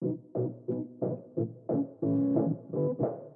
Thank 0.00 0.14
you. 2.72 3.29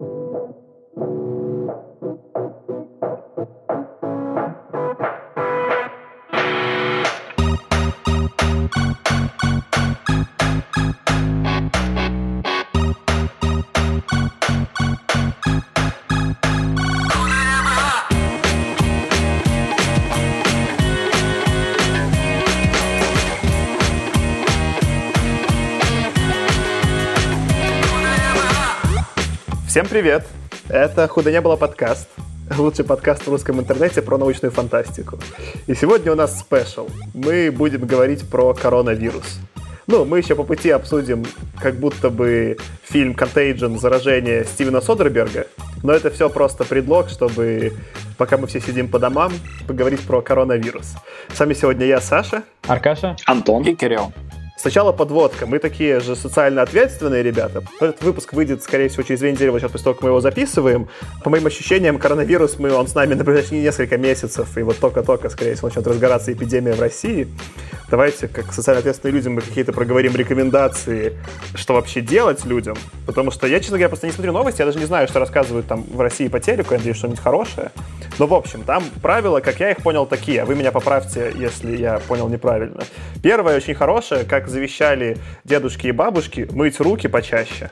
Всем 29.75 29.89
привет! 29.89 30.25
Это 30.69 31.09
«Худо 31.09 31.33
не 31.33 31.41
было» 31.41 31.57
подкаст. 31.57 32.09
Лучший 32.57 32.85
подкаст 32.85 33.27
в 33.27 33.29
русском 33.29 33.59
интернете 33.59 34.03
про 34.03 34.17
научную 34.19 34.53
фантастику. 34.53 35.19
И 35.67 35.75
сегодня 35.75 36.13
у 36.13 36.15
нас 36.15 36.39
спешл. 36.39 36.87
Мы 37.13 37.51
будем 37.51 37.85
говорить 37.85 38.23
про 38.31 38.55
коронавирус. 38.55 39.41
Ну, 39.89 40.05
мы 40.05 40.19
еще 40.19 40.37
по 40.37 40.45
пути 40.45 40.71
обсудим 40.71 41.27
как 41.59 41.75
будто 41.75 42.11
бы 42.11 42.57
фильм 42.85 43.15
«Contagion. 43.15 43.77
Заражение» 43.77 44.45
Стивена 44.45 44.81
Содерберга. 44.81 45.49
Но 45.83 45.93
это 45.93 46.09
все 46.13 46.31
просто 46.31 46.63
предлог, 46.63 47.09
чтобы, 47.09 47.73
пока 48.17 48.37
мы 48.37 48.47
все 48.47 48.61
сидим 48.61 48.87
по 48.87 49.01
домам, 49.01 49.33
поговорить 49.67 50.03
про 50.03 50.23
коронавирус. 50.23 50.95
С 51.33 51.41
вами 51.41 51.53
сегодня 51.53 51.85
я, 51.87 52.01
Саша. 52.01 52.45
Аркаша. 52.69 53.17
Антон. 53.27 53.65
И 53.65 53.75
Кирилл. 53.75 54.13
Сначала 54.57 54.93
подводка. 54.93 55.47
Мы 55.47 55.59
такие 55.59 56.01
же 56.01 56.15
социально 56.15 56.63
ответственные 56.63 57.23
ребята. 57.23 57.63
Этот 57.81 58.03
выпуск 58.03 58.33
выйдет, 58.33 58.63
скорее 58.63 58.89
всего, 58.89 59.03
через 59.03 59.21
две 59.21 59.33
недели, 59.33 59.49
вот 59.51 59.59
сейчас 59.59 59.73
после 59.73 59.85
того, 59.85 59.95
как 59.95 60.03
мы 60.05 60.11
его 60.11 60.21
записываем. 60.21 60.89
По 61.23 61.29
моим 61.29 61.47
ощущениям, 61.47 61.99
коронавирус, 61.99 62.59
мы, 62.59 62.73
он 62.73 62.87
с 62.87 62.95
нами 62.95 63.15
на 63.15 63.25
ближайшие 63.25 63.63
несколько 63.63 63.99
месяцев, 63.99 64.57
и 64.57 64.63
вот 64.63 64.79
только-только, 64.79 65.29
скорее 65.29 65.55
всего, 65.55 65.69
начнет 65.69 65.87
разгораться 65.87 66.33
эпидемия 66.33 66.73
в 66.73 66.81
России. 66.81 67.29
Давайте, 67.91 68.29
как 68.29 68.53
социально 68.53 68.79
ответственные 68.79 69.15
люди, 69.15 69.29
мы 69.29 69.41
какие-то 69.41 69.73
проговорим 69.73 70.17
рекомендации, 70.17 71.19
что 71.55 71.75
вообще 71.75 72.01
делать 72.01 72.45
людям. 72.45 72.77
Потому 73.07 73.31
что 73.31 73.47
я, 73.47 73.59
честно 73.59 73.77
говоря, 73.77 73.89
просто 73.89 74.07
не 74.07 74.13
смотрю 74.13 74.33
новости, 74.33 74.61
я 74.61 74.67
даже 74.67 74.79
не 74.79 74.87
знаю, 74.87 75.09
что 75.09 75.19
рассказывают 75.19 75.67
там 75.67 75.83
в 75.83 76.01
России 76.01 76.29
по 76.29 76.41
телеку, 76.41 76.73
я 76.73 76.79
надеюсь, 76.79 76.97
что-нибудь 76.97 77.21
хорошее. 77.21 77.71
Но, 78.19 78.27
в 78.27 78.35
общем, 78.35 78.63
там 78.63 78.85
правила, 79.03 79.41
как 79.41 79.61
я 79.61 79.73
их 79.73 79.79
понял, 79.79 80.07
такие. 80.07 80.43
А 80.43 80.45
вы 80.47 80.55
меня 80.55 80.73
поправьте, 80.73 81.33
если 81.37 81.77
я 81.77 81.99
понял 81.99 82.29
неправильно. 82.29 82.85
Первое, 83.23 83.57
очень 83.57 83.75
хорошее, 83.75 84.25
как 84.25 84.44
завещали 84.49 85.17
дедушки 85.45 85.89
и 85.89 85.93
бабушки, 85.93 86.49
мыть 86.53 86.81
руки 86.81 87.09
почаще. 87.09 87.71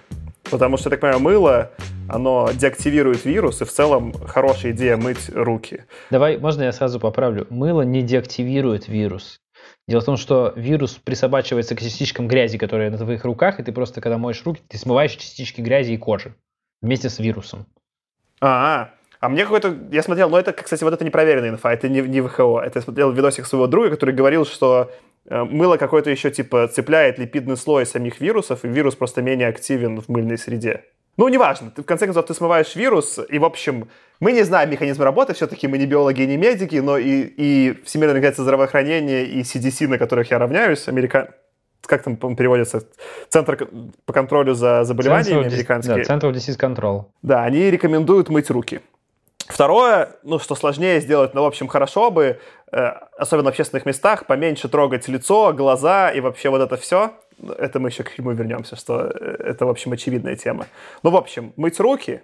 Потому 0.50 0.76
что, 0.76 0.90
так 0.90 1.00
понимаю, 1.00 1.20
мыло, 1.20 1.70
оно 2.08 2.50
деактивирует 2.52 3.24
вирус, 3.24 3.62
и 3.62 3.64
в 3.64 3.72
целом 3.72 4.12
хорошая 4.12 4.72
идея 4.72 4.96
мыть 4.96 5.30
руки. 5.32 5.84
Давай, 6.10 6.36
можно 6.36 6.62
я 6.62 6.72
сразу 6.72 7.00
поправлю? 7.00 7.46
Мыло 7.48 7.82
не 7.82 8.02
деактивирует 8.02 8.88
вирус. 8.88 9.40
Дело 9.88 10.00
в 10.00 10.04
том, 10.04 10.16
что 10.16 10.52
вирус 10.56 10.92
присобачивается 10.92 11.74
к 11.74 11.80
частичкам 11.80 12.28
грязи, 12.28 12.58
которые 12.58 12.90
на 12.90 12.98
твоих 12.98 13.24
руках, 13.24 13.60
и 13.60 13.62
ты 13.62 13.72
просто, 13.72 14.00
когда 14.00 14.18
моешь 14.18 14.42
руки, 14.44 14.60
ты 14.68 14.78
смываешь 14.78 15.12
частички 15.12 15.60
грязи 15.60 15.92
и 15.92 15.96
кожи 15.96 16.34
вместе 16.82 17.08
с 17.08 17.18
вирусом. 17.18 17.66
А, 18.40 18.84
-а. 18.84 19.02
А 19.20 19.28
мне 19.28 19.44
какой-то... 19.44 19.76
Я 19.92 20.02
смотрел, 20.02 20.28
но 20.28 20.38
это, 20.38 20.52
кстати, 20.52 20.82
вот 20.82 20.92
это 20.92 21.04
непроверенная 21.04 21.50
инфа, 21.50 21.72
это 21.72 21.88
не, 21.88 22.00
не 22.00 22.20
ВХО. 22.20 22.60
Это 22.60 22.80
я 22.80 22.82
смотрел 22.82 23.12
видосик 23.12 23.46
своего 23.46 23.68
друга, 23.68 23.90
который 23.90 24.14
говорил, 24.14 24.44
что 24.44 24.90
мыло 25.28 25.76
какое-то 25.76 26.10
еще, 26.10 26.30
типа, 26.30 26.68
цепляет 26.68 27.18
липидный 27.18 27.56
слой 27.56 27.86
самих 27.86 28.20
вирусов, 28.20 28.64
и 28.64 28.68
вирус 28.68 28.94
просто 28.94 29.22
менее 29.22 29.48
активен 29.48 30.00
в 30.00 30.08
мыльной 30.08 30.38
среде. 30.38 30.84
Ну, 31.16 31.28
неважно. 31.28 31.70
Ты, 31.70 31.82
в 31.82 31.86
конце 31.86 32.06
концов, 32.06 32.26
ты 32.26 32.34
смываешь 32.34 32.74
вирус, 32.74 33.20
и, 33.28 33.38
в 33.38 33.44
общем, 33.44 33.88
мы 34.18 34.32
не 34.32 34.42
знаем 34.42 34.70
механизм 34.70 35.02
работы, 35.02 35.34
все-таки 35.34 35.68
мы 35.68 35.78
не 35.78 35.86
биологи 35.86 36.22
и 36.22 36.26
не 36.26 36.36
медики, 36.36 36.76
но 36.76 36.96
и, 36.96 37.22
и 37.36 37.78
Всемирная 37.84 38.14
организация 38.14 38.44
здравоохранения, 38.44 39.24
и 39.24 39.42
CDC, 39.42 39.88
на 39.88 39.98
которых 39.98 40.30
я 40.30 40.38
равняюсь, 40.38 40.88
америка... 40.88 41.34
как 41.86 42.02
там 42.02 42.16
переводится, 42.16 42.82
Центр 43.28 43.68
по 44.06 44.12
контролю 44.12 44.54
за 44.54 44.84
заболеваниями 44.84 45.42
Center 45.42 45.52
американский. 45.52 46.04
Да, 46.04 46.14
Center 46.14 46.30
of 46.30 46.32
Disease 46.32 46.58
Control. 46.58 47.04
Да, 47.22 47.44
они 47.44 47.70
рекомендуют 47.70 48.30
мыть 48.30 48.50
руки. 48.50 48.80
Второе, 49.48 50.16
ну, 50.22 50.38
что 50.38 50.54
сложнее 50.54 51.00
сделать, 51.00 51.34
но, 51.34 51.42
в 51.42 51.46
общем, 51.46 51.68
хорошо 51.68 52.10
бы, 52.10 52.40
э, 52.72 52.76
особенно 53.18 53.46
в 53.46 53.48
общественных 53.48 53.86
местах, 53.86 54.26
поменьше 54.26 54.68
трогать 54.68 55.08
лицо, 55.08 55.52
глаза 55.52 56.10
и 56.10 56.20
вообще 56.20 56.48
вот 56.50 56.60
это 56.60 56.76
все. 56.76 57.12
Это 57.58 57.80
мы 57.80 57.88
еще 57.88 58.04
к 58.04 58.10
фильму 58.10 58.32
вернемся, 58.32 58.76
что 58.76 59.02
э, 59.02 59.36
это, 59.38 59.66
в 59.66 59.70
общем, 59.70 59.92
очевидная 59.92 60.36
тема. 60.36 60.66
Ну, 61.02 61.10
в 61.10 61.16
общем, 61.16 61.52
мыть 61.56 61.80
руки, 61.80 62.22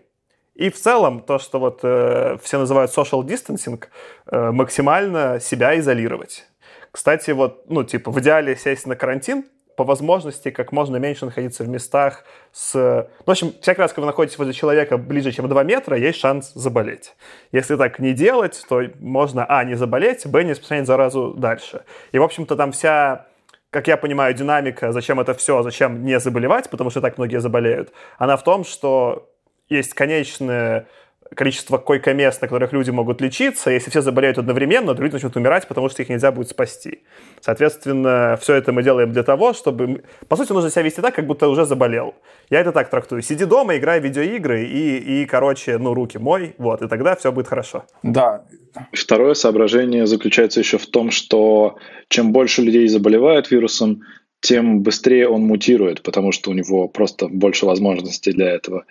и 0.59 0.71
в 0.71 0.77
целом 0.77 1.21
то, 1.21 1.39
что 1.39 1.61
вот 1.61 1.81
э, 1.85 2.37
все 2.43 2.59
называют 2.59 2.91
social 2.91 3.23
distancing, 3.23 3.85
э, 4.27 4.51
максимально 4.51 5.39
себя 5.41 5.79
изолировать. 5.79 6.47
Кстати, 6.91 7.31
вот, 7.31 7.65
ну, 7.69 7.85
типа, 7.85 8.11
в 8.11 8.19
идеале 8.19 8.57
сесть 8.57 8.87
на 8.87 8.97
карантин, 8.97 9.45
по 9.79 9.85
возможности 9.85 10.51
как 10.51 10.73
можно 10.73 10.97
меньше 10.97 11.25
находиться 11.25 11.63
в 11.63 11.69
местах 11.69 12.25
с... 12.51 12.75
Ну, 12.75 13.25
в 13.25 13.31
общем, 13.31 13.55
всякий 13.61 13.81
раз, 13.81 13.93
когда 13.93 14.03
вы 14.03 14.07
находитесь 14.09 14.37
возле 14.37 14.53
человека 14.53 14.99
ближе, 14.99 15.31
чем 15.31 15.49
2 15.49 15.63
метра, 15.63 15.97
есть 15.97 16.19
шанс 16.19 16.51
заболеть. 16.53 17.15
Если 17.53 17.77
так 17.77 18.01
не 18.01 18.13
делать, 18.13 18.61
то 18.69 18.83
можно, 18.99 19.47
а, 19.49 19.63
не 19.63 19.77
заболеть, 19.77 20.27
б, 20.27 20.43
не 20.43 20.51
распространять 20.51 20.89
заразу 20.89 21.33
дальше. 21.33 21.85
И, 22.11 22.19
в 22.19 22.25
общем-то, 22.25 22.57
там 22.57 22.73
вся 22.73 23.27
как 23.71 23.87
я 23.87 23.97
понимаю, 23.97 24.35
динамика, 24.35 24.93
зачем 24.93 25.21
это 25.21 25.35
все, 25.35 25.63
зачем 25.63 26.05
не 26.05 26.19
заболевать, 26.19 26.71
потому 26.71 26.91
что 26.91 27.01
так 27.01 27.19
многие 27.19 27.39
заболеют, 27.39 27.93
она 28.17 28.37
в 28.37 28.43
том, 28.43 28.65
что 28.65 29.31
есть 29.69 29.95
конечная 29.95 30.89
количество 31.35 31.79
койко-мест, 31.79 32.41
на 32.43 32.49
которых 32.49 32.73
люди 32.73 32.91
могут 32.91 33.21
лечиться. 33.21 33.71
Если 33.71 33.91
все 33.91 34.03
заболеют 34.03 34.39
одновременно, 34.39 34.95
то 34.95 35.03
люди 35.03 35.15
начнут 35.15 35.37
умирать, 35.37 35.69
потому 35.69 35.89
что 35.89 36.03
их 36.03 36.09
нельзя 36.09 36.33
будет 36.33 36.49
спасти. 36.49 37.03
Соответственно, 37.41 38.39
все 38.41 38.55
это 38.55 38.73
мы 38.73 38.83
делаем 38.83 39.13
для 39.13 39.23
того, 39.23 39.53
чтобы... 39.53 40.03
По 40.29 40.37
сути, 40.37 40.53
нужно 40.53 40.71
себя 40.71 40.83
вести 40.83 41.01
так, 41.01 41.15
как 41.15 41.27
будто 41.27 41.49
уже 41.49 41.65
заболел. 41.65 42.15
Я 42.51 42.61
это 42.61 42.73
так 42.73 42.91
трактую. 42.91 43.23
Сиди 43.23 43.45
дома, 43.45 43.77
играй 43.77 44.01
в 44.01 44.05
видеоигры 44.05 44.65
и, 44.65 45.23
и 45.23 45.27
короче, 45.27 45.79
ну, 45.79 45.95
руки 45.95 46.19
мой, 46.19 46.55
вот, 46.59 46.83
и 46.83 46.89
тогда 46.89 47.15
все 47.17 47.33
будет 47.33 47.49
хорошо. 47.49 47.85
Да. 48.03 48.45
Второе 48.93 49.35
соображение 49.35 50.07
заключается 50.07 50.61
еще 50.61 50.79
в 50.79 50.87
том, 50.87 51.11
что 51.11 51.77
чем 52.09 52.33
больше 52.33 52.63
людей 52.63 52.89
заболевают 52.89 53.51
вирусом, 53.51 54.03
тем 54.41 54.83
быстрее 54.83 55.29
он 55.29 55.43
мутирует, 55.43 56.03
потому 56.03 56.33
что 56.33 56.51
у 56.51 56.55
него 56.55 56.89
просто 56.89 57.29
больше 57.29 57.67
возможностей 57.67 58.33
для 58.33 58.51
этого. 58.51 58.85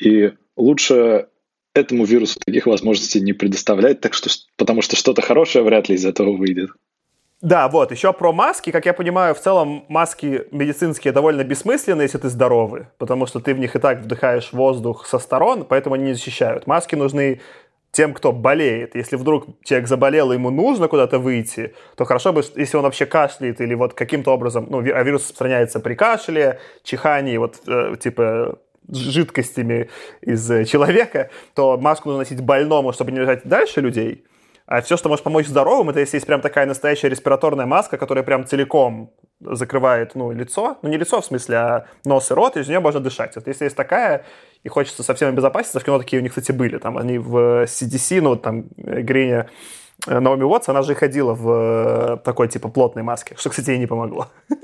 И 0.00 0.32
лучше 0.56 1.26
этому 1.74 2.04
вирусу 2.04 2.38
таких 2.44 2.66
возможностей 2.66 3.20
не 3.20 3.32
предоставляет, 3.32 4.00
так 4.00 4.14
что, 4.14 4.30
потому 4.56 4.82
что 4.82 4.96
что-то 4.96 5.22
хорошее 5.22 5.64
вряд 5.64 5.88
ли 5.88 5.96
из 5.96 6.04
этого 6.04 6.36
выйдет. 6.36 6.70
Да, 7.40 7.68
вот, 7.68 7.90
еще 7.92 8.12
про 8.14 8.32
маски. 8.32 8.70
Как 8.70 8.86
я 8.86 8.94
понимаю, 8.94 9.34
в 9.34 9.40
целом 9.40 9.84
маски 9.88 10.44
медицинские 10.50 11.12
довольно 11.12 11.44
бессмысленны, 11.44 12.00
если 12.00 12.16
ты 12.16 12.30
здоровый, 12.30 12.86
потому 12.96 13.26
что 13.26 13.38
ты 13.38 13.52
в 13.52 13.58
них 13.58 13.76
и 13.76 13.78
так 13.78 14.00
вдыхаешь 14.00 14.52
воздух 14.52 15.04
со 15.06 15.18
сторон, 15.18 15.66
поэтому 15.68 15.94
они 15.94 16.04
не 16.04 16.12
защищают. 16.14 16.66
Маски 16.66 16.94
нужны 16.94 17.40
тем, 17.94 18.14
кто 18.14 18.32
болеет. 18.32 18.94
Если 18.94 19.16
вдруг 19.16 19.46
человек 19.62 19.88
заболел, 19.88 20.32
и 20.32 20.36
ему 20.36 20.50
нужно 20.50 20.88
куда-то 20.88 21.18
выйти, 21.18 21.74
то 21.96 22.04
хорошо 22.04 22.32
бы, 22.32 22.42
если 22.56 22.76
он 22.76 22.82
вообще 22.82 23.06
кашляет 23.06 23.60
или 23.60 23.74
вот 23.74 23.94
каким-то 23.94 24.32
образом, 24.32 24.66
ну, 24.70 24.78
а 24.78 25.02
вирус 25.02 25.22
распространяется 25.22 25.80
при 25.80 25.94
кашле, 25.94 26.60
чихании, 26.82 27.36
вот, 27.36 27.60
э, 27.66 27.94
типа, 28.00 28.58
жидкостями 28.88 29.90
из 30.20 30.50
э, 30.50 30.64
человека, 30.64 31.30
то 31.54 31.76
маску 31.78 32.08
нужно 32.08 32.20
носить 32.20 32.40
больному, 32.40 32.92
чтобы 32.92 33.12
не 33.12 33.20
лежать 33.20 33.44
дальше 33.44 33.80
людей. 33.80 34.24
А 34.66 34.80
все, 34.80 34.96
что 34.96 35.08
может 35.08 35.24
помочь 35.24 35.46
здоровым, 35.46 35.90
это 35.90 36.00
если 36.00 36.16
есть 36.16 36.26
прям 36.26 36.40
такая 36.40 36.66
настоящая 36.66 37.10
респираторная 37.10 37.66
маска, 37.66 37.98
которая 37.98 38.24
прям 38.24 38.46
целиком 38.46 39.12
закрывает 39.40 40.14
ну, 40.14 40.32
лицо. 40.32 40.78
Ну, 40.80 40.88
не 40.88 40.96
лицо 40.96 41.20
в 41.20 41.24
смысле, 41.24 41.56
а 41.56 41.86
нос 42.06 42.30
и 42.30 42.34
рот, 42.34 42.56
и 42.56 42.60
из 42.60 42.68
нее 42.68 42.80
можно 42.80 43.00
дышать. 43.00 43.36
Вот 43.36 43.46
если 43.46 43.64
есть 43.64 43.76
такая, 43.76 44.24
и 44.62 44.68
хочется 44.68 45.02
совсем 45.02 45.28
обезопаситься, 45.28 45.80
в 45.80 45.84
кино 45.84 45.98
такие 45.98 46.20
у 46.20 46.22
них, 46.22 46.32
кстати, 46.32 46.52
были. 46.52 46.78
Там 46.78 46.96
они 46.96 47.18
в 47.18 47.64
CDC, 47.64 48.22
ну, 48.22 48.36
там, 48.36 48.68
Гриня 48.76 49.40
Э, 49.40 49.50
Наоми 50.06 50.42
Уотс, 50.42 50.68
она 50.68 50.82
же 50.82 50.94
ходила 50.94 51.34
в 51.34 51.50
э, 51.50 52.16
такой, 52.24 52.48
типа, 52.48 52.68
плотной 52.68 53.02
маске, 53.02 53.34
что, 53.38 53.50
кстати, 53.50 53.70
ей 53.70 53.78
не 53.78 53.86
помогло. 53.86 54.28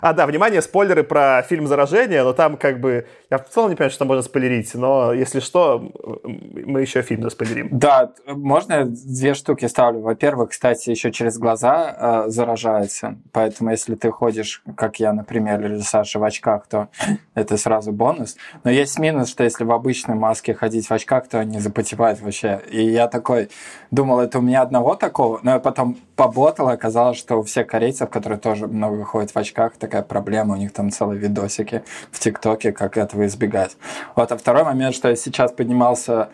А, 0.00 0.12
да, 0.12 0.26
внимание, 0.26 0.62
спойлеры 0.62 1.02
про 1.02 1.42
фильм 1.42 1.66
«Заражение», 1.66 2.22
но 2.22 2.32
там 2.32 2.56
как 2.56 2.80
бы... 2.80 3.06
Я 3.30 3.38
в 3.38 3.48
целом 3.48 3.70
не 3.70 3.76
понимаю, 3.76 3.90
что 3.90 3.98
там 4.00 4.08
можно 4.08 4.22
спойлерить, 4.22 4.72
но 4.74 5.12
если 5.12 5.40
что, 5.40 5.90
мы 6.22 6.82
еще 6.82 7.02
фильм 7.02 7.22
заспойлерим. 7.22 7.68
Да, 7.72 8.12
можно 8.26 8.84
две 8.86 9.34
штуки 9.34 9.66
ставлю. 9.66 10.00
Во-первых, 10.00 10.50
кстати, 10.50 10.90
еще 10.90 11.10
через 11.10 11.36
глаза 11.36 12.24
э, 12.26 12.30
заражается, 12.30 13.18
поэтому 13.32 13.70
если 13.70 13.96
ты 13.96 14.10
ходишь, 14.10 14.62
как 14.76 15.00
я, 15.00 15.12
например, 15.12 15.64
или 15.64 15.80
Саша 15.80 16.20
в 16.20 16.24
очках, 16.24 16.68
то 16.68 16.88
это 17.34 17.56
сразу 17.56 17.90
бонус. 17.90 18.36
Но 18.62 18.70
есть 18.70 18.98
минус, 19.00 19.28
что 19.28 19.42
если 19.42 19.64
в 19.64 19.72
обычной 19.72 20.14
маске 20.14 20.54
ходить 20.54 20.86
в 20.86 20.92
очках, 20.92 21.28
то 21.28 21.40
они 21.40 21.58
запотевают 21.58 22.20
вообще. 22.20 22.60
И 22.70 22.84
я 22.84 23.08
такой 23.08 23.48
думал, 23.90 24.20
Вот 24.28 24.36
у 24.36 24.42
меня 24.42 24.60
одного 24.60 24.94
такого, 24.94 25.40
но 25.42 25.52
я 25.52 25.58
потом 25.58 25.96
поботал, 26.14 26.68
оказалось, 26.68 27.16
что 27.16 27.36
у 27.36 27.42
всех 27.42 27.66
корейцев, 27.66 28.10
которые 28.10 28.38
тоже 28.38 28.66
много 28.66 29.02
ходят 29.02 29.30
в 29.30 29.36
очках, 29.38 29.78
такая 29.78 30.02
проблема, 30.02 30.52
у 30.52 30.58
них 30.58 30.70
там 30.74 30.90
целые 30.90 31.18
видосики 31.18 31.82
в 32.12 32.18
ТикТоке, 32.18 32.72
как 32.72 32.98
этого 32.98 33.24
избегать. 33.24 33.78
Вот, 34.16 34.30
а 34.30 34.36
второй 34.36 34.64
момент, 34.64 34.94
что 34.94 35.08
я 35.08 35.16
сейчас 35.16 35.50
поднимался 35.50 36.28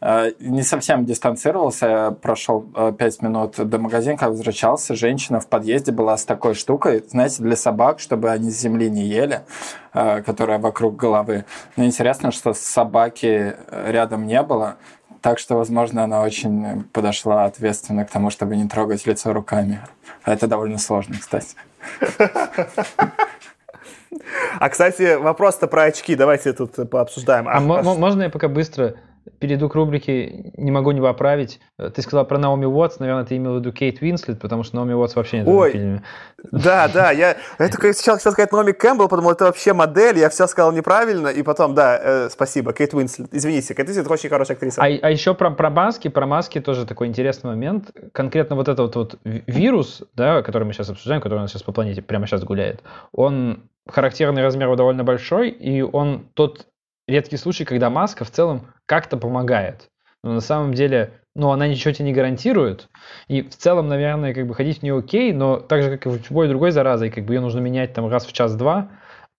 Э, 0.00 0.32
не 0.40 0.62
совсем 0.62 1.04
дистанцировался, 1.04 1.86
я 1.86 2.10
прошел 2.10 2.62
5 2.62 3.00
э, 3.00 3.26
минут 3.26 3.56
до 3.56 3.78
магазина, 3.78 4.16
когда 4.16 4.30
возвращался, 4.30 4.94
женщина 4.94 5.40
в 5.40 5.46
подъезде 5.46 5.92
была 5.92 6.16
с 6.16 6.24
такой 6.24 6.54
штукой, 6.54 7.04
знаете, 7.08 7.42
для 7.42 7.56
собак, 7.56 8.00
чтобы 8.00 8.30
они 8.30 8.50
с 8.50 8.58
земли 8.58 8.88
не 8.88 9.02
ели, 9.02 9.42
э, 9.92 10.22
которая 10.22 10.58
вокруг 10.58 10.96
головы. 10.96 11.44
Но 11.76 11.84
интересно, 11.84 12.32
что 12.32 12.54
собаки 12.54 13.54
рядом 13.70 14.26
не 14.26 14.42
было, 14.42 14.76
так 15.20 15.38
что, 15.38 15.56
возможно, 15.56 16.04
она 16.04 16.22
очень 16.22 16.84
подошла 16.92 17.44
ответственно 17.44 18.04
к 18.04 18.10
тому, 18.10 18.30
чтобы 18.30 18.56
не 18.56 18.68
трогать 18.68 19.06
лицо 19.06 19.32
руками. 19.32 19.80
А 20.22 20.32
это 20.32 20.46
довольно 20.46 20.78
сложно, 20.78 21.16
кстати. 21.18 21.56
А, 24.58 24.68
кстати, 24.68 25.16
вопрос-то 25.16 25.66
про 25.66 25.84
очки. 25.84 26.14
Давайте 26.14 26.52
тут 26.52 26.90
пообсуждаем. 26.90 27.48
А, 27.48 27.56
а 27.56 27.60
можно 27.60 28.24
я 28.24 28.30
пока 28.30 28.48
быстро 28.48 28.94
перейду 29.38 29.68
к 29.68 29.74
рубрике 29.74 30.52
«Не 30.56 30.70
могу 30.70 30.90
не 30.92 31.00
поправить». 31.00 31.60
Ты 31.76 32.02
сказал 32.02 32.24
про 32.26 32.38
Наоми 32.38 32.66
Уотс, 32.66 32.98
наверное, 32.98 33.24
ты 33.24 33.36
имел 33.36 33.54
в 33.54 33.58
виду 33.58 33.72
Кейт 33.72 34.00
Уинслет, 34.02 34.40
потому 34.40 34.62
что 34.62 34.76
Наоми 34.76 34.92
Уотс 34.92 35.16
вообще 35.16 35.38
нет 35.38 35.48
Ой, 35.48 35.70
в 35.70 35.72
фильме. 35.72 36.02
Да, 36.52 36.88
да, 36.92 37.10
я, 37.10 37.36
я 37.58 37.68
только 37.68 37.92
сначала 37.92 38.18
хотел 38.18 38.32
сказать 38.32 38.52
Наоми 38.52 38.72
Кэмпбелл, 38.72 39.08
подумал, 39.08 39.32
это 39.32 39.44
вообще 39.44 39.72
модель, 39.72 40.18
я 40.18 40.28
все 40.28 40.46
сказал 40.46 40.72
неправильно, 40.72 41.28
и 41.28 41.42
потом, 41.42 41.74
да, 41.74 41.98
э, 42.02 42.28
спасибо, 42.30 42.72
Кейт 42.72 42.94
Уинслет. 42.94 43.28
Извините, 43.32 43.74
Кейт 43.74 43.88
Уинслет 43.88 44.10
очень 44.10 44.28
хорошая 44.28 44.56
актриса. 44.56 44.82
А, 44.82 44.86
а 44.86 45.10
еще 45.10 45.34
про, 45.34 45.50
про 45.50 45.70
маски, 45.70 46.08
про 46.08 46.26
маски 46.26 46.60
тоже 46.60 46.86
такой 46.86 47.06
интересный 47.06 47.50
момент. 47.50 47.90
Конкретно 48.12 48.56
вот 48.56 48.68
этот 48.68 48.94
вот, 48.94 48.96
вот 48.96 49.18
вирус, 49.24 50.02
да, 50.14 50.42
который 50.42 50.64
мы 50.64 50.72
сейчас 50.72 50.90
обсуждаем, 50.90 51.20
который 51.20 51.38
у 51.38 51.42
нас 51.42 51.50
сейчас 51.50 51.62
по 51.62 51.72
планете 51.72 52.02
прямо 52.02 52.26
сейчас 52.26 52.44
гуляет, 52.44 52.82
он 53.12 53.64
характерный 53.88 54.42
размер 54.42 54.74
довольно 54.76 55.04
большой, 55.04 55.50
и 55.50 55.82
он 55.82 56.28
тот 56.34 56.66
редкий 57.10 57.36
случай, 57.36 57.64
когда 57.64 57.90
маска 57.90 58.24
в 58.24 58.30
целом 58.30 58.68
как-то 58.86 59.16
помогает. 59.16 59.88
Но 60.22 60.32
на 60.32 60.40
самом 60.40 60.74
деле, 60.74 61.20
ну, 61.34 61.50
она 61.50 61.66
ничего 61.66 61.92
тебе 61.92 62.06
не 62.06 62.12
гарантирует. 62.12 62.88
И 63.28 63.42
в 63.42 63.56
целом, 63.56 63.88
наверное, 63.88 64.34
как 64.34 64.46
бы 64.46 64.54
ходить 64.54 64.80
в 64.80 64.82
нее 64.82 64.98
окей, 64.98 65.32
но 65.32 65.58
так 65.58 65.82
же, 65.82 65.90
как 65.90 66.06
и 66.06 66.08
в 66.08 66.28
любой 66.28 66.48
другой 66.48 66.70
заразой, 66.70 67.10
как 67.10 67.24
бы 67.24 67.34
ее 67.34 67.40
нужно 67.40 67.60
менять 67.60 67.92
там 67.92 68.08
раз 68.08 68.26
в 68.26 68.32
час-два, 68.32 68.90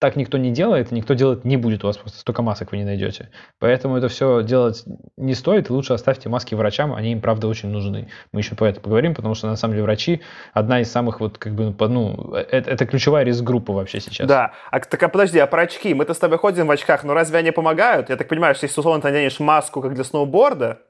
так 0.02 0.16
никто 0.16 0.36
не 0.36 0.50
делает, 0.50 0.90
и 0.90 0.96
никто 0.96 1.14
делать 1.14 1.44
не 1.44 1.56
будет, 1.56 1.84
у 1.84 1.86
вас 1.86 1.96
просто 1.96 2.18
столько 2.18 2.42
масок 2.42 2.72
вы 2.72 2.78
не 2.78 2.84
найдете. 2.84 3.28
Поэтому 3.60 3.96
это 3.96 4.08
все 4.08 4.42
делать 4.42 4.82
не 5.16 5.32
стоит, 5.34 5.70
лучше 5.70 5.92
оставьте 5.92 6.28
маски 6.28 6.56
врачам, 6.56 6.92
они 6.92 7.12
им, 7.12 7.20
правда, 7.20 7.46
очень 7.46 7.68
нужны. 7.68 8.08
Мы 8.32 8.40
еще 8.40 8.56
про 8.56 8.68
это 8.68 8.80
поговорим, 8.80 9.14
потому 9.14 9.36
что, 9.36 9.46
на 9.46 9.54
самом 9.54 9.74
деле, 9.74 9.84
врачи 9.84 10.20
одна 10.54 10.80
из 10.80 10.90
самых, 10.90 11.20
вот, 11.20 11.38
как 11.38 11.54
бы, 11.54 11.72
ну, 11.88 12.34
это, 12.34 12.68
это 12.68 12.84
ключевая 12.84 13.24
риск-группа 13.24 13.72
вообще 13.72 14.00
сейчас. 14.00 14.26
Да, 14.26 14.50
а, 14.72 14.80
так, 14.80 15.00
а 15.00 15.08
подожди, 15.08 15.38
а 15.38 15.46
про 15.46 15.62
очки? 15.62 15.94
Мы-то 15.94 16.14
с 16.14 16.18
тобой 16.18 16.38
ходим 16.38 16.66
в 16.66 16.72
очках, 16.72 17.04
но 17.04 17.14
разве 17.14 17.38
они 17.38 17.52
помогают? 17.52 18.10
Я 18.10 18.16
так 18.16 18.26
понимаю, 18.26 18.56
что 18.56 18.64
если, 18.64 18.80
условно, 18.80 19.02
ты 19.02 19.06
наденешь 19.06 19.38
маску, 19.38 19.80
как 19.82 19.94
для 19.94 20.02
сноуборда, 20.02 20.80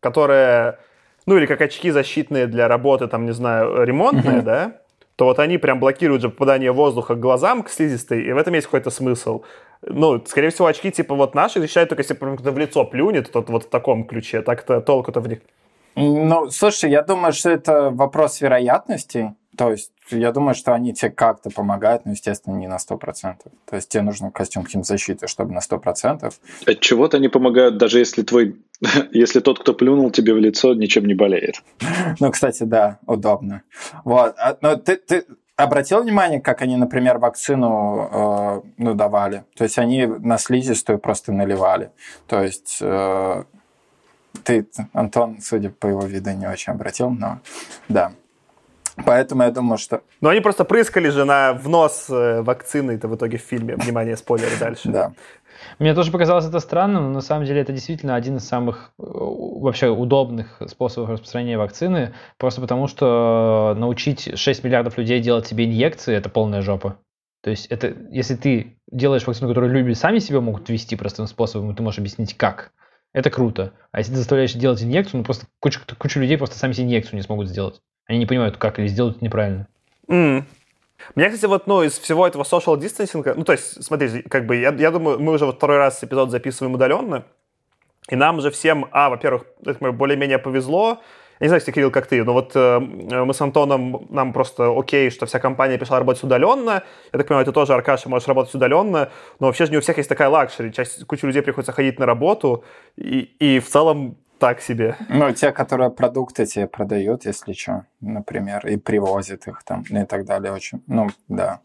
которая, 0.00 0.78
ну, 1.24 1.38
или 1.38 1.46
как 1.46 1.62
очки 1.62 1.90
защитные 1.90 2.46
для 2.46 2.68
работы, 2.68 3.06
там, 3.06 3.24
не 3.24 3.32
знаю, 3.32 3.82
ремонтные, 3.84 4.42
да, 4.42 4.72
то 5.18 5.24
вот 5.24 5.40
они 5.40 5.58
прям 5.58 5.80
блокируют 5.80 6.22
же 6.22 6.28
попадание 6.28 6.70
воздуха 6.70 7.16
к 7.16 7.18
глазам, 7.18 7.64
к 7.64 7.70
слизистой, 7.70 8.22
и 8.22 8.32
в 8.32 8.36
этом 8.36 8.54
есть 8.54 8.68
какой-то 8.68 8.90
смысл. 8.90 9.42
Ну, 9.82 10.24
скорее 10.24 10.50
всего, 10.50 10.68
очки 10.68 10.92
типа 10.92 11.16
вот 11.16 11.34
наши 11.34 11.58
защищают 11.58 11.88
только 11.88 12.02
если 12.02 12.14
кто-то 12.14 12.52
в 12.52 12.58
лицо 12.58 12.84
плюнет, 12.84 13.32
то 13.32 13.44
вот 13.48 13.64
в 13.64 13.68
таком 13.68 14.04
ключе, 14.04 14.42
так-то 14.42 14.80
толку-то 14.80 15.20
в 15.20 15.26
них. 15.26 15.40
Ну, 15.96 16.50
слушай, 16.50 16.88
я 16.88 17.02
думаю, 17.02 17.32
что 17.32 17.50
это 17.50 17.90
вопрос 17.90 18.40
вероятности. 18.40 19.34
То 19.58 19.72
есть 19.72 19.90
я 20.10 20.30
думаю, 20.30 20.54
что 20.54 20.72
они 20.72 20.94
тебе 20.94 21.10
как-то 21.10 21.50
помогают, 21.50 22.06
но, 22.06 22.12
естественно, 22.12 22.54
не 22.54 22.68
на 22.68 22.76
100%. 22.76 23.34
То 23.68 23.76
есть 23.76 23.88
тебе 23.88 24.02
нужен 24.02 24.30
костюм 24.30 24.64
химзащиты, 24.64 25.26
чтобы 25.26 25.52
на 25.52 25.58
100%. 25.58 26.32
От 26.66 26.80
чего-то 26.80 27.16
они 27.16 27.26
помогают, 27.26 27.76
даже 27.76 27.98
если 27.98 28.22
твой 28.22 28.56
если 29.10 29.40
тот, 29.40 29.58
кто 29.58 29.74
плюнул 29.74 30.12
тебе 30.12 30.32
в 30.32 30.38
лицо, 30.38 30.74
ничем 30.74 31.06
не 31.06 31.14
болеет. 31.14 31.56
Ну, 32.20 32.30
кстати, 32.30 32.62
да, 32.62 32.98
удобно. 33.06 33.62
Вот. 34.04 34.34
А, 34.38 34.56
но 34.60 34.76
ты, 34.76 34.96
ты 34.96 35.24
обратил 35.56 36.02
внимание, 36.02 36.40
как 36.40 36.62
они, 36.62 36.76
например, 36.76 37.18
вакцину 37.18 38.08
э, 38.12 38.62
ну, 38.76 38.94
давали? 38.94 39.44
То 39.56 39.64
есть 39.64 39.78
они 39.78 40.06
на 40.06 40.38
слизистую 40.38 41.00
просто 41.00 41.32
наливали. 41.32 41.90
То 42.28 42.42
есть 42.42 42.78
э, 42.80 43.42
ты, 44.44 44.68
Антон, 44.92 45.38
судя 45.40 45.70
по 45.70 45.88
его 45.88 46.02
виду, 46.02 46.30
не 46.30 46.46
очень 46.46 46.72
обратил, 46.72 47.10
но 47.10 47.40
да. 47.88 48.12
Поэтому 49.04 49.42
я 49.42 49.50
думаю, 49.50 49.78
что... 49.78 50.02
Но 50.20 50.28
они 50.28 50.40
просто 50.40 50.64
прыскали 50.64 51.08
же 51.08 51.24
на 51.24 51.52
в 51.52 51.68
нос 51.68 52.06
э, 52.10 52.42
вакцины, 52.42 52.92
это 52.92 53.08
в 53.08 53.16
итоге 53.16 53.38
в 53.38 53.42
фильме. 53.42 53.76
Внимание, 53.76 54.16
спойлеры 54.16 54.56
дальше. 54.58 54.88
Да. 54.88 55.12
Мне 55.78 55.94
тоже 55.94 56.10
показалось 56.10 56.46
это 56.46 56.60
странным, 56.60 57.04
но 57.04 57.10
на 57.10 57.20
самом 57.20 57.44
деле 57.44 57.60
это 57.60 57.72
действительно 57.72 58.14
один 58.14 58.36
из 58.36 58.46
самых 58.46 58.92
э, 58.98 59.02
вообще 59.02 59.88
удобных 59.88 60.60
способов 60.66 61.10
распространения 61.10 61.58
вакцины, 61.58 62.14
просто 62.36 62.60
потому 62.60 62.86
что 62.86 63.74
научить 63.76 64.38
6 64.38 64.64
миллиардов 64.64 64.98
людей 64.98 65.20
делать 65.20 65.46
себе 65.46 65.64
инъекции– 65.64 66.14
это 66.16 66.28
полная 66.28 66.62
жопа. 66.62 66.98
То 67.42 67.50
есть 67.50 67.66
это, 67.66 67.94
если 68.10 68.34
ты 68.34 68.78
делаешь 68.90 69.26
вакцину, 69.26 69.48
которую 69.48 69.72
люди 69.72 69.94
сами 69.94 70.18
себе 70.18 70.40
могут 70.40 70.68
ввести 70.68 70.96
простым 70.96 71.26
способом, 71.26 71.74
ты 71.74 71.82
можешь 71.82 71.98
объяснить 72.00 72.36
как, 72.36 72.72
это 73.12 73.30
круто. 73.30 73.72
А 73.92 73.98
если 73.98 74.12
ты 74.12 74.18
заставляешь 74.18 74.52
делать 74.52 74.82
инъекцию, 74.82 75.18
ну 75.18 75.24
просто 75.24 75.46
куча, 75.60 75.80
куча 75.98 76.20
людей 76.20 76.36
просто 76.36 76.58
сами 76.58 76.72
себе 76.72 76.86
инъекцию 76.86 77.16
не 77.16 77.22
смогут 77.22 77.48
сделать. 77.48 77.80
Они 78.08 78.18
не 78.18 78.26
понимают, 78.26 78.56
как 78.56 78.78
или 78.78 78.88
сделают 78.88 79.22
неправильно. 79.22 79.68
Mm. 80.08 80.42
Мне, 81.14 81.28
кстати, 81.28 81.46
вот, 81.46 81.66
ну, 81.66 81.82
из 81.82 81.98
всего 81.98 82.26
этого 82.26 82.42
social 82.42 82.76
distancing, 82.76 83.34
ну, 83.36 83.44
то 83.44 83.52
есть, 83.52 83.84
смотрите, 83.84 84.22
как 84.28 84.46
бы, 84.46 84.56
я, 84.56 84.72
я 84.72 84.90
думаю, 84.90 85.20
мы 85.20 85.32
уже 85.32 85.46
вот 85.46 85.56
второй 85.56 85.76
раз 85.76 86.02
эпизод 86.02 86.30
записываем 86.30 86.74
удаленно, 86.74 87.24
и 88.08 88.16
нам 88.16 88.40
же 88.40 88.50
всем, 88.50 88.88
а, 88.90 89.10
во-первых, 89.10 89.44
более-менее 89.62 90.38
повезло, 90.38 91.00
я 91.40 91.44
не 91.44 91.48
знаю, 91.48 91.60
если, 91.60 91.70
Кирилл, 91.70 91.92
как 91.92 92.06
ты, 92.08 92.24
но 92.24 92.32
вот 92.32 92.50
э, 92.56 92.80
мы 92.80 93.32
с 93.32 93.40
Антоном, 93.40 94.06
нам 94.08 94.32
просто 94.32 94.76
окей, 94.76 95.08
что 95.10 95.24
вся 95.26 95.38
компания 95.38 95.78
пришла 95.78 96.00
работать 96.00 96.24
удаленно. 96.24 96.82
Я 97.12 97.18
так 97.18 97.28
понимаю, 97.28 97.46
ты 97.46 97.52
тоже, 97.52 97.74
Аркаша, 97.74 98.08
можешь 98.08 98.26
работать 98.26 98.52
удаленно, 98.56 99.10
но 99.38 99.46
вообще 99.46 99.66
же 99.66 99.70
не 99.70 99.78
у 99.78 99.80
всех 99.80 99.98
есть 99.98 100.08
такая 100.08 100.30
luxury. 100.30 100.72
Часть, 100.72 101.04
куча 101.06 101.28
людей 101.28 101.42
приходится 101.42 101.70
ходить 101.70 102.00
на 102.00 102.06
работу, 102.06 102.64
и, 102.96 103.20
и 103.38 103.60
в 103.60 103.68
целом 103.68 104.16
так 104.38 104.60
себе. 104.60 104.96
Ну, 105.08 105.32
те, 105.32 105.52
которые 105.52 105.90
продукты 105.90 106.46
тебе 106.46 106.66
продают, 106.66 107.24
если 107.24 107.52
что, 107.52 107.86
например, 108.00 108.66
и 108.66 108.76
привозят 108.76 109.46
их 109.48 109.62
там, 109.64 109.82
и 109.82 110.04
так 110.04 110.24
далее, 110.24 110.52
очень, 110.52 110.82
ну, 110.86 111.08
да. 111.28 111.60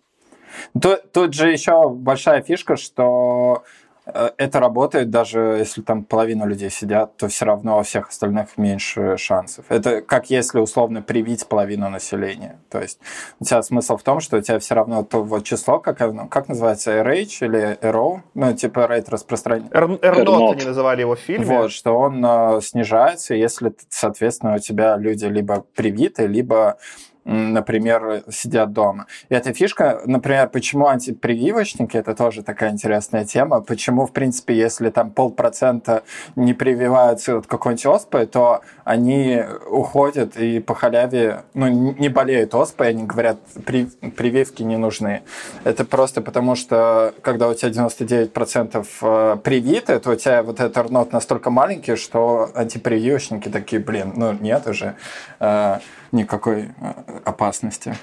Тут, 0.80 1.12
тут 1.12 1.34
же 1.34 1.52
еще 1.52 1.90
большая 1.90 2.42
фишка, 2.42 2.76
что 2.76 3.64
это 4.06 4.60
работает, 4.60 5.10
даже 5.10 5.40
если 5.60 5.82
там 5.82 6.04
половина 6.04 6.44
людей 6.44 6.70
сидят, 6.70 7.16
то 7.16 7.28
все 7.30 7.46
равно 7.46 7.80
у 7.80 7.84
всех 7.84 8.10
остальных 8.10 8.58
меньше 8.58 9.16
шансов. 9.18 9.66
Это 9.70 10.02
как 10.02 10.30
если 10.30 10.60
условно 10.60 11.02
привить 11.02 11.48
половину 11.48 11.90
населения. 11.90 12.60
То 12.70 12.82
есть 12.82 13.00
у 13.40 13.46
тебя 13.46 13.62
смысл 13.64 13.96
в 13.98 14.04
том, 14.04 14.20
что 14.20 14.38
у 14.38 14.42
тебя 14.42 14.60
все 14.60 14.76
равно 14.76 15.04
то 15.04 15.24
вот 15.24 15.46
число, 15.46 15.80
как, 15.80 16.02
оно, 16.02 16.28
как 16.28 16.50
называется, 16.50 16.92
RH 17.02 17.46
или 17.46 17.78
RO, 17.82 18.22
ну 18.34 18.54
типа 18.54 18.88
рейт 18.88 19.08
распространения. 19.10 19.70
R0 19.70 20.52
они 20.52 20.66
называли 20.66 21.02
его 21.02 21.16
в 21.16 21.20
фильме. 21.20 21.46
Вот, 21.46 21.72
что 21.72 21.98
он 21.98 22.24
э, 22.26 22.60
снижается, 22.62 23.36
если, 23.36 23.74
соответственно, 23.90 24.56
у 24.56 24.60
тебя 24.60 24.98
люди 24.98 25.26
либо 25.26 25.66
привиты, 25.76 26.28
либо 26.28 26.78
например, 27.26 28.24
сидят 28.30 28.74
дома. 28.74 29.08
И 29.30 29.36
эта 29.36 29.54
фишка, 29.54 30.02
например, 30.06 30.50
почему 30.50 30.88
антипрививочники, 30.88 31.98
это 31.98 32.16
тоже 32.16 32.44
такая 32.44 32.72
интересная 32.72 33.26
тема, 33.26 33.62
почему, 33.62 34.06
в 34.06 34.12
принципе, 34.12 34.56
если 34.56 34.90
там 34.90 35.12
полпроцента 35.12 36.04
не 36.36 36.54
прививаются 36.54 37.38
от 37.38 37.48
какой-нибудь 37.48 37.86
оспы, 37.86 38.26
то 38.26 38.62
они 38.84 39.42
уходят 39.68 40.36
и 40.38 40.60
по 40.60 40.76
халяве, 40.76 41.44
ну, 41.54 41.68
не 41.68 42.10
болеют 42.10 42.54
оспой, 42.54 42.90
они 42.90 43.04
говорят, 43.04 43.38
при, 43.66 43.86
прививки 43.86 44.64
не 44.64 44.78
нужны. 44.78 45.24
Это 45.64 45.86
просто 45.86 46.22
потому, 46.22 46.56
что 46.56 47.14
когда 47.22 47.48
у 47.48 47.54
тебя 47.54 47.72
99% 47.72 48.88
э, 49.02 49.38
привиты, 49.38 50.00
то 50.00 50.12
у 50.12 50.16
тебя 50.16 50.44
вот 50.44 50.60
этот 50.60 50.78
рнот 50.78 51.14
настолько 51.14 51.50
маленький, 51.50 51.96
что 51.96 52.50
антипрививочники 52.56 53.50
такие, 53.50 53.82
блин, 53.82 54.14
ну 54.16 54.34
нет 54.34 54.68
уже. 54.68 54.96
Э, 55.40 55.80
никакой 56.12 56.64
э, 56.64 56.94
опасности. 57.24 57.96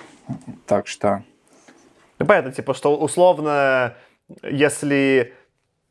Так 0.66 0.86
что... 0.86 1.22
Ну, 2.18 2.26
понятно, 2.26 2.52
типа, 2.52 2.74
что 2.74 2.96
условно, 2.96 3.94
если 4.42 5.34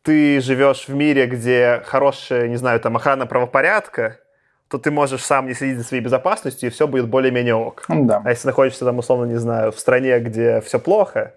ты 0.03 0.39
живешь 0.41 0.87
в 0.87 0.93
мире, 0.93 1.25
где 1.25 1.81
хорошая, 1.85 2.47
не 2.47 2.55
знаю, 2.55 2.79
там, 2.79 2.95
охрана 2.95 3.25
правопорядка, 3.25 4.19
то 4.69 4.77
ты 4.77 4.91
можешь 4.91 5.23
сам 5.23 5.47
не 5.47 5.53
следить 5.53 5.79
за 5.79 5.83
своей 5.83 6.03
безопасностью, 6.03 6.69
и 6.69 6.71
все 6.71 6.87
будет 6.87 7.07
более-менее 7.07 7.55
ок. 7.55 7.85
Да. 7.89 8.21
А 8.23 8.29
если 8.29 8.47
находишься 8.47 8.85
там, 8.85 8.99
условно, 8.99 9.25
не 9.25 9.39
знаю, 9.39 9.71
в 9.71 9.79
стране, 9.79 10.19
где 10.19 10.61
все 10.61 10.79
плохо, 10.79 11.33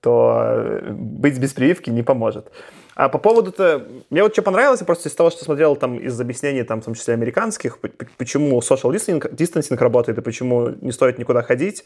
то 0.00 0.36
э, 0.38 0.90
быть 0.90 1.38
без 1.38 1.52
прививки 1.52 1.90
не 1.90 2.02
поможет. 2.02 2.50
А 2.94 3.10
по 3.10 3.18
поводу-то, 3.18 3.86
мне 4.08 4.22
вот 4.22 4.32
что 4.32 4.42
понравилось, 4.42 4.80
просто 4.80 5.08
из 5.08 5.14
того, 5.14 5.30
что 5.30 5.44
смотрел 5.44 5.76
там 5.76 5.98
из 5.98 6.18
объяснений, 6.18 6.62
там, 6.62 6.80
в 6.80 6.84
том 6.84 6.94
числе 6.94 7.12
американских, 7.12 7.78
почему 8.16 8.58
social 8.60 8.90
distancing, 8.90 9.34
distancing 9.34 9.76
работает 9.76 10.16
и 10.18 10.22
почему 10.22 10.68
не 10.80 10.92
стоит 10.92 11.18
никуда 11.18 11.42
ходить. 11.42 11.84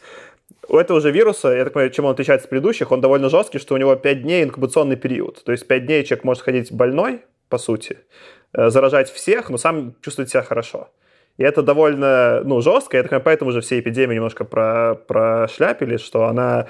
У 0.69 0.77
этого 0.77 1.01
же 1.01 1.11
вируса, 1.11 1.49
я 1.49 1.63
так 1.65 1.73
понимаю, 1.73 1.91
чем 1.91 2.05
он 2.05 2.11
отличается 2.11 2.45
от 2.45 2.49
предыдущих, 2.49 2.91
он 2.91 3.01
довольно 3.01 3.27
жесткий, 3.27 3.59
что 3.59 3.73
у 3.73 3.77
него 3.77 3.95
5 3.95 4.21
дней 4.21 4.43
инкубационный 4.43 4.95
период. 4.95 5.43
То 5.43 5.51
есть 5.51 5.67
5 5.67 5.85
дней 5.85 6.03
человек 6.05 6.23
может 6.23 6.43
ходить 6.43 6.71
больной, 6.71 7.21
по 7.49 7.57
сути, 7.57 7.97
заражать 8.53 9.11
всех, 9.11 9.49
но 9.49 9.57
сам 9.57 9.95
чувствовать 10.01 10.29
себя 10.29 10.43
хорошо. 10.43 10.89
И 11.37 11.43
это 11.43 11.63
довольно, 11.63 12.41
ну, 12.43 12.61
жестко, 12.61 12.97
я 12.97 13.03
так 13.03 13.09
понимаю, 13.09 13.23
поэтому 13.23 13.51
же 13.51 13.61
все 13.61 13.79
эпидемии 13.79 14.15
немножко 14.15 14.43
про, 14.43 14.95
прошляпили, 14.95 15.97
что 15.97 16.25
она, 16.25 16.67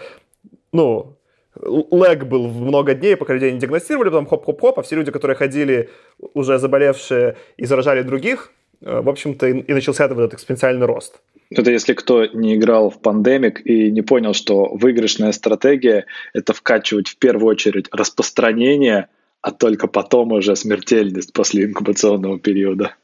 ну, 0.72 1.18
лэг 1.56 2.26
был 2.26 2.48
в 2.48 2.62
много 2.62 2.94
дней, 2.94 3.16
пока 3.16 3.34
людей 3.34 3.52
не 3.52 3.60
диагностировали, 3.60 4.10
потом 4.10 4.28
хоп-хоп-хоп, 4.28 4.80
а 4.80 4.82
все 4.82 4.96
люди, 4.96 5.12
которые 5.12 5.36
ходили 5.36 5.90
уже 6.34 6.58
заболевшие 6.60 7.36
и 7.58 7.66
заражали 7.66 8.04
других, 8.04 8.52
э, 8.82 9.02
в 9.02 9.10
общем-то, 9.10 9.48
и 9.48 9.74
начался 9.74 10.06
этот, 10.06 10.20
этот 10.20 10.34
экспоненциальный 10.36 10.86
рост. 10.86 11.20
Это 11.50 11.70
если 11.70 11.94
кто 11.94 12.26
не 12.26 12.56
играл 12.56 12.90
в 12.90 13.02
пандемик 13.02 13.66
и 13.66 13.92
не 13.92 14.02
понял, 14.02 14.34
что 14.34 14.74
выигрышная 14.74 15.34
стратегия— 15.34 16.06
это 16.34 16.54
вкачивать 16.54 17.10
в 17.10 17.18
первую 17.18 17.50
очередь 17.50 17.90
распространение, 17.92 19.10
а 19.42 19.52
только 19.52 19.88
потом 19.88 20.32
уже 20.32 20.56
смертельность 20.56 21.34
после 21.34 21.66
инкубационного 21.66 22.40
периода. 22.40 22.96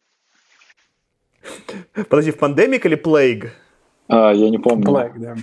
Подожди, 2.10 2.32
в 2.32 2.38
пандемик 2.38 2.86
или 2.86 2.96
плейг? 2.96 3.54
А, 4.08 4.32
я 4.34 4.50
не 4.50 4.60
помню. 4.60 4.86
Plague, 4.86 5.18
да. 5.18 5.36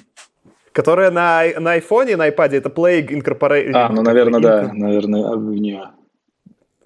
Которая 0.72 1.10
на, 1.10 1.44
на 1.60 1.72
айфоне, 1.72 2.16
на 2.16 2.28
iPad, 2.28 2.56
это 2.56 2.68
Plague 2.68 3.08
Incorporated. 3.08 3.72
А, 3.74 3.88
ну, 3.90 4.02
наверное, 4.02 4.40
да, 4.40 4.72
наверное, 4.72 5.36
в 5.36 5.54
нее. 5.54 5.90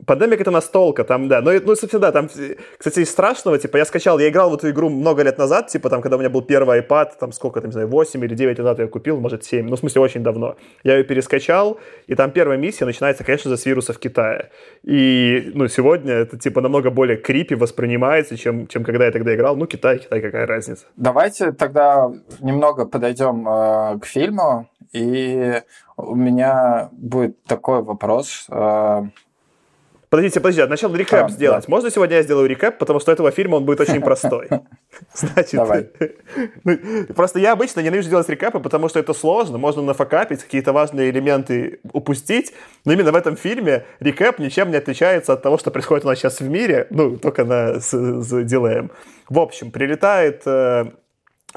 Пандемик 0.09 0.41
это 0.41 0.51
настолка, 0.51 1.05
там, 1.05 1.29
да. 1.29 1.43
Ну, 1.43 1.51
ну, 1.53 1.77
собственно, 1.77 2.01
да, 2.01 2.13
там, 2.13 2.29
кстати, 2.79 3.01
из 3.01 3.11
страшного, 3.11 3.59
типа, 3.59 3.77
я 3.77 3.85
скачал, 3.85 4.19
я 4.19 4.31
играл 4.31 4.49
в 4.49 4.55
эту 4.55 4.71
игру 4.71 4.89
много 4.89 5.23
лет 5.23 5.37
назад, 5.37 5.69
типа, 5.69 5.91
там, 5.91 6.01
когда 6.01 6.17
у 6.17 6.19
меня 6.19 6.31
был 6.31 6.41
первый 6.41 6.81
iPad, 6.81 7.11
там, 7.21 7.33
сколько, 7.33 7.61
там, 7.61 7.69
не 7.69 7.73
знаю, 7.73 7.89
8 7.89 8.25
или 8.25 8.35
9 8.35 8.59
назад 8.59 8.79
я 8.79 8.87
купил, 8.87 9.21
может, 9.21 9.45
7, 9.45 9.69
ну, 9.69 9.77
в 9.77 9.79
смысле, 9.79 10.01
очень 10.01 10.23
давно. 10.23 10.57
Я 10.83 10.97
ее 10.97 11.05
перескачал, 11.05 11.79
и 12.07 12.15
там 12.15 12.31
первая 12.31 12.57
миссия 12.57 12.87
начинается, 12.87 13.23
конечно 13.23 13.55
же, 13.55 13.63
вируса 13.67 13.93
в 13.93 13.99
Китае. 13.99 14.49
И, 14.83 15.53
ну, 15.55 15.69
сегодня 15.69 16.15
это, 16.15 16.39
типа, 16.39 16.63
намного 16.63 16.91
более 16.91 17.19
крипи 17.19 17.55
воспринимается, 17.55 18.39
чем, 18.39 18.67
чем 18.67 18.85
когда 18.85 19.05
я 19.05 19.13
тогда 19.13 19.35
играл. 19.35 19.57
Ну, 19.57 19.67
Китай, 19.67 19.99
Китай, 19.99 20.23
какая 20.23 20.47
разница. 20.47 20.87
Давайте 20.97 21.53
тогда 21.53 22.11
немного 22.41 22.87
подойдем 22.87 23.47
э, 23.47 23.99
к 23.99 24.07
фильму, 24.07 24.71
и 24.95 25.61
у 25.99 26.15
меня 26.15 26.89
будет 26.93 27.45
такой 27.45 27.83
вопрос. 27.83 28.47
Э, 28.49 29.03
Подождите, 30.11 30.41
подождите, 30.41 30.67
сначала 30.67 30.97
рекэп 30.97 31.27
а, 31.27 31.29
сделать. 31.29 31.65
Да. 31.67 31.71
Можно 31.71 31.91
сегодня 31.91 32.17
я 32.17 32.23
сделаю 32.23 32.49
рекэп, 32.49 32.79
потому 32.79 32.99
что 32.99 33.13
этого 33.13 33.31
фильма 33.31 33.57
он 33.57 33.65
будет 33.65 33.81
очень 33.81 34.01
простой. 34.01 34.49
Значит, 35.15 35.61
ну, 36.65 36.79
просто 37.15 37.39
я 37.39 37.53
обычно 37.53 37.81
ненавижу 37.81 38.09
делать 38.09 38.29
рекэпы, 38.29 38.61
потому 38.61 38.89
что 38.89 38.99
это 38.99 39.13
сложно, 39.13 39.59
можно 39.59 39.83
нафакапить, 39.83 40.43
какие-то 40.43 40.73
важные 40.73 41.11
элементы 41.11 41.81
упустить, 41.93 42.55
но 42.85 42.93
именно 42.93 43.13
в 43.13 43.17
этом 43.17 43.37
фильме 43.37 43.85
рекэп 44.01 44.39
ничем 44.39 44.71
не 44.71 44.77
отличается 44.77 45.35
от 45.35 45.43
того, 45.43 45.59
что 45.59 45.71
происходит 45.71 46.05
у 46.05 46.09
нас 46.09 46.19
сейчас 46.19 46.41
в 46.41 46.49
мире, 46.49 46.87
ну, 46.91 47.19
только 47.19 47.45
на, 47.45 47.81
с, 47.81 47.91
с. 47.91 48.89
В 49.29 49.39
общем, 49.39 49.71
прилетает 49.71 50.43
э, 50.47 50.87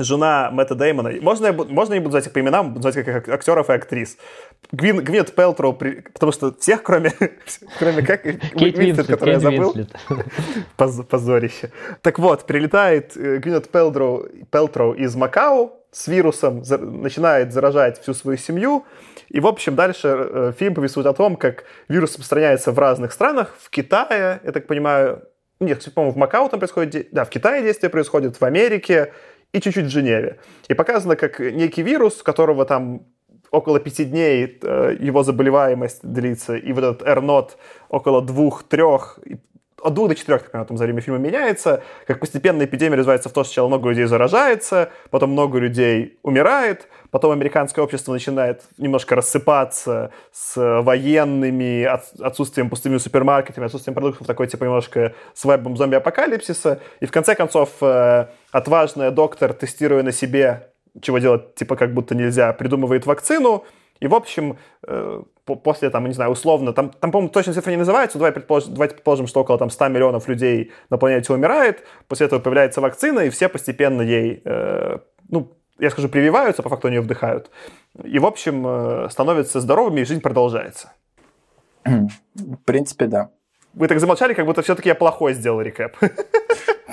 жена 0.04 0.50
Мэтта 0.52 0.76
Деймона. 0.76 1.12
Можно 1.22 1.48
я, 1.48 1.54
можно 1.54 1.94
я 1.94 2.02
буду 2.02 2.12
звать 2.12 2.28
их 2.28 2.34
по 2.34 2.40
именам, 2.40 2.74
буду 2.74 2.82
звать 2.90 3.06
как 3.06 3.30
актеров 3.30 3.70
и 3.70 3.74
актрис. 3.74 4.18
Гвин, 4.72 5.04
Гвинет 5.04 5.34
Пелтроу, 5.36 5.74
потому 5.74 6.32
что 6.32 6.54
всех, 6.54 6.84
кроме, 6.84 7.12
кроме 7.80 8.04
как 8.04 8.24
Кейт 8.24 8.78
Винслет, 8.78 9.08
который 9.08 9.34
я 9.34 9.40
забыл. 9.40 9.76
Поз, 10.78 11.02
позорище. 11.10 11.72
Так 12.02 12.20
вот, 12.20 12.46
прилетает 12.46 13.16
э, 13.18 13.38
Гвинет 13.38 13.70
Пелтроу, 13.70 14.28
Пелтроу 14.52 14.94
из 14.94 15.16
Макао 15.16 15.74
с 15.92 16.08
вирусом, 16.08 16.64
за, 16.64 16.78
начинает 16.78 17.54
заражать 17.54 18.02
всю 18.02 18.14
свою 18.14 18.38
семью. 18.38 18.86
И, 19.30 19.40
в 19.40 19.48
общем, 19.48 19.76
дальше 19.76 20.08
э, 20.08 20.54
фильм 20.58 20.74
повествует 20.74 21.08
о 21.08 21.14
том, 21.14 21.36
как 21.36 21.66
вирус 21.88 22.12
распространяется 22.12 22.72
в 22.72 22.80
разных 22.80 23.12
странах. 23.12 23.56
В 23.60 23.70
Китае, 23.70 24.42
я 24.44 24.52
так 24.52 24.68
понимаю, 24.68 25.24
нет, 25.62 25.88
по-моему, 25.94 26.14
в 26.14 26.18
Макао 26.18 26.50
там 26.50 26.60
происходит, 26.60 27.10
да, 27.12 27.24
в 27.24 27.30
Китае 27.30 27.62
действие 27.62 27.90
происходит, 27.90 28.42
в 28.42 28.44
Америке, 28.44 29.14
и 29.54 29.60
чуть-чуть 29.60 29.86
в 29.86 29.90
Женеве. 29.90 30.40
И 30.70 30.74
показано, 30.74 31.16
как 31.16 31.40
некий 31.40 31.84
вирус, 31.84 32.24
которого 32.24 32.66
там 32.66 33.02
около 33.52 33.80
пяти 33.80 34.06
дней 34.06 34.60
э, 34.62 34.96
его 35.00 35.24
заболеваемость 35.24 36.00
длится, 36.04 36.56
и 36.56 36.74
вот 36.74 36.84
этот 36.84 37.02
R0 37.08 37.50
около 37.90 38.22
двух-трех, 38.22 39.20
от 39.84 39.94
двух 39.94 40.10
до 40.10 40.16
четырех, 40.16 40.44
так 40.50 40.68
там 40.68 40.78
за 40.78 40.86
время 40.86 41.02
фильма 41.02 41.20
меняется, 41.20 41.84
как 42.06 42.20
постепенно 42.20 42.64
эпидемия 42.64 42.98
развивается 42.98 43.30
в 43.30 43.34
то, 43.34 43.44
что 43.44 43.50
сначала 43.50 43.68
много 43.68 43.90
людей 43.90 44.06
заражается, 44.06 44.92
потом 45.10 45.32
много 45.32 45.60
людей 45.60 46.20
умирает, 46.24 46.88
потом 47.10 47.32
американское 47.32 47.84
общество 47.84 48.14
начинает 48.14 48.64
немножко 48.78 49.16
рассыпаться 49.16 50.12
с 50.32 50.82
военными, 50.82 51.84
отсутствием 52.24 52.70
пустыми 52.70 52.98
супермаркетами, 52.98 53.66
отсутствием 53.66 53.96
продуктов, 53.96 54.28
такой 54.28 54.48
типа 54.48 54.66
немножко 54.66 55.14
с 55.34 55.44
вайбом 55.46 55.78
зомби-апокалипсиса, 55.78 56.80
и 57.00 57.06
в 57.06 57.12
конце 57.12 57.36
концов 57.36 57.70
э, 57.82 58.28
отважная 58.52 59.12
доктор, 59.12 59.54
тестируя 59.54 60.04
на 60.04 60.12
себе, 60.12 60.70
чего 61.02 61.20
делать 61.20 61.56
типа 61.56 61.76
как 61.76 61.94
будто 61.94 62.16
нельзя, 62.16 62.54
придумывает 62.54 63.06
вакцину, 63.06 63.66
и, 64.02 64.08
в 64.08 64.16
общем, 64.16 64.58
э, 64.88 65.22
после, 65.56 65.90
там, 65.90 66.06
не 66.08 66.14
знаю, 66.14 66.32
условно, 66.32 66.74
там, 66.74 66.90
там 66.90 67.12
по-моему, 67.12 67.32
точно 67.32 67.54
цифра 67.54 67.72
не 67.72 67.78
называется, 67.78 68.18
давай 68.18 68.32
предположим, 68.32 68.74
давайте 68.74 68.96
предположим, 68.96 69.28
что 69.28 69.42
около 69.42 69.58
там, 69.58 69.70
100 69.70 69.88
миллионов 69.90 70.28
людей 70.28 70.72
на 70.90 70.98
планете 70.98 71.34
умирает, 71.34 71.84
после 72.08 72.28
этого 72.28 72.40
появляется 72.40 72.82
вакцина, 72.82 73.22
и 73.22 73.30
все 73.30 73.50
постепенно 73.50 74.02
ей, 74.02 74.42
э, 74.46 75.00
ну, 75.30 75.52
я 75.80 75.90
скажу, 75.90 76.10
прививаются, 76.10 76.64
по 76.64 76.70
факту 76.70 76.88
они 76.88 76.98
ее 76.98 77.02
вдыхают. 77.02 77.50
И, 78.04 78.20
в 78.20 78.26
общем, 78.26 78.66
э, 78.68 79.10
становятся 79.10 79.60
здоровыми, 79.60 80.02
и 80.02 80.06
жизнь 80.06 80.22
продолжается. 80.22 80.94
В 81.84 82.58
принципе, 82.66 83.08
да. 83.08 83.32
Вы 83.74 83.88
так 83.88 84.00
замолчали, 84.00 84.34
как 84.34 84.46
будто 84.46 84.62
все-таки 84.62 84.90
я 84.90 84.96
плохой 84.96 85.34
сделал 85.34 85.62
рекэп. 85.62 85.98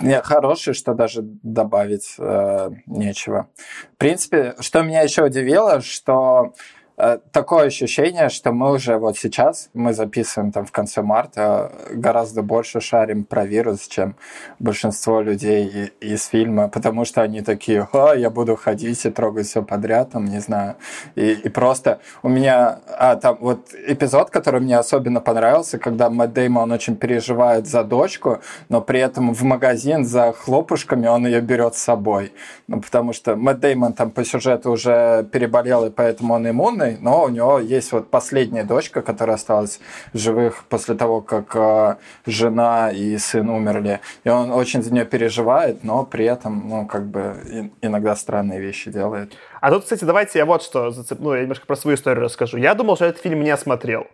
Не, 0.01 0.23
хороший, 0.23 0.75
что 0.75 0.95
даже 0.95 1.23
добавить 1.23 2.15
э, 2.19 2.71
нечего. 2.87 3.49
В 3.95 3.97
принципе, 3.97 4.55
что 4.61 4.83
меня 4.83 5.03
еще 5.03 5.25
удивило, 5.25 5.81
что 5.81 6.55
такое 7.31 7.67
ощущение, 7.67 8.29
что 8.29 8.53
мы 8.53 8.73
уже 8.73 8.97
вот 8.97 9.17
сейчас, 9.17 9.71
мы 9.73 9.93
записываем 9.95 10.51
там 10.51 10.67
в 10.67 10.73
конце 10.73 11.01
марта, 11.03 11.71
гораздо 11.93 12.43
больше 12.43 12.81
шарим 12.81 13.25
про 13.25 13.47
вирус, 13.47 13.87
чем 13.87 14.17
большинство 14.59 15.21
людей 15.21 15.93
из 16.01 16.27
фильма, 16.27 16.69
потому 16.69 17.05
что 17.05 17.23
они 17.23 17.43
такие, 17.43 17.89
о, 17.93 18.15
я 18.15 18.31
буду 18.31 18.57
ходить 18.57 19.05
и 19.07 19.11
трогать 19.11 19.47
все 19.47 19.63
подряд, 19.63 20.11
там, 20.11 20.25
не 20.25 20.41
знаю. 20.41 20.75
И, 21.15 21.33
и 21.33 21.49
просто 21.49 22.01
у 22.23 22.29
меня, 22.29 22.81
а, 22.99 23.15
там 23.17 23.39
вот 23.41 23.73
эпизод, 23.87 24.31
который 24.31 24.61
мне 24.61 24.77
особенно 24.77 25.21
понравился, 25.21 25.79
когда 25.79 26.11
Мэтт 26.11 26.33
Дэймон 26.33 26.73
очень 26.73 26.97
переживает 26.97 27.69
за 27.69 27.85
дочку, 27.85 28.41
но 28.69 28.81
при 28.81 28.99
этом 29.01 29.35
в 29.35 29.43
магазин 29.43 30.05
за 30.05 30.33
хлопушками 30.33 31.07
он 31.07 31.27
ее 31.27 31.41
берет 31.41 31.77
с 31.77 31.83
собой. 31.83 32.33
Ну, 32.67 32.81
потому 32.81 33.13
что 33.13 33.37
Мэтт 33.37 33.61
Дэймон 33.61 33.93
там 33.93 34.11
по 34.11 34.25
сюжету 34.25 34.73
уже 34.73 35.29
переболел, 35.33 35.87
и 35.87 35.91
поэтому 35.91 36.35
он 36.35 36.49
иммунный, 36.49 36.88
юный, 36.89 36.99
но 37.01 37.25
у 37.25 37.29
него 37.29 37.59
есть 37.59 37.93
вот 37.93 38.11
последняя 38.11 38.65
дочка, 38.65 39.03
которая 39.03 39.37
осталась 39.37 39.81
живых 40.13 40.65
после 40.69 40.95
того, 40.95 41.21
как 41.21 41.55
э, 41.55 41.97
жена 42.27 42.91
и 42.91 43.19
сын 43.19 43.49
умерли. 43.49 44.01
И 44.25 44.29
он 44.29 44.51
очень 44.51 44.83
за 44.83 44.93
нее 44.93 45.05
переживает, 45.05 45.85
но 45.85 46.05
при 46.05 46.25
этом, 46.25 46.69
ну, 46.69 46.87
как 46.87 47.07
бы 47.07 47.71
иногда 47.83 48.17
странные 48.17 48.61
вещи 48.61 48.91
делает. 48.91 49.33
А 49.61 49.71
тут, 49.71 49.85
кстати, 49.85 50.05
давайте 50.05 50.39
я 50.39 50.47
вот 50.47 50.63
что, 50.63 50.93
ну, 51.19 51.35
я 51.35 51.43
немножко 51.43 51.67
про 51.67 51.77
свою 51.77 51.97
историю 51.97 52.25
расскажу. 52.25 52.59
Я 52.59 52.75
думал, 52.75 52.97
что 52.97 53.05
этот 53.05 53.23
фильм 53.23 53.43
не 53.43 53.57
смотрел. 53.57 54.07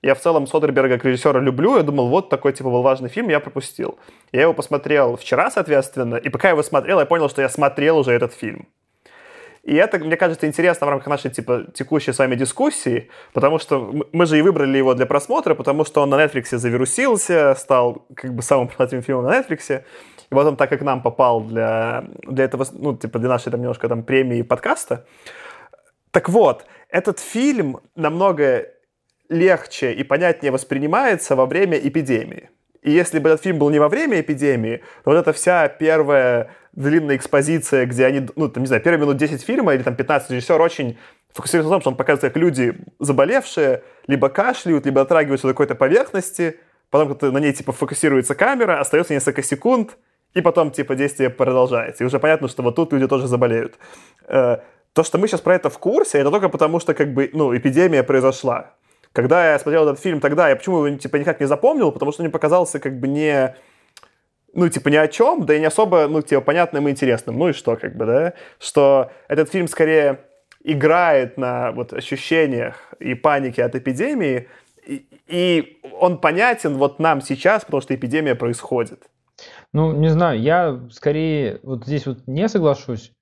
Я 0.00 0.14
в 0.14 0.20
целом 0.20 0.46
Содерберга 0.46 0.94
как 0.96 1.06
режиссера 1.06 1.40
люблю, 1.40 1.76
я 1.76 1.82
думал, 1.82 2.08
вот 2.08 2.28
такой, 2.28 2.52
типа, 2.52 2.70
был 2.70 2.82
важный 2.82 3.08
фильм, 3.08 3.28
я 3.30 3.40
пропустил. 3.40 3.98
Я 4.30 4.42
его 4.42 4.54
посмотрел 4.54 5.16
вчера, 5.16 5.50
соответственно, 5.50 6.14
и 6.14 6.28
пока 6.28 6.48
я 6.48 6.52
его 6.52 6.62
смотрел, 6.62 7.00
я 7.00 7.06
понял, 7.06 7.28
что 7.28 7.42
я 7.42 7.48
смотрел 7.48 7.98
уже 7.98 8.12
этот 8.12 8.32
фильм. 8.32 8.68
И 9.62 9.74
это, 9.74 9.98
мне 9.98 10.16
кажется, 10.16 10.46
интересно 10.46 10.86
в 10.86 10.90
рамках 10.90 11.08
нашей 11.08 11.30
типа, 11.30 11.66
текущей 11.74 12.12
с 12.12 12.18
вами 12.18 12.36
дискуссии, 12.36 13.10
потому 13.32 13.58
что 13.58 13.92
мы 14.12 14.26
же 14.26 14.38
и 14.38 14.42
выбрали 14.42 14.78
его 14.78 14.94
для 14.94 15.06
просмотра, 15.06 15.54
потому 15.54 15.84
что 15.84 16.02
он 16.02 16.10
на 16.10 16.24
Netflix 16.24 16.56
завирусился, 16.56 17.54
стал 17.54 18.06
как 18.14 18.34
бы 18.34 18.42
самым 18.42 18.68
продаваемым 18.68 19.02
фильмом 19.02 19.24
на 19.24 19.40
Netflix. 19.40 19.82
И 20.30 20.34
вот 20.34 20.46
он 20.46 20.56
так 20.56 20.70
как 20.70 20.82
нам 20.82 21.02
попал 21.02 21.42
для, 21.42 22.04
для 22.22 22.44
этого, 22.44 22.66
ну, 22.72 22.96
типа 22.96 23.18
для 23.18 23.28
нашей 23.28 23.50
там 23.50 23.60
немножко 23.60 23.88
там 23.88 24.02
премии 24.02 24.42
подкаста. 24.42 25.06
Так 26.10 26.28
вот, 26.28 26.64
этот 26.88 27.18
фильм 27.20 27.80
намного 27.94 28.66
легче 29.28 29.92
и 29.92 30.02
понятнее 30.04 30.52
воспринимается 30.52 31.36
во 31.36 31.46
время 31.46 31.78
эпидемии. 31.78 32.50
И 32.82 32.90
если 32.90 33.18
бы 33.18 33.28
этот 33.28 33.42
фильм 33.42 33.58
был 33.58 33.70
не 33.70 33.78
во 33.78 33.88
время 33.88 34.20
эпидемии, 34.20 34.78
то 35.04 35.10
вот 35.10 35.16
эта 35.16 35.32
вся 35.32 35.68
первая 35.68 36.50
длинная 36.78 37.16
экспозиция, 37.16 37.86
где 37.86 38.06
они, 38.06 38.28
ну, 38.36 38.48
там, 38.48 38.62
не 38.62 38.68
знаю, 38.68 38.82
первые 38.82 39.00
минут 39.00 39.16
10 39.16 39.42
фильма 39.42 39.74
или 39.74 39.82
там 39.82 39.96
15 39.96 40.30
режиссер 40.30 40.60
очень 40.60 40.96
фокусируется 41.32 41.68
на 41.68 41.74
том, 41.74 41.80
что 41.80 41.90
он 41.90 41.96
показывает, 41.96 42.32
как 42.32 42.40
люди, 42.40 42.78
заболевшие, 43.00 43.82
либо 44.06 44.28
кашляют, 44.28 44.86
либо 44.86 45.00
отрагиваются 45.00 45.48
до 45.48 45.54
какой-то 45.54 45.74
поверхности, 45.74 46.60
потом 46.90 47.14
как 47.14 47.32
на 47.32 47.38
ней, 47.38 47.52
типа, 47.52 47.72
фокусируется 47.72 48.34
камера, 48.34 48.78
остается 48.78 49.12
несколько 49.12 49.42
секунд, 49.42 49.98
и 50.34 50.40
потом, 50.40 50.70
типа, 50.70 50.94
действие 50.94 51.30
продолжается. 51.30 52.04
И 52.04 52.06
уже 52.06 52.20
понятно, 52.20 52.48
что 52.48 52.62
вот 52.62 52.76
тут 52.76 52.92
люди 52.92 53.08
тоже 53.08 53.26
заболеют. 53.26 53.74
Э, 54.28 54.58
то, 54.92 55.02
что 55.02 55.18
мы 55.18 55.26
сейчас 55.26 55.40
про 55.40 55.56
это 55.56 55.70
в 55.70 55.78
курсе, 55.78 56.18
это 56.18 56.30
только 56.30 56.48
потому, 56.48 56.78
что, 56.78 56.94
как 56.94 57.12
бы, 57.12 57.28
ну, 57.32 57.56
эпидемия 57.56 58.04
произошла. 58.04 58.74
Когда 59.12 59.52
я 59.52 59.58
смотрел 59.58 59.88
этот 59.88 60.00
фильм 60.00 60.20
тогда, 60.20 60.48
я 60.48 60.54
почему 60.54 60.86
его, 60.86 60.96
типа, 60.96 61.16
никак 61.16 61.40
не 61.40 61.46
запомнил, 61.46 61.90
потому 61.90 62.12
что 62.12 62.22
он 62.22 62.26
мне 62.26 62.32
показался, 62.32 62.78
как 62.78 63.00
бы, 63.00 63.08
не 63.08 63.56
ну, 64.54 64.68
типа, 64.68 64.88
ни 64.88 64.96
о 64.96 65.08
чем, 65.08 65.44
да 65.46 65.54
и 65.54 65.60
не 65.60 65.66
особо, 65.66 66.08
ну, 66.08 66.22
типа, 66.22 66.40
понятным 66.40 66.88
и 66.88 66.90
интересным. 66.90 67.38
Ну 67.38 67.50
и 67.50 67.52
что, 67.52 67.76
как 67.76 67.96
бы, 67.96 68.06
да? 68.06 68.32
Что 68.58 69.10
этот 69.28 69.50
фильм 69.50 69.68
скорее 69.68 70.20
играет 70.64 71.36
на 71.36 71.72
вот 71.72 71.92
ощущениях 71.92 72.76
и 72.98 73.14
панике 73.14 73.64
от 73.64 73.74
эпидемии, 73.74 74.48
и, 74.86 75.06
и 75.26 75.80
он 76.00 76.18
понятен 76.18 76.76
вот 76.76 76.98
нам 76.98 77.20
сейчас, 77.20 77.64
потому 77.64 77.80
что 77.80 77.94
эпидемия 77.94 78.34
происходит. 78.34 79.04
Ну, 79.72 79.92
не 79.92 80.08
знаю, 80.08 80.40
я 80.40 80.80
скорее 80.90 81.60
вот 81.62 81.84
здесь 81.84 82.06
вот 82.06 82.26
не 82.26 82.48
соглашусь, 82.48 83.12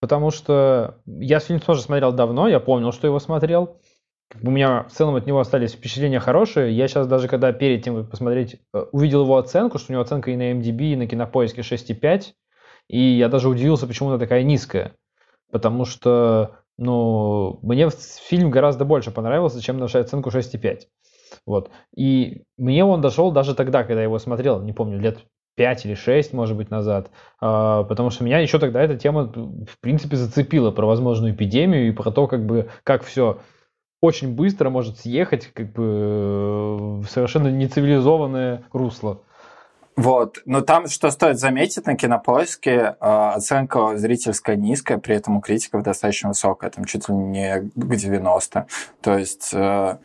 потому 0.00 0.30
что 0.30 1.00
я 1.06 1.40
фильм 1.40 1.60
тоже 1.60 1.82
смотрел 1.82 2.12
давно, 2.12 2.48
я 2.48 2.60
помнил, 2.60 2.92
что 2.92 3.06
его 3.06 3.18
смотрел. 3.18 3.80
У 4.42 4.50
меня 4.50 4.84
в 4.84 4.92
целом 4.92 5.14
от 5.14 5.26
него 5.26 5.40
остались 5.40 5.72
впечатления 5.72 6.18
хорошие. 6.18 6.76
Я 6.76 6.88
сейчас 6.88 7.06
даже, 7.06 7.28
когда 7.28 7.52
перед 7.52 7.84
тем, 7.84 7.96
как 7.96 8.10
посмотреть, 8.10 8.60
э, 8.74 8.86
увидел 8.92 9.22
его 9.22 9.36
оценку, 9.36 9.78
что 9.78 9.92
у 9.92 9.94
него 9.94 10.02
оценка 10.02 10.30
и 10.30 10.36
на 10.36 10.52
MDB, 10.52 10.92
и 10.92 10.96
на 10.96 11.06
Кинопоиске 11.06 11.62
6,5, 11.62 12.32
и 12.88 13.00
я 13.00 13.28
даже 13.28 13.48
удивился, 13.48 13.86
почему 13.86 14.10
она 14.10 14.18
такая 14.18 14.42
низкая. 14.42 14.94
Потому 15.50 15.84
что 15.84 16.58
ну, 16.78 17.58
мне 17.62 17.88
фильм 17.90 18.50
гораздо 18.50 18.84
больше 18.84 19.10
понравился, 19.10 19.62
чем 19.62 19.78
наша 19.78 20.00
оценку 20.00 20.30
6,5. 20.30 20.80
Вот. 21.46 21.70
И 21.96 22.42
мне 22.58 22.84
он 22.84 23.00
дошел 23.00 23.30
даже 23.30 23.54
тогда, 23.54 23.84
когда 23.84 24.00
я 24.00 24.04
его 24.04 24.18
смотрел, 24.18 24.60
не 24.60 24.72
помню, 24.72 25.00
лет 25.00 25.18
5 25.56 25.86
или 25.86 25.94
6, 25.94 26.32
может 26.34 26.56
быть, 26.56 26.70
назад, 26.70 27.10
а, 27.40 27.84
потому 27.84 28.10
что 28.10 28.24
меня 28.24 28.40
еще 28.40 28.58
тогда 28.58 28.82
эта 28.82 28.96
тема, 28.96 29.32
в 29.32 29.80
принципе, 29.80 30.16
зацепила 30.16 30.70
про 30.70 30.86
возможную 30.86 31.32
эпидемию 31.32 31.88
и 31.88 31.92
про 31.92 32.10
то, 32.10 32.26
как 32.26 32.44
бы, 32.44 32.68
как 32.82 33.04
все 33.04 33.38
очень 34.00 34.34
быстро 34.34 34.70
может 34.70 35.00
съехать 35.00 35.52
как 35.52 35.72
бы 35.72 37.00
в 37.00 37.06
совершенно 37.08 37.48
нецивилизованное 37.48 38.64
русло. 38.72 39.20
Вот, 39.96 40.42
но 40.44 40.60
там, 40.60 40.88
что 40.88 41.10
стоит 41.10 41.38
заметить, 41.38 41.86
на 41.86 41.96
кинопоиске 41.96 42.70
э, 42.70 42.94
оценка 43.00 43.96
зрительская 43.96 44.54
низкая, 44.54 44.98
при 44.98 45.16
этом 45.16 45.38
у 45.38 45.40
критиков 45.40 45.82
достаточно 45.82 46.28
высокая, 46.28 46.68
там 46.68 46.84
чуть 46.84 47.08
ли 47.08 47.14
не 47.14 47.70
к 47.74 47.96
90. 47.96 48.66
То 49.00 49.16
есть, 49.16 49.54
э, 49.54 49.96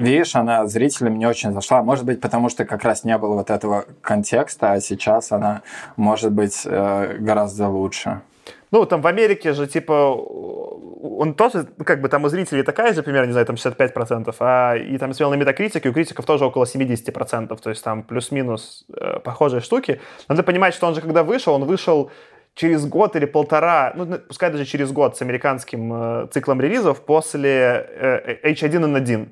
видишь, 0.00 0.34
она 0.34 0.66
зрителям 0.66 1.18
не 1.18 1.26
очень 1.26 1.52
зашла. 1.52 1.84
Может 1.84 2.04
быть, 2.04 2.20
потому 2.20 2.48
что 2.48 2.64
как 2.64 2.82
раз 2.82 3.04
не 3.04 3.16
было 3.16 3.34
вот 3.34 3.50
этого 3.50 3.84
контекста, 4.00 4.72
а 4.72 4.80
сейчас 4.80 5.30
она 5.30 5.62
может 5.94 6.32
быть 6.32 6.62
э, 6.64 7.18
гораздо 7.20 7.68
лучше. 7.68 8.22
Ну, 8.70 8.84
там 8.84 9.00
в 9.00 9.06
Америке 9.06 9.52
же, 9.54 9.66
типа, 9.66 10.14
он 10.14 11.34
тоже, 11.34 11.66
как 11.84 12.00
бы 12.00 12.08
там 12.08 12.24
у 12.24 12.28
зрителей 12.28 12.62
такая 12.62 12.92
же, 12.92 13.02
примерно, 13.02 13.26
не 13.26 13.32
знаю, 13.32 13.46
там 13.46 13.56
65%, 13.56 14.34
а 14.40 14.74
и 14.76 14.98
там 14.98 15.12
смотрел 15.12 15.30
на 15.30 15.34
метакритике, 15.34 15.88
у 15.88 15.92
критиков 15.92 16.26
тоже 16.26 16.44
около 16.44 16.64
70%, 16.64 17.58
то 17.60 17.70
есть 17.70 17.82
там 17.82 18.02
плюс-минус 18.02 18.84
э, 18.94 19.20
похожие 19.20 19.60
штуки. 19.60 20.00
Надо 20.28 20.42
понимать, 20.42 20.74
что 20.74 20.86
он 20.86 20.94
же 20.94 21.00
когда 21.00 21.22
вышел, 21.22 21.54
он 21.54 21.64
вышел 21.64 22.10
через 22.54 22.86
год 22.86 23.16
или 23.16 23.24
полтора, 23.24 23.92
ну, 23.94 24.18
пускай 24.18 24.50
даже 24.50 24.64
через 24.64 24.92
год 24.92 25.16
с 25.16 25.22
американским 25.22 25.92
э, 25.92 26.28
циклом 26.32 26.60
релизов 26.60 27.00
после 27.04 27.86
э, 27.88 28.50
H1N1. 28.52 29.28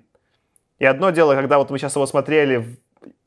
И 0.78 0.84
одно 0.84 1.10
дело, 1.10 1.34
когда 1.34 1.58
вот 1.58 1.70
мы 1.70 1.78
сейчас 1.78 1.96
его 1.96 2.06
смотрели, 2.06 2.76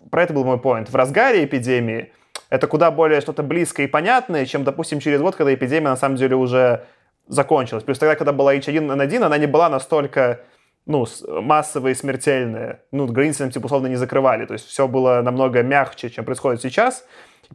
про 0.09 0.23
это 0.23 0.33
был 0.33 0.43
мой 0.43 0.59
поинт, 0.59 0.89
в 0.89 0.95
разгаре 0.95 1.43
эпидемии, 1.45 2.13
это 2.49 2.67
куда 2.67 2.91
более 2.91 3.21
что-то 3.21 3.43
близкое 3.43 3.83
и 3.83 3.87
понятное, 3.87 4.45
чем, 4.45 4.63
допустим, 4.63 4.99
через 4.99 5.21
год, 5.21 5.35
когда 5.35 5.53
эпидемия 5.53 5.89
на 5.89 5.97
самом 5.97 6.15
деле 6.15 6.35
уже 6.35 6.85
закончилась. 7.27 7.83
Плюс 7.83 7.99
тогда, 7.99 8.15
когда 8.15 8.33
была 8.33 8.55
H1N1, 8.55 9.23
она 9.23 9.37
не 9.37 9.47
была 9.47 9.69
настолько 9.69 10.41
ну, 10.85 11.05
массовая 11.27 11.91
и 11.91 11.95
смертельная. 11.95 12.81
Ну, 12.91 13.05
границы 13.05 13.49
типа, 13.51 13.67
условно, 13.67 13.87
не 13.87 13.95
закрывали. 13.95 14.45
То 14.45 14.53
есть 14.53 14.67
все 14.67 14.87
было 14.87 15.21
намного 15.21 15.61
мягче, 15.61 16.09
чем 16.09 16.25
происходит 16.25 16.61
сейчас. 16.61 17.05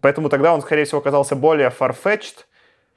Поэтому 0.00 0.28
тогда 0.28 0.54
он, 0.54 0.62
скорее 0.62 0.84
всего, 0.84 1.00
оказался 1.00 1.34
более 1.34 1.68
farfetched. 1.68 2.44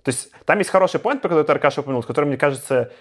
То 0.04 0.12
есть 0.12 0.30
там 0.46 0.60
есть 0.60 0.70
хороший 0.70 1.00
point, 1.00 1.20
про 1.20 1.30
который 1.30 1.44
ты, 1.44 1.52
Аркаша, 1.52 1.82
упомянул, 1.82 2.04
который, 2.04 2.26
мне 2.26 2.38
кажется, 2.38 2.92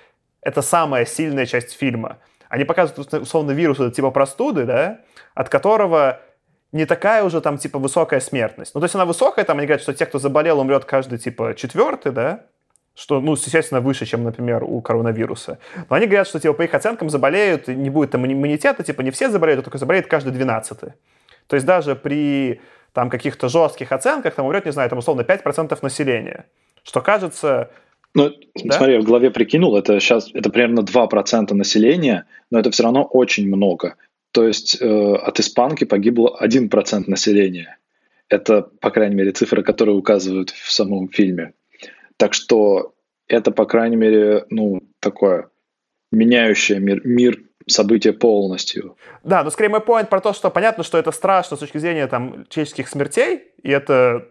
это 0.40 0.62
самая 0.62 1.04
сильная 1.04 1.44
часть 1.44 1.72
фильма. 1.72 2.18
Они 2.48 2.64
показывают, 2.64 3.12
условно, 3.12 3.50
вирус, 3.50 3.78
типа 3.94 4.10
простуды, 4.10 4.64
да, 4.64 5.00
от 5.34 5.48
которого 5.48 6.20
не 6.72 6.86
такая 6.86 7.24
уже 7.24 7.40
там, 7.40 7.58
типа, 7.58 7.78
высокая 7.78 8.20
смертность. 8.20 8.74
Ну, 8.74 8.80
то 8.80 8.84
есть 8.84 8.94
она 8.94 9.04
высокая, 9.04 9.44
там 9.44 9.58
они 9.58 9.66
говорят, 9.66 9.82
что 9.82 9.94
те, 9.94 10.06
кто 10.06 10.18
заболел, 10.18 10.60
умрет 10.60 10.84
каждый, 10.84 11.18
типа, 11.18 11.54
четвертый, 11.56 12.12
да, 12.12 12.46
что, 12.94 13.20
ну, 13.20 13.32
естественно, 13.32 13.80
выше, 13.80 14.06
чем, 14.06 14.24
например, 14.24 14.64
у 14.64 14.80
коронавируса. 14.80 15.58
Но 15.90 15.96
они 15.96 16.06
говорят, 16.06 16.26
что, 16.26 16.40
типа, 16.40 16.54
по 16.54 16.62
их 16.62 16.74
оценкам 16.74 17.10
заболеют, 17.10 17.68
не 17.68 17.90
будет 17.90 18.10
там 18.10 18.26
иммунитета, 18.26 18.82
типа, 18.82 19.02
не 19.02 19.10
все 19.10 19.28
заболеют, 19.28 19.60
а 19.60 19.62
только 19.64 19.78
заболеет 19.78 20.06
каждый 20.06 20.32
двенадцатый. 20.32 20.92
То 21.46 21.54
есть 21.56 21.66
даже 21.66 21.94
при 21.94 22.60
там 22.92 23.10
каких-то 23.10 23.50
жестких 23.50 23.92
оценках 23.92 24.34
там 24.34 24.46
умрет, 24.46 24.64
не 24.64 24.72
знаю, 24.72 24.88
там 24.88 24.98
условно 24.98 25.20
5% 25.20 25.78
населения. 25.82 26.46
Что 26.82 27.02
кажется... 27.02 27.70
Ну, 28.14 28.30
да? 28.64 28.74
смотри, 28.74 28.94
я 28.94 29.00
в 29.00 29.04
голове 29.04 29.30
прикинул, 29.30 29.76
это 29.76 30.00
сейчас, 30.00 30.30
это 30.32 30.48
примерно 30.48 30.80
2% 30.80 31.52
населения, 31.52 32.24
но 32.50 32.58
это 32.58 32.70
все 32.70 32.84
равно 32.84 33.04
очень 33.04 33.46
много. 33.46 33.96
То 34.36 34.46
есть 34.46 34.82
э, 34.82 35.14
от 35.14 35.40
испанки 35.40 35.84
погибло 35.84 36.38
1% 36.42 37.04
населения. 37.06 37.78
Это, 38.28 38.60
по 38.80 38.90
крайней 38.90 39.14
мере, 39.14 39.32
цифры, 39.32 39.62
которые 39.62 39.96
указывают 39.96 40.50
в 40.50 40.70
самом 40.70 41.08
фильме. 41.08 41.54
Так 42.18 42.34
что 42.34 42.92
это, 43.28 43.50
по 43.50 43.64
крайней 43.64 43.96
мере, 43.96 44.44
ну, 44.50 44.82
такое 45.00 45.48
меняющее 46.12 46.80
мир, 46.80 47.00
мир 47.06 47.44
событие 47.66 48.12
полностью. 48.12 48.98
Да, 49.24 49.42
но 49.42 49.48
скорее 49.48 49.70
мой 49.70 49.80
point 49.80 50.08
про 50.08 50.20
то, 50.20 50.34
что 50.34 50.50
понятно, 50.50 50.84
что 50.84 50.98
это 50.98 51.12
страшно 51.12 51.56
с 51.56 51.60
точки 51.60 51.78
зрения 51.78 52.06
там 52.06 52.44
человеческих 52.50 52.88
смертей, 52.88 53.40
и 53.62 53.70
это, 53.70 54.28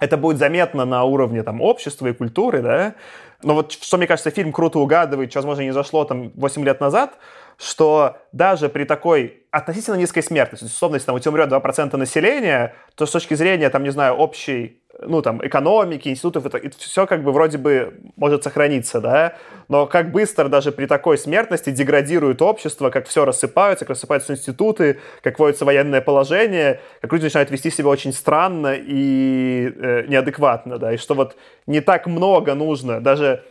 это 0.00 0.18
будет 0.18 0.36
заметно 0.36 0.84
на 0.84 1.02
уровне 1.04 1.42
там 1.42 1.62
общества 1.62 2.08
и 2.08 2.12
культуры, 2.12 2.60
да. 2.60 2.94
Но 3.42 3.54
вот 3.54 3.72
что, 3.72 3.96
мне 3.96 4.06
кажется, 4.06 4.30
фильм 4.30 4.52
круто 4.52 4.80
угадывает, 4.80 5.30
что, 5.30 5.38
возможно, 5.38 5.62
не 5.62 5.72
зашло 5.72 6.04
там 6.04 6.30
8 6.34 6.62
лет 6.62 6.78
назад, 6.82 7.16
что 7.58 8.16
даже 8.32 8.68
при 8.68 8.84
такой 8.84 9.44
относительно 9.50 9.96
низкой 9.96 10.22
смертности, 10.22 10.64
условно, 10.66 10.96
если 10.96 11.06
там 11.06 11.16
у 11.16 11.18
тебя 11.18 11.30
умрет 11.30 11.50
2% 11.50 11.96
населения, 11.96 12.74
то 12.94 13.06
с 13.06 13.10
точки 13.10 13.34
зрения, 13.34 13.70
там, 13.70 13.84
не 13.84 13.90
знаю, 13.90 14.14
общей 14.14 14.80
ну, 15.00 15.22
там, 15.22 15.44
экономики, 15.46 16.08
институтов, 16.08 16.46
это, 16.46 16.58
это 16.58 16.76
все 16.78 17.06
как 17.06 17.22
бы 17.22 17.32
вроде 17.32 17.58
бы 17.58 17.94
может 18.16 18.44
сохраниться, 18.44 19.00
да, 19.00 19.34
но 19.68 19.86
как 19.86 20.12
быстро 20.12 20.48
даже 20.48 20.72
при 20.72 20.86
такой 20.86 21.18
смертности 21.18 21.70
деградирует 21.70 22.42
общество, 22.42 22.90
как 22.90 23.06
все 23.06 23.24
рассыпается, 23.24 23.84
как 23.84 23.90
рассыпаются 23.90 24.32
институты, 24.32 25.00
как 25.22 25.38
вводится 25.38 25.64
военное 25.64 26.00
положение, 26.00 26.80
как 27.00 27.12
люди 27.12 27.24
начинают 27.24 27.50
вести 27.50 27.70
себя 27.70 27.88
очень 27.88 28.12
странно 28.12 28.74
и 28.76 29.72
э, 29.74 30.04
неадекватно, 30.06 30.78
да, 30.78 30.92
и 30.92 30.96
что 30.96 31.14
вот 31.14 31.36
не 31.66 31.80
так 31.80 32.06
много 32.06 32.54
нужно, 32.54 33.00
даже 33.00 33.42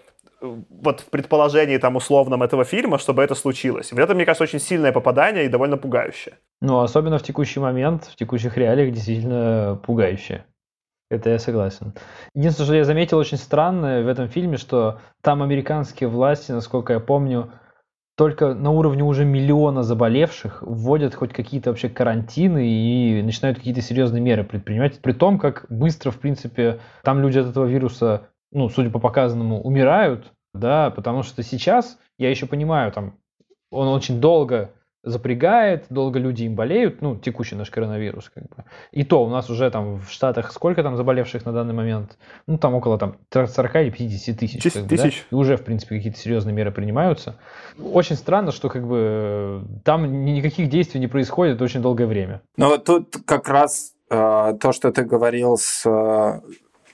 вот 0.44 1.00
в 1.00 1.10
предположении 1.10 1.78
там 1.78 1.96
условном 1.96 2.44
этого 2.44 2.66
фильма, 2.66 2.98
чтобы 2.98 3.24
это 3.24 3.34
случилось. 3.34 3.92
И 3.92 3.96
вот 3.96 4.02
это, 4.02 4.14
мне 4.14 4.26
кажется, 4.26 4.44
очень 4.44 4.60
сильное 4.60 4.92
попадание 4.92 5.46
и 5.46 5.50
довольно 5.50 5.78
пугающее. 5.78 6.36
Ну, 6.62 6.80
особенно 6.80 7.18
в 7.18 7.24
текущий 7.24 7.60
момент, 7.60 8.06
в 8.06 8.16
текущих 8.16 8.58
реалиях 8.58 8.94
действительно 8.94 9.80
пугающее. 9.86 10.46
Это 11.10 11.30
я 11.30 11.40
согласен. 11.40 11.94
Единственное, 12.34 12.66
что 12.66 12.76
я 12.76 12.84
заметил 12.86 13.18
очень 13.18 13.38
странное 13.38 14.04
в 14.04 14.08
этом 14.08 14.28
фильме, 14.28 14.58
что 14.58 15.00
там 15.22 15.44
американские 15.44 16.10
власти, 16.10 16.52
насколько 16.52 16.94
я 16.94 17.00
помню, 17.00 17.52
только 18.16 18.54
на 18.54 18.72
уровне 18.72 19.04
уже 19.04 19.26
миллиона 19.26 19.84
заболевших 19.84 20.62
вводят 20.62 21.16
хоть 21.16 21.34
какие-то 21.34 21.70
вообще 21.70 21.90
карантины 21.90 22.68
и 22.68 23.22
начинают 23.24 23.58
какие-то 23.58 23.82
серьезные 23.82 24.22
меры 24.22 24.44
предпринимать. 24.44 25.00
При 25.00 25.14
том, 25.14 25.40
как 25.40 25.66
быстро, 25.70 26.12
в 26.12 26.20
принципе, 26.20 26.80
там 27.04 27.22
люди 27.22 27.40
от 27.40 27.48
этого 27.48 27.66
вируса, 27.66 28.30
ну, 28.54 28.70
судя 28.70 28.90
по 28.90 29.00
показанному, 29.00 29.62
умирают, 29.62 30.32
да, 30.54 30.92
потому 30.92 31.24
что 31.24 31.44
сейчас, 31.44 31.98
я 32.18 32.30
еще 32.30 32.46
понимаю, 32.46 32.92
там, 32.92 33.18
он 33.72 33.88
очень 33.88 34.22
долго 34.22 34.72
запрягает, 35.04 35.86
долго 35.90 36.18
люди 36.18 36.44
им 36.44 36.56
болеют, 36.56 37.02
ну, 37.02 37.18
текущий 37.18 37.56
наш 37.56 37.70
коронавирус, 37.70 38.32
как 38.34 38.44
бы. 38.44 38.64
И 38.92 39.04
то 39.04 39.26
у 39.26 39.30
нас 39.30 39.50
уже 39.50 39.70
там 39.70 40.00
в 40.00 40.10
Штатах 40.10 40.54
сколько 40.54 40.82
там 40.82 40.96
заболевших 40.96 41.46
на 41.46 41.52
данный 41.52 41.74
момент? 41.74 42.18
Ну, 42.48 42.58
там 42.58 42.74
около 42.74 42.98
там 42.98 43.18
40 43.32 43.76
или 43.76 43.90
50 43.90 44.40
тысяч. 44.40 44.64
10 44.64 44.88
тысяч. 44.88 45.26
Да? 45.30 45.36
И 45.36 45.40
уже, 45.40 45.58
в 45.58 45.64
принципе, 45.64 45.98
какие-то 45.98 46.18
серьезные 46.18 46.54
меры 46.54 46.72
принимаются. 46.72 47.36
Очень 47.78 48.16
странно, 48.16 48.54
что 48.54 48.70
как 48.70 48.88
бы 48.88 49.66
там 49.84 50.24
никаких 50.24 50.70
действий 50.70 51.02
не 51.02 51.08
происходит 51.08 51.62
очень 51.62 51.82
долгое 51.82 52.08
время. 52.08 52.42
Ну, 52.56 52.70
вот 52.70 52.86
тут 52.86 53.18
как 53.26 53.50
раз 53.50 53.94
э, 54.10 54.54
то, 54.62 54.72
что 54.72 54.94
ты 54.94 55.04
говорил 55.04 55.58
с 55.58 55.86
э, 55.86 56.40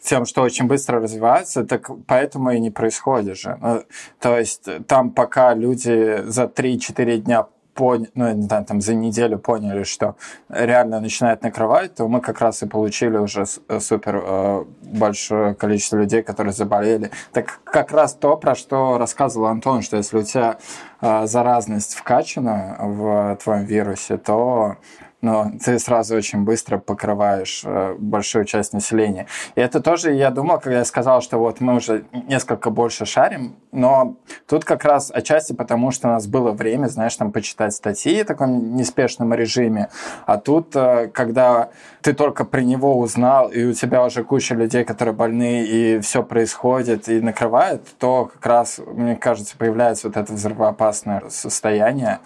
тем, 0.09 0.25
что 0.25 0.41
очень 0.41 0.65
быстро 0.65 0.99
развивается, 0.99 1.63
так 1.63 1.91
поэтому 2.07 2.49
и 2.49 2.59
не 2.59 2.71
происходит 2.71 3.37
же. 3.37 3.57
Ну, 3.61 3.83
то 4.19 4.39
есть 4.39 4.67
там 4.87 5.11
пока 5.11 5.53
люди 5.53 6.23
за 6.25 6.45
3-4 6.45 7.17
дня 7.17 7.45
ну, 7.79 8.47
там 8.67 8.81
за 8.81 8.93
неделю 8.93 9.39
поняли, 9.39 9.83
что 9.83 10.15
реально 10.49 10.99
начинает 10.99 11.43
накрывать, 11.43 11.95
то 11.95 12.09
мы 12.09 12.19
как 12.19 12.41
раз 12.41 12.61
и 12.61 12.67
получили 12.67 13.15
уже 13.15 13.45
э, 13.69 13.79
супер 13.79 14.21
э, 14.21 14.65
большое 14.81 15.53
количество 15.53 15.95
людей, 15.95 16.21
которые 16.21 16.51
заболели. 16.51 17.09
Так 17.31 17.61
как 17.63 17.91
раз 17.91 18.15
то, 18.15 18.35
про 18.35 18.55
что 18.55 18.97
рассказывал 18.97 19.45
Антон, 19.45 19.81
что 19.81 19.95
если 19.95 20.17
у 20.17 20.23
тебя 20.23 20.57
э, 20.99 21.25
заразность 21.25 21.95
вкачана 21.95 22.75
в 22.81 23.37
твоем 23.41 23.63
вирусе, 23.63 24.17
то 24.17 24.75
но 25.21 25.51
ты 25.63 25.79
сразу 25.79 26.15
очень 26.15 26.43
быстро 26.43 26.77
покрываешь 26.77 27.63
э, 27.65 27.95
большую 27.97 28.45
часть 28.45 28.73
населения. 28.73 29.27
И 29.55 29.61
это 29.61 29.81
тоже 29.81 30.13
я 30.13 30.31
думал, 30.31 30.59
когда 30.59 30.79
я 30.79 30.85
сказал, 30.85 31.21
что 31.21 31.37
вот 31.37 31.59
мы 31.59 31.75
уже 31.75 32.05
несколько 32.27 32.69
больше 32.69 33.05
шарим, 33.05 33.55
но 33.71 34.15
тут 34.47 34.63
как 34.65 34.85
раз 34.85 35.11
отчасти 35.13 35.53
потому, 35.53 35.91
что 35.91 36.07
у 36.07 36.11
нас 36.11 36.27
было 36.27 36.51
время, 36.51 36.87
знаешь, 36.87 37.15
там 37.15 37.31
почитать 37.31 37.73
статьи 37.73 38.23
в 38.23 38.25
таком 38.25 38.75
неспешном 38.75 39.33
режиме, 39.33 39.89
а 40.25 40.37
тут, 40.37 40.75
э, 40.75 41.09
когда 41.13 41.69
ты 42.01 42.13
только 42.13 42.45
при 42.45 42.63
него 42.63 42.97
узнал, 42.97 43.49
и 43.49 43.65
у 43.65 43.73
тебя 43.73 44.03
уже 44.03 44.23
куча 44.23 44.55
людей, 44.55 44.85
которые 44.85 45.13
больны, 45.13 45.65
и 45.65 45.99
все 45.99 46.23
происходит, 46.23 47.09
и 47.09 47.19
накрывает, 47.19 47.81
то 47.99 48.25
как 48.25 48.45
раз, 48.45 48.79
мне 48.85 49.15
кажется, 49.15 49.57
появляется 49.57 50.07
вот 50.07 50.17
это 50.17 50.31
взрывоопасное 50.33 51.23
состояние, 51.29 52.19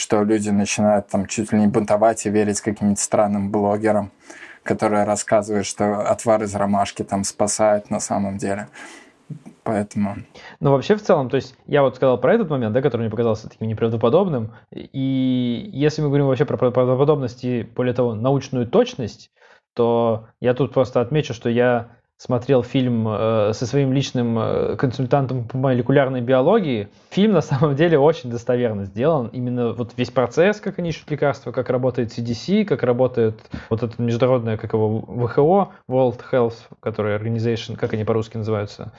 что 0.00 0.22
люди 0.22 0.48
начинают 0.48 1.08
там 1.08 1.26
чуть 1.26 1.52
ли 1.52 1.60
не 1.60 1.66
бунтовать 1.66 2.24
и 2.24 2.30
верить 2.30 2.60
каким-нибудь 2.62 2.98
странным 2.98 3.50
блогерам, 3.50 4.10
которые 4.62 5.04
рассказывают, 5.04 5.66
что 5.66 6.00
отвар 6.00 6.42
из 6.42 6.54
ромашки 6.54 7.02
там 7.02 7.22
спасает 7.22 7.90
на 7.90 8.00
самом 8.00 8.38
деле. 8.38 8.68
Поэтому... 9.62 10.16
Ну, 10.58 10.70
вообще, 10.70 10.96
в 10.96 11.02
целом, 11.02 11.28
то 11.28 11.36
есть, 11.36 11.54
я 11.66 11.82
вот 11.82 11.96
сказал 11.96 12.18
про 12.18 12.34
этот 12.34 12.48
момент, 12.48 12.72
да, 12.72 12.80
который 12.80 13.02
мне 13.02 13.10
показался 13.10 13.48
таким 13.50 13.68
неправдоподобным, 13.68 14.54
и 14.72 15.70
если 15.70 16.00
мы 16.00 16.08
говорим 16.08 16.26
вообще 16.26 16.46
про 16.46 16.56
правдоподобность 16.56 17.44
и, 17.44 17.62
более 17.62 17.92
того, 17.92 18.14
научную 18.14 18.66
точность, 18.66 19.30
то 19.74 20.28
я 20.40 20.54
тут 20.54 20.72
просто 20.72 21.02
отмечу, 21.02 21.34
что 21.34 21.50
я 21.50 21.90
смотрел 22.20 22.62
фильм 22.62 23.08
э, 23.08 23.52
со 23.54 23.66
своим 23.66 23.94
личным 23.94 24.38
э, 24.38 24.76
консультантом 24.76 25.44
по 25.44 25.56
молекулярной 25.56 26.20
биологии. 26.20 26.88
Фильм 27.08 27.32
на 27.32 27.40
самом 27.40 27.74
деле 27.74 27.98
очень 27.98 28.28
достоверно 28.28 28.84
сделан. 28.84 29.28
Именно 29.28 29.72
вот 29.72 29.92
весь 29.96 30.10
процесс, 30.10 30.60
как 30.60 30.78
они 30.78 30.90
ищут 30.90 31.10
лекарства, 31.10 31.50
как 31.50 31.70
работает 31.70 32.16
CDC, 32.16 32.66
как 32.66 32.82
работает 32.82 33.40
вот 33.70 33.82
это 33.82 33.94
международное, 34.02 34.58
как 34.58 34.74
его 34.74 35.00
ВХО, 35.00 35.70
World 35.88 36.20
Health, 36.30 36.56
который 36.80 37.16
Organization, 37.16 37.76
как 37.76 37.94
они 37.94 38.04
по-русски 38.04 38.36
называются, 38.36 38.92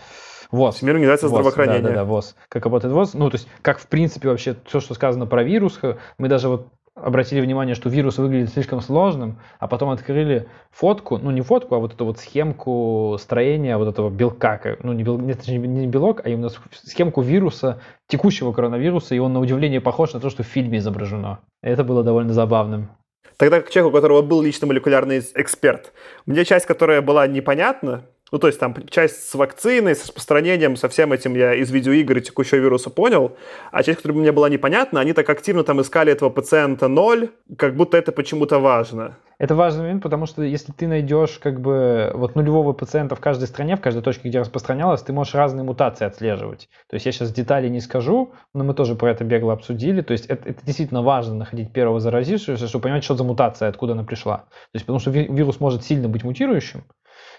ВОЗ. 0.50 0.78
Всемирная 0.78 1.02
организация 1.02 1.30
ВОЗ, 1.30 1.42
здравоохранения. 1.42 1.84
Да, 1.84 1.90
да, 1.90 1.96
да, 1.98 2.04
ВОЗ. 2.06 2.36
Как 2.50 2.66
работает 2.66 2.92
ВОЗ. 2.92 3.14
Ну, 3.14 3.30
то 3.30 3.36
есть, 3.36 3.48
как 3.62 3.78
в 3.78 3.86
принципе 3.86 4.30
вообще 4.30 4.56
все, 4.66 4.80
что 4.80 4.96
сказано 4.96 5.28
про 5.28 5.44
вирус, 5.44 5.80
мы 6.18 6.28
даже 6.28 6.50
вот 6.50 6.70
обратили 6.96 7.42
внимание, 7.42 7.76
что 7.76 7.90
вирус 7.90 8.18
выглядит 8.18 8.50
слишком 8.50 8.82
сложным, 8.82 9.40
а 9.60 9.68
потом 9.68 9.90
открыли 9.90 10.48
фотку, 10.72 11.18
ну 11.18 11.32
не 11.32 11.42
фотку, 11.42 11.76
а 11.76 11.80
вот 11.80 11.94
эту 11.94 12.06
вот 12.06 12.20
схемку 12.20 13.18
строения 13.20 13.78
вот 13.78 13.88
этого 13.88 14.10
белка, 14.10 14.60
ну 14.84 14.94
не, 14.94 15.04
бел, 15.04 15.18
нет, 15.18 15.48
не 15.48 15.88
белок, 15.88 16.22
а 16.26 16.30
именно 16.30 16.50
схемку 16.84 17.22
вируса, 17.22 17.82
текущего 18.08 18.52
коронавируса, 18.52 19.16
и 19.16 19.20
он 19.20 19.34
на 19.34 19.40
удивление 19.40 19.82
похож 19.82 20.14
на 20.14 20.20
то, 20.20 20.30
что 20.30 20.44
в 20.44 20.48
фильме 20.48 20.80
изображено. 20.80 21.40
Это 21.62 21.84
было 21.84 22.04
довольно 22.04 22.34
забавным. 22.34 22.90
Тогда 23.38 23.62
как 23.62 23.72
человек, 23.72 23.94
у 23.94 23.96
которого 23.96 24.22
был 24.22 24.42
лично 24.42 24.68
молекулярный 24.68 25.20
эксперт, 25.36 25.94
мне 26.26 26.46
часть, 26.46 26.66
которая 26.66 27.02
была 27.02 27.26
непонятна, 27.26 28.06
ну, 28.32 28.40
то 28.40 28.48
есть 28.48 28.60
там 28.60 28.76
часть 28.90 29.30
с 29.30 29.36
вакциной, 29.36 29.96
с 29.96 30.04
распространением, 30.04 30.76
со 30.78 30.88
всем 30.90 31.12
этим 31.12 31.36
я 31.36 31.54
из 31.54 31.70
видеоигр 31.70 32.18
и 32.18 32.22
текущего 32.22 32.60
вируса 32.60 32.90
понял, 32.90 33.36
а 33.72 33.84
часть, 33.84 33.98
которая 33.98 34.20
мне 34.20 34.32
была 34.32 34.50
непонятна, 34.50 35.02
они 35.02 35.14
так 35.14 35.30
активно 35.30 35.64
там 35.64 35.82
искали 35.82 36.12
этого 36.12 36.30
пациента 36.30 36.88
ноль, 36.88 37.30
как 37.58 37.76
будто 37.76 37.98
это 37.98 38.12
почему-то 38.12 38.60
важно. 38.60 39.18
Это 39.42 39.56
важный 39.56 39.82
момент, 39.82 40.04
потому 40.04 40.28
что 40.28 40.44
если 40.44 40.72
ты 40.72 40.88
найдешь 40.88 41.40
как 41.40 41.62
бы 41.62 42.12
вот 42.14 42.36
нулевого 42.36 42.74
пациента 42.74 43.16
в 43.16 43.20
каждой 43.20 43.48
стране, 43.48 43.76
в 43.76 43.82
каждой 43.82 44.04
точке, 44.04 44.30
где 44.30 44.40
распространялось, 44.40 45.02
ты 45.02 45.14
можешь 45.14 45.34
разные 45.34 45.64
мутации 45.64 46.06
отслеживать. 46.06 46.70
То 46.88 46.94
есть 46.94 47.08
я 47.08 47.12
сейчас 47.12 47.34
детали 47.34 47.68
не 47.68 47.80
скажу, 47.80 48.34
но 48.54 48.64
мы 48.64 48.76
тоже 48.76 48.94
про 48.94 49.10
это 49.10 49.24
бегло 49.24 49.54
обсудили. 49.54 50.02
То 50.02 50.12
есть 50.12 50.28
это, 50.28 50.48
это 50.48 50.64
действительно 50.64 51.02
важно 51.02 51.34
находить 51.34 51.74
первого 51.74 52.00
заразившегося, 52.00 52.68
чтобы 52.68 52.84
понимать, 52.84 53.04
что 53.04 53.16
за 53.16 53.24
мутация, 53.24 53.68
откуда 53.70 53.94
она 53.94 54.04
пришла. 54.04 54.38
То 54.38 54.76
есть 54.76 54.86
потому 54.86 55.00
что 55.00 55.10
вирус 55.10 55.60
может 55.60 55.84
сильно 55.84 56.08
быть 56.08 56.24
мутирующим, 56.24 56.84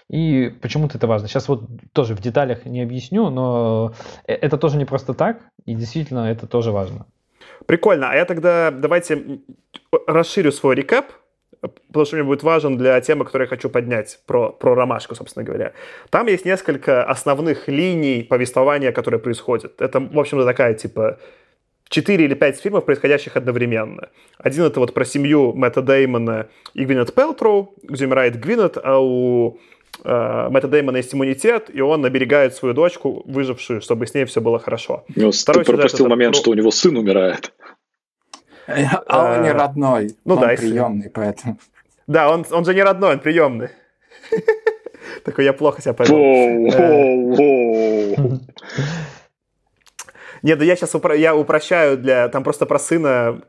и 0.09 0.53
почему-то 0.61 0.97
это 0.97 1.07
важно. 1.07 1.27
Сейчас 1.27 1.47
вот 1.47 1.63
тоже 1.93 2.15
в 2.15 2.21
деталях 2.21 2.65
не 2.65 2.81
объясню, 2.81 3.29
но 3.29 3.93
э, 4.27 4.33
это 4.33 4.57
тоже 4.57 4.77
не 4.77 4.85
просто 4.85 5.13
так, 5.13 5.41
и 5.65 5.73
действительно 5.73 6.31
это 6.31 6.47
тоже 6.47 6.71
важно. 6.71 7.05
Прикольно. 7.65 8.09
А 8.09 8.15
я 8.15 8.25
тогда 8.25 8.71
давайте 8.71 9.39
расширю 10.07 10.51
свой 10.51 10.75
рекап, 10.75 11.05
потому 11.61 12.05
что 12.05 12.15
мне 12.15 12.25
будет 12.25 12.43
важен 12.43 12.77
для 12.77 12.99
темы, 13.01 13.25
которую 13.25 13.45
я 13.45 13.49
хочу 13.49 13.69
поднять, 13.69 14.19
про, 14.25 14.51
про 14.51 14.75
ромашку, 14.75 15.15
собственно 15.15 15.45
говоря. 15.45 15.73
Там 16.09 16.27
есть 16.27 16.45
несколько 16.45 17.03
основных 17.03 17.67
линий 17.67 18.23
повествования, 18.23 18.91
которые 18.91 19.19
происходят. 19.19 19.81
Это, 19.81 19.99
в 19.99 20.19
общем-то, 20.19 20.45
такая, 20.45 20.73
типа, 20.73 21.19
4 21.89 22.25
или 22.25 22.33
5 22.33 22.59
фильмов, 22.59 22.85
происходящих 22.85 23.37
одновременно. 23.37 24.09
Один 24.37 24.63
это 24.63 24.79
вот 24.79 24.93
про 24.93 25.05
семью 25.05 25.53
Мэтта 25.53 25.81
Деймона 25.81 26.47
и 26.73 26.85
Гвинет 26.85 27.13
Пелтроу, 27.13 27.75
где 27.83 28.05
умирает 28.05 28.39
Гвинет, 28.39 28.77
а 28.83 28.99
у 28.99 29.59
э, 30.03 30.49
Мэтта 30.49 30.67
Дэймона 30.67 30.97
есть 30.97 31.13
иммунитет, 31.13 31.69
и 31.73 31.81
он 31.81 32.05
оберегает 32.05 32.55
свою 32.55 32.73
дочку, 32.73 33.23
выжившую, 33.25 33.81
чтобы 33.81 34.07
с 34.07 34.13
ней 34.13 34.25
все 34.25 34.41
было 34.41 34.59
хорошо. 34.59 35.05
Ну, 35.15 35.31
Второй 35.31 35.63
ты 35.63 35.71
пропустил 35.71 36.07
момент, 36.07 36.33
про... 36.33 36.39
что 36.41 36.51
у 36.51 36.53
него 36.53 36.71
сын 36.71 36.97
умирает. 36.97 37.53
А 38.67 39.35
он 39.35 39.43
не 39.43 39.51
родной, 39.51 40.15
ну, 40.25 40.35
он 40.35 40.41
да, 40.41 40.47
приемный, 40.49 41.09
поэтому... 41.09 41.57
Да, 42.07 42.31
он, 42.31 42.45
он 42.51 42.65
же 42.65 42.73
не 42.73 42.83
родной, 42.83 43.13
он 43.13 43.19
приемный. 43.19 43.69
Такой 45.25 45.45
я 45.45 45.53
плохо 45.53 45.81
себя 45.81 45.93
повел. 45.93 46.17
Нет, 50.41 50.59
да 50.59 50.65
я 50.65 50.75
сейчас 50.75 50.93
упро- 50.93 51.17
я 51.17 51.35
упрощаю 51.35 51.97
для... 51.97 52.27
Там 52.27 52.43
просто 52.43 52.65
про 52.65 52.77
сына 52.77 53.41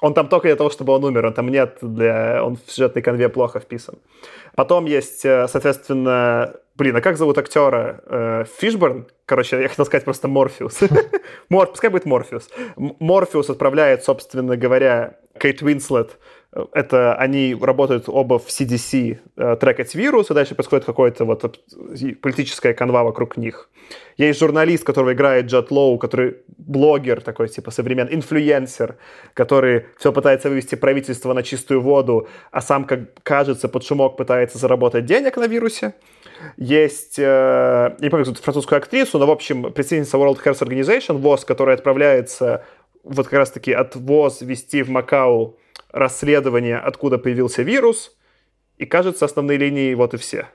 он 0.00 0.14
там 0.14 0.28
только 0.28 0.48
для 0.48 0.56
того, 0.56 0.70
чтобы 0.70 0.92
он 0.92 1.04
умер, 1.04 1.26
он 1.26 1.34
там 1.34 1.48
нет 1.48 1.78
для... 1.80 2.44
Он 2.44 2.56
в 2.56 2.70
сюжетной 2.70 3.02
канве 3.02 3.28
плохо 3.28 3.60
вписан. 3.60 3.96
Потом 4.54 4.84
есть, 4.86 5.24
э, 5.24 5.48
соответственно, 5.48 6.54
блин, 6.76 6.96
а 6.96 7.00
как 7.00 7.16
зовут 7.16 7.38
актера? 7.38 8.00
Э, 8.06 8.44
Фишберн? 8.58 9.06
Короче, 9.26 9.60
я 9.60 9.68
хотел 9.68 9.84
сказать 9.84 10.04
просто 10.04 10.28
Морфеус. 10.28 10.80
Мор, 11.48 11.66
пускай 11.66 11.90
будет 11.90 12.04
Морфеус. 12.06 12.48
Морфеус 12.76 13.50
отправляет, 13.50 14.04
собственно 14.04 14.56
говоря, 14.56 15.18
Кейт 15.38 15.62
Уинслет 15.62 16.18
это 16.72 17.14
они 17.14 17.56
работают 17.60 18.04
оба 18.06 18.38
в 18.38 18.46
CDC 18.46 19.18
э, 19.36 19.56
трекать 19.60 19.94
вирус, 19.94 20.30
и 20.30 20.34
дальше 20.34 20.54
происходит 20.54 20.84
какая-то 20.84 21.24
вот 21.24 21.42
политическая 22.22 22.74
канва 22.74 23.02
вокруг 23.02 23.36
них. 23.36 23.68
Есть 24.16 24.38
журналист, 24.38 24.84
которого 24.84 25.12
играет 25.12 25.46
Джуд 25.46 25.70
Лоу, 25.70 25.98
который 25.98 26.36
блогер 26.56 27.20
такой, 27.20 27.48
типа 27.48 27.70
современный, 27.70 28.14
инфлюенсер, 28.14 28.96
который 29.34 29.86
все 29.98 30.12
пытается 30.12 30.48
вывести 30.48 30.76
правительство 30.76 31.32
на 31.32 31.42
чистую 31.42 31.80
воду, 31.80 32.28
а 32.52 32.60
сам, 32.60 32.84
как 32.84 33.00
кажется, 33.22 33.68
под 33.68 33.84
шумок 33.84 34.16
пытается 34.16 34.58
заработать 34.58 35.06
денег 35.06 35.36
на 35.36 35.48
вирусе. 35.48 35.94
Есть, 36.56 37.18
э, 37.18 37.96
не 37.98 38.10
помню, 38.10 38.26
французскую 38.26 38.78
актрису, 38.78 39.18
но, 39.18 39.26
в 39.26 39.30
общем, 39.30 39.72
представительница 39.72 40.18
World 40.18 40.38
Health 40.44 40.60
Organization, 40.60 41.18
ВОЗ, 41.18 41.44
которая 41.44 41.76
отправляется 41.76 42.64
вот 43.02 43.26
как 43.26 43.38
раз-таки 43.40 43.72
от 43.72 43.96
ВОЗ 43.96 44.42
вести 44.42 44.82
в 44.82 44.90
Макау 44.90 45.58
расследование, 45.94 46.76
откуда 46.78 47.18
появился 47.18 47.62
вирус, 47.62 48.16
и, 48.76 48.84
кажется, 48.84 49.24
основные 49.24 49.56
линии 49.56 49.94
вот 49.94 50.12
и 50.12 50.16
все. 50.16 50.48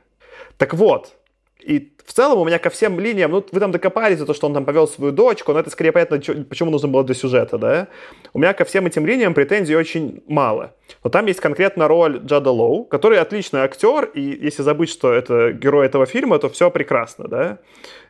Так 0.58 0.74
вот, 0.74 1.16
и 1.60 1.94
в 2.06 2.14
целом 2.14 2.40
у 2.40 2.46
меня 2.46 2.60
ко 2.60 2.70
всем 2.70 3.00
линиям, 3.00 3.32
ну, 3.32 3.46
вы 3.52 3.60
там 3.60 3.72
докопались 3.72 4.18
за 4.20 4.26
то, 4.26 4.34
что 4.34 4.48
он 4.48 4.54
там 4.54 4.66
повел 4.66 4.88
свою 4.88 5.14
дочку, 5.14 5.54
но 5.54 5.60
это 5.60 5.70
скорее 5.70 5.92
понятно, 5.94 6.20
почему 6.44 6.72
нужно 6.72 6.90
было 6.90 7.04
для 7.04 7.16
сюжета, 7.16 7.58
да? 7.58 7.88
У 8.34 8.40
меня 8.40 8.54
ко 8.54 8.66
всем 8.66 8.86
этим 8.86 9.06
линиям 9.06 9.34
претензий 9.34 9.76
очень 9.76 10.22
мало. 10.28 10.76
Но 11.04 11.10
там 11.10 11.26
есть 11.28 11.40
конкретно 11.40 11.88
роль 11.88 12.20
Джада 12.20 12.52
Лоу, 12.52 12.84
который 12.84 13.20
отличный 13.20 13.62
актер, 13.62 14.06
и 14.06 14.22
если 14.22 14.62
забыть, 14.62 14.90
что 14.90 15.14
это 15.14 15.52
герой 15.54 15.86
этого 15.86 16.06
фильма, 16.06 16.40
то 16.40 16.50
все 16.50 16.70
прекрасно, 16.70 17.28
да? 17.28 17.60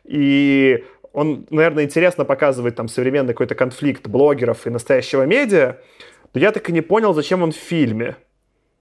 И 0.04 0.84
он, 1.12 1.46
наверное, 1.50 1.84
интересно 1.84 2.24
показывает 2.24 2.76
там 2.76 2.88
современный 2.88 3.34
какой-то 3.34 3.54
конфликт 3.54 4.06
блогеров 4.06 4.66
и 4.66 4.70
настоящего 4.70 5.24
медиа, 5.24 5.78
но 6.34 6.40
я 6.40 6.52
так 6.52 6.68
и 6.68 6.72
не 6.72 6.80
понял, 6.80 7.14
зачем 7.14 7.42
он 7.42 7.52
в 7.52 7.56
фильме. 7.56 8.16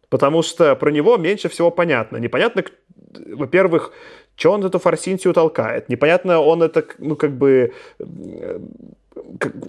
Потому 0.09 0.41
что 0.41 0.75
про 0.75 0.91
него 0.91 1.17
меньше 1.17 1.49
всего 1.49 1.71
понятно. 1.71 2.17
Непонятно, 2.17 2.63
во-первых, 3.27 3.91
что 4.35 4.51
он 4.51 4.65
эту 4.65 4.79
форсинтию 4.79 5.33
толкает. 5.33 5.89
Непонятно, 5.89 6.39
он 6.39 6.63
это, 6.63 6.85
ну, 6.97 7.15
как 7.15 7.37
бы, 7.37 7.73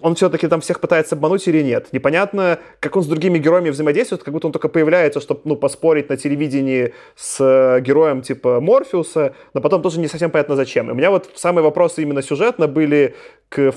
он 0.02 0.14
все-таки 0.14 0.48
там 0.48 0.60
всех 0.60 0.80
пытается 0.80 1.14
обмануть 1.14 1.46
или 1.48 1.62
нет. 1.62 1.88
Непонятно, 1.92 2.58
как 2.80 2.96
он 2.96 3.02
с 3.02 3.06
другими 3.06 3.38
героями 3.38 3.70
взаимодействует, 3.70 4.22
как 4.22 4.32
будто 4.32 4.46
он 4.46 4.52
только 4.52 4.68
появляется, 4.68 5.20
чтобы 5.20 5.42
ну, 5.44 5.56
поспорить 5.56 6.08
на 6.08 6.16
телевидении 6.16 6.94
с 7.16 7.40
э, 7.40 7.80
героем 7.80 8.22
типа 8.22 8.60
Морфеуса, 8.60 9.34
но 9.54 9.60
потом 9.60 9.82
тоже 9.82 10.00
не 10.00 10.08
совсем 10.08 10.30
понятно 10.30 10.56
зачем. 10.56 10.88
И 10.88 10.92
у 10.92 10.94
меня 10.94 11.10
вот 11.10 11.30
самые 11.34 11.62
вопросы 11.62 12.02
именно 12.02 12.22
сюжетно 12.22 12.68
были 12.68 13.14
к 13.48 13.72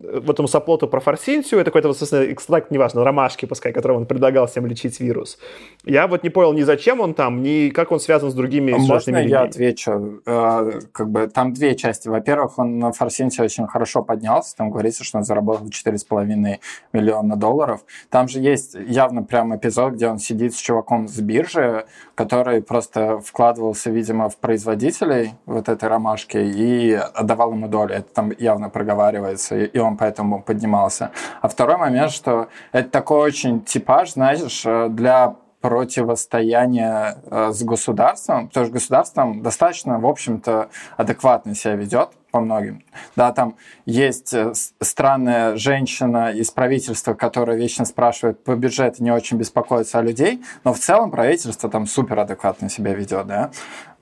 в 0.00 0.30
этому 0.30 0.48
саплоту 0.48 0.86
про 0.86 1.00
Фарсинсию, 1.00 1.60
это 1.60 1.70
какой-то, 1.70 1.92
собственно, 1.92 2.30
экстракт, 2.32 2.70
неважно, 2.70 3.04
ромашки, 3.04 3.46
пускай, 3.46 3.72
которым 3.72 3.98
он 3.98 4.06
предлагал 4.06 4.46
всем 4.46 4.66
лечить 4.66 5.00
вирус. 5.00 5.38
Я 5.84 6.06
вот 6.06 6.22
не 6.22 6.30
понял 6.30 6.52
ни 6.52 6.62
зачем 6.62 7.00
он 7.00 7.14
там, 7.14 7.42
ни 7.42 7.70
как 7.70 7.92
он 7.92 8.00
связан 8.00 8.30
с 8.30 8.34
другими 8.34 8.72
а 8.72 8.78
Можно 8.78 9.18
я 9.18 9.42
отвечу? 9.42 10.22
Э, 10.24 10.80
как 10.92 11.10
бы 11.10 11.26
там 11.26 11.52
две 11.52 11.74
части. 11.74 12.08
Во-первых, 12.08 12.58
он 12.58 12.78
на 12.78 12.92
Фарсинсе 12.92 13.42
очень 13.42 13.66
хорошо 13.66 14.02
поднялся, 14.02 14.56
там 14.56 14.70
говорится, 14.70 15.04
что 15.04 15.18
он 15.18 15.24
заработал 15.28 15.66
4,5 15.66 16.58
миллиона 16.92 17.36
долларов. 17.36 17.84
Там 18.10 18.28
же 18.28 18.40
есть 18.40 18.74
явно 18.74 19.22
прям 19.22 19.54
эпизод, 19.54 19.94
где 19.94 20.08
он 20.08 20.18
сидит 20.18 20.54
с 20.54 20.58
чуваком 20.58 21.06
с 21.06 21.20
биржи, 21.20 21.86
который 22.14 22.62
просто 22.62 23.20
вкладывался, 23.20 23.90
видимо, 23.90 24.28
в 24.28 24.36
производителей 24.38 25.34
вот 25.46 25.68
этой 25.68 25.88
ромашки 25.88 26.38
и 26.38 26.92
отдавал 26.92 27.52
ему 27.52 27.68
долю. 27.68 27.94
Это 27.94 28.12
там 28.12 28.32
явно 28.38 28.70
проговаривается, 28.70 29.56
и 29.56 29.78
он 29.78 29.96
поэтому 29.96 30.42
поднимался. 30.42 31.10
А 31.40 31.48
второй 31.48 31.76
момент, 31.76 32.10
что 32.10 32.48
это 32.72 32.90
такой 32.90 33.20
очень 33.20 33.60
типаж, 33.60 34.12
знаешь, 34.12 34.64
для 34.90 35.36
противостояния 35.60 37.18
э, 37.30 37.50
с 37.52 37.62
государством, 37.64 38.48
потому 38.48 38.66
что 38.66 38.72
государством 38.72 39.42
достаточно, 39.42 39.98
в 39.98 40.06
общем-то, 40.06 40.68
адекватно 40.96 41.54
себя 41.54 41.74
ведет 41.74 42.10
по 42.38 42.40
многим. 42.40 42.82
Да, 43.16 43.32
там 43.32 43.56
есть 43.84 44.32
э, 44.32 44.52
странная 44.80 45.56
женщина 45.56 46.30
из 46.30 46.50
правительства, 46.50 47.14
которая 47.14 47.56
вечно 47.56 47.84
спрашивает 47.84 48.44
по 48.44 48.54
бюджету, 48.54 49.02
не 49.02 49.10
очень 49.10 49.38
беспокоится 49.38 49.98
о 49.98 50.02
людей, 50.02 50.40
но 50.62 50.72
в 50.72 50.78
целом 50.78 51.10
правительство 51.10 51.68
там 51.68 51.86
супер 51.86 52.20
адекватно 52.20 52.68
себя 52.68 52.94
ведет, 52.94 53.26
да 53.26 53.50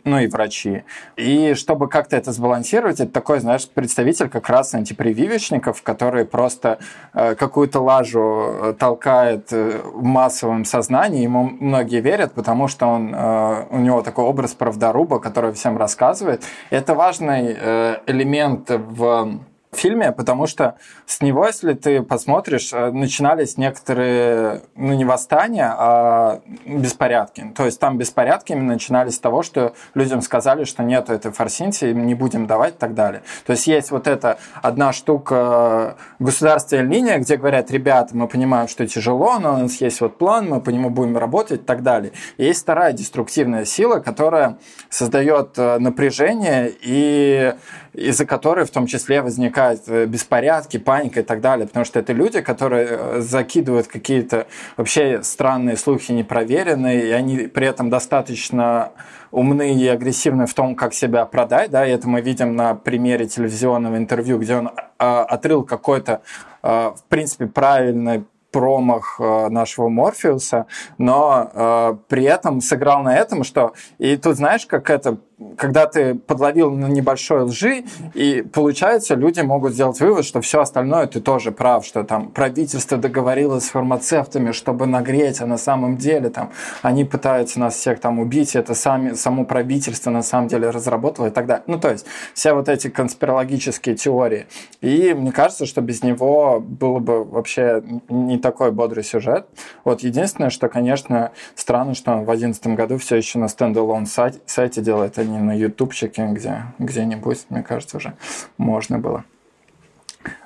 ну 0.06 0.20
и 0.20 0.28
врачи. 0.28 0.84
И 1.16 1.54
чтобы 1.54 1.88
как-то 1.88 2.16
это 2.16 2.32
сбалансировать, 2.32 3.00
это 3.00 3.12
такой, 3.12 3.40
знаешь, 3.40 3.68
представитель 3.68 4.28
как 4.28 4.48
раз 4.48 4.72
антипрививочников, 4.72 5.82
который 5.82 6.24
просто 6.24 6.78
э, 7.12 7.34
какую-то 7.34 7.80
лажу 7.80 8.20
э, 8.20 8.74
толкает 8.78 9.52
э, 9.52 9.80
в 9.82 10.04
массовом 10.04 10.64
сознании, 10.64 11.24
ему 11.24 11.50
многие 11.60 12.00
верят, 12.00 12.32
потому 12.32 12.68
что 12.68 12.86
он, 12.86 13.12
э, 13.14 13.64
у 13.70 13.78
него 13.78 14.02
такой 14.02 14.24
образ 14.24 14.54
правдоруба, 14.54 15.18
который 15.18 15.52
всем 15.52 15.76
рассказывает. 15.76 16.44
Это 16.70 16.94
важный 16.94 17.56
э, 17.58 17.96
элемент 18.06 18.70
в 18.70 19.40
фильме, 19.76 20.12
потому 20.12 20.46
что 20.46 20.76
с 21.06 21.20
него, 21.20 21.46
если 21.46 21.74
ты 21.74 22.02
посмотришь, 22.02 22.72
э, 22.72 22.90
начинались 22.90 23.56
некоторые, 23.56 24.62
ну 24.74 24.94
не 24.94 25.04
восстания, 25.04 25.74
а 25.76 26.40
беспорядки. 26.64 27.52
То 27.56 27.64
есть 27.64 27.78
там 27.80 27.98
беспорядки 27.98 28.52
начинались 28.52 29.16
с 29.16 29.18
того, 29.18 29.42
что 29.42 29.74
людям 29.94 30.22
сказали, 30.22 30.64
что 30.64 30.82
нету 30.82 31.12
этой 31.12 31.32
форсинти, 31.32 31.86
не 31.86 32.14
будем 32.14 32.46
давать 32.46 32.74
и 32.74 32.78
так 32.78 32.94
далее. 32.94 33.22
То 33.44 33.52
есть 33.52 33.66
есть 33.66 33.90
вот 33.90 34.06
эта 34.06 34.38
одна 34.62 34.92
штука 34.92 35.96
э, 35.98 36.24
государственная 36.24 36.84
линия, 36.84 37.18
где 37.18 37.36
говорят, 37.36 37.70
ребята, 37.70 38.16
мы 38.16 38.28
понимаем, 38.28 38.68
что 38.68 38.86
тяжело, 38.86 39.38
но 39.38 39.54
у 39.54 39.58
нас 39.58 39.80
есть 39.80 40.00
вот 40.00 40.18
план, 40.18 40.48
мы 40.48 40.60
по 40.60 40.70
нему 40.70 40.90
будем 40.90 41.16
работать 41.16 41.60
и 41.60 41.64
так 41.64 41.82
далее. 41.82 42.12
И 42.36 42.44
есть 42.44 42.62
вторая 42.62 42.92
деструктивная 42.92 43.64
сила, 43.64 44.00
которая 44.00 44.58
создает 44.90 45.58
э, 45.58 45.78
напряжение 45.78 46.72
и 46.80 47.54
из-за 47.96 48.26
которой 48.26 48.66
в 48.66 48.70
том 48.70 48.86
числе 48.86 49.22
возникают 49.22 49.65
э, 49.86 50.06
беспорядки, 50.06 50.78
паника 50.78 51.20
и 51.20 51.22
так 51.22 51.40
далее, 51.40 51.66
потому 51.66 51.84
что 51.84 51.98
это 51.98 52.12
люди, 52.12 52.40
которые 52.40 52.86
э, 52.88 53.20
закидывают 53.20 53.86
какие-то 53.86 54.46
вообще 54.76 55.22
странные 55.22 55.76
слухи 55.76 56.12
непроверенные, 56.12 57.08
и 57.08 57.10
они 57.10 57.38
при 57.46 57.66
этом 57.66 57.90
достаточно 57.90 58.92
умны 59.30 59.74
и 59.74 59.86
агрессивны 59.88 60.46
в 60.46 60.54
том, 60.54 60.74
как 60.74 60.94
себя 60.94 61.24
продать, 61.26 61.70
да, 61.70 61.86
и 61.86 61.90
это 61.90 62.08
мы 62.08 62.20
видим 62.20 62.56
на 62.56 62.74
примере 62.74 63.26
телевизионного 63.26 63.96
интервью, 63.96 64.38
где 64.38 64.56
он 64.56 64.70
а, 64.98 65.24
отрыл 65.24 65.62
какой-то, 65.62 66.22
а, 66.62 66.92
в 66.92 67.04
принципе, 67.04 67.46
правильный 67.46 68.24
промах 68.56 69.16
э, 69.18 69.48
нашего 69.50 69.90
Морфеуса, 69.90 70.64
но 70.96 71.50
э, 71.52 71.96
при 72.08 72.24
этом 72.24 72.62
сыграл 72.62 73.02
на 73.02 73.14
этом, 73.14 73.44
что... 73.44 73.74
И 73.98 74.16
тут 74.16 74.36
знаешь, 74.36 74.64
как 74.64 74.88
это 74.88 75.18
когда 75.58 75.86
ты 75.86 76.14
подловил 76.14 76.70
на 76.70 76.86
небольшой 76.86 77.42
лжи, 77.42 77.84
и 78.14 78.42
получается, 78.42 79.14
люди 79.14 79.40
могут 79.40 79.74
сделать 79.74 80.00
вывод, 80.00 80.24
что 80.24 80.40
все 80.40 80.60
остальное 80.60 81.06
ты 81.06 81.20
тоже 81.20 81.52
прав, 81.52 81.84
что 81.84 82.04
там 82.04 82.30
правительство 82.30 82.96
договорилось 82.96 83.66
с 83.66 83.70
фармацевтами, 83.70 84.52
чтобы 84.52 84.86
нагреть, 84.86 85.42
а 85.42 85.46
на 85.46 85.58
самом 85.58 85.98
деле 85.98 86.30
там 86.30 86.52
они 86.80 87.04
пытаются 87.04 87.60
нас 87.60 87.74
всех 87.74 88.00
там 88.00 88.18
убить, 88.18 88.56
это 88.56 88.74
сами, 88.74 89.12
само 89.12 89.44
правительство 89.44 90.10
на 90.10 90.22
самом 90.22 90.48
деле 90.48 90.70
разработало 90.70 91.26
и 91.26 91.30
так 91.30 91.46
далее. 91.46 91.64
Ну, 91.66 91.78
то 91.78 91.90
есть, 91.90 92.06
все 92.32 92.54
вот 92.54 92.70
эти 92.70 92.88
конспирологические 92.88 93.94
теории. 93.94 94.46
И 94.80 95.12
мне 95.12 95.32
кажется, 95.32 95.66
что 95.66 95.82
без 95.82 96.02
него 96.02 96.60
было 96.60 96.98
бы 96.98 97.24
вообще 97.24 97.82
не 98.08 98.38
такой 98.38 98.72
бодрый 98.72 99.04
сюжет. 99.04 99.46
Вот 99.84 100.00
единственное, 100.00 100.50
что, 100.50 100.68
конечно, 100.68 101.32
странно, 101.54 101.94
что 101.94 102.12
он 102.12 102.22
в 102.22 102.24
2011 102.24 102.66
году 102.68 102.96
все 102.96 103.16
еще 103.16 103.38
на 103.38 103.48
стендалон 103.48 104.06
сайте, 104.06 104.80
делает, 104.80 105.18
не 105.26 105.38
на 105.38 105.54
ютубчике, 105.56 106.28
где 106.32 106.62
где-нибудь, 106.78 107.46
мне 107.50 107.62
кажется, 107.62 107.96
уже 107.98 108.14
можно 108.58 108.98
было. 108.98 109.24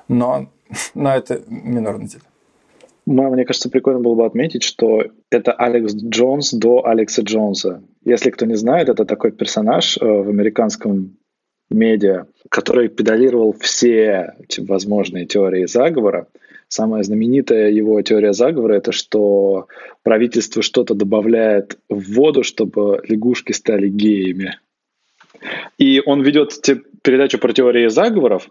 Но, 0.07 0.49
но 0.93 1.15
это 1.15 1.41
минорный 1.47 2.07
деталь. 2.07 2.27
Мне 3.05 3.45
кажется, 3.45 3.69
прикольно 3.69 3.99
было 3.99 4.15
бы 4.15 4.25
отметить, 4.25 4.63
что 4.63 5.03
это 5.31 5.53
Алекс 5.53 5.93
Джонс 5.93 6.53
до 6.53 6.85
Алекса 6.85 7.23
Джонса. 7.23 7.83
Если 8.05 8.29
кто 8.29 8.45
не 8.45 8.55
знает, 8.55 8.89
это 8.89 9.05
такой 9.05 9.31
персонаж 9.31 9.97
э, 9.97 10.05
в 10.05 10.29
американском 10.29 11.17
медиа, 11.71 12.25
который 12.49 12.89
педалировал 12.89 13.53
все 13.59 14.35
возможные 14.59 15.25
теории 15.25 15.65
заговора. 15.65 16.27
Самая 16.67 17.03
знаменитая 17.03 17.69
его 17.69 18.01
теория 18.01 18.33
заговора– 18.33 18.73
это 18.75 18.91
что 18.91 19.67
правительство 20.03 20.61
что-то 20.61 20.93
добавляет 20.93 21.79
в 21.89 22.13
воду, 22.13 22.43
чтобы 22.43 23.01
лягушки 23.07 23.51
стали 23.51 23.89
геями. 23.89 24.57
И 25.77 26.01
он 26.05 26.21
ведет 26.21 26.51
передачу 27.03 27.39
про 27.39 27.53
теории 27.53 27.87
заговоров, 27.87 28.49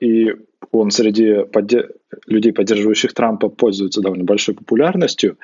и 0.00 0.34
он 0.72 0.90
среди 0.90 1.44
подде- 1.44 1.90
людей, 2.26 2.52
поддерживающих 2.52 3.12
Трампа, 3.12 3.48
пользуется 3.48 4.00
довольно 4.00 4.24
большой 4.24 4.54
популярностью. 4.54 5.38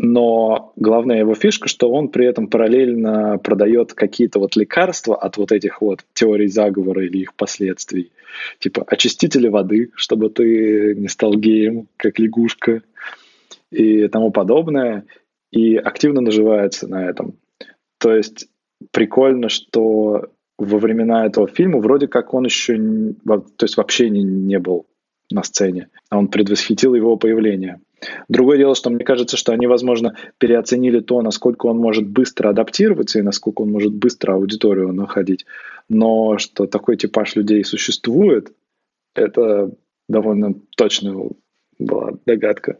Но 0.00 0.72
главная 0.76 1.18
его 1.18 1.34
фишка, 1.34 1.68
что 1.68 1.90
он 1.90 2.08
при 2.08 2.24
этом 2.24 2.46
параллельно 2.46 3.38
продает 3.38 3.94
какие-то 3.94 4.38
вот 4.38 4.54
лекарства 4.54 5.16
от 5.16 5.36
вот 5.38 5.50
этих 5.50 5.82
вот 5.82 6.04
теорий 6.12 6.46
заговора 6.46 7.04
или 7.04 7.18
их 7.18 7.34
последствий. 7.34 8.12
Типа 8.60 8.84
очистители 8.86 9.48
воды, 9.48 9.90
чтобы 9.96 10.30
ты 10.30 10.94
не 10.94 11.08
стал 11.08 11.34
геем, 11.34 11.88
как 11.96 12.20
лягушка 12.20 12.82
и 13.72 14.06
тому 14.06 14.30
подобное. 14.30 15.04
И 15.50 15.74
активно 15.74 16.20
наживается 16.20 16.86
на 16.86 17.08
этом. 17.08 17.34
То 17.98 18.14
есть 18.14 18.46
прикольно, 18.92 19.48
что 19.48 20.30
во 20.58 20.78
времена 20.78 21.26
этого 21.26 21.46
фильма 21.48 21.78
вроде 21.80 22.08
как 22.08 22.34
он 22.34 22.44
еще 22.44 22.76
то 22.76 23.64
есть 23.64 23.76
вообще 23.76 24.10
не, 24.10 24.22
не 24.22 24.58
был 24.58 24.86
на 25.30 25.42
сцене, 25.42 25.88
а 26.10 26.18
он 26.18 26.28
предвосхитил 26.28 26.94
его 26.94 27.16
появление. 27.16 27.80
Другое 28.28 28.58
дело, 28.58 28.74
что 28.74 28.90
мне 28.90 29.04
кажется, 29.04 29.36
что 29.36 29.52
они, 29.52 29.66
возможно, 29.66 30.16
переоценили 30.38 31.00
то, 31.00 31.20
насколько 31.20 31.66
он 31.66 31.78
может 31.78 32.06
быстро 32.06 32.50
адаптироваться 32.50 33.18
и 33.18 33.22
насколько 33.22 33.62
он 33.62 33.70
может 33.70 33.92
быстро 33.92 34.34
аудиторию 34.34 34.92
находить. 34.92 35.46
Но 35.88 36.38
что 36.38 36.66
такой 36.66 36.96
типаж 36.96 37.34
людей 37.34 37.64
существует, 37.64 38.52
это 39.14 39.72
довольно 40.08 40.54
точная 40.76 41.30
была 41.78 42.12
догадка. 42.24 42.78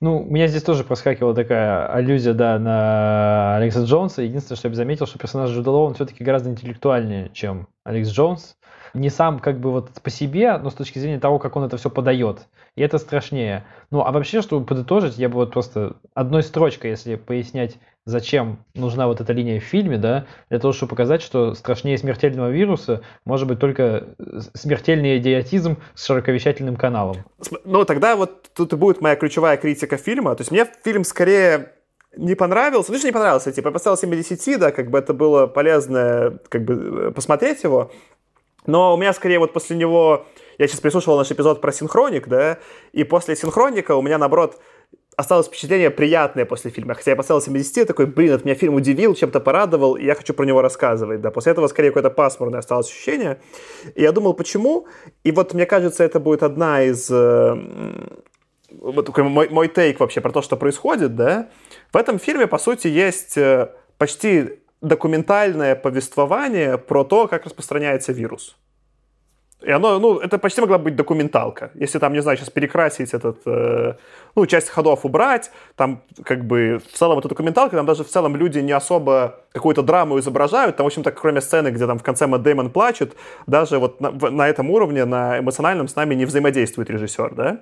Ну, 0.00 0.22
у 0.22 0.24
меня 0.24 0.48
здесь 0.48 0.62
тоже 0.64 0.82
проскакивала 0.82 1.34
такая 1.34 1.86
аллюзия, 1.86 2.34
да, 2.34 2.58
на 2.58 3.56
Алекса 3.56 3.84
Джонса. 3.84 4.22
Единственное, 4.22 4.56
что 4.56 4.66
я 4.66 4.70
бы 4.70 4.76
заметил, 4.76 5.06
что 5.06 5.18
персонаж 5.18 5.50
Джуда 5.50 5.70
Лоу, 5.70 5.86
он 5.86 5.94
все-таки 5.94 6.24
гораздо 6.24 6.50
интеллектуальнее, 6.50 7.30
чем 7.32 7.68
Алекс 7.84 8.08
Джонс. 8.08 8.56
Не 8.94 9.10
сам 9.10 9.38
как 9.38 9.58
бы 9.58 9.70
вот 9.70 9.90
по 10.02 10.10
себе, 10.10 10.58
но 10.58 10.70
с 10.70 10.74
точки 10.74 10.98
зрения 10.98 11.18
того, 11.18 11.38
как 11.38 11.56
он 11.56 11.64
это 11.64 11.76
все 11.76 11.90
подает. 11.90 12.46
И 12.76 12.82
это 12.82 12.98
страшнее. 12.98 13.64
Ну, 13.90 14.00
а 14.02 14.12
вообще, 14.12 14.42
чтобы 14.42 14.66
подытожить, 14.66 15.18
я 15.18 15.28
бы 15.28 15.36
вот 15.36 15.52
просто 15.52 15.96
одной 16.14 16.42
строчкой, 16.42 16.90
если 16.90 17.16
пояснять 17.16 17.78
зачем 18.04 18.58
нужна 18.74 19.06
вот 19.06 19.20
эта 19.20 19.32
линия 19.32 19.60
в 19.60 19.64
фильме, 19.64 19.96
да, 19.96 20.26
для 20.50 20.58
того, 20.58 20.72
чтобы 20.72 20.90
показать, 20.90 21.22
что 21.22 21.54
страшнее 21.54 21.96
смертельного 21.98 22.50
вируса 22.50 23.02
может 23.24 23.46
быть 23.46 23.60
только 23.60 24.08
смертельный 24.54 25.18
идиотизм 25.18 25.78
с 25.94 26.06
широковещательным 26.06 26.76
каналом. 26.76 27.18
Ну, 27.64 27.84
тогда 27.84 28.16
вот 28.16 28.50
тут 28.54 28.72
и 28.72 28.76
будет 28.76 29.00
моя 29.00 29.16
ключевая 29.16 29.56
критика 29.56 29.96
фильма. 29.96 30.34
То 30.34 30.40
есть 30.40 30.50
мне 30.50 30.66
фильм 30.82 31.04
скорее 31.04 31.72
не 32.16 32.34
понравился, 32.34 32.92
ну 32.92 32.98
что 32.98 33.06
не 33.06 33.12
понравился, 33.12 33.52
типа 33.52 33.68
я 33.68 33.72
поставил 33.72 33.96
7 33.96 34.14
из 34.14 34.28
10, 34.28 34.60
да, 34.60 34.70
как 34.70 34.90
бы 34.90 34.98
это 34.98 35.14
было 35.14 35.46
полезно 35.46 36.38
как 36.48 36.64
бы 36.64 37.10
посмотреть 37.14 37.62
его, 37.62 37.90
но 38.66 38.94
у 38.94 38.96
меня 38.96 39.12
скорее 39.12 39.38
вот 39.38 39.52
после 39.52 39.76
него 39.76 40.26
я 40.58 40.68
сейчас 40.68 40.80
прислушивал 40.80 41.16
наш 41.16 41.30
эпизод 41.30 41.60
про 41.60 41.72
синхроник, 41.72 42.28
да, 42.28 42.58
и 42.92 43.04
после 43.04 43.36
синхроника 43.36 43.96
у 43.96 44.02
меня, 44.02 44.18
наоборот, 44.18 44.60
осталось 45.16 45.46
впечатление 45.46 45.90
приятное 45.90 46.44
после 46.44 46.70
фильма. 46.70 46.94
Хотя 46.94 47.12
я 47.12 47.16
поставил 47.16 47.40
70, 47.40 47.86
такой, 47.86 48.06
блин, 48.06 48.34
от 48.34 48.44
меня 48.44 48.54
фильм 48.54 48.74
удивил, 48.74 49.14
чем-то 49.14 49.40
порадовал, 49.40 49.94
и 49.94 50.04
я 50.04 50.14
хочу 50.14 50.34
про 50.34 50.44
него 50.44 50.62
рассказывать. 50.62 51.20
Да. 51.20 51.30
После 51.30 51.52
этого 51.52 51.66
скорее 51.66 51.90
какое-то 51.90 52.10
пасмурное 52.10 52.60
осталось 52.60 52.88
ощущение. 52.88 53.40
И 53.94 54.02
я 54.02 54.12
думал, 54.12 54.34
почему? 54.34 54.86
И 55.24 55.32
вот 55.32 55.54
мне 55.54 55.66
кажется, 55.66 56.04
это 56.04 56.20
будет 56.20 56.42
одна 56.42 56.82
из... 56.82 57.10
Э, 57.10 57.56
вот 58.70 59.04
такой 59.04 59.24
мой, 59.24 59.48
мой 59.50 59.68
тейк 59.68 60.00
вообще 60.00 60.20
про 60.20 60.32
то, 60.32 60.40
что 60.40 60.56
происходит, 60.56 61.14
да. 61.14 61.50
В 61.92 61.96
этом 61.96 62.18
фильме, 62.18 62.46
по 62.46 62.58
сути, 62.58 62.88
есть 62.88 63.36
э, 63.36 63.70
почти 63.98 64.61
документальное 64.82 65.74
повествование 65.74 66.76
про 66.76 67.04
то, 67.04 67.28
как 67.28 67.46
распространяется 67.46 68.12
вирус. 68.12 68.56
И 69.62 69.70
оно, 69.70 70.00
ну, 70.00 70.18
это 70.18 70.38
почти 70.38 70.60
могла 70.60 70.78
быть 70.78 70.96
документалка. 70.96 71.70
Если 71.74 72.00
там, 72.00 72.12
не 72.12 72.20
знаю, 72.20 72.36
сейчас 72.36 72.50
перекрасить 72.50 73.14
этот, 73.14 73.42
э, 73.46 73.94
ну, 74.34 74.46
часть 74.46 74.68
ходов 74.68 75.04
убрать, 75.04 75.52
там, 75.76 76.02
как 76.24 76.44
бы, 76.44 76.80
в 76.84 76.98
целом 76.98 77.18
это 77.20 77.28
документалка, 77.28 77.76
там 77.76 77.86
даже 77.86 78.02
в 78.02 78.08
целом 78.08 78.34
люди 78.34 78.58
не 78.58 78.72
особо 78.72 79.44
какую-то 79.52 79.82
драму 79.82 80.18
изображают, 80.18 80.76
там, 80.76 80.84
в 80.84 80.88
общем-то, 80.88 81.12
кроме 81.12 81.40
сцены, 81.40 81.68
где 81.68 81.86
там 81.86 81.98
в 81.98 82.02
конце 82.02 82.26
Мэтт 82.26 82.42
Дэймон 82.42 82.70
плачет, 82.70 83.14
даже 83.46 83.78
вот 83.78 84.00
на, 84.00 84.10
на 84.10 84.48
этом 84.48 84.68
уровне, 84.68 85.04
на 85.04 85.38
эмоциональном 85.38 85.86
с 85.86 85.94
нами 85.94 86.16
не 86.16 86.24
взаимодействует 86.24 86.90
режиссер, 86.90 87.34
да. 87.34 87.60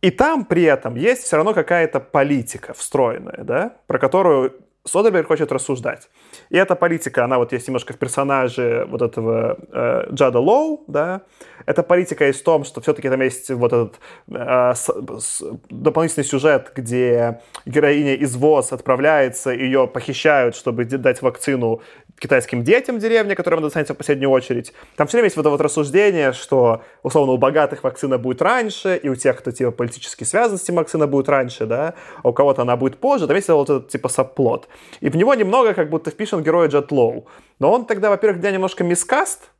И 0.00 0.10
там 0.10 0.44
при 0.44 0.64
этом 0.64 0.96
есть 0.96 1.22
все 1.22 1.36
равно 1.36 1.54
какая-то 1.54 2.00
политика 2.00 2.74
встроенная, 2.74 3.44
да, 3.44 3.76
про 3.86 4.00
которую 4.00 4.54
Содерберг 4.84 5.28
хочет 5.28 5.52
рассуждать. 5.52 6.08
И 6.52 6.56
эта 6.56 6.76
политика, 6.76 7.24
она 7.24 7.38
вот 7.38 7.52
есть 7.52 7.66
немножко 7.66 7.94
в 7.94 7.96
персонаже 7.96 8.86
вот 8.90 9.00
этого 9.00 9.56
э, 9.72 10.08
Джада 10.12 10.38
Лоу, 10.38 10.84
да. 10.86 11.22
Эта 11.64 11.82
политика 11.82 12.26
есть 12.26 12.40
в 12.40 12.44
том, 12.44 12.64
что 12.64 12.82
все-таки 12.82 13.08
там 13.08 13.22
есть 13.22 13.50
вот 13.50 13.72
этот 13.72 14.00
э, 14.28 14.72
с, 14.74 14.90
с, 15.18 15.42
дополнительный 15.70 16.24
сюжет, 16.24 16.70
где 16.76 17.40
героиня 17.64 18.16
из 18.16 18.36
ВОЗ 18.36 18.72
отправляется, 18.72 19.50
ее 19.50 19.86
похищают, 19.86 20.54
чтобы 20.54 20.84
дать 20.84 21.22
вакцину 21.22 21.80
китайским 22.22 22.62
детям 22.62 22.96
в 22.96 22.98
деревне, 23.00 23.34
которым 23.34 23.62
достанется 23.62 23.94
в 23.94 23.96
последнюю 23.96 24.30
очередь. 24.30 24.72
Там 24.96 25.08
все 25.08 25.16
время 25.16 25.26
есть 25.26 25.36
вот 25.36 25.42
это 25.42 25.50
вот 25.50 25.60
рассуждение, 25.60 26.32
что, 26.32 26.82
условно, 27.02 27.32
у 27.32 27.36
богатых 27.36 27.82
вакцина 27.82 28.16
будет 28.16 28.40
раньше, 28.42 28.96
и 29.02 29.08
у 29.08 29.16
тех, 29.16 29.38
кто, 29.38 29.50
типа, 29.50 29.72
политически 29.72 30.22
связан 30.22 30.56
с 30.56 30.62
этим, 30.62 30.76
вакцина 30.76 31.08
будет 31.08 31.28
раньше, 31.28 31.66
да, 31.66 31.94
а 32.22 32.28
у 32.28 32.32
кого-то 32.32 32.62
она 32.62 32.76
будет 32.76 32.98
позже. 32.98 33.26
Там 33.26 33.34
есть 33.34 33.48
вот 33.48 33.70
этот, 33.70 33.88
типа, 33.88 34.08
сапплот. 34.08 34.68
И 35.00 35.08
в 35.08 35.16
него 35.16 35.34
немного 35.34 35.74
как 35.74 35.90
будто 35.90 36.10
впишен 36.10 36.41
герой 36.42 36.68
Джет 36.68 36.92
Лоу. 36.92 37.26
Но 37.58 37.72
он 37.72 37.86
тогда, 37.86 38.10
во-первых, 38.10 38.40
для 38.40 38.50
немножко 38.50 38.84
мискаст, 38.84 39.50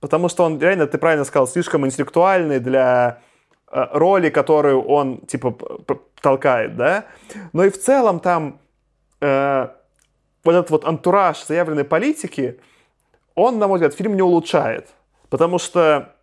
потому 0.00 0.28
что 0.28 0.44
он 0.44 0.58
реально, 0.58 0.86
ты 0.86 0.98
правильно 0.98 1.24
сказал, 1.24 1.46
слишком 1.46 1.86
интеллектуальный 1.86 2.60
для 2.60 3.20
э, 3.70 3.86
роли, 3.92 4.30
которую 4.30 4.82
он, 4.82 5.18
типа, 5.26 5.56
толкает, 6.20 6.76
да. 6.76 7.04
Но 7.52 7.64
и 7.64 7.70
в 7.70 7.80
целом 7.80 8.20
там... 8.20 8.58
Э, 9.20 9.68
вот 10.46 10.54
этот 10.54 10.70
вот 10.70 10.84
антураж 10.84 11.44
заявленной 11.44 11.84
политики, 11.84 12.58
он, 13.34 13.58
на 13.58 13.68
мой 13.68 13.76
взгляд, 13.78 13.94
фильм 13.94 14.14
не 14.14 14.22
улучшает. 14.22 14.88
Потому 15.28 15.58
что 15.58 16.14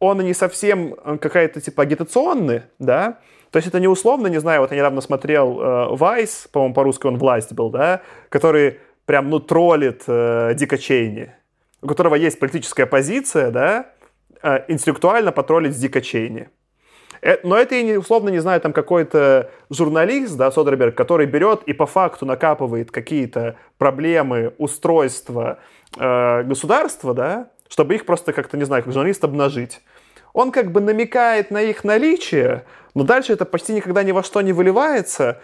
он 0.00 0.18
не 0.20 0.34
совсем 0.34 0.94
э, 0.94 1.18
какая-то 1.18 1.60
типа 1.60 1.82
агитационный, 1.82 2.62
да, 2.78 3.18
то 3.50 3.58
есть 3.58 3.68
это 3.68 3.80
не 3.80 3.88
условно, 3.88 4.28
не 4.28 4.40
знаю, 4.40 4.62
вот 4.62 4.70
я 4.70 4.78
недавно 4.78 5.00
смотрел 5.00 5.60
э, 5.60 5.96
Вайс, 5.96 6.48
по-моему, 6.50 6.74
по-русски 6.74 7.06
он 7.06 7.18
«Власть» 7.18 7.52
был, 7.52 7.68
да, 7.68 8.00
который 8.30 8.80
прям, 9.10 9.28
ну, 9.28 9.40
троллит 9.40 10.04
э, 10.06 10.54
Дика 10.54 10.78
Чейни, 10.78 11.32
у 11.82 11.88
которого 11.88 12.14
есть 12.14 12.38
политическая 12.38 12.86
позиция, 12.86 13.50
да, 13.50 13.86
э, 14.40 14.60
интеллектуально 14.68 15.32
потроллить 15.32 15.76
Дика 15.76 16.00
Чейни. 16.00 16.48
Э, 17.20 17.38
но 17.42 17.56
это 17.56 17.74
и 17.74 17.82
не, 17.82 17.96
условно, 17.96 18.28
не 18.28 18.38
знаю, 18.38 18.60
там 18.60 18.72
какой-то 18.72 19.50
журналист, 19.68 20.36
да, 20.36 20.52
Содерберг, 20.52 20.94
который 20.94 21.26
берет 21.26 21.64
и 21.64 21.72
по 21.72 21.86
факту 21.86 22.24
накапывает 22.24 22.92
какие-то 22.92 23.56
проблемы 23.78 24.54
устройства 24.58 25.58
э, 25.98 26.44
государства, 26.44 27.12
да, 27.12 27.50
чтобы 27.68 27.96
их 27.96 28.06
просто 28.06 28.32
как-то, 28.32 28.56
не 28.56 28.64
знаю, 28.64 28.84
как 28.84 28.92
журналист 28.92 29.24
обнажить. 29.24 29.80
Он 30.34 30.52
как 30.52 30.70
бы 30.70 30.80
намекает 30.80 31.50
на 31.50 31.60
их 31.62 31.82
наличие, 31.82 32.64
но 32.94 33.02
дальше 33.02 33.32
это 33.32 33.44
почти 33.44 33.72
никогда 33.72 34.04
ни 34.04 34.12
во 34.12 34.22
что 34.22 34.40
не 34.40 34.52
выливается. 34.52 35.40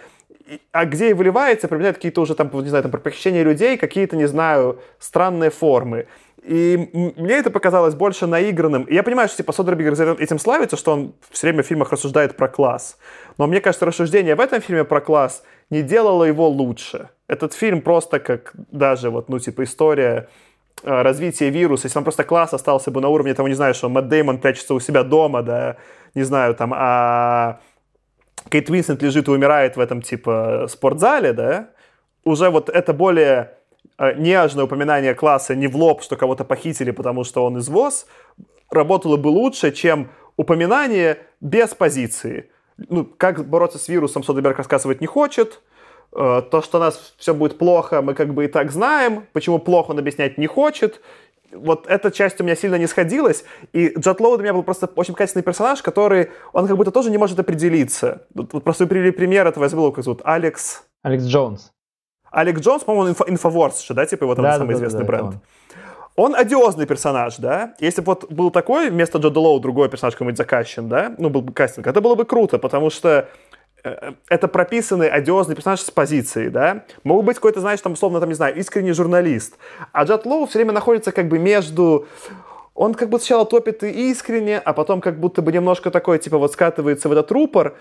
А 0.72 0.84
где 0.84 1.10
и 1.10 1.12
выливается, 1.12 1.68
приобретает 1.68 1.96
какие-то 1.96 2.20
уже 2.20 2.34
там, 2.34 2.50
не 2.52 2.68
знаю, 2.68 2.82
там, 2.82 2.92
про 2.92 3.00
людей, 3.42 3.76
какие-то, 3.76 4.16
не 4.16 4.26
знаю, 4.26 4.80
странные 4.98 5.50
формы. 5.50 6.06
И 6.46 6.90
мне 6.92 7.34
это 7.34 7.50
показалось 7.50 7.94
больше 7.94 8.26
наигранным. 8.26 8.84
И 8.84 8.94
я 8.94 9.02
понимаю, 9.02 9.28
что 9.28 9.38
типа 9.38 9.52
Содербергер 9.52 10.16
этим 10.20 10.38
славится, 10.38 10.76
что 10.76 10.92
он 10.92 11.14
все 11.30 11.48
время 11.48 11.64
в 11.64 11.66
фильмах 11.66 11.90
рассуждает 11.90 12.36
про 12.36 12.46
класс. 12.46 12.98
Но 13.36 13.48
мне 13.48 13.60
кажется, 13.60 13.84
рассуждение 13.84 14.36
в 14.36 14.40
этом 14.40 14.60
фильме 14.60 14.84
про 14.84 15.00
класс 15.00 15.42
не 15.70 15.82
делало 15.82 16.22
его 16.22 16.48
лучше. 16.48 17.08
Этот 17.26 17.52
фильм 17.52 17.80
просто 17.80 18.20
как 18.20 18.52
даже 18.70 19.10
вот, 19.10 19.28
ну, 19.28 19.40
типа 19.40 19.64
история 19.64 20.28
э, 20.84 21.02
развития 21.02 21.50
вируса. 21.50 21.86
Если 21.86 21.94
там 21.94 22.04
просто 22.04 22.22
класс 22.22 22.54
остался 22.54 22.92
бы 22.92 23.00
на 23.00 23.08
уровне 23.08 23.34
того, 23.34 23.48
не 23.48 23.54
знаю, 23.54 23.74
что 23.74 23.88
Мэтт 23.88 24.08
Деймон 24.08 24.38
прячется 24.38 24.74
у 24.74 24.78
себя 24.78 25.02
дома, 25.02 25.42
да, 25.42 25.76
не 26.14 26.22
знаю, 26.22 26.54
там, 26.54 26.72
а 26.76 27.58
Кейт 28.50 28.70
Уинсент 28.70 29.02
лежит 29.02 29.28
и 29.28 29.30
умирает 29.30 29.76
в 29.76 29.80
этом, 29.80 30.02
типа, 30.02 30.66
спортзале, 30.68 31.32
да, 31.32 31.70
уже 32.24 32.50
вот 32.50 32.68
это 32.68 32.92
более 32.92 33.56
Э, 33.98 34.14
нежное 34.14 34.64
упоминание 34.64 35.14
класса 35.14 35.54
не 35.54 35.68
в 35.68 35.76
лоб, 35.76 36.02
что 36.02 36.16
кого-то 36.16 36.44
похитили, 36.44 36.90
потому 36.90 37.24
что 37.24 37.44
он 37.44 37.58
из 37.58 37.68
ВОЗ, 37.68 38.06
работало 38.70 39.16
бы 39.16 39.28
лучше, 39.28 39.72
чем 39.72 40.10
упоминание 40.36 41.18
без 41.40 41.74
позиции. 41.74 42.50
Ну, 42.76 43.04
как 43.04 43.48
бороться 43.48 43.78
с 43.78 43.88
вирусом 43.88 44.22
Содерберг 44.22 44.58
рассказывать 44.58 45.00
не 45.00 45.06
хочет. 45.06 45.62
Э, 46.12 46.42
то, 46.50 46.60
что 46.60 46.76
у 46.76 46.80
нас 46.80 47.14
все 47.16 47.32
будет 47.32 47.56
плохо, 47.56 48.02
мы 48.02 48.12
как 48.12 48.34
бы 48.34 48.44
и 48.44 48.48
так 48.48 48.70
знаем. 48.70 49.26
Почему 49.32 49.58
плохо, 49.58 49.92
он 49.92 49.98
объяснять 49.98 50.36
не 50.36 50.46
хочет. 50.46 51.00
Вот 51.52 51.86
эта 51.86 52.10
часть 52.10 52.40
у 52.40 52.44
меня 52.44 52.56
сильно 52.56 52.76
не 52.76 52.86
сходилась. 52.86 53.44
И 53.72 53.92
Джет 53.98 54.20
Лоу 54.20 54.36
для 54.36 54.44
меня 54.44 54.54
был 54.54 54.62
просто 54.62 54.86
очень 54.96 55.14
качественный 55.14 55.42
персонаж, 55.42 55.82
который, 55.82 56.30
он 56.52 56.66
как 56.66 56.76
будто 56.76 56.90
тоже 56.90 57.10
не 57.10 57.18
может 57.18 57.38
определиться. 57.38 58.26
Вот, 58.34 58.52
вот 58.52 58.64
просто 58.64 58.86
привели 58.86 59.10
пример 59.10 59.46
этого, 59.46 59.64
я 59.64 59.68
забыл, 59.68 59.92
как 59.92 60.04
зовут, 60.04 60.20
Алекс... 60.24 60.82
Алекс 61.02 61.24
Джонс. 61.24 61.72
Алек 62.30 62.58
Джонс, 62.58 62.84
по-моему, 62.84 63.14
инфо- 63.14 63.28
инфоворс 63.28 63.82
же, 63.82 63.94
да, 63.94 64.04
типа 64.04 64.24
его 64.24 64.34
там 64.34 64.44
да, 64.44 64.58
самый 64.58 64.72
да, 64.72 64.74
известный 64.74 65.00
да, 65.00 65.06
бренд. 65.06 65.34
Он. 66.16 66.34
он 66.34 66.34
одиозный 66.34 66.86
персонаж, 66.86 67.36
да. 67.36 67.74
Если 67.80 68.00
бы 68.02 68.06
вот 68.06 68.30
был 68.30 68.50
такой, 68.50 68.90
вместо 68.90 69.18
Джода 69.18 69.40
Лоу 69.40 69.60
другой 69.60 69.88
персонаж 69.88 70.14
какой-нибудь 70.14 70.36
закащен, 70.36 70.88
да, 70.88 71.14
ну, 71.18 71.30
был 71.30 71.42
бы 71.42 71.52
кастинг, 71.52 71.86
это 71.86 72.00
было 72.00 72.14
бы 72.14 72.24
круто, 72.24 72.58
потому 72.58 72.90
что 72.90 73.28
это 74.28 74.48
прописанный 74.48 75.08
одиозный 75.08 75.54
персонаж 75.54 75.80
с 75.80 75.90
позицией, 75.90 76.50
да. 76.50 76.84
Мог 77.04 77.24
быть 77.24 77.36
какой-то, 77.36 77.60
знаешь, 77.60 77.80
там, 77.80 77.92
условно, 77.92 78.20
там, 78.20 78.28
не 78.28 78.34
знаю, 78.34 78.56
искренний 78.56 78.92
журналист. 78.92 79.56
А 79.92 80.04
Джад 80.04 80.26
Лоу 80.26 80.46
все 80.46 80.58
время 80.58 80.72
находится 80.72 81.12
как 81.12 81.28
бы 81.28 81.38
между... 81.38 82.06
Он 82.74 82.92
как 82.94 83.08
бы 83.08 83.18
сначала 83.18 83.46
топит 83.46 83.82
и 83.82 84.10
искренне, 84.10 84.58
а 84.58 84.72
потом 84.74 85.00
как 85.00 85.18
будто 85.18 85.40
бы 85.40 85.50
немножко 85.50 85.90
такой, 85.90 86.18
типа, 86.18 86.38
вот 86.38 86.52
скатывается 86.52 87.08
в 87.08 87.12
этот 87.12 87.30
рупор. 87.32 87.76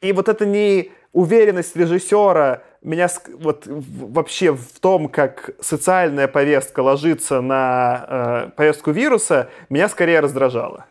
И 0.00 0.12
вот 0.12 0.28
это 0.28 0.46
не 0.46 0.90
уверенность 1.12 1.76
режиссера 1.76 2.62
меня 2.82 3.08
вот 3.38 3.64
вообще 3.66 4.52
в 4.52 4.80
том, 4.80 5.08
как 5.08 5.50
социальная 5.60 6.28
повестка 6.28 6.80
ложится 6.80 7.40
на 7.40 8.06
э, 8.08 8.50
повестку 8.56 8.90
вируса, 8.90 9.48
меня 9.68 9.88
скорее 9.88 10.20
раздражало. 10.20 10.86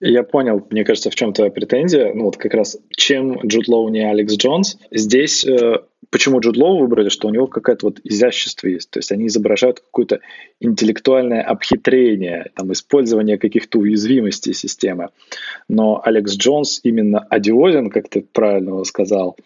Я 0.00 0.22
понял, 0.22 0.66
мне 0.70 0.84
кажется, 0.84 1.10
в 1.10 1.14
чем 1.14 1.32
твоя 1.34 1.50
претензия. 1.50 2.14
Ну 2.14 2.24
вот 2.24 2.38
как 2.38 2.54
раз, 2.54 2.78
чем 2.90 3.38
Джуд 3.46 3.68
Лоу 3.68 3.88
не 3.90 4.00
Алекс 4.00 4.34
Джонс. 4.34 4.78
Здесь 4.90 5.44
э, 5.44 5.80
почему 6.10 6.40
Джуд 6.40 6.56
Лоу 6.56 6.78
выбрали, 6.78 7.10
что 7.10 7.28
у 7.28 7.30
него 7.30 7.46
какое-то 7.46 7.86
вот 7.86 8.00
изящество 8.02 8.66
есть. 8.66 8.90
То 8.90 8.98
есть 8.98 9.12
они 9.12 9.26
изображают 9.26 9.80
какое-то 9.80 10.20
интеллектуальное 10.58 11.42
обхитрение, 11.42 12.50
там, 12.54 12.72
использование 12.72 13.38
каких-то 13.38 13.78
уязвимостей 13.78 14.54
системы. 14.54 15.10
Но 15.68 16.00
Алекс 16.02 16.34
Джонс 16.34 16.80
именно 16.82 17.20
одиозен, 17.20 17.90
как 17.90 18.08
ты 18.08 18.22
правильно 18.22 18.82
сказал, 18.84 19.36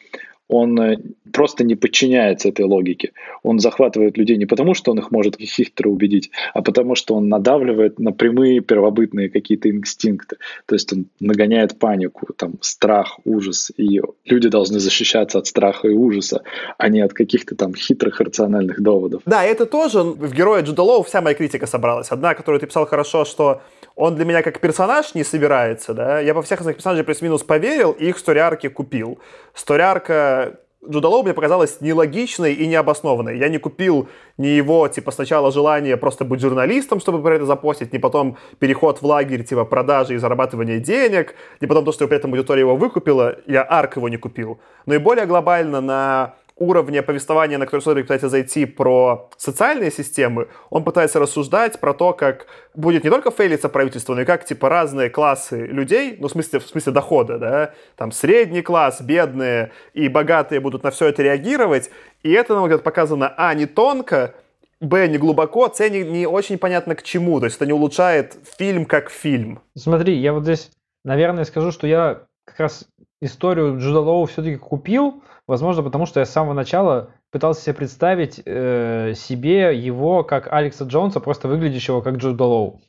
он 0.49 0.79
э, 0.81 0.99
просто 1.33 1.65
не 1.65 1.75
подчиняется 1.75 2.49
этой 2.49 2.65
логике. 2.65 3.13
Он 3.43 3.59
захватывает 3.59 4.19
людей 4.19 4.37
не 4.37 4.47
потому, 4.47 4.75
что 4.75 4.93
он 4.93 4.99
их 4.99 5.11
может 5.11 5.41
хитро 5.41 5.89
убедить, 5.89 6.31
а 6.53 6.63
потому, 6.63 6.95
что 6.95 7.15
он 7.15 7.29
надавливает 7.29 7.99
на 7.99 8.13
прямые 8.13 8.61
первобытные 8.61 9.31
какие-то 9.31 9.71
инстинкты. 9.71 10.37
То 10.67 10.75
есть 10.75 10.93
он 10.93 11.07
нагоняет 11.21 11.79
панику, 11.79 12.33
там, 12.35 12.55
страх, 12.61 13.19
ужас. 13.25 13.73
И 13.77 14.01
люди 14.25 14.49
должны 14.49 14.79
защищаться 14.79 15.39
от 15.39 15.47
страха 15.47 15.89
и 15.89 15.95
ужаса, 15.95 16.43
а 16.79 16.89
не 16.89 17.01
от 17.01 17.15
каких-то 17.15 17.57
там 17.57 17.75
хитрых 17.75 18.21
рациональных 18.21 18.81
доводов. 18.81 19.23
Да, 19.27 19.45
это 19.45 19.67
тоже 19.67 20.03
в 20.03 20.33
герое 20.35 20.63
Джуда 20.63 20.85
вся 21.03 21.21
моя 21.21 21.35
критика 21.35 21.67
собралась. 21.67 22.13
Одна, 22.13 22.35
которую 22.35 22.61
ты 22.61 22.67
писал 22.67 22.87
хорошо, 22.87 23.25
что 23.25 23.63
он 23.97 24.17
для 24.17 24.25
меня 24.25 24.43
как 24.43 24.61
персонаж 24.61 25.15
не 25.15 25.25
собирается, 25.25 25.95
да. 25.95 26.21
Я 26.21 26.35
по 26.35 26.43
всех 26.43 26.61
этих 26.61 26.75
персонажей 26.75 27.05
плюс-минус 27.05 27.43
поверил 27.43 27.93
и 27.93 28.09
их 28.09 28.19
сториарки 28.19 28.69
купил. 28.69 29.19
Сториарка 29.55 30.44
Джудалоу 30.89 31.23
мне 31.23 31.35
показалось 31.35 31.81
нелогичной 31.81 32.55
и 32.55 32.67
необоснованной. 32.67 33.39
Я 33.39 33.49
не 33.49 33.59
купил 33.59 34.09
ни 34.39 34.49
его, 34.49 34.89
типа, 34.89 35.11
сначала 35.11 35.53
желание 35.53 35.97
просто 35.97 36.25
быть 36.25 36.41
журналистом, 36.41 37.01
чтобы 37.01 37.23
про 37.23 37.37
это 37.37 37.47
запостить, 37.47 37.93
ни 37.93 37.99
потом 37.99 38.37
переход 38.59 39.03
в 39.03 39.07
лагерь, 39.07 39.45
типа, 39.45 39.65
продажи 39.65 40.15
и 40.15 40.19
зарабатывания 40.19 40.79
денег, 40.79 41.35
ни 41.61 41.67
потом 41.67 41.85
то, 41.85 41.93
что 41.93 42.07
при 42.09 42.17
этом 42.17 42.33
аудитория 42.33 42.61
его 42.61 42.77
выкупила, 42.77 43.37
я 43.47 43.63
арк 43.63 43.97
его 43.97 44.09
не 44.09 44.17
купил. 44.17 44.59
Но 44.87 44.95
и 44.95 44.99
более 44.99 45.27
глобально 45.27 45.81
на 45.81 46.35
уровня 46.57 47.03
повествования, 47.03 47.59
на 47.59 47.67
который 47.67 47.81
Содорик 47.81 48.07
пытается 48.07 48.29
зайти 48.29 48.65
про 48.65 49.31
социальные 49.37 49.91
системы, 49.91 50.49
он 50.71 50.85
пытается 50.85 51.19
рассуждать 51.19 51.81
про 51.81 51.95
то, 51.95 52.13
как 52.13 52.47
будет 52.75 53.05
не 53.05 53.11
только 53.11 53.31
фейлиться 53.31 53.69
правительство, 53.69 54.15
но 54.15 54.23
и 54.23 54.25
как, 54.25 54.45
типа, 54.45 54.69
разные 54.69 55.11
классы 55.11 55.67
людей, 55.67 56.17
ну, 56.21 56.29
в 56.29 56.31
смысле, 56.31 56.61
в 56.61 56.67
смысле 56.67 56.93
дохода, 56.93 57.39
да, 57.39 57.75
там, 57.97 58.13
средний 58.13 58.63
класс, 58.63 59.01
бедные 59.01 59.73
и 59.95 60.09
богатые 60.09 60.61
будут 60.61 60.85
на 60.85 60.91
все 60.91 61.07
это 61.07 61.23
реагировать, 61.23 61.91
и 62.23 62.33
это, 62.33 62.55
на 62.55 62.61
мой 62.61 62.69
взгляд, 62.69 62.85
показано, 62.85 63.35
а, 63.37 63.53
не 63.55 63.67
тонко, 63.67 64.35
б, 64.81 65.09
не 65.09 65.19
глубоко, 65.19 65.73
с, 65.73 65.81
не, 65.89 66.03
не 66.03 66.27
очень 66.27 66.59
понятно 66.59 66.95
к 66.95 67.03
чему, 67.03 67.41
то 67.41 67.47
есть 67.47 67.57
это 67.57 67.67
не 67.67 67.73
улучшает 67.73 68.37
фильм 68.59 68.85
как 68.85 69.11
фильм. 69.11 69.61
Смотри, 69.77 70.15
я 70.17 70.33
вот 70.33 70.45
здесь, 70.45 70.71
наверное, 71.05 71.45
скажу, 71.45 71.73
что 71.73 71.87
я 71.87 72.23
как 72.45 72.61
раз 72.61 72.87
историю 73.21 73.79
Джуда 73.79 74.27
все-таки 74.27 74.57
купил, 74.57 75.23
возможно, 75.47 75.83
потому 75.83 76.07
что 76.07 76.21
я 76.21 76.27
с 76.27 76.31
самого 76.31 76.55
начала 76.55 77.11
пытался 77.31 77.63
себе 77.63 77.75
представить 77.75 78.41
э, 78.45 79.15
себе 79.17 79.77
его 79.77 80.25
как 80.25 80.53
Алекса 80.53 80.85
Джонса, 80.85 81.21
просто 81.21 81.49
выглядящего 81.49 82.01
как 82.01 82.17
Джуда 82.17 82.45
Лоу. 82.45 82.81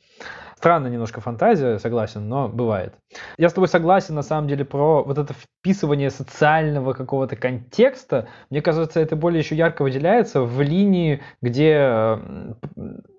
Странная 0.56 0.90
немножко 0.90 1.20
фантазия, 1.20 1.78
согласен, 1.78 2.28
но 2.30 2.48
бывает. 2.48 2.94
Я 3.36 3.50
с 3.50 3.52
тобой 3.52 3.68
согласен, 3.68 4.14
на 4.14 4.22
самом 4.22 4.48
деле, 4.48 4.64
про 4.64 5.04
вот 5.04 5.18
это 5.18 5.34
вписывание 5.34 6.10
социального 6.10 6.94
какого-то 6.94 7.36
контекста. 7.36 8.28
Мне 8.48 8.62
кажется, 8.62 8.98
это 8.98 9.16
более 9.16 9.40
еще 9.40 9.54
ярко 9.54 9.82
выделяется 9.82 10.40
в 10.40 10.62
линии, 10.62 11.20
где 11.42 11.72
э, 11.78 12.54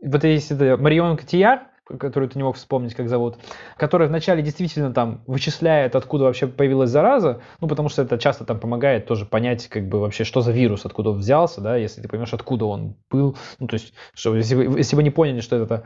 вот 0.03 0.23
если 0.23 0.75
Марион 0.75 1.15
Котияр, 1.15 1.67
которую 1.99 2.29
ты 2.29 2.38
не 2.38 2.43
мог 2.43 2.57
вспомнить, 2.57 2.95
как 2.95 3.09
зовут, 3.09 3.38
которая 3.77 4.09
вначале 4.09 4.41
действительно 4.41 4.93
там 4.93 5.21
вычисляет, 5.27 5.95
откуда 5.95 6.25
вообще 6.25 6.47
появилась 6.47 6.89
зараза, 6.89 7.41
ну, 7.61 7.67
потому 7.67 7.89
что 7.89 8.01
это 8.01 8.17
часто 8.17 8.45
там 8.45 8.59
помогает 8.59 9.05
тоже 9.05 9.25
понять, 9.25 9.67
как 9.67 9.88
бы 9.88 9.99
вообще, 9.99 10.23
что 10.23 10.41
за 10.41 10.51
вирус, 10.51 10.85
откуда 10.85 11.11
он 11.11 11.17
взялся, 11.19 11.61
да, 11.61 11.77
если 11.77 12.01
ты 12.01 12.07
поймешь, 12.07 12.33
откуда 12.33 12.65
он 12.65 12.95
был, 13.09 13.38
ну, 13.59 13.67
то 13.67 13.75
есть, 13.75 13.93
что, 14.13 14.35
если, 14.35 14.77
если 14.77 14.95
вы 14.95 15.03
не 15.03 15.11
поняли, 15.11 15.39
что 15.39 15.55
это 15.55 15.83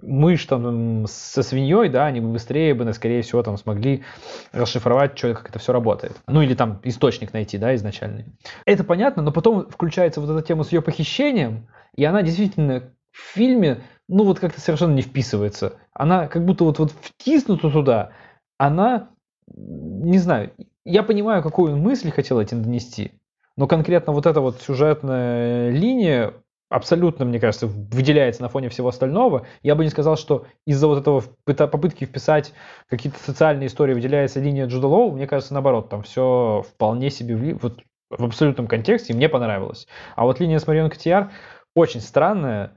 мышь 0.00 0.46
там 0.46 1.06
со 1.06 1.42
свиньей, 1.42 1.88
да, 1.88 2.06
они 2.06 2.20
бы 2.20 2.28
быстрее 2.28 2.74
бы, 2.74 2.90
скорее 2.92 3.22
всего, 3.22 3.42
там 3.42 3.58
смогли 3.58 4.04
расшифровать, 4.52 5.18
что, 5.18 5.34
как 5.34 5.50
это 5.50 5.58
все 5.58 5.72
работает. 5.72 6.16
Ну, 6.26 6.40
или 6.40 6.54
там 6.54 6.80
источник 6.84 7.32
найти, 7.32 7.58
да, 7.58 7.74
изначальный. 7.74 8.26
Это 8.64 8.84
понятно, 8.84 9.22
но 9.22 9.32
потом 9.32 9.68
включается 9.68 10.20
вот 10.20 10.30
эта 10.30 10.46
тема 10.46 10.64
с 10.64 10.72
ее 10.72 10.80
похищением, 10.80 11.68
и 11.94 12.04
она 12.04 12.22
действительно 12.22 12.92
в 13.10 13.34
фильме 13.34 13.82
ну 14.12 14.24
вот 14.24 14.38
как-то 14.38 14.60
совершенно 14.60 14.94
не 14.94 15.02
вписывается. 15.02 15.78
Она 15.94 16.28
как 16.28 16.44
будто 16.44 16.64
вот, 16.64 16.78
вот 16.78 16.92
втиснута 16.92 17.70
туда, 17.70 18.10
она, 18.58 19.08
не 19.46 20.18
знаю, 20.18 20.52
я 20.84 21.02
понимаю, 21.02 21.42
какую 21.42 21.76
мысль 21.76 22.10
хотел 22.10 22.38
этим 22.38 22.62
донести, 22.62 23.12
но 23.56 23.66
конкретно 23.66 24.12
вот 24.12 24.26
эта 24.26 24.40
вот 24.40 24.60
сюжетная 24.60 25.70
линия 25.70 26.34
абсолютно, 26.68 27.24
мне 27.24 27.40
кажется, 27.40 27.66
выделяется 27.66 28.42
на 28.42 28.48
фоне 28.48 28.68
всего 28.68 28.88
остального. 28.88 29.46
Я 29.62 29.74
бы 29.74 29.84
не 29.84 29.90
сказал, 29.90 30.16
что 30.16 30.46
из-за 30.66 30.88
вот 30.88 31.00
этого 31.00 31.22
попытки 31.66 32.04
вписать 32.04 32.52
какие-то 32.88 33.18
социальные 33.18 33.66
истории 33.68 33.94
выделяется 33.94 34.40
линия 34.40 34.66
Джуда 34.66 34.88
Лоу. 34.88 35.12
Мне 35.12 35.26
кажется, 35.26 35.54
наоборот, 35.54 35.88
там 35.88 36.02
все 36.02 36.64
вполне 36.68 37.10
себе 37.10 37.54
вот 37.54 37.80
в 38.10 38.24
абсолютном 38.24 38.66
контексте, 38.66 39.14
мне 39.14 39.28
понравилось. 39.28 39.86
А 40.16 40.24
вот 40.24 40.40
линия 40.40 40.58
с 40.58 40.66
Марион 40.66 40.90
Котияр 40.90 41.30
очень 41.74 42.00
странная, 42.00 42.72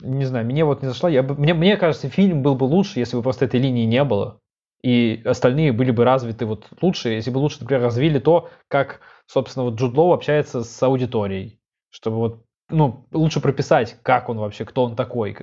не 0.00 0.24
знаю, 0.24 0.46
мне 0.46 0.64
вот 0.64 0.82
не 0.82 0.88
зашла. 0.88 1.08
Я 1.08 1.22
бы, 1.22 1.34
мне, 1.34 1.54
мне 1.54 1.76
кажется, 1.76 2.08
фильм 2.08 2.42
был 2.42 2.54
бы 2.54 2.64
лучше, 2.64 2.98
если 2.98 3.16
бы 3.16 3.22
просто 3.22 3.44
этой 3.44 3.60
линии 3.60 3.84
не 3.84 4.04
было. 4.04 4.40
И 4.82 5.22
остальные 5.24 5.72
были 5.72 5.90
бы 5.90 6.04
развиты 6.04 6.46
вот 6.46 6.68
лучше, 6.80 7.08
если 7.10 7.30
бы 7.30 7.38
лучше, 7.38 7.58
например, 7.60 7.82
развили 7.82 8.18
то, 8.18 8.50
как, 8.68 9.00
собственно, 9.26 9.64
вот 9.64 9.74
Джуд 9.74 9.96
Лоу 9.96 10.12
общается 10.12 10.62
с 10.62 10.82
аудиторией. 10.82 11.58
Чтобы 11.90 12.16
вот, 12.18 12.44
ну, 12.68 13.06
лучше 13.10 13.40
прописать, 13.40 13.96
как 14.02 14.28
он 14.28 14.38
вообще, 14.38 14.64
кто 14.64 14.84
он 14.84 14.94
такой, 14.94 15.36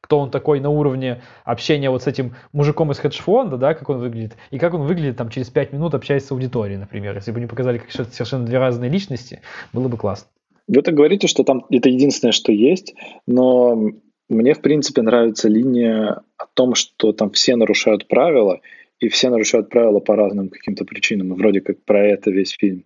кто 0.00 0.18
он 0.18 0.30
такой 0.30 0.60
на 0.60 0.70
уровне 0.70 1.22
общения 1.44 1.90
вот 1.90 2.02
с 2.02 2.06
этим 2.06 2.34
мужиком 2.52 2.90
из 2.90 2.98
хедж-фонда, 2.98 3.56
да, 3.56 3.74
как 3.74 3.88
он 3.88 3.98
выглядит, 3.98 4.36
и 4.50 4.58
как 4.58 4.74
он 4.74 4.82
выглядит 4.82 5.16
там 5.16 5.28
через 5.28 5.48
пять 5.48 5.72
минут 5.72 5.94
общаясь 5.94 6.26
с 6.26 6.32
аудиторией, 6.32 6.78
например. 6.78 7.14
Если 7.14 7.30
бы 7.30 7.40
не 7.40 7.46
показали 7.46 7.78
как 7.78 7.92
совершенно 7.92 8.46
две 8.46 8.58
разные 8.58 8.90
личности, 8.90 9.42
было 9.72 9.88
бы 9.88 9.96
классно. 9.96 10.30
Вы 10.68 10.82
так 10.82 10.94
говорите, 10.94 11.26
что 11.26 11.44
там 11.44 11.64
это 11.70 11.88
единственное, 11.88 12.32
что 12.32 12.52
есть, 12.52 12.94
но 13.26 13.90
мне, 14.28 14.54
в 14.54 14.60
принципе, 14.60 15.02
нравится 15.02 15.48
линия 15.48 16.22
о 16.36 16.46
том, 16.52 16.74
что 16.74 17.12
там 17.12 17.30
все 17.30 17.56
нарушают 17.56 18.06
правила, 18.06 18.60
и 19.00 19.08
все 19.08 19.30
нарушают 19.30 19.70
правила 19.70 20.00
по 20.00 20.16
разным 20.16 20.50
каким-то 20.50 20.84
причинам. 20.84 21.32
И 21.32 21.36
вроде 21.36 21.60
как 21.60 21.82
про 21.84 22.06
это 22.06 22.30
весь 22.30 22.50
фильм. 22.50 22.84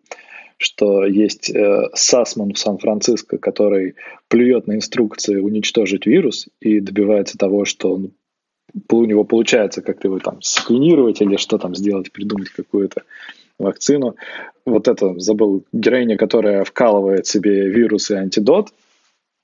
Что 0.58 1.04
есть 1.04 1.50
э, 1.50 1.88
Сасман 1.94 2.52
в 2.52 2.58
Сан-Франциско, 2.58 3.38
который 3.38 3.96
плюет 4.28 4.68
на 4.68 4.74
инструкции 4.76 5.40
уничтожить 5.40 6.06
вирус 6.06 6.48
и 6.60 6.78
добивается 6.78 7.36
того, 7.36 7.64
что 7.64 7.94
он, 7.94 8.12
у 8.88 9.04
него 9.04 9.24
получается 9.24 9.82
как-то 9.82 10.06
его 10.06 10.20
там 10.20 10.40
секвенировать 10.40 11.20
или 11.20 11.36
что 11.36 11.58
там 11.58 11.74
сделать, 11.74 12.12
придумать 12.12 12.50
какую-то 12.50 13.02
вакцину. 13.62 14.16
Вот 14.66 14.88
это, 14.88 15.18
забыл, 15.18 15.64
героиня, 15.72 16.16
которая 16.16 16.64
вкалывает 16.64 17.26
себе 17.26 17.68
вирус 17.68 18.10
и 18.10 18.14
антидот, 18.14 18.68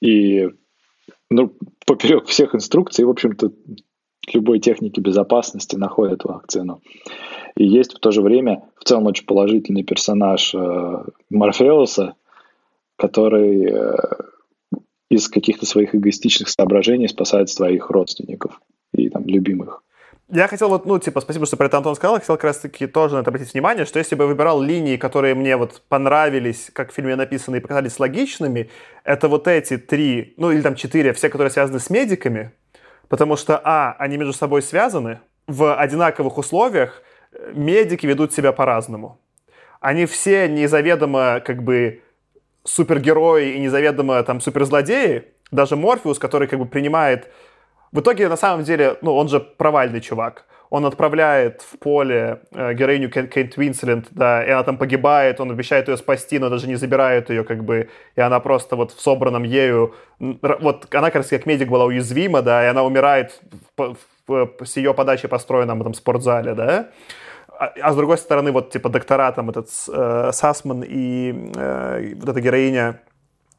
и 0.00 0.48
ну, 1.30 1.52
поперек 1.86 2.26
всех 2.26 2.54
инструкций, 2.54 3.04
в 3.04 3.10
общем-то, 3.10 3.52
любой 4.32 4.60
техники 4.60 5.00
безопасности 5.00 5.76
находят 5.76 6.24
вакцину. 6.24 6.80
И 7.56 7.66
есть 7.66 7.94
в 7.94 7.98
то 7.98 8.10
же 8.10 8.22
время 8.22 8.62
в 8.76 8.84
целом 8.84 9.06
очень 9.06 9.26
положительный 9.26 9.82
персонаж 9.82 10.54
э, 10.54 11.04
Морфеуса, 11.30 12.14
который 12.96 13.64
э, 13.64 13.96
из 15.10 15.28
каких-то 15.28 15.66
своих 15.66 15.94
эгоистичных 15.94 16.48
соображений 16.48 17.08
спасает 17.08 17.48
своих 17.48 17.90
родственников 17.90 18.60
и 18.92 19.08
там 19.08 19.24
любимых. 19.24 19.82
Я 20.31 20.47
хотел 20.47 20.68
вот, 20.68 20.85
ну, 20.85 20.99
типа, 20.99 21.22
спасибо, 21.22 21.47
что 21.47 21.57
про 21.57 21.66
это 21.68 21.79
Антон 21.79 21.95
сказал, 21.95 22.16
хотел 22.16 22.37
как 22.37 22.45
раз-таки 22.45 22.87
тоже 22.87 23.14
на 23.14 23.20
это 23.20 23.31
обратить 23.31 23.55
внимание, 23.55 23.87
что 23.87 23.99
если 23.99 24.14
бы 24.14 24.24
я 24.24 24.29
выбирал 24.29 24.61
линии, 24.61 24.99
которые 24.99 25.35
мне 25.35 25.57
вот 25.57 25.81
понравились, 25.89 26.70
как 26.74 26.93
в 26.93 26.95
фильме 26.95 27.16
написаны 27.16 27.57
и 27.57 27.61
показались 27.61 27.99
логичными, 27.99 28.68
это 29.05 29.29
вот 29.29 29.49
эти 29.49 29.79
три, 29.79 30.35
ну, 30.37 30.51
или 30.51 30.61
там 30.61 30.74
четыре, 30.74 31.14
все, 31.14 31.31
которые 31.31 31.51
связаны 31.51 31.81
с 31.81 31.89
медиками, 31.89 32.53
потому 33.09 33.37
что, 33.37 33.59
а, 33.64 33.97
они 33.99 34.18
между 34.18 34.35
собой 34.35 34.61
связаны, 34.61 35.20
в 35.47 35.74
одинаковых 35.74 36.37
условиях 36.37 37.03
медики 37.55 38.05
ведут 38.05 38.35
себя 38.35 38.53
по-разному. 38.53 39.18
Они 39.81 40.05
все 40.05 40.47
незаведомо, 40.47 41.41
как 41.41 41.62
бы, 41.62 42.03
супергерои 42.64 43.53
и 43.53 43.61
незаведомо, 43.61 44.22
там, 44.24 44.43
суперзлодеи, 44.43 45.24
даже 45.51 45.76
Морфеус, 45.76 46.18
который, 46.18 46.49
как 46.49 46.59
бы, 46.59 46.66
принимает 46.66 47.31
в 47.93 48.01
итоге, 48.01 48.28
на 48.28 48.36
самом 48.36 48.64
деле, 48.64 48.97
ну, 49.03 49.14
он 49.14 49.28
же 49.28 49.41
провальный 49.41 50.01
чувак. 50.01 50.45
Он 50.70 50.84
отправляет 50.84 51.62
в 51.62 51.78
поле 51.78 52.43
э, 52.53 52.74
героиню 52.74 53.11
Кейт 53.11 53.57
Уинслет, 53.57 54.05
да, 54.11 54.45
и 54.45 54.51
она 54.51 54.62
там 54.64 54.76
погибает, 54.76 55.41
он 55.41 55.51
обещает 55.51 55.89
ее 55.89 55.97
спасти, 55.97 56.39
но 56.39 56.51
даже 56.51 56.68
не 56.68 56.76
забирает 56.76 57.30
ее, 57.30 57.43
как 57.43 57.64
бы, 57.64 57.89
и 58.16 58.20
она 58.20 58.39
просто 58.41 58.76
вот 58.76 58.93
в 58.93 59.01
собранном 59.01 59.45
ею, 59.45 59.95
вот 60.18 60.86
она, 60.95 61.07
как 61.07 61.14
раз 61.16 61.28
как 61.28 61.47
медик 61.47 61.70
была 61.70 61.86
уязвима, 61.86 62.43
да, 62.43 62.64
и 62.64 62.68
она 62.68 62.82
умирает 62.82 63.41
в, 63.78 63.95
в, 64.26 64.47
в, 64.59 64.66
с 64.66 64.76
ее 64.76 64.93
подачи 64.93 65.26
построенном 65.26 65.80
этом 65.80 65.95
спортзале, 65.95 66.53
да. 66.53 66.89
А, 67.59 67.72
а 67.80 67.93
с 67.93 67.97
другой 67.97 68.18
стороны, 68.18 68.53
вот, 68.53 68.70
типа, 68.70 68.91
доктора, 68.91 69.32
там, 69.32 69.49
этот 69.49 69.68
э, 69.91 70.30
Сасман 70.34 70.84
и 70.86 71.51
э, 71.57 72.14
вот 72.16 72.28
эта 72.28 72.41
героиня 72.43 73.01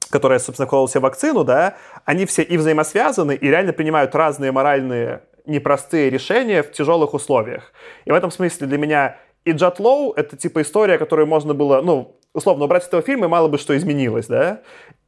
которая, 0.10 0.40
собственно, 0.40 0.68
вколола 0.68 0.88
себе 0.90 1.02
вакцину, 1.02 1.44
да, 1.44 1.76
они 2.06 2.26
все 2.26 2.42
и 2.42 2.58
взаимосвязаны, 2.58 3.36
и 3.36 3.48
реально 3.48 3.74
принимают 3.74 4.16
разные 4.16 4.52
моральные 4.52 5.22
непростые 5.46 6.10
решения 6.10 6.64
в 6.64 6.72
тяжелых 6.72 7.14
условиях. 7.14 7.74
И 8.06 8.12
в 8.12 8.14
этом 8.14 8.32
смысле 8.32 8.68
для 8.68 8.78
меня 8.78 9.18
и 9.46 9.52
Джат 9.52 9.80
Лоу— 9.80 10.14
это 10.16 10.38
типа 10.38 10.62
история, 10.62 10.98
которую 10.98 11.28
можно 11.28 11.54
было, 11.54 11.82
ну, 11.82 12.20
условно, 12.34 12.66
убрать 12.66 12.84
с 12.84 12.88
этого 12.88 13.02
фильма, 13.02 13.26
и 13.26 13.30
мало 13.30 13.48
бы 13.48 13.58
что 13.58 13.76
изменилось, 13.76 14.28
да. 14.28 14.62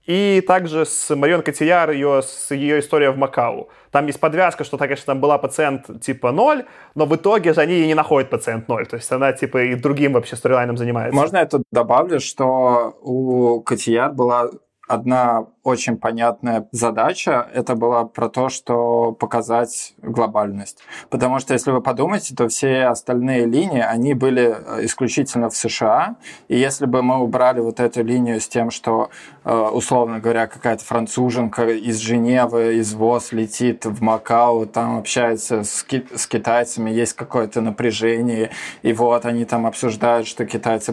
И 0.05 0.43
также 0.47 0.85
с 0.85 1.15
Марион 1.15 1.43
Котияр, 1.43 1.91
ее, 1.91 2.21
с 2.23 2.49
ее 2.51 2.79
история 2.79 3.11
в 3.11 3.17
Макау. 3.17 3.69
Там 3.91 4.07
есть 4.07 4.19
подвязка, 4.19 4.63
что, 4.63 4.77
конечно, 4.77 5.05
там 5.05 5.21
была 5.21 5.37
пациент 5.37 6.01
типа 6.01 6.31
0, 6.31 6.65
но 6.95 7.05
в 7.05 7.15
итоге 7.15 7.53
же 7.53 7.61
они 7.61 7.81
и 7.81 7.87
не 7.87 7.93
находят 7.93 8.31
пациент 8.31 8.67
0. 8.67 8.87
То 8.87 8.95
есть 8.95 9.11
она 9.11 9.31
типа 9.31 9.63
и 9.63 9.75
другим 9.75 10.13
вообще 10.13 10.35
сторилайном 10.35 10.75
занимается. 10.75 11.15
Можно 11.15 11.37
я 11.37 11.45
тут 11.45 11.63
добавлю, 11.71 12.19
что 12.19 12.97
у 13.01 13.61
Котияр 13.61 14.11
была 14.11 14.49
одна 14.91 15.47
очень 15.63 15.97
понятная 15.97 16.67
задача. 16.71 17.47
Это 17.53 17.75
была 17.75 18.05
про 18.05 18.29
то, 18.29 18.49
что 18.49 19.11
показать 19.13 19.93
глобальность. 20.01 20.79
Потому 21.09 21.39
что, 21.39 21.53
если 21.53 21.71
вы 21.71 21.81
подумаете, 21.81 22.35
то 22.35 22.47
все 22.47 22.85
остальные 22.85 23.45
линии, 23.45 23.79
они 23.79 24.13
были 24.13 24.55
э, 24.57 24.85
исключительно 24.85 25.49
в 25.49 25.55
США. 25.55 26.15
И 26.47 26.57
если 26.57 26.85
бы 26.85 27.01
мы 27.03 27.19
убрали 27.19 27.59
вот 27.59 27.79
эту 27.79 28.03
линию 28.03 28.41
с 28.41 28.47
тем, 28.47 28.71
что, 28.71 29.11
э, 29.45 29.55
условно 29.55 30.19
говоря, 30.19 30.47
какая-то 30.47 30.83
француженка 30.83 31.69
из 31.69 31.97
Женевы, 31.99 32.75
из 32.75 32.93
ВОЗ 32.93 33.31
летит 33.31 33.85
в 33.85 34.01
Макао, 34.01 34.65
там 34.65 34.97
общается 34.97 35.63
с, 35.63 35.83
ки- 35.83 36.07
с 36.13 36.27
китайцами, 36.27 36.89
есть 36.89 37.13
какое-то 37.13 37.61
напряжение, 37.61 38.49
и 38.81 38.93
вот 38.93 39.25
они 39.25 39.45
там 39.45 39.65
обсуждают, 39.65 40.27
что 40.27 40.45
китайцы 40.45 40.91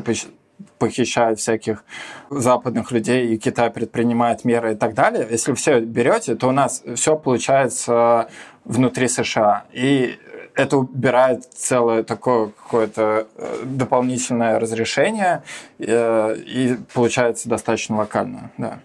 похищают 0.78 1.38
всяких 1.38 1.84
западных 2.30 2.92
людей, 2.92 3.28
и 3.28 3.38
Китай 3.38 3.70
предпринимает 3.70 4.44
меры 4.44 4.72
и 4.72 4.76
так 4.76 4.94
далее. 4.94 5.26
Если 5.30 5.52
все 5.54 5.80
берете, 5.80 6.34
то 6.34 6.48
у 6.48 6.52
нас 6.52 6.82
все 6.94 7.16
получается 7.16 8.28
внутри 8.64 9.08
США. 9.08 9.64
И 9.72 10.18
это 10.54 10.78
убирает 10.78 11.44
целое 11.44 12.02
такое 12.02 12.48
какое-то 12.48 13.28
э, 13.36 13.62
дополнительное 13.64 14.58
разрешение, 14.58 15.42
э, 15.78 16.36
и 16.36 16.76
получается 16.92 17.48
достаточно 17.48 17.96
локально, 17.96 18.50
да. 18.58 18.80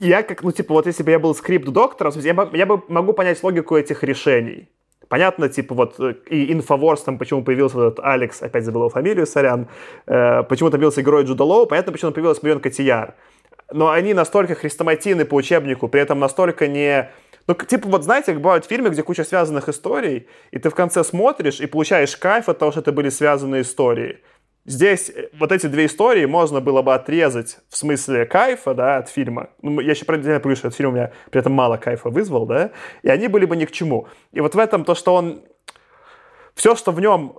Я 0.00 0.22
как, 0.22 0.42
ну, 0.42 0.50
типа, 0.50 0.74
вот 0.74 0.86
если 0.86 1.04
бы 1.04 1.12
я 1.12 1.18
был 1.18 1.34
скрипт-доктором, 1.34 2.12
я, 2.16 2.34
бы, 2.34 2.50
я 2.56 2.66
бы 2.66 2.82
могу 2.88 3.12
понять 3.12 3.42
логику 3.42 3.76
этих 3.76 4.02
решений. 4.02 4.68
Понятно, 5.08 5.48
типа 5.48 5.74
вот 5.74 6.00
э, 6.00 6.14
и 6.30 6.52
Инфоворс, 6.52 7.02
там, 7.02 7.18
почему 7.18 7.42
появился 7.42 7.76
вот 7.76 7.92
этот 7.92 8.04
Алекс, 8.04 8.42
опять 8.42 8.64
забыл 8.64 8.82
его 8.82 8.88
фамилию, 8.88 9.26
сорян, 9.26 9.68
э, 10.06 10.42
почему 10.44 10.70
там 10.70 10.80
появился 10.80 11.02
герой 11.02 11.24
Джуда 11.24 11.44
Лоу, 11.44 11.66
понятно, 11.66 11.92
почему 11.92 12.10
там 12.10 12.14
появилась 12.14 12.42
Марион 12.42 12.60
Котияр. 12.60 13.14
Но 13.72 13.90
они 13.90 14.14
настолько 14.14 14.54
хрестоматийны 14.54 15.24
по 15.24 15.34
учебнику, 15.34 15.88
при 15.88 16.00
этом 16.00 16.18
настолько 16.18 16.66
не... 16.68 17.10
Ну, 17.46 17.54
типа, 17.54 17.88
вот 17.88 18.04
знаете, 18.04 18.32
как 18.32 18.40
бывают 18.40 18.64
фильмы, 18.64 18.88
где 18.88 19.02
куча 19.02 19.24
связанных 19.24 19.68
историй, 19.68 20.28
и 20.50 20.58
ты 20.58 20.70
в 20.70 20.74
конце 20.74 21.04
смотришь 21.04 21.60
и 21.60 21.66
получаешь 21.66 22.16
кайф 22.16 22.48
от 22.48 22.58
того, 22.58 22.70
что 22.70 22.80
это 22.80 22.92
были 22.92 23.10
связанные 23.10 23.62
истории. 23.62 24.20
Здесь 24.66 25.10
э, 25.10 25.28
вот 25.38 25.52
эти 25.52 25.66
две 25.66 25.86
истории 25.86 26.24
можно 26.24 26.60
было 26.60 26.82
бы 26.82 26.94
отрезать 26.94 27.58
в 27.68 27.76
смысле 27.76 28.24
кайфа, 28.24 28.74
да, 28.74 28.96
от 28.96 29.08
фильма. 29.08 29.50
Ну, 29.60 29.80
я 29.80 29.90
еще 29.90 30.04
правильно 30.04 30.40
понимаю, 30.40 30.56
что 30.56 30.68
этот 30.68 30.76
фильм 30.76 30.90
у 30.90 30.92
меня 30.92 31.12
при 31.30 31.40
этом 31.40 31.52
мало 31.52 31.76
кайфа 31.76 32.08
вызвал, 32.08 32.46
да, 32.46 32.70
и 33.02 33.08
они 33.08 33.28
были 33.28 33.44
бы 33.44 33.56
ни 33.56 33.66
к 33.66 33.72
чему. 33.72 34.08
И 34.32 34.40
вот 34.40 34.54
в 34.54 34.58
этом 34.58 34.84
то, 34.84 34.94
что 34.94 35.14
он... 35.14 35.42
Все, 36.54 36.76
что 36.76 36.92
в 36.92 37.00
нем... 37.00 37.38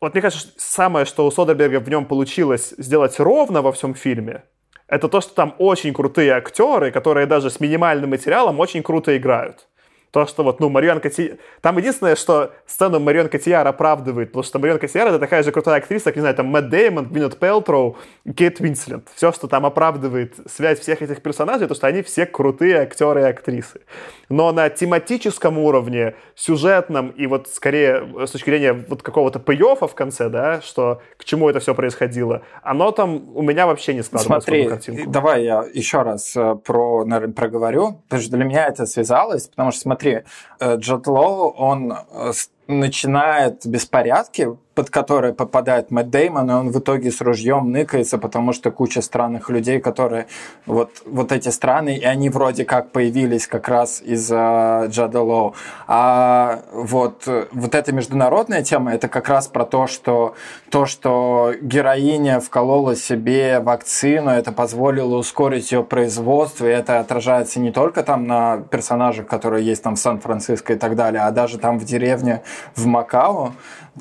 Вот 0.00 0.14
мне 0.14 0.22
кажется, 0.22 0.48
самое, 0.56 1.04
что 1.04 1.26
у 1.26 1.30
Содерберга 1.30 1.78
в 1.78 1.88
нем 1.88 2.06
получилось 2.06 2.74
сделать 2.78 3.20
ровно 3.20 3.62
во 3.62 3.70
всем 3.72 3.94
фильме, 3.94 4.44
это 4.88 5.08
то, 5.08 5.20
что 5.20 5.34
там 5.34 5.54
очень 5.58 5.92
крутые 5.94 6.32
актеры, 6.32 6.90
которые 6.90 7.26
даже 7.26 7.50
с 7.50 7.60
минимальным 7.60 8.10
материалом 8.10 8.58
очень 8.60 8.82
круто 8.82 9.16
играют 9.16 9.68
то, 10.12 10.26
что 10.26 10.44
вот, 10.44 10.60
ну, 10.60 10.68
Марион 10.68 11.00
Котияр... 11.00 11.38
Там 11.62 11.78
единственное, 11.78 12.16
что 12.16 12.52
сцену 12.66 13.00
Марион 13.00 13.28
Котияр 13.28 13.66
оправдывает, 13.66 14.28
потому 14.28 14.42
что 14.44 14.58
Марион 14.58 14.78
Котияр 14.78 15.08
это 15.08 15.18
такая 15.18 15.42
же 15.42 15.52
крутая 15.52 15.78
актриса, 15.78 16.04
как, 16.04 16.16
не 16.16 16.20
знаю, 16.20 16.36
там, 16.36 16.46
Мэтт 16.46 16.68
Деймон, 16.68 17.06
Гвинет 17.06 17.38
Пелтроу, 17.38 17.96
Кейт 18.36 18.60
Уинслет. 18.60 19.08
Все, 19.14 19.32
что 19.32 19.48
там 19.48 19.64
оправдывает 19.64 20.34
связь 20.46 20.80
всех 20.80 21.00
этих 21.00 21.22
персонажей, 21.22 21.66
то, 21.66 21.74
что 21.74 21.86
они 21.86 22.02
все 22.02 22.26
крутые 22.26 22.80
актеры 22.80 23.22
и 23.22 23.24
актрисы. 23.24 23.80
Но 24.28 24.52
на 24.52 24.68
тематическом 24.68 25.58
уровне, 25.58 26.14
сюжетном 26.34 27.08
и 27.08 27.26
вот 27.26 27.48
скорее 27.48 28.06
с 28.26 28.30
точки 28.30 28.50
зрения 28.50 28.72
вот 28.72 29.02
какого-то 29.02 29.38
пей 29.38 29.62
в 29.62 29.94
конце, 29.94 30.28
да, 30.28 30.60
что 30.60 31.00
к 31.16 31.24
чему 31.24 31.48
это 31.48 31.60
все 31.60 31.74
происходило, 31.74 32.42
оно 32.62 32.90
там 32.90 33.36
у 33.36 33.42
меня 33.42 33.66
вообще 33.66 33.94
не 33.94 34.02
складывалось 34.02 34.44
Смотри, 34.44 35.04
давай 35.06 35.44
я 35.44 35.64
еще 35.72 36.02
раз 36.02 36.36
э, 36.36 36.56
про, 36.56 37.04
наверное, 37.04 37.34
проговорю, 37.34 38.02
потому 38.04 38.22
что 38.22 38.36
для 38.36 38.44
меня 38.44 38.66
это 38.66 38.86
связалось, 38.86 39.46
потому 39.48 39.70
что, 39.70 39.82
смотри, 39.82 40.01
смотри, 40.02 40.24
э, 40.60 40.76
Джот 40.76 41.06
Лоу, 41.06 41.50
он 41.50 41.92
э, 41.92 42.32
начинает 42.66 43.66
беспорядки, 43.66 44.56
под 44.74 44.90
которые 44.90 45.34
попадает 45.34 45.90
Мэтт 45.90 46.10
Деймон, 46.10 46.50
и 46.50 46.54
он 46.54 46.70
в 46.70 46.78
итоге 46.78 47.10
с 47.10 47.20
ружьем 47.20 47.70
ныкается, 47.70 48.18
потому 48.18 48.52
что 48.52 48.70
куча 48.70 49.02
странных 49.02 49.50
людей, 49.50 49.80
которые 49.80 50.26
вот, 50.66 50.90
вот 51.06 51.32
эти 51.32 51.50
страны, 51.50 51.96
и 51.96 52.04
они 52.04 52.30
вроде 52.30 52.64
как 52.64 52.90
появились 52.90 53.46
как 53.46 53.68
раз 53.68 54.00
из-за 54.00 54.86
Джада 54.88 55.20
Лоу. 55.20 55.54
А 55.86 56.62
вот, 56.72 57.28
вот 57.52 57.74
эта 57.74 57.92
международная 57.92 58.62
тема, 58.62 58.94
это 58.94 59.08
как 59.08 59.28
раз 59.28 59.48
про 59.48 59.64
то, 59.64 59.86
что 59.86 60.34
то, 60.70 60.86
что 60.86 61.52
героиня 61.60 62.40
вколола 62.40 62.96
себе 62.96 63.60
вакцину, 63.60 64.30
это 64.30 64.52
позволило 64.52 65.16
ускорить 65.16 65.72
ее 65.72 65.84
производство, 65.84 66.66
и 66.66 66.70
это 66.70 67.00
отражается 67.00 67.60
не 67.60 67.72
только 67.72 68.02
там 68.02 68.26
на 68.26 68.58
персонажах, 68.70 69.26
которые 69.26 69.66
есть 69.66 69.82
там 69.82 69.96
в 69.96 69.98
Сан-Франциско 69.98 70.72
и 70.72 70.76
так 70.76 70.96
далее, 70.96 71.22
а 71.22 71.30
даже 71.30 71.58
там 71.58 71.78
в 71.78 71.84
деревне 71.84 72.42
в 72.74 72.86
Макао, 72.86 73.52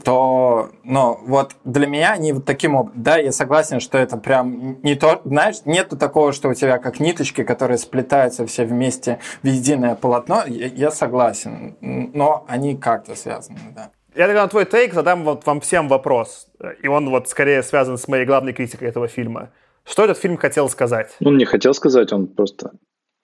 то, 0.03 0.60
ну, 0.83 1.19
вот 1.25 1.55
для 1.63 1.87
меня 1.87 2.13
они 2.13 2.33
вот 2.33 2.45
таким 2.45 2.75
образом, 2.75 3.03
да, 3.03 3.17
я 3.17 3.31
согласен, 3.31 3.79
что 3.79 3.97
это 3.97 4.17
прям 4.17 4.81
не 4.83 4.95
то, 4.95 5.21
знаешь, 5.25 5.57
нету 5.65 5.97
такого, 5.97 6.33
что 6.33 6.49
у 6.49 6.53
тебя 6.53 6.77
как 6.77 6.99
ниточки, 6.99 7.43
которые 7.43 7.77
сплетаются 7.77 8.45
все 8.45 8.65
вместе 8.65 9.19
в 9.43 9.47
единое 9.47 9.95
полотно, 9.95 10.43
я, 10.47 10.67
я 10.67 10.91
согласен, 10.91 11.75
но 11.81 12.45
они 12.47 12.75
как-то 12.77 13.15
связаны, 13.15 13.59
да. 13.75 13.91
Я 14.13 14.27
тогда 14.27 14.43
на 14.43 14.49
твой 14.49 14.65
тейк 14.65 14.93
задам 14.93 15.23
вот 15.23 15.45
вам 15.45 15.61
всем 15.61 15.87
вопрос, 15.87 16.47
и 16.83 16.87
он 16.87 17.09
вот 17.09 17.29
скорее 17.29 17.63
связан 17.63 17.97
с 17.97 18.07
моей 18.07 18.25
главной 18.25 18.53
критикой 18.53 18.89
этого 18.89 19.07
фильма. 19.07 19.51
Что 19.85 20.03
этот 20.03 20.17
фильм 20.17 20.37
хотел 20.37 20.69
сказать? 20.69 21.15
Он 21.23 21.37
не 21.37 21.45
хотел 21.45 21.73
сказать, 21.73 22.11
он 22.11 22.27
просто 22.27 22.71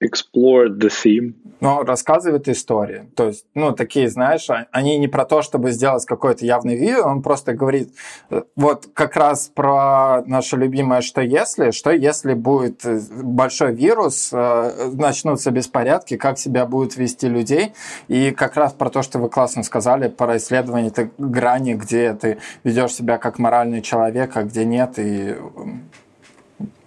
explore 0.02 0.70
the 0.70 0.90
theme. 0.90 1.34
Ну, 1.60 1.84
рассказывает 1.84 2.48
истории. 2.48 3.10
То 3.16 3.28
есть, 3.28 3.46
ну, 3.56 3.72
такие, 3.72 4.10
знаешь, 4.10 4.48
а, 4.50 4.68
они 4.72 4.98
не 5.00 5.08
про 5.08 5.26
то, 5.26 5.42
чтобы 5.42 5.72
сделать 5.72 6.06
какой-то 6.06 6.46
явный 6.46 6.76
видео, 6.76 7.04
он 7.06 7.24
просто 7.24 7.54
говорит, 7.54 7.94
э, 8.30 8.44
вот 8.56 8.88
как 8.94 9.16
раз 9.16 9.52
про 9.54 10.22
наше 10.28 10.56
любимое 10.56 11.02
«что 11.02 11.22
если», 11.22 11.72
что 11.72 11.90
если 11.90 12.36
будет 12.36 12.86
э, 12.86 13.00
большой 13.24 13.74
вирус, 13.74 14.30
э, 14.32 14.92
начнутся 14.94 15.50
беспорядки, 15.50 16.16
как 16.16 16.38
себя 16.38 16.68
будут 16.68 16.96
вести 16.96 17.28
людей, 17.28 17.74
и 18.08 18.30
как 18.30 18.56
раз 18.56 18.74
про 18.74 18.92
то, 18.92 19.02
что 19.02 19.18
вы 19.18 19.28
классно 19.28 19.64
сказали, 19.64 20.10
про 20.10 20.38
исследование 20.38 20.92
этой 20.92 21.10
грани, 21.18 21.74
где 21.74 22.14
ты 22.14 22.38
ведешь 22.64 22.94
себя 22.94 23.18
как 23.18 23.40
моральный 23.40 23.82
человек, 23.82 24.38
а 24.38 24.44
где 24.44 24.64
нет, 24.64 25.00
и 25.00 25.36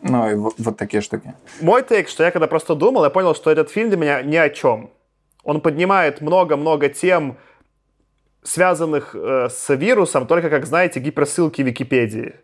ну, 0.03 0.31
и 0.31 0.35
вот, 0.35 0.55
вот 0.59 0.77
такие 0.77 1.03
штуки. 1.03 1.35
Мой 1.61 1.83
тейк, 1.83 2.09
что 2.09 2.25
я 2.25 2.31
когда 2.31 2.47
просто 2.47 2.75
думал, 2.75 3.05
я 3.05 3.11
понял, 3.11 3.35
что 3.35 3.51
этот 3.51 3.71
фильм 3.71 3.91
для 3.91 3.99
меня 3.99 4.23
ни 4.23 4.37
о 4.37 4.49
чем. 4.49 4.91
Он 5.45 5.61
поднимает 5.61 6.21
много-много 6.21 6.89
тем, 6.89 7.37
связанных 8.43 9.15
э, 9.15 9.49
с 9.51 9.75
вирусом, 9.75 10.27
только, 10.27 10.49
как 10.51 10.67
знаете, 10.67 11.01
гиперссылки 11.01 11.63
Википедии. 11.63 12.35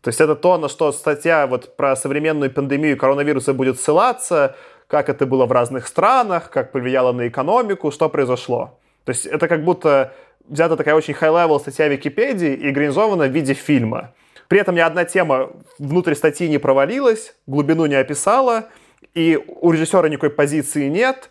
То 0.00 0.08
есть 0.08 0.20
это 0.20 0.36
то, 0.36 0.58
на 0.58 0.68
что 0.68 0.92
статья 0.92 1.46
вот 1.46 1.76
про 1.76 1.96
современную 1.96 2.50
пандемию 2.50 2.96
коронавируса 2.96 3.54
будет 3.54 3.80
ссылаться, 3.80 4.56
как 4.86 5.08
это 5.08 5.26
было 5.26 5.46
в 5.46 5.52
разных 5.52 5.86
странах, 5.86 6.50
как 6.50 6.72
повлияло 6.72 7.12
на 7.12 7.28
экономику, 7.28 7.90
что 7.90 8.08
произошло. 8.08 8.78
То 9.04 9.10
есть 9.10 9.26
это 9.26 9.48
как 9.48 9.64
будто 9.64 10.12
взята 10.48 10.76
такая 10.76 10.94
очень 10.94 11.14
high-level 11.14 11.58
статья 11.60 11.88
Википедии 11.88 12.54
и 12.54 12.68
организована 12.68 13.26
в 13.26 13.32
виде 13.32 13.54
фильма. 13.54 14.12
При 14.48 14.60
этом 14.60 14.74
ни 14.74 14.80
одна 14.80 15.04
тема 15.04 15.50
внутрь 15.78 16.14
статьи 16.14 16.48
не 16.48 16.58
провалилась, 16.58 17.34
глубину 17.46 17.86
не 17.86 17.94
описала, 17.94 18.68
и 19.14 19.38
у 19.60 19.72
режиссера 19.72 20.08
никакой 20.08 20.30
позиции 20.30 20.88
нет, 20.88 21.30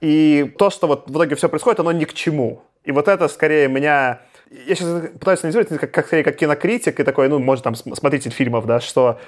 и 0.00 0.52
то, 0.58 0.70
что 0.70 0.86
вот 0.86 1.08
в 1.08 1.12
итоге 1.12 1.34
все 1.36 1.48
происходит, 1.48 1.80
оно 1.80 1.92
ни 1.92 2.04
к 2.04 2.14
чему. 2.14 2.62
И 2.84 2.92
вот 2.92 3.08
это 3.08 3.28
скорее 3.28 3.68
меня... 3.68 4.20
Я 4.50 4.74
сейчас 4.74 5.10
пытаюсь 5.18 5.42
анализировать 5.42 5.80
как, 5.80 5.90
как, 5.90 6.06
скорее 6.06 6.22
как 6.22 6.36
кинокритик 6.36 7.00
и 7.00 7.02
такой, 7.02 7.28
ну, 7.28 7.38
может, 7.38 7.64
там, 7.64 7.74
смотритель 7.74 8.30
фильмов, 8.30 8.66
да, 8.66 8.80
что 8.80 9.18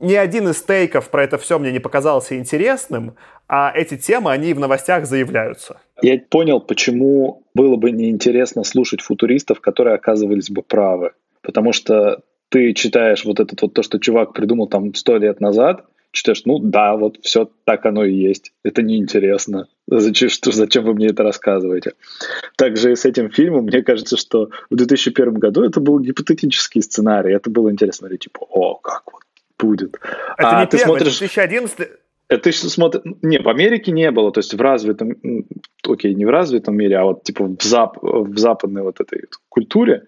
ни 0.00 0.14
один 0.14 0.48
из 0.48 0.62
тейков 0.62 1.08
про 1.08 1.24
это 1.24 1.38
все 1.38 1.58
мне 1.58 1.72
не 1.72 1.78
показался 1.78 2.36
интересным, 2.36 3.16
а 3.48 3.72
эти 3.74 3.96
темы, 3.96 4.32
они 4.32 4.52
в 4.52 4.60
новостях 4.60 5.06
заявляются. 5.06 5.80
Я 6.02 6.18
понял, 6.18 6.60
почему 6.60 7.42
было 7.54 7.76
бы 7.76 7.90
неинтересно 7.90 8.64
слушать 8.64 9.00
футуристов, 9.00 9.60
которые 9.60 9.94
оказывались 9.94 10.50
бы 10.50 10.62
правы. 10.62 11.12
Потому 11.42 11.72
что 11.72 12.20
ты 12.48 12.72
читаешь 12.72 13.24
вот 13.24 13.40
это 13.40 13.56
вот 13.60 13.74
то, 13.74 13.82
что 13.82 13.98
чувак 13.98 14.32
придумал 14.32 14.68
там 14.68 14.94
сто 14.94 15.16
лет 15.16 15.40
назад, 15.40 15.84
читаешь, 16.12 16.42
ну 16.44 16.58
да, 16.58 16.96
вот 16.96 17.18
все 17.22 17.50
так 17.64 17.84
оно 17.86 18.04
и 18.04 18.14
есть. 18.14 18.52
Это 18.62 18.82
неинтересно. 18.82 19.68
Зачем, 19.86 20.28
что, 20.30 20.52
зачем 20.52 20.84
вы 20.84 20.94
мне 20.94 21.08
это 21.08 21.22
рассказываете? 21.22 21.92
Также 22.56 22.92
и 22.92 22.96
с 22.96 23.04
этим 23.04 23.30
фильмом, 23.30 23.64
мне 23.64 23.82
кажется, 23.82 24.16
что 24.16 24.50
в 24.70 24.76
2001 24.76 25.34
году 25.34 25.62
это 25.62 25.80
был 25.80 25.98
гипотетический 25.98 26.82
сценарий. 26.82 27.34
Это 27.34 27.50
было 27.50 27.70
интересно, 27.70 28.08
типа, 28.16 28.46
о, 28.48 28.76
как 28.76 29.02
вот 29.12 29.22
будет. 29.58 29.96
Это 30.38 30.58
а 30.58 30.60
не 30.60 30.66
ты 30.66 30.78
первый, 30.78 30.98
смотришь... 30.98 31.16
это 31.16 31.18
2011 31.18 31.88
это 32.28 32.44
ты 32.44 32.52
смотришь... 32.52 33.02
Не, 33.22 33.38
в 33.38 33.48
Америке 33.48 33.92
не 33.92 34.10
было, 34.10 34.32
то 34.32 34.38
есть 34.38 34.54
в 34.54 34.60
развитом... 34.60 35.16
Окей, 35.86 36.14
не 36.14 36.24
в 36.24 36.30
развитом 36.30 36.76
мире, 36.76 36.96
а 36.96 37.04
вот 37.04 37.24
типа 37.24 37.44
в, 37.44 37.62
зап... 37.62 37.98
в 38.00 38.38
западной 38.38 38.82
вот 38.82 39.00
этой 39.00 39.24
культуре 39.48 40.04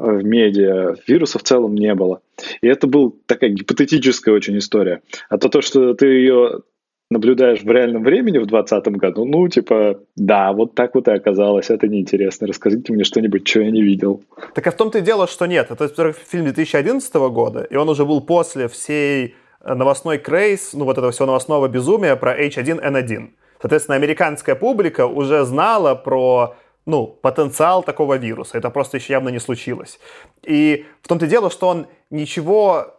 в 0.00 0.24
медиа, 0.24 0.96
вируса 1.06 1.38
в 1.38 1.42
целом 1.42 1.74
не 1.74 1.94
было. 1.94 2.20
И 2.62 2.66
это 2.66 2.86
была 2.86 3.12
такая 3.26 3.50
гипотетическая 3.50 4.34
очень 4.34 4.58
история. 4.58 5.02
А 5.28 5.38
то, 5.38 5.48
то 5.48 5.60
что 5.60 5.94
ты 5.94 6.06
ее 6.06 6.62
наблюдаешь 7.10 7.62
в 7.62 7.70
реальном 7.70 8.04
времени 8.04 8.38
в 8.38 8.46
2020 8.46 8.96
году, 8.96 9.24
ну, 9.24 9.48
типа, 9.48 9.98
да, 10.16 10.52
вот 10.52 10.74
так 10.74 10.94
вот 10.94 11.08
и 11.08 11.10
оказалось, 11.10 11.68
это 11.68 11.88
неинтересно. 11.88 12.46
Расскажите 12.46 12.92
мне 12.92 13.04
что-нибудь, 13.04 13.46
что 13.46 13.60
я 13.60 13.70
не 13.70 13.82
видел. 13.82 14.22
Так 14.54 14.66
а 14.68 14.70
в 14.70 14.76
том-то 14.76 14.98
и 14.98 15.02
дело, 15.02 15.26
что 15.26 15.46
нет. 15.46 15.70
Это 15.70 16.12
фильм 16.12 16.44
2011 16.44 17.14
года, 17.14 17.66
и 17.68 17.76
он 17.76 17.88
уже 17.88 18.04
был 18.06 18.20
после 18.20 18.68
всей 18.68 19.34
э, 19.60 19.74
новостной 19.74 20.18
крейс, 20.18 20.72
ну, 20.72 20.84
вот 20.84 20.98
этого 20.98 21.10
всего 21.10 21.26
новостного 21.26 21.68
безумия 21.68 22.14
про 22.14 22.40
H1N1. 22.40 23.30
Соответственно, 23.60 23.96
американская 23.96 24.54
публика 24.54 25.06
уже 25.06 25.44
знала 25.44 25.94
про 25.96 26.56
ну, 26.90 27.06
потенциал 27.06 27.82
такого 27.82 28.18
вируса. 28.18 28.58
Это 28.58 28.68
просто 28.70 28.96
еще 28.98 29.12
явно 29.12 29.30
не 29.30 29.38
случилось. 29.38 30.00
И 30.42 30.84
в 31.02 31.08
том-то 31.08 31.26
дело, 31.26 31.50
что 31.50 31.68
он 31.68 31.86
ничего 32.10 32.96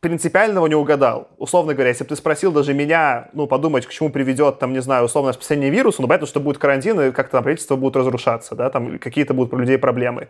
принципиального 0.00 0.66
не 0.66 0.74
угадал. 0.74 1.28
Условно 1.38 1.74
говоря, 1.74 1.90
если 1.90 2.02
бы 2.04 2.08
ты 2.08 2.16
спросил 2.16 2.50
даже 2.52 2.74
меня, 2.74 3.30
ну, 3.32 3.46
подумать, 3.46 3.86
к 3.86 3.90
чему 3.90 4.10
приведет, 4.10 4.58
там, 4.58 4.72
не 4.72 4.82
знаю, 4.82 5.04
условно, 5.04 5.32
спасение 5.32 5.70
вируса, 5.70 6.02
ну, 6.02 6.08
понятно, 6.08 6.26
что 6.26 6.40
будет 6.40 6.58
карантин, 6.58 7.00
и 7.00 7.12
как-то 7.12 7.32
там 7.32 7.44
правительство 7.44 7.76
будет 7.76 7.96
разрушаться, 7.96 8.56
да, 8.56 8.68
там 8.68 8.98
какие-то 8.98 9.32
будут 9.32 9.54
у 9.54 9.58
людей 9.58 9.78
проблемы. 9.78 10.26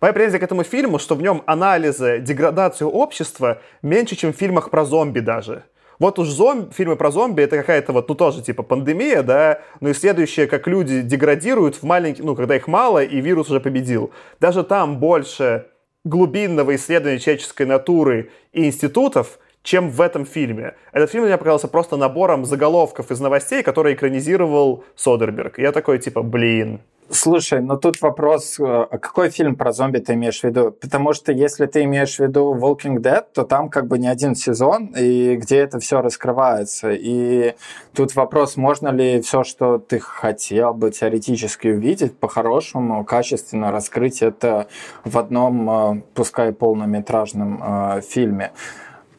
Моя 0.00 0.12
претензия 0.12 0.40
к 0.40 0.42
этому 0.42 0.64
фильму, 0.64 0.98
что 0.98 1.14
в 1.14 1.22
нем 1.22 1.42
анализы 1.46 2.18
деградации 2.18 2.84
общества 2.84 3.62
меньше, 3.82 4.16
чем 4.16 4.32
в 4.32 4.36
фильмах 4.36 4.70
про 4.70 4.84
зомби 4.84 5.20
даже. 5.20 5.62
Вот 5.98 6.18
уж 6.18 6.28
зомби, 6.28 6.72
фильмы 6.72 6.96
про 6.96 7.10
зомби 7.10 7.42
это 7.42 7.56
какая-то 7.56 7.92
вот, 7.92 8.08
ну 8.08 8.14
тоже 8.14 8.42
типа 8.42 8.62
пандемия, 8.62 9.22
да, 9.22 9.60
но 9.80 9.90
и 9.90 9.94
следующее, 9.94 10.46
как 10.46 10.66
люди 10.66 11.00
деградируют 11.02 11.76
в 11.76 11.82
маленький, 11.82 12.22
ну 12.22 12.34
когда 12.34 12.56
их 12.56 12.66
мало 12.68 13.02
и 13.02 13.20
вирус 13.20 13.50
уже 13.50 13.60
победил. 13.60 14.10
Даже 14.40 14.64
там 14.64 14.98
больше 14.98 15.66
глубинного 16.04 16.74
исследования 16.76 17.18
человеческой 17.18 17.66
натуры 17.66 18.30
и 18.52 18.66
институтов, 18.66 19.38
чем 19.62 19.88
в 19.88 20.00
этом 20.00 20.26
фильме. 20.26 20.74
Этот 20.92 21.10
фильм 21.10 21.24
мне 21.24 21.38
показался 21.38 21.68
просто 21.68 21.96
набором 21.96 22.44
заголовков 22.44 23.10
из 23.10 23.18
новостей, 23.20 23.62
которые 23.62 23.94
экранизировал 23.94 24.84
Содерберг. 24.94 25.58
я 25.58 25.72
такой, 25.72 25.98
типа, 25.98 26.22
блин, 26.22 26.80
Слушай, 27.10 27.60
ну 27.60 27.76
тут 27.76 28.00
вопрос, 28.00 28.58
э, 28.58 28.64
а 28.64 28.98
какой 28.98 29.28
фильм 29.28 29.56
про 29.56 29.72
зомби 29.72 29.98
ты 29.98 30.14
имеешь 30.14 30.40
в 30.40 30.44
виду? 30.44 30.70
Потому 30.70 31.12
что 31.12 31.32
если 31.32 31.66
ты 31.66 31.84
имеешь 31.84 32.16
в 32.16 32.20
виду 32.20 32.54
Walking 32.54 32.96
Dead, 32.96 33.22
то 33.34 33.44
там 33.44 33.68
как 33.68 33.88
бы 33.88 33.98
не 33.98 34.08
один 34.08 34.34
сезон, 34.34 34.86
и 34.96 35.36
где 35.36 35.58
это 35.58 35.80
все 35.80 36.00
раскрывается. 36.00 36.92
И 36.92 37.56
тут 37.94 38.14
вопрос, 38.14 38.56
можно 38.56 38.88
ли 38.88 39.20
все, 39.20 39.44
что 39.44 39.76
ты 39.76 39.98
хотел 39.98 40.72
бы 40.72 40.90
теоретически 40.90 41.68
увидеть, 41.68 42.16
по-хорошему, 42.16 43.04
качественно 43.04 43.70
раскрыть 43.70 44.22
это 44.22 44.66
в 45.04 45.18
одном, 45.18 45.70
э, 45.98 46.02
пускай 46.14 46.54
полнометражном 46.54 47.62
э, 47.62 48.00
фильме. 48.00 48.52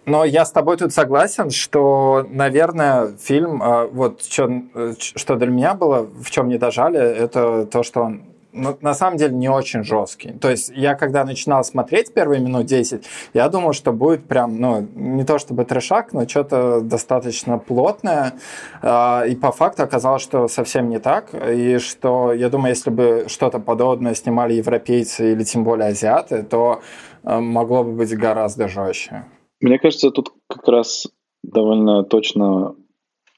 Но 0.05 0.23
я 0.23 0.45
с 0.45 0.51
тобой 0.51 0.77
тут 0.77 0.93
согласен, 0.93 1.49
что, 1.49 2.25
наверное, 2.29 3.15
фильм, 3.19 3.61
а, 3.63 3.87
вот 3.87 4.23
что, 4.23 4.63
что 4.97 5.35
для 5.35 5.47
меня 5.47 5.73
было, 5.73 6.07
в 6.21 6.29
чем 6.29 6.47
не 6.47 6.57
дожали, 6.57 6.99
это 6.99 7.65
то, 7.65 7.83
что 7.83 8.01
он 8.01 8.21
ну, 8.57 8.77
на 8.79 8.93
самом 8.93 9.17
деле 9.17 9.35
не 9.35 9.49
очень 9.49 9.83
жесткий. 9.83 10.31
То 10.31 10.49
есть 10.49 10.71
я 10.73 10.95
когда 10.95 11.25
начинал 11.25 11.63
смотреть 11.65 12.13
первые 12.13 12.39
минут 12.39 12.65
10, 12.65 13.05
я 13.33 13.49
думал, 13.49 13.73
что 13.73 13.91
будет 13.91 14.27
прям, 14.27 14.59
ну, 14.61 14.87
не 14.95 15.25
то 15.25 15.39
чтобы 15.39 15.65
трешак, 15.65 16.13
но 16.13 16.25
что-то 16.27 16.79
достаточно 16.79 17.57
плотное. 17.57 18.33
А, 18.81 19.23
и 19.27 19.35
по 19.35 19.51
факту 19.51 19.83
оказалось, 19.83 20.21
что 20.21 20.47
совсем 20.47 20.89
не 20.89 20.99
так. 20.99 21.29
И 21.33 21.79
что, 21.79 22.31
я 22.31 22.49
думаю, 22.49 22.69
если 22.69 22.91
бы 22.91 23.25
что-то 23.27 23.59
подобное 23.59 24.15
снимали 24.15 24.53
европейцы 24.53 25.33
или 25.33 25.43
тем 25.43 25.65
более 25.65 25.89
азиаты, 25.89 26.43
то 26.43 26.81
а, 27.23 27.41
могло 27.41 27.83
бы 27.83 27.91
быть 27.91 28.15
гораздо 28.15 28.69
жестче. 28.69 29.25
Мне 29.61 29.79
кажется, 29.79 30.11
тут 30.11 30.33
как 30.47 30.67
раз 30.67 31.07
довольно 31.43 32.03
точно 32.03 32.75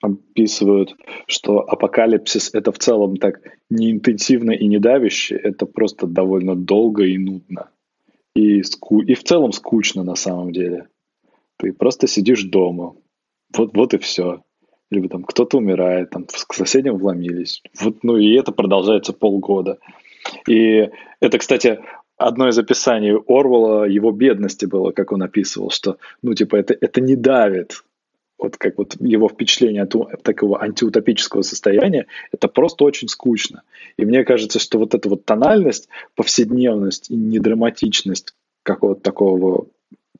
описывают, 0.02 0.96
что 1.28 1.60
апокалипсис 1.60 2.54
это 2.54 2.72
в 2.72 2.78
целом 2.78 3.18
так 3.18 3.42
не 3.70 3.92
интенсивно 3.92 4.52
и 4.52 4.68
не 4.68 4.80
давяще, 4.80 5.36
это 5.36 5.66
просто 5.66 6.08
довольно 6.08 6.56
долго 6.56 7.04
и 7.04 7.18
нудно. 7.18 7.70
И, 8.36 8.62
ску... 8.64 9.02
и 9.02 9.16
в 9.16 9.24
целом 9.24 9.52
скучно 9.52 10.04
на 10.04 10.16
самом 10.16 10.52
деле. 10.52 10.88
Ты 11.58 11.74
просто 11.74 12.08
сидишь 12.08 12.44
дома. 12.44 12.96
Вот, 13.56 13.76
вот 13.76 13.94
и 13.96 13.98
все. 13.98 14.44
Либо 14.92 15.10
там 15.10 15.24
кто-то 15.24 15.58
умирает, 15.58 16.12
там 16.12 16.26
к 16.26 16.54
соседям 16.54 16.98
вломились. 16.98 17.62
Вот, 17.82 18.04
ну 18.04 18.18
и 18.18 18.36
это 18.36 18.52
продолжается 18.52 19.12
полгода. 19.12 19.80
И 20.48 20.90
это, 21.20 21.38
кстати, 21.40 21.80
одно 22.18 22.50
из 22.50 22.58
описаний 22.58 23.16
Орвала 23.28 23.86
его 23.86 24.12
бедности 24.12 24.66
было, 24.66 24.92
как 24.92 25.12
он 25.12 25.24
описывал, 25.24 25.70
что, 25.70 25.98
ну, 26.22 26.34
типа, 26.34 26.56
это, 26.58 26.76
это 26.80 27.02
не 27.02 27.16
давит. 27.16 27.84
Вот 28.38 28.58
как 28.58 28.78
вот 28.78 28.96
его 29.00 29.30
впечатление 29.30 29.84
от 29.84 30.22
такого 30.22 30.62
антиутопического 30.62 31.42
состояния, 31.42 32.06
это 32.32 32.48
просто 32.48 32.84
очень 32.84 33.08
скучно. 33.08 33.64
И 33.98 34.06
мне 34.06 34.24
кажется, 34.24 34.60
что 34.60 34.78
вот 34.78 34.94
эта 34.94 35.10
вот 35.10 35.26
тональность, 35.26 35.90
повседневность 36.16 37.10
и 37.10 37.16
недраматичность 37.16 38.36
какого-то 38.62 39.02
такого 39.02 39.68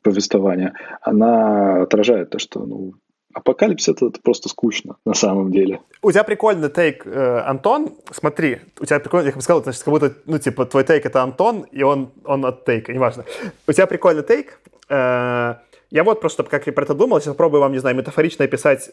повествования, 0.02 0.74
она 1.02 1.84
отражает 1.84 2.32
то, 2.32 2.40
что 2.40 2.66
ну, 2.66 2.94
апокалипсис 3.38 3.90
это, 3.90 4.08
это 4.08 4.20
просто 4.22 4.50
скучно 4.50 4.98
на 5.06 5.14
самом 5.14 5.52
деле. 5.52 5.80
У 6.02 6.12
тебя 6.12 6.24
прикольный 6.24 6.70
тейк, 6.70 7.06
э, 7.06 7.40
Антон. 7.46 7.94
Смотри, 8.12 8.62
у 8.80 8.86
тебя 8.86 9.00
прикольный, 9.00 9.30
я 9.30 9.36
бы 9.36 9.42
сказал, 9.42 9.64
значит, 9.64 9.84
как 9.84 9.92
будто, 9.92 10.14
ну, 10.26 10.40
типа, 10.40 10.66
твой 10.66 10.84
тейк 10.84 11.06
это 11.06 11.22
Антон, 11.22 11.62
и 11.72 11.84
он, 11.84 12.10
он 12.26 12.46
от 12.46 12.66
тейка, 12.66 12.94
неважно. 12.94 13.26
У 13.68 13.72
тебя 13.72 13.86
прикольный 13.86 14.24
тейк. 14.24 14.60
Э, 14.90 15.56
я 15.92 16.04
вот 16.04 16.20
просто, 16.20 16.44
как 16.44 16.68
я 16.68 16.74
про 16.74 16.84
это 16.84 16.96
думал, 16.96 17.20
сейчас 17.20 17.34
попробую 17.34 17.62
вам, 17.62 17.72
не 17.72 17.80
знаю, 17.80 17.96
метафорично 17.96 18.46
описать 18.46 18.90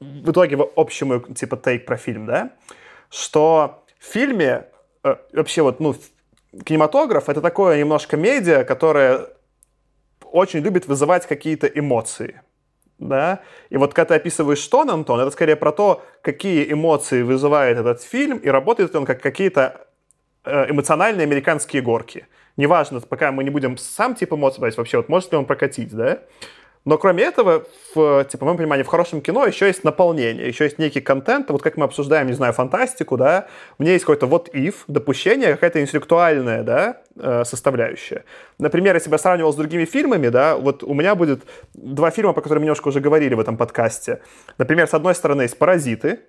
в 0.00 0.30
итоге 0.30 0.58
общему, 0.76 1.20
типа, 1.20 1.56
тейк 1.56 1.86
про 1.86 1.96
фильм, 1.96 2.26
да? 2.26 2.52
Что 3.10 3.82
в 3.98 4.04
фильме 4.04 4.66
э, 5.04 5.16
вообще 5.32 5.62
вот, 5.62 5.80
ну, 5.80 5.94
кинематограф— 6.64 7.28
это 7.30 7.40
такое 7.40 7.78
немножко 7.78 8.16
медиа, 8.16 8.64
которое 8.64 9.26
очень 10.30 10.60
любит 10.60 10.86
вызывать 10.86 11.26
какие-то 11.26 11.66
эмоции 11.66 12.42
да, 12.98 13.40
и 13.70 13.76
вот 13.76 13.94
когда 13.94 14.08
ты 14.08 14.14
описываешь 14.14 14.66
тон, 14.66 14.90
Антон, 14.90 15.20
это 15.20 15.30
скорее 15.30 15.56
про 15.56 15.72
то, 15.72 16.02
какие 16.22 16.70
эмоции 16.70 17.22
вызывает 17.22 17.78
этот 17.78 18.02
фильм, 18.02 18.38
и 18.38 18.48
работает 18.48 18.94
он 18.94 19.06
как 19.06 19.22
какие-то 19.22 19.86
э, 20.44 20.70
эмоциональные 20.70 21.24
американские 21.24 21.82
горки. 21.82 22.26
Неважно, 22.56 23.00
пока 23.00 23.30
мы 23.30 23.44
не 23.44 23.50
будем 23.50 23.76
сам 23.76 24.14
тип 24.14 24.32
эмоций 24.32 24.60
брать, 24.60 24.76
вообще, 24.76 24.96
вот 24.96 25.08
может 25.08 25.30
ли 25.30 25.38
он 25.38 25.44
прокатить, 25.44 25.94
да, 25.94 26.18
но 26.88 26.96
кроме 26.96 27.24
этого, 27.24 27.66
в, 27.94 28.24
типа, 28.24 28.44
в 28.44 28.46
моем 28.46 28.56
понимании, 28.56 28.82
в 28.82 28.86
хорошем 28.86 29.20
кино 29.20 29.44
еще 29.44 29.66
есть 29.66 29.84
наполнение, 29.84 30.48
еще 30.48 30.64
есть 30.64 30.78
некий 30.78 31.02
контент. 31.02 31.50
Вот 31.50 31.60
как 31.60 31.76
мы 31.76 31.84
обсуждаем, 31.84 32.28
не 32.28 32.32
знаю, 32.32 32.54
фантастику, 32.54 33.18
да, 33.18 33.46
меня 33.78 33.92
есть 33.92 34.06
какой-то 34.06 34.24
вот 34.24 34.48
if, 34.54 34.74
допущение, 34.86 35.52
какая-то 35.52 35.82
интеллектуальная, 35.82 36.62
да, 36.62 37.02
э, 37.14 37.44
составляющая. 37.44 38.24
Например, 38.58 38.94
я 38.94 39.18
сравнивал 39.18 39.52
с 39.52 39.56
другими 39.56 39.84
фильмами, 39.84 40.30
да, 40.30 40.56
вот 40.56 40.82
у 40.82 40.94
меня 40.94 41.14
будет 41.14 41.42
два 41.74 42.10
фильма, 42.10 42.32
по 42.32 42.40
которым 42.40 42.62
немножко 42.62 42.88
уже 42.88 43.00
говорили 43.00 43.34
в 43.34 43.40
этом 43.40 43.58
подкасте. 43.58 44.22
Например, 44.56 44.88
с 44.88 44.94
одной 44.94 45.14
стороны 45.14 45.42
есть 45.42 45.58
«Паразиты», 45.58 46.20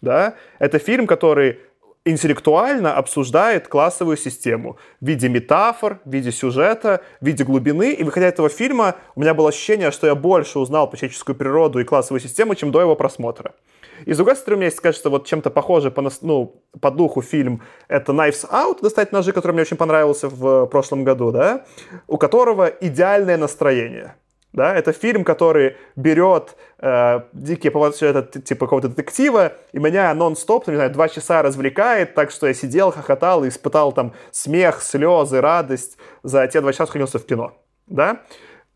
да, 0.00 0.34
это 0.58 0.80
фильм, 0.80 1.06
который 1.06 1.60
интеллектуально 2.04 2.96
обсуждает 2.96 3.68
классовую 3.68 4.16
систему 4.16 4.76
в 5.00 5.06
виде 5.06 5.28
метафор, 5.28 6.00
в 6.04 6.12
виде 6.12 6.32
сюжета, 6.32 7.02
в 7.20 7.26
виде 7.26 7.44
глубины. 7.44 7.92
И 7.92 8.02
выходя 8.02 8.28
из 8.28 8.32
этого 8.32 8.48
фильма, 8.48 8.96
у 9.14 9.20
меня 9.20 9.34
было 9.34 9.50
ощущение, 9.50 9.90
что 9.90 10.06
я 10.06 10.14
больше 10.14 10.58
узнал 10.58 10.90
по 10.90 10.96
человеческую 10.96 11.36
природу 11.36 11.78
и 11.78 11.84
классовую 11.84 12.20
систему, 12.20 12.54
чем 12.54 12.72
до 12.72 12.80
его 12.80 12.96
просмотра. 12.96 13.54
И 14.04 14.12
с 14.12 14.16
другой 14.16 14.34
стороны, 14.34 14.60
меня 14.60 14.66
есть, 14.66 14.80
кажется, 14.80 15.10
вот 15.10 15.26
чем-то 15.26 15.50
похоже 15.50 15.90
по, 15.90 16.10
ну, 16.22 16.62
по 16.80 16.90
духу 16.90 17.22
фильм 17.22 17.62
это 17.88 18.12
Knives 18.12 18.48
Out, 18.50 18.82
«Достать 18.82 19.12
ножи», 19.12 19.32
который 19.32 19.52
мне 19.52 19.62
очень 19.62 19.76
понравился 19.76 20.28
в 20.28 20.66
прошлом 20.66 21.04
году, 21.04 21.30
да, 21.30 21.64
у 22.08 22.18
которого 22.18 22.66
идеальное 22.66 23.36
настроение. 23.36 24.16
Да, 24.52 24.74
это 24.74 24.92
фильм, 24.92 25.24
который 25.24 25.76
берет 25.96 26.56
э, 26.78 27.20
дикие 27.32 27.70
повороты 27.70 28.04
это 28.04 28.22
типа 28.40 28.66
какого-то 28.66 28.88
детектива, 28.88 29.54
и 29.72 29.78
меня 29.78 30.12
нон-стоп, 30.12 30.68
не 30.68 30.74
знаю, 30.74 30.90
два 30.90 31.08
часа 31.08 31.40
развлекает, 31.40 32.14
так 32.14 32.30
что 32.30 32.46
я 32.46 32.52
сидел, 32.52 32.92
хохотал 32.92 33.44
и 33.44 33.48
испытал 33.48 33.92
там 33.92 34.12
смех, 34.30 34.82
слезы, 34.82 35.40
радость 35.40 35.96
за 36.22 36.46
те 36.48 36.60
два 36.60 36.72
часа, 36.72 36.86
сходился 36.86 37.18
в 37.18 37.24
кино. 37.24 37.56
Да? 37.86 38.20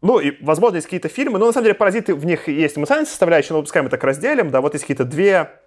Ну, 0.01 0.19
и, 0.19 0.43
возможно, 0.43 0.77
есть 0.77 0.87
какие-то 0.87 1.09
фильмы, 1.09 1.39
но 1.39 1.47
на 1.47 1.53
самом 1.53 1.65
деле 1.65 1.75
«Паразиты» 1.75 2.15
в 2.15 2.25
них 2.25 2.49
есть 2.49 2.79
эмоциональная 2.79 3.09
составляющая, 3.09 3.53
но 3.53 3.61
пускай 3.61 3.83
мы 3.83 3.91
так 3.91 4.03
разделим, 4.03 4.51
да, 4.51 4.63
вот 4.63 4.73
есть 4.73 4.85
какие-то 4.85 5.05
две 5.05 5.61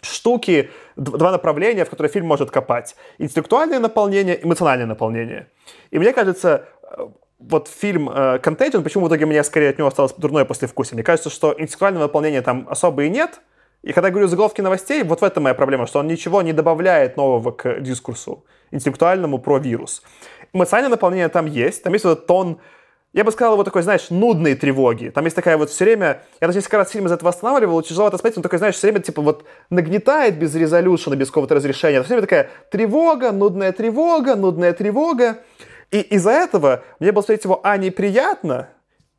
штуки, 0.00 0.70
два 0.94 1.32
направления, 1.32 1.84
в 1.84 1.90
которые 1.90 2.12
фильм 2.12 2.26
может 2.26 2.52
копать. 2.52 2.94
Интеллектуальное 3.18 3.80
наполнение, 3.80 4.38
эмоциональное 4.44 4.86
наполнение. 4.86 5.48
И 5.90 5.98
мне 5.98 6.12
кажется, 6.12 6.68
вот 7.38 7.68
фильм 7.68 8.10
э, 8.10 8.38
почему 8.40 9.06
в 9.06 9.08
итоге 9.08 9.26
мне 9.26 9.42
скорее 9.44 9.70
от 9.70 9.78
него 9.78 9.88
осталось 9.88 10.12
дурное 10.16 10.44
послевкусие? 10.44 10.94
Мне 10.94 11.04
кажется, 11.04 11.30
что 11.30 11.52
интеллектуального 11.52 12.04
наполнения 12.04 12.42
там 12.42 12.66
особо 12.68 13.04
и 13.04 13.08
нет. 13.08 13.40
И 13.82 13.92
когда 13.92 14.08
я 14.08 14.12
говорю 14.12 14.26
заголовки 14.26 14.60
новостей, 14.60 15.04
вот 15.04 15.20
в 15.20 15.24
этом 15.24 15.44
моя 15.44 15.54
проблема, 15.54 15.86
что 15.86 16.00
он 16.00 16.08
ничего 16.08 16.42
не 16.42 16.52
добавляет 16.52 17.16
нового 17.16 17.52
к 17.52 17.80
дискурсу 17.80 18.44
интеллектуальному 18.72 19.38
про 19.38 19.58
вирус. 19.58 20.02
Эмоциональное 20.52 20.90
наполнение 20.90 21.28
там 21.28 21.46
есть, 21.46 21.82
там 21.82 21.92
есть 21.92 22.04
этот 22.04 22.26
тон 22.26 22.58
я 23.14 23.24
бы 23.24 23.32
сказал, 23.32 23.54
его 23.54 23.64
такой, 23.64 23.82
знаешь, 23.82 24.10
нудные 24.10 24.54
тревоги. 24.54 25.08
Там 25.08 25.24
есть 25.24 25.34
такая 25.34 25.56
вот 25.56 25.70
все 25.70 25.84
время, 25.84 26.22
я 26.40 26.46
даже 26.46 26.58
несколько 26.58 26.76
раз 26.76 26.90
фильм 26.90 27.06
из 27.06 27.12
этого 27.12 27.30
останавливал, 27.30 27.80
тяжеловато 27.82 28.18
смотреть, 28.18 28.36
он 28.36 28.42
такой, 28.42 28.58
знаешь, 28.58 28.74
все 28.74 28.88
время 28.88 29.00
типа 29.00 29.22
вот 29.22 29.44
нагнетает 29.70 30.38
без 30.38 30.54
резолюшена, 30.54 31.16
без 31.16 31.28
какого-то 31.28 31.54
разрешения. 31.54 31.96
Это 31.96 32.04
все 32.04 32.14
время 32.14 32.26
такая 32.26 32.50
тревога, 32.70 33.32
нудная 33.32 33.72
тревога, 33.72 34.36
нудная 34.36 34.74
тревога. 34.74 35.38
И 35.90 36.00
из-за 36.00 36.30
этого 36.30 36.82
мне 37.00 37.12
было 37.12 37.22
смотреть 37.22 37.44
его, 37.44 37.60
а, 37.62 37.76
неприятно, 37.76 38.68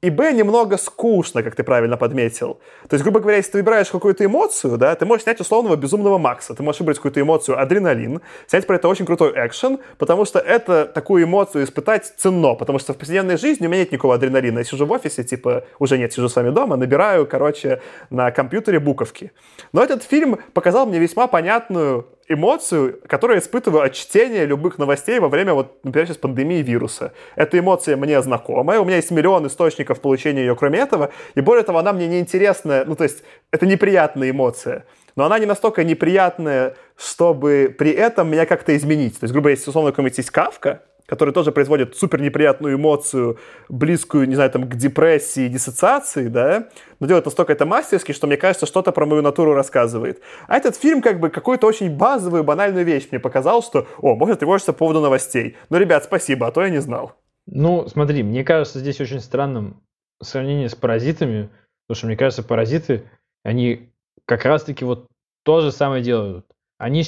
и 0.01 0.09
Б 0.09 0.31
немного 0.31 0.77
скучно, 0.77 1.43
как 1.43 1.55
ты 1.55 1.63
правильно 1.63 1.97
подметил. 1.97 2.61
То 2.87 2.93
есть, 2.93 3.03
грубо 3.03 3.19
говоря, 3.19 3.37
если 3.37 3.51
ты 3.51 3.57
выбираешь 3.57 3.89
какую-то 3.89 4.23
эмоцию, 4.23 4.77
да, 4.77 4.95
ты 4.95 5.05
можешь 5.05 5.23
снять 5.23 5.41
условного 5.41 5.75
безумного 5.75 6.17
Макса, 6.17 6.55
ты 6.55 6.63
можешь 6.63 6.79
выбрать 6.79 6.97
какую-то 6.97 7.19
эмоцию 7.19 7.59
адреналин, 7.59 8.21
снять 8.47 8.65
про 8.65 8.77
это 8.77 8.87
очень 8.87 9.05
крутой 9.05 9.33
экшен, 9.35 9.79
потому 9.97 10.23
что 10.23 10.39
это 10.39 10.85
такую 10.85 11.25
эмоцию 11.25 11.65
испытать 11.65 12.13
ценно, 12.15 12.55
потому 12.55 12.79
что 12.79 12.93
в 12.93 12.97
повседневной 12.97 13.37
жизни 13.37 13.67
у 13.67 13.69
меня 13.69 13.81
нет 13.81 13.91
никакого 13.91 14.15
адреналина. 14.15 14.59
Я 14.59 14.63
сижу 14.63 14.85
в 14.85 14.91
офисе, 14.91 15.25
типа, 15.25 15.65
уже 15.79 15.97
нет, 15.97 16.13
сижу 16.13 16.29
с 16.29 16.35
вами 16.35 16.51
дома, 16.51 16.77
набираю, 16.77 17.27
короче, 17.27 17.81
на 18.09 18.31
компьютере 18.31 18.79
буковки. 18.79 19.33
Но 19.73 19.83
этот 19.83 20.03
фильм 20.03 20.39
показал 20.53 20.85
мне 20.85 20.99
весьма 20.99 21.27
понятную 21.27 22.07
эмоцию, 22.29 23.01
которую 23.07 23.37
я 23.37 23.41
испытываю 23.41 23.83
от 23.83 23.93
чтения 23.93 24.45
любых 24.45 24.77
новостей 24.77 25.19
во 25.19 25.27
время, 25.27 25.55
вот, 25.55 25.83
например, 25.83 26.07
сейчас 26.07 26.17
пандемии 26.17 26.61
вируса. 26.61 27.11
Эта 27.35 27.57
эмоция 27.57 27.97
мне 27.97 28.21
знакомая, 28.21 28.79
у 28.79 28.85
меня 28.85 28.97
есть 28.97 29.11
миллион 29.11 29.47
источников 29.47 29.99
получения 29.99 30.41
ее, 30.41 30.55
кроме 30.55 30.79
этого, 30.79 31.11
и 31.33 31.41
более 31.41 31.63
того, 31.63 31.79
она 31.79 31.91
мне 31.91 32.07
неинтересная, 32.07 32.85
ну, 32.85 32.95
то 32.95 33.03
есть, 33.03 33.23
это 33.51 33.65
неприятная 33.65 34.29
эмоция, 34.29 34.85
но 35.15 35.25
она 35.25 35.39
не 35.39 35.47
настолько 35.47 35.83
неприятная, 35.83 36.75
чтобы 36.95 37.75
при 37.77 37.91
этом 37.91 38.29
меня 38.29 38.45
как-то 38.45 38.77
изменить. 38.77 39.19
То 39.19 39.23
есть, 39.23 39.33
грубо 39.33 39.45
говоря, 39.45 39.55
если 39.55 39.69
условно 39.69 39.91
какой-нибудь 39.91 40.17
есть 40.17 40.29
Кавка, 40.29 40.83
который 41.09 41.33
тоже 41.33 41.51
производит 41.51 41.97
супер 41.97 42.21
неприятную 42.21 42.75
эмоцию, 42.75 43.39
близкую, 43.67 44.29
не 44.29 44.35
знаю, 44.35 44.51
там, 44.51 44.69
к 44.69 44.75
депрессии, 44.75 45.47
диссоциации, 45.47 46.27
да, 46.27 46.69
но 46.99 47.07
делает 47.07 47.25
настолько 47.25 47.53
это 47.53 47.65
мастерски, 47.65 48.11
что, 48.11 48.27
мне 48.27 48.37
кажется, 48.37 48.67
что-то 48.67 48.91
про 48.91 49.07
мою 49.07 49.23
натуру 49.23 49.53
рассказывает. 49.53 50.21
А 50.47 50.55
этот 50.55 50.75
фильм 50.75 51.01
как 51.01 51.19
бы 51.19 51.29
какую-то 51.29 51.65
очень 51.65 51.97
базовую, 51.97 52.43
банальную 52.43 52.85
вещь 52.85 53.07
мне 53.09 53.19
показал, 53.19 53.63
что, 53.63 53.87
о, 53.97 54.15
можно 54.15 54.35
тревожиться 54.35 54.71
по 54.71 54.79
поводу 54.79 55.01
новостей. 55.01 55.57
Ну, 55.69 55.77
ребят, 55.77 56.03
спасибо, 56.03 56.45
а 56.45 56.51
то 56.51 56.61
я 56.61 56.69
не 56.69 56.79
знал. 56.79 57.15
Ну, 57.47 57.87
смотри, 57.87 58.21
мне 58.21 58.43
кажется 58.43 58.79
здесь 58.79 59.01
очень 59.01 59.19
странным 59.19 59.81
сравнение 60.21 60.69
с 60.69 60.75
паразитами, 60.75 61.49
потому 61.87 61.97
что, 61.97 62.07
мне 62.07 62.17
кажется, 62.17 62.43
паразиты, 62.43 63.09
они 63.43 63.89
как 64.25 64.45
раз-таки 64.45 64.85
вот 64.85 65.07
то 65.43 65.61
же 65.61 65.71
самое 65.71 66.03
делают. 66.03 66.45
Они 66.77 67.03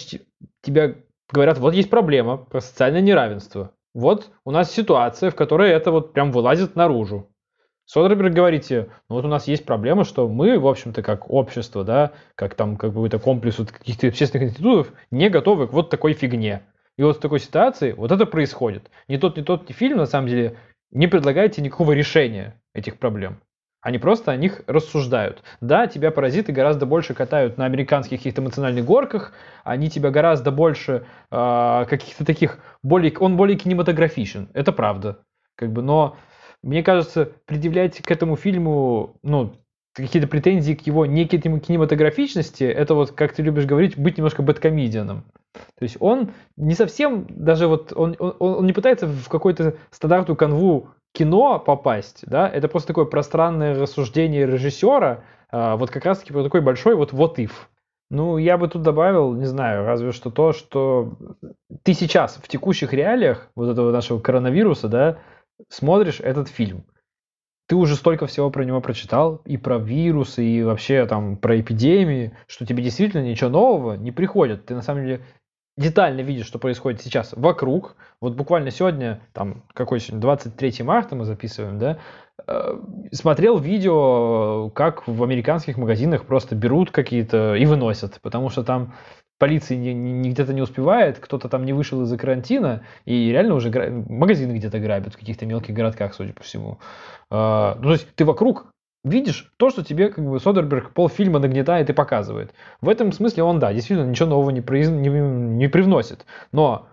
тебя 0.64 0.96
говорят, 1.32 1.60
вот 1.60 1.76
есть 1.76 1.92
проблема 1.92 2.38
про 2.38 2.62
социальное 2.62 3.02
неравенство. 3.02 3.74
Вот 3.94 4.32
у 4.46 4.52
нас 4.52 4.72
ситуация, 4.72 5.32
в 5.32 5.36
которой 5.36 5.72
это 5.72 5.92
вот 5.92 6.14
прям 6.14 6.32
вылазит 6.32 6.76
наружу. 6.76 7.30
Содерберг 7.86 8.34
говорите, 8.34 8.90
ну 9.10 9.16
вот 9.18 9.26
у 9.26 9.28
нас 9.28 9.48
есть 9.48 9.66
проблема, 9.66 10.06
что 10.06 10.30
мы, 10.30 10.58
в 10.58 10.66
общем-то, 10.66 11.04
как 11.04 11.30
общество, 11.30 11.84
да, 11.84 12.14
как 12.36 12.56
там 12.56 12.78
какой-то 12.78 13.20
комплекс 13.20 13.60
вот 13.60 13.72
каких-то 13.72 14.08
общественных 14.08 14.50
институтов, 14.50 14.94
не 15.12 15.30
готовы 15.30 15.68
к 15.68 15.74
вот 15.74 15.90
такой 15.90 16.14
фигне. 16.14 16.62
И 16.98 17.04
вот 17.04 17.18
в 17.18 17.20
такой 17.20 17.40
ситуации 17.40 17.92
вот 17.92 18.12
это 18.12 18.26
происходит. 18.26 18.90
Ни 19.10 19.18
тот, 19.18 19.36
ни 19.36 19.42
тот 19.42 19.68
ни 19.68 19.74
фильм, 19.74 19.98
на 19.98 20.06
самом 20.06 20.30
деле, 20.30 20.58
не 20.92 21.08
предлагаете 21.08 21.62
никакого 21.62 21.92
решения 21.92 22.62
этих 22.74 22.98
проблем. 22.98 23.42
Они 23.82 23.98
просто 23.98 24.32
о 24.32 24.36
них 24.36 24.62
рассуждают. 24.68 25.42
Да, 25.60 25.88
тебя 25.88 26.12
паразиты 26.12 26.52
гораздо 26.52 26.86
больше 26.86 27.16
катают 27.16 27.58
на 27.58 27.66
американских 27.66 28.18
каких-то 28.18 28.42
эмоциональных 28.42 28.86
горках, 28.86 29.34
они 29.64 29.90
тебя 29.90 30.12
гораздо 30.12 30.52
больше 30.52 31.06
э, 31.32 31.86
каких-то 31.90 32.24
таких, 32.24 32.60
более, 32.84 33.12
он 33.18 33.38
более 33.38 33.58
кинематографичен, 33.58 34.50
это 34.54 34.72
правда. 34.72 35.20
Как 35.56 35.72
бы, 35.72 35.82
но 35.82 36.16
мне 36.62 36.84
кажется, 36.84 37.32
предъявлять 37.46 38.02
к 38.02 38.12
этому 38.12 38.36
фильму, 38.36 39.18
ну, 39.24 39.56
какие-то 39.94 40.28
претензии 40.28 40.74
к 40.74 40.86
его 40.86 41.06
не 41.06 41.26
кинематографичности, 41.26 42.64
это 42.64 42.94
вот, 42.94 43.12
как 43.12 43.34
ты 43.34 43.42
любишь 43.42 43.66
говорить, 43.66 43.98
быть 43.98 44.18
немножко 44.18 44.44
бэткомедианом. 44.44 45.26
То 45.54 45.84
есть 45.84 45.98
он 46.00 46.32
не 46.56 46.76
совсем, 46.76 47.26
даже 47.30 47.68
вот, 47.68 47.94
он, 47.94 48.16
он, 48.20 48.36
он 48.40 48.66
не 48.66 48.74
пытается 48.74 49.08
в 49.08 49.28
какой-то 49.28 49.76
стандартную 49.90 50.38
канву 50.38 50.90
кино 51.14 51.60
попасть, 51.60 52.24
да, 52.28 52.50
это 52.50 52.68
просто 52.68 52.88
такое 52.88 53.06
пространное 53.06 53.78
рассуждение 53.78 54.46
режиссера, 54.46 55.24
а, 55.50 55.76
вот 55.76 55.92
как 55.92 56.06
раз-таки 56.06 56.34
вот 56.34 56.44
такой 56.44 56.62
большой 56.62 56.96
вот 56.96 57.14
what 57.14 57.36
if. 57.36 57.52
Ну, 58.10 58.38
я 58.38 58.58
бы 58.58 58.68
тут 58.68 58.82
добавил, 58.82 59.34
не 59.34 59.46
знаю, 59.46 59.86
разве 59.86 60.12
что 60.12 60.32
то, 60.32 60.52
что 60.52 61.14
ты 61.84 61.94
сейчас 61.94 62.36
в 62.44 62.48
текущих 62.48 62.94
реалиях 62.94 63.50
вот 63.56 63.70
этого 63.70 63.92
нашего 63.92 64.20
коронавируса, 64.20 64.90
да, 64.90 65.20
смотришь 65.70 66.20
этот 66.20 66.50
фильм. 66.50 66.84
Ты 67.68 67.78
уже 67.78 67.96
столько 67.96 68.28
всего 68.28 68.50
про 68.50 68.66
него 68.66 68.82
прочитал, 68.82 69.42
и 69.46 69.56
про 69.56 69.78
вирусы, 69.78 70.44
и 70.44 70.62
вообще 70.62 71.06
там 71.06 71.38
про 71.38 71.58
эпидемии, 71.62 72.34
что 72.48 72.66
тебе 72.66 72.84
действительно 72.84 73.24
ничего 73.24 73.50
нового 73.50 73.94
не 73.94 74.12
приходит. 74.12 74.66
Ты 74.66 74.76
на 74.76 74.82
самом 74.82 75.04
деле 75.04 75.22
детально 75.78 76.22
видишь, 76.22 76.46
что 76.46 76.60
происходит 76.60 77.02
сейчас 77.02 77.34
вокруг. 77.34 77.96
Вот 78.20 78.36
буквально 78.36 78.72
сегодня, 78.72 79.22
там, 79.34 79.64
какой 79.74 80.00
сегодня, 80.00 80.22
23 80.22 80.84
марта 80.84 81.16
мы 81.16 81.26
записываем, 81.26 81.80
да, 81.80 81.98
э, 82.48 82.80
смотрел 83.12 83.58
видео, 83.58 84.70
как 84.70 85.08
в 85.08 85.24
американских 85.24 85.78
магазинах 85.78 86.26
просто 86.26 86.56
берут 86.56 86.92
какие-то 86.92 87.56
и 87.56 87.66
выносят, 87.66 88.20
потому 88.22 88.50
что 88.50 88.64
там 88.64 88.94
полиции 89.42 89.76
не, 89.76 89.94
не, 89.94 90.30
где-то 90.30 90.54
не 90.54 90.62
успевает, 90.62 91.18
кто-то 91.18 91.50
там 91.50 91.66
не 91.66 91.74
вышел 91.74 92.04
из-за 92.04 92.16
карантина, 92.16 92.84
и 93.06 93.32
реально 93.32 93.56
уже 93.56 93.72
гра... 93.72 93.90
магазины 93.90 94.54
где-то 94.54 94.80
грабят 94.80 95.16
в 95.16 95.18
каких-то 95.18 95.48
мелких 95.48 95.74
городках, 95.74 96.14
судя 96.14 96.34
по 96.34 96.44
всему. 96.44 96.78
А, 97.32 97.76
ну, 97.78 97.86
то 97.86 97.92
есть 97.94 98.08
ты 98.14 98.24
вокруг 98.24 98.68
видишь 99.04 99.52
то, 99.58 99.70
что 99.70 99.84
тебе 99.84 100.10
как 100.10 100.26
бы 100.26 100.40
Содерберг 100.40 100.94
полфильма 100.94 101.40
нагнетает 101.40 101.90
и 101.90 101.94
показывает. 101.94 102.54
В 102.82 102.90
этом 102.90 103.12
смысле 103.12 103.44
он, 103.44 103.60
да, 103.60 103.74
действительно 103.74 104.08
ничего 104.08 104.30
нового 104.30 104.50
не, 104.52 104.62
произ... 104.62 104.90
не, 104.90 105.10
не 105.10 105.68
привносит. 105.68 106.26
Но 106.52 106.88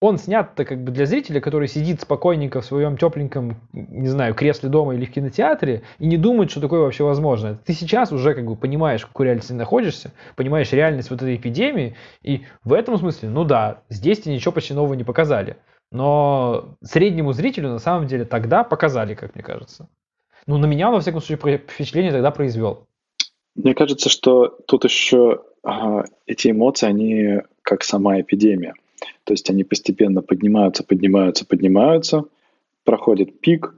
он 0.00 0.16
снят-то 0.16 0.64
как 0.64 0.82
бы 0.82 0.92
для 0.92 1.04
зрителя, 1.04 1.40
который 1.40 1.68
сидит 1.68 2.00
спокойненько 2.00 2.62
в 2.62 2.64
своем 2.64 2.96
тепленьком, 2.96 3.60
не 3.72 4.08
знаю, 4.08 4.34
кресле 4.34 4.70
дома 4.70 4.94
или 4.94 5.04
в 5.04 5.12
кинотеатре 5.12 5.82
и 5.98 6.06
не 6.06 6.16
думает, 6.16 6.50
что 6.50 6.62
такое 6.62 6.80
вообще 6.80 7.04
возможно. 7.04 7.58
Ты 7.66 7.74
сейчас 7.74 8.10
уже 8.10 8.34
как 8.34 8.46
бы 8.46 8.56
понимаешь, 8.56 9.02
в 9.02 9.08
какой 9.08 9.26
реальности 9.26 9.52
находишься, 9.52 10.12
понимаешь 10.36 10.72
реальность 10.72 11.10
вот 11.10 11.20
этой 11.20 11.36
эпидемии, 11.36 11.96
и 12.22 12.46
в 12.64 12.72
этом 12.72 12.96
смысле, 12.96 13.28
ну 13.28 13.44
да, 13.44 13.82
здесь 13.90 14.22
тебе 14.22 14.34
ничего 14.34 14.52
почти 14.52 14.72
нового 14.72 14.94
не 14.94 15.04
показали. 15.04 15.58
Но 15.92 16.76
среднему 16.82 17.32
зрителю 17.32 17.68
на 17.68 17.78
самом 17.78 18.06
деле 18.06 18.24
тогда 18.24 18.64
показали, 18.64 19.14
как 19.14 19.34
мне 19.34 19.44
кажется. 19.44 19.88
Ну, 20.50 20.58
на 20.58 20.66
меня, 20.66 20.90
во 20.90 20.98
всяком 20.98 21.20
случае, 21.20 21.58
впечатление 21.58 22.10
тогда 22.10 22.32
произвел. 22.32 22.88
Мне 23.54 23.72
кажется, 23.72 24.08
что 24.08 24.48
тут 24.66 24.82
еще 24.82 25.44
а, 25.62 26.02
эти 26.26 26.50
эмоции, 26.50 26.88
они 26.88 27.42
как 27.62 27.84
сама 27.84 28.20
эпидемия. 28.20 28.74
То 29.22 29.32
есть 29.32 29.48
они 29.48 29.62
постепенно 29.62 30.22
поднимаются, 30.22 30.82
поднимаются, 30.82 31.46
поднимаются, 31.46 32.24
проходит 32.82 33.38
пик 33.38 33.76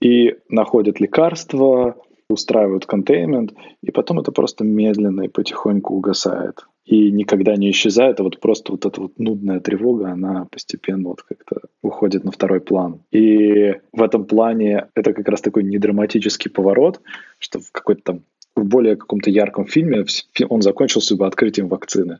и 0.00 0.38
находят 0.48 1.00
лекарства, 1.00 1.98
устраивают 2.30 2.86
контейнмент, 2.86 3.52
и 3.82 3.90
потом 3.90 4.20
это 4.20 4.32
просто 4.32 4.64
медленно 4.64 5.24
и 5.24 5.28
потихоньку 5.28 5.92
угасает. 5.92 6.66
И 6.84 7.10
никогда 7.10 7.56
не 7.56 7.70
исчезает, 7.70 8.20
а 8.20 8.24
вот 8.24 8.40
просто 8.40 8.72
вот 8.72 8.84
эта 8.84 9.00
вот 9.00 9.18
нудная 9.18 9.60
тревога, 9.60 10.10
она 10.10 10.46
постепенно 10.50 11.08
вот 11.08 11.22
как-то 11.22 11.62
уходит 11.82 12.24
на 12.24 12.30
второй 12.30 12.60
план. 12.60 13.00
И 13.10 13.74
в 13.92 14.02
этом 14.02 14.26
плане 14.26 14.88
это 14.94 15.14
как 15.14 15.26
раз 15.28 15.40
такой 15.40 15.64
недраматический 15.64 16.50
поворот, 16.50 17.00
что 17.38 17.58
в 17.58 17.72
какой-то 17.72 18.02
там 18.02 18.22
в 18.54 18.64
более 18.64 18.96
каком-то 18.96 19.30
ярком 19.30 19.66
фильме 19.66 20.04
он 20.48 20.62
закончился 20.62 21.16
бы 21.16 21.26
открытием 21.26 21.68
вакцины. 21.68 22.18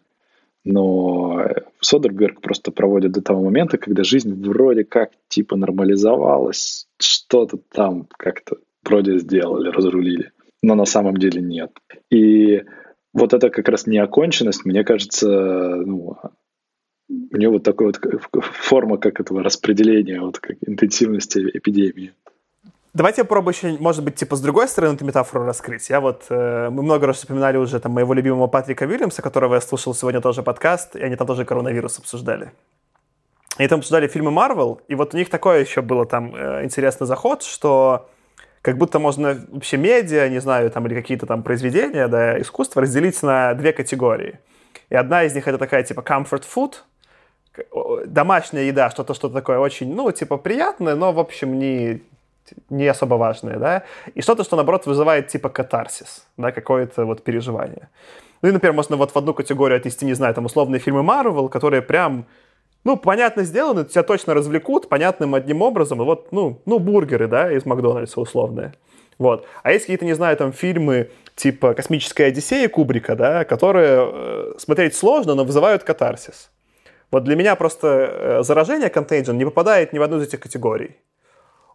Но 0.65 1.47
Содерберг 1.81 2.41
просто 2.41 2.73
проводит 2.73 3.13
до 3.13 3.21
того 3.21 3.45
момента, 3.45 3.77
когда 3.77 4.03
жизнь 4.03 4.35
вроде 4.43 4.85
как 4.85 5.11
типа 5.29 5.57
нормализовалась, 5.57 6.87
что-то 6.99 7.59
там 7.71 8.09
как-то 8.17 8.57
вроде 8.83 9.19
сделали, 9.19 9.69
разрулили, 9.69 10.33
но 10.63 10.75
на 10.75 10.87
самом 10.87 11.19
деле 11.19 11.43
нет. 11.43 11.71
И 12.11 12.63
вот 13.15 13.33
это 13.33 13.49
как 13.49 13.69
раз 13.69 13.87
неоконченность, 13.87 14.65
мне 14.65 14.85
кажется, 14.85 15.27
ну, 15.27 16.19
нее 17.09 17.51
вот 17.51 17.63
такая 17.63 17.89
вот 17.89 18.01
форма 18.45 18.99
как 18.99 19.21
этого 19.21 19.43
распределения, 19.43 20.21
вот 20.21 20.39
как 20.39 20.57
интенсивности 20.67 21.39
эпидемии. 21.55 22.13
Давайте 22.93 23.23
я 23.23 23.25
попробую 23.25 23.55
еще, 23.55 23.77
может 23.81 24.05
быть, 24.05 24.15
типа 24.15 24.37
с 24.37 24.41
другой 24.41 24.69
стороны 24.69 24.95
эту 24.95 25.05
метафору 25.05 25.45
раскрыть. 25.45 25.91
Я 25.91 26.01
вот, 26.01 26.27
э, 26.29 26.71
мы 26.71 26.85
много 26.85 27.09
раз 27.09 27.17
вспоминали 27.17 27.57
уже 27.57 27.81
там 27.81 27.91
моего 27.91 28.15
любимого 28.15 28.47
Патрика 28.47 28.85
Уильямса, 28.85 29.21
которого 29.21 29.55
я 29.55 29.61
слушал 29.61 29.95
сегодня 29.95 30.21
тоже 30.21 30.45
подкаст, 30.45 30.95
и 30.95 31.03
они 31.03 31.17
там 31.17 31.27
тоже 31.27 31.45
коронавирус 31.45 31.99
обсуждали. 31.99 32.53
И 33.59 33.67
там 33.67 33.81
обсуждали 33.81 34.07
фильмы 34.07 34.31
Марвел, 34.31 34.81
и 34.87 34.95
вот 34.95 35.13
у 35.13 35.17
них 35.17 35.29
такое 35.29 35.61
еще 35.61 35.83
было 35.83 36.07
там 36.07 36.37
э, 36.37 36.65
интересный 36.65 37.09
заход, 37.09 37.43
что 37.43 38.09
как 38.65 38.79
будто 38.79 38.99
можно 38.99 39.45
вообще 39.53 39.77
медиа, 39.77 40.31
не 40.31 40.41
знаю, 40.41 40.71
там, 40.71 40.87
или 40.87 40.95
какие-то 40.95 41.27
там 41.27 41.43
произведения, 41.43 42.09
да, 42.09 42.41
искусство 42.41 42.81
разделить 42.81 43.23
на 43.23 43.53
две 43.53 43.75
категории. 43.75 44.39
И 44.89 44.97
одна 44.97 45.25
из 45.25 45.35
них 45.35 45.47
это 45.47 45.59
такая, 45.59 45.83
типа, 45.83 46.01
comfort 46.01 46.45
food, 46.49 48.07
домашняя 48.07 48.65
еда, 48.65 48.89
что-то, 48.89 49.13
что-то 49.13 49.35
такое 49.35 49.59
очень, 49.59 49.95
ну, 49.95 50.11
типа, 50.13 50.39
приятное, 50.39 50.95
но, 50.95 51.13
в 51.13 51.19
общем, 51.19 51.59
не 51.59 52.01
не 52.71 52.87
особо 52.87 53.15
важное, 53.15 53.59
да, 53.59 53.83
и 54.15 54.23
что-то, 54.23 54.45
что, 54.45 54.57
наоборот, 54.57 54.87
вызывает 54.87 55.29
типа 55.29 55.49
катарсис, 55.49 56.27
да, 56.37 56.53
какое-то 56.53 57.05
вот 57.07 57.23
переживание. 57.23 57.89
Ну 58.43 58.49
и, 58.49 58.53
например, 58.53 58.75
можно 58.75 58.97
вот 58.97 59.13
в 59.13 59.17
одну 59.17 59.33
категорию 59.33 59.77
отнести, 59.77 60.05
не 60.05 60.15
знаю, 60.15 60.35
там 60.35 60.45
условные 60.45 60.79
фильмы 60.79 61.01
Marvel, 61.01 61.49
которые 61.49 61.81
прям, 61.81 62.27
ну, 62.85 62.97
понятно 62.97 63.45
сделаны, 63.45 63.85
тебя 63.85 64.03
точно 64.03 64.35
развлекут 64.35 64.89
понятным 64.89 65.35
одним 65.35 65.63
образом, 65.63 65.99
вот, 65.99 66.33
ну, 66.33 66.61
ну, 66.67 66.79
бургеры, 66.79 67.27
да, 67.27 67.51
из 67.51 67.65
Макдональдса 67.65 68.21
условные. 68.21 68.75
Вот. 69.19 69.47
А 69.63 69.73
есть 69.73 69.85
какие-то, 69.85 70.05
не 70.05 70.15
знаю, 70.15 70.37
там 70.37 70.53
фильмы 70.53 71.11
типа 71.35 71.75
«Космическая 71.75 72.27
Одиссея» 72.27 72.69
Кубрика, 72.69 73.17
да, 73.17 73.45
которые 73.45 74.11
э, 74.13 74.53
смотреть 74.59 74.95
сложно, 74.95 75.35
но 75.35 75.45
вызывают 75.45 75.83
катарсис. 75.83 76.51
Вот 77.11 77.25
для 77.25 77.37
меня 77.37 77.55
просто 77.55 77.87
э, 77.89 78.43
заражение 78.43 78.89
Contagion 78.89 79.35
не 79.35 79.45
попадает 79.45 79.93
ни 79.93 79.99
в 79.99 80.03
одну 80.03 80.19
из 80.19 80.29
этих 80.29 80.41
категорий. 80.41 80.97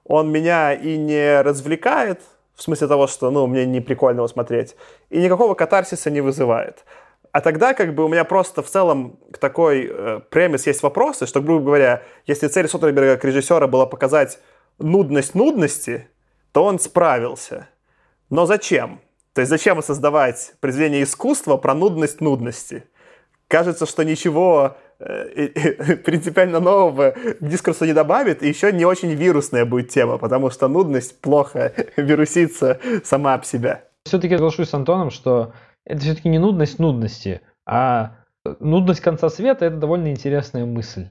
Он 0.03 0.31
меня 0.31 0.73
и 0.73 0.97
не 0.97 1.41
развлекает, 1.41 2.21
в 2.55 2.61
смысле 2.61 2.87
того, 2.87 3.07
что, 3.07 3.31
ну, 3.31 3.47
мне 3.47 3.65
не 3.65 3.79
прикольно 3.79 4.19
его 4.19 4.27
смотреть, 4.27 4.75
и 5.09 5.19
никакого 5.19 5.53
катарсиса 5.53 6.09
не 6.09 6.21
вызывает. 6.21 6.83
А 7.31 7.41
тогда 7.41 7.73
как 7.73 7.93
бы 7.93 8.05
у 8.05 8.07
меня 8.07 8.23
просто 8.23 8.63
в 8.63 8.69
целом 8.69 9.19
к 9.31 9.37
такой 9.37 9.87
э, 9.89 10.19
премис 10.29 10.65
есть 10.65 10.81
вопросы, 10.81 11.27
что, 11.27 11.41
грубо 11.41 11.65
говоря, 11.65 12.03
если 12.25 12.47
цель 12.47 12.67
Соттерберга 12.67 13.15
как 13.15 13.25
режиссера 13.25 13.67
была 13.67 13.85
показать 13.85 14.39
нудность 14.79 15.35
нудности, 15.35 16.07
то 16.51 16.63
он 16.63 16.79
справился. 16.79 17.67
Но 18.29 18.45
зачем? 18.45 18.99
То 19.33 19.41
есть 19.41 19.49
зачем 19.49 19.81
создавать 19.83 20.53
произведение 20.59 21.03
искусства 21.03 21.57
про 21.57 21.75
нудность 21.75 22.19
нудности? 22.19 22.85
Кажется, 23.47 23.85
что 23.85 24.03
ничего 24.03 24.77
э, 24.99 25.47
принципиально 25.97 26.59
нового 26.59 27.11
к 27.11 27.47
дискурсу 27.47 27.85
не 27.85 27.93
добавит, 27.93 28.41
и 28.41 28.47
еще 28.47 28.71
не 28.71 28.85
очень 28.85 29.11
вирусная 29.11 29.65
будет 29.65 29.89
тема, 29.89 30.17
потому 30.17 30.49
что 30.49 30.67
нудность 30.67 31.21
плохо 31.21 31.73
вирусится 31.95 32.79
сама 33.03 33.35
об 33.35 33.45
себя. 33.45 33.83
Все-таки 34.05 34.35
соглашусь 34.35 34.69
с 34.69 34.73
Антоном, 34.73 35.11
что 35.11 35.53
это 35.85 36.01
все-таки 36.01 36.29
не 36.29 36.39
нудность 36.39 36.79
нудности, 36.79 37.41
а 37.65 38.17
нудность 38.59 39.01
конца 39.01 39.29
света– 39.29 39.65
это 39.67 39.77
довольно 39.77 40.09
интересная 40.09 40.65
мысль. 40.65 41.09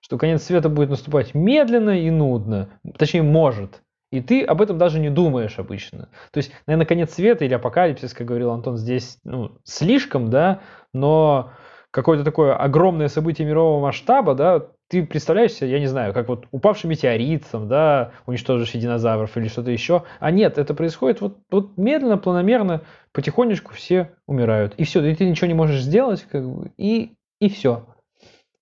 Что 0.00 0.18
конец 0.18 0.42
света 0.44 0.68
будет 0.68 0.90
наступать 0.90 1.34
медленно 1.34 1.90
и 1.90 2.10
нудно, 2.10 2.70
точнее, 2.96 3.22
может. 3.22 3.82
И 4.10 4.20
ты 4.20 4.42
об 4.42 4.60
этом 4.60 4.76
даже 4.78 4.98
не 4.98 5.10
думаешь 5.10 5.58
обычно. 5.58 6.08
То 6.32 6.38
есть, 6.38 6.52
наверное, 6.66 6.86
конец 6.86 7.12
света 7.12 7.44
или 7.44 7.54
апокалипсис, 7.54 8.12
как 8.12 8.26
говорил 8.26 8.50
Антон, 8.50 8.76
здесь 8.76 9.18
ну, 9.22 9.58
слишком, 9.64 10.30
да, 10.30 10.62
но 10.92 11.52
какое-то 11.92 12.24
такое 12.24 12.56
огромное 12.56 13.08
событие 13.08 13.46
мирового 13.46 13.80
масштаба, 13.80 14.34
да, 14.34 14.68
ты 14.90 15.06
представляешь 15.06 15.52
себе, 15.52 15.70
я 15.70 15.78
не 15.78 15.86
знаю, 15.86 16.12
как 16.12 16.28
вот 16.28 16.48
упавший 16.50 16.90
метеорит, 16.90 17.44
там, 17.50 17.68
да, 17.68 18.10
уничтоживший 18.26 18.80
динозавров 18.80 19.36
или 19.36 19.46
что-то 19.46 19.70
еще. 19.70 20.02
А 20.18 20.32
нет, 20.32 20.58
это 20.58 20.74
происходит 20.74 21.20
вот, 21.20 21.38
вот 21.48 21.76
медленно, 21.76 22.18
планомерно, 22.18 22.82
потихонечку 23.12 23.72
все 23.72 24.10
умирают. 24.26 24.74
И 24.78 24.84
все, 24.84 25.02
и 25.04 25.14
ты 25.14 25.28
ничего 25.28 25.46
не 25.46 25.54
можешь 25.54 25.82
сделать, 25.82 26.26
как 26.28 26.44
бы, 26.44 26.72
и, 26.76 27.12
и 27.40 27.48
все. 27.48 27.86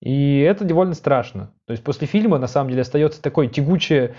И 0.03 0.41
это 0.41 0.67
довольно 0.67 0.93
страшно. 0.93 1.55
То 1.67 1.73
есть 1.73 1.83
после 1.83 2.07
фильма, 2.07 2.39
на 2.39 2.47
самом 2.47 2.69
деле, 2.69 2.83
остается 2.83 3.23
такое 3.23 3.49
тягучее, 3.49 4.15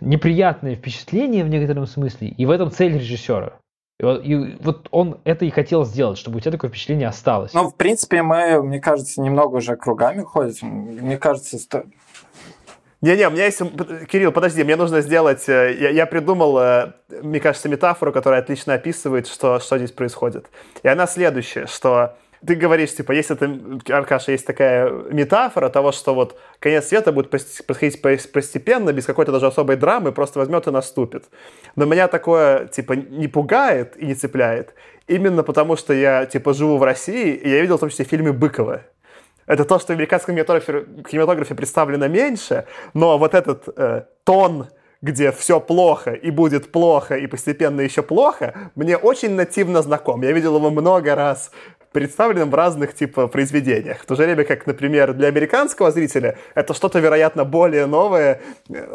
неприятное 0.00 0.76
впечатление 0.76 1.44
в 1.44 1.48
некотором 1.48 1.86
смысле. 1.86 2.28
И 2.28 2.46
в 2.46 2.50
этом 2.50 2.70
цель 2.70 2.94
режиссера. 2.94 3.58
И 4.00 4.04
вот, 4.04 4.24
и 4.24 4.56
вот 4.60 4.88
он 4.90 5.20
это 5.24 5.44
и 5.44 5.50
хотел 5.50 5.84
сделать, 5.84 6.18
чтобы 6.18 6.38
у 6.38 6.40
тебя 6.40 6.50
такое 6.50 6.68
впечатление 6.68 7.06
осталось. 7.06 7.52
Ну, 7.52 7.70
в 7.70 7.76
принципе, 7.76 8.22
мы, 8.22 8.60
мне 8.62 8.80
кажется, 8.80 9.20
немного 9.20 9.56
уже 9.56 9.76
кругами 9.76 10.22
ходим. 10.22 10.68
Мне 10.68 11.16
кажется, 11.16 11.58
сто... 11.58 11.84
Не-не, 13.00 13.28
у 13.28 13.30
меня 13.30 13.44
есть... 13.44 13.60
Кирилл, 14.08 14.32
подожди, 14.32 14.64
мне 14.64 14.76
нужно 14.76 15.00
сделать... 15.00 15.48
Э, 15.48 15.76
я, 15.78 15.90
я 15.90 16.06
придумал, 16.06 16.58
э, 16.58 16.92
мне 17.22 17.38
кажется, 17.38 17.68
метафору, 17.68 18.12
которая 18.12 18.40
отлично 18.40 18.74
описывает, 18.74 19.28
что, 19.28 19.60
что 19.60 19.78
здесь 19.78 19.92
происходит. 19.92 20.46
И 20.82 20.88
она 20.88 21.06
следующая, 21.06 21.66
что 21.66 22.16
ты 22.46 22.54
говоришь, 22.54 22.94
типа, 22.94 23.12
есть 23.12 23.30
это, 23.30 23.58
Аркаша, 23.88 24.32
есть 24.32 24.46
такая 24.46 24.90
метафора 24.90 25.68
того, 25.68 25.92
что 25.92 26.14
вот 26.14 26.38
конец 26.58 26.88
света 26.88 27.12
будет 27.12 27.30
происходить 27.30 28.02
постепенно, 28.02 28.92
без 28.92 29.06
какой-то 29.06 29.32
даже 29.32 29.46
особой 29.46 29.76
драмы, 29.76 30.12
просто 30.12 30.38
возьмет 30.38 30.66
и 30.66 30.70
наступит. 30.70 31.24
Но 31.76 31.84
меня 31.84 32.08
такое, 32.08 32.66
типа, 32.66 32.94
не 32.94 33.28
пугает 33.28 33.96
и 33.96 34.06
не 34.06 34.14
цепляет, 34.14 34.74
именно 35.06 35.42
потому 35.42 35.76
что 35.76 35.92
я, 35.92 36.26
типа, 36.26 36.54
живу 36.54 36.78
в 36.78 36.82
России, 36.82 37.34
и 37.34 37.48
я 37.48 37.60
видел 37.60 37.76
в 37.76 37.80
том 37.80 37.90
числе 37.90 38.04
фильмы 38.04 38.32
Быкова. 38.32 38.82
Это 39.46 39.64
то, 39.64 39.78
что 39.78 39.92
в 39.92 39.96
американском 39.96 40.34
кинематографе, 40.34 41.54
представлено 41.54 42.08
меньше, 42.08 42.66
но 42.94 43.18
вот 43.18 43.34
этот 43.34 43.68
э, 43.76 44.04
тон, 44.24 44.68
где 45.02 45.32
все 45.32 45.60
плохо 45.60 46.12
и 46.12 46.30
будет 46.30 46.72
плохо 46.72 47.16
и 47.16 47.26
постепенно 47.26 47.82
еще 47.82 48.02
плохо, 48.02 48.70
мне 48.74 48.96
очень 48.96 49.32
нативно 49.32 49.82
знаком. 49.82 50.22
Я 50.22 50.32
видел 50.32 50.56
его 50.56 50.70
много 50.70 51.14
раз 51.14 51.50
представленным 51.94 52.50
в 52.50 52.54
разных 52.54 52.92
типа 52.92 53.28
произведениях. 53.28 53.98
В 54.00 54.06
то 54.06 54.16
же 54.16 54.24
время, 54.24 54.44
как, 54.44 54.66
например, 54.66 55.14
для 55.14 55.28
американского 55.28 55.92
зрителя 55.92 56.36
это 56.56 56.74
что-то, 56.74 56.98
вероятно, 56.98 57.44
более 57.44 57.86
новое. 57.86 58.40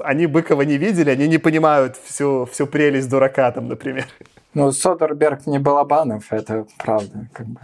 Они 0.03 0.27
Быкова 0.27 0.63
не 0.63 0.77
видели, 0.77 1.09
они 1.09 1.27
не 1.27 1.37
понимают 1.37 1.95
всю, 1.95 2.45
всю 2.45 2.67
прелесть 2.67 3.09
дурака 3.09 3.51
там, 3.51 3.69
например. 3.69 4.05
Ну, 4.53 4.71
Содерберг 4.71 5.47
не 5.47 5.59
Балабанов, 5.59 6.33
это 6.33 6.65
правда. 6.77 7.29
Как 7.33 7.47
бы. 7.47 7.61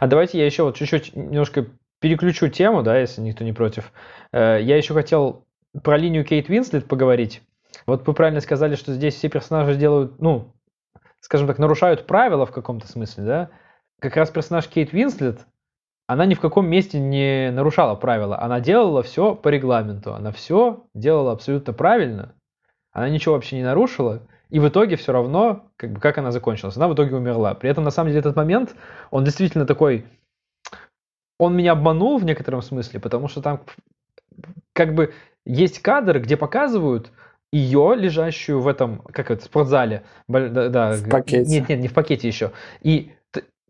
А 0.00 0.06
давайте 0.08 0.38
я 0.38 0.46
еще 0.46 0.64
вот 0.64 0.76
чуть-чуть 0.76 1.14
немножко 1.14 1.66
переключу 2.00 2.48
тему, 2.48 2.82
да, 2.82 2.98
если 2.98 3.20
никто 3.20 3.44
не 3.44 3.52
против. 3.52 3.92
Э, 4.32 4.58
я 4.60 4.76
еще 4.76 4.94
хотел 4.94 5.44
про 5.84 5.96
линию 5.96 6.24
Кейт 6.24 6.48
Винслет 6.48 6.88
поговорить. 6.88 7.40
Вот 7.86 8.04
вы 8.06 8.14
правильно 8.14 8.40
сказали, 8.40 8.74
что 8.74 8.92
здесь 8.92 9.14
все 9.14 9.28
персонажи 9.28 9.76
делают, 9.76 10.20
ну, 10.20 10.52
скажем 11.20 11.46
так, 11.46 11.58
нарушают 11.58 12.06
правила 12.06 12.46
в 12.46 12.50
каком-то 12.50 12.88
смысле, 12.88 13.24
да? 13.24 13.50
Как 14.02 14.16
раз 14.16 14.30
персонаж 14.30 14.66
Кейт 14.66 14.92
Винслет, 14.92 15.46
она 16.08 16.26
ни 16.26 16.34
в 16.34 16.40
каком 16.40 16.66
месте 16.66 16.98
не 16.98 17.50
нарушала 17.52 17.94
правила. 17.94 18.38
Она 18.40 18.60
делала 18.60 19.02
все 19.02 19.34
по 19.34 19.48
регламенту. 19.48 20.12
Она 20.12 20.32
все 20.32 20.82
делала 20.92 21.32
абсолютно 21.32 21.72
правильно. 21.72 22.34
Она 22.90 23.08
ничего 23.08 23.34
вообще 23.34 23.56
не 23.56 23.62
нарушила. 23.62 24.20
И 24.50 24.58
в 24.58 24.68
итоге 24.68 24.96
все 24.96 25.12
равно, 25.12 25.70
как 25.76 25.92
бы, 25.92 26.00
как 26.00 26.18
она 26.18 26.32
закончилась. 26.32 26.76
Она 26.76 26.88
в 26.88 26.94
итоге 26.94 27.14
умерла. 27.14 27.54
При 27.54 27.70
этом, 27.70 27.84
на 27.84 27.90
самом 27.90 28.08
деле, 28.08 28.20
этот 28.20 28.36
момент, 28.36 28.74
он 29.10 29.24
действительно 29.24 29.64
такой... 29.64 30.04
Он 31.38 31.56
меня 31.56 31.72
обманул 31.72 32.18
в 32.18 32.24
некотором 32.24 32.60
смысле, 32.60 33.00
потому 33.00 33.28
что 33.28 33.40
там 33.40 33.60
как 34.72 34.94
бы 34.94 35.14
есть 35.46 35.80
кадр, 35.80 36.20
где 36.20 36.36
показывают 36.36 37.12
ее, 37.52 37.94
лежащую 37.96 38.60
в 38.60 38.68
этом, 38.68 38.98
как 39.12 39.30
это, 39.30 39.44
спортзале. 39.44 40.02
Да, 40.28 40.68
да, 40.68 40.92
в 40.92 41.08
пакете. 41.08 41.50
Нет, 41.50 41.68
нет, 41.68 41.80
не 41.80 41.88
в 41.88 41.94
пакете 41.94 42.28
еще. 42.28 42.52
И 42.80 43.12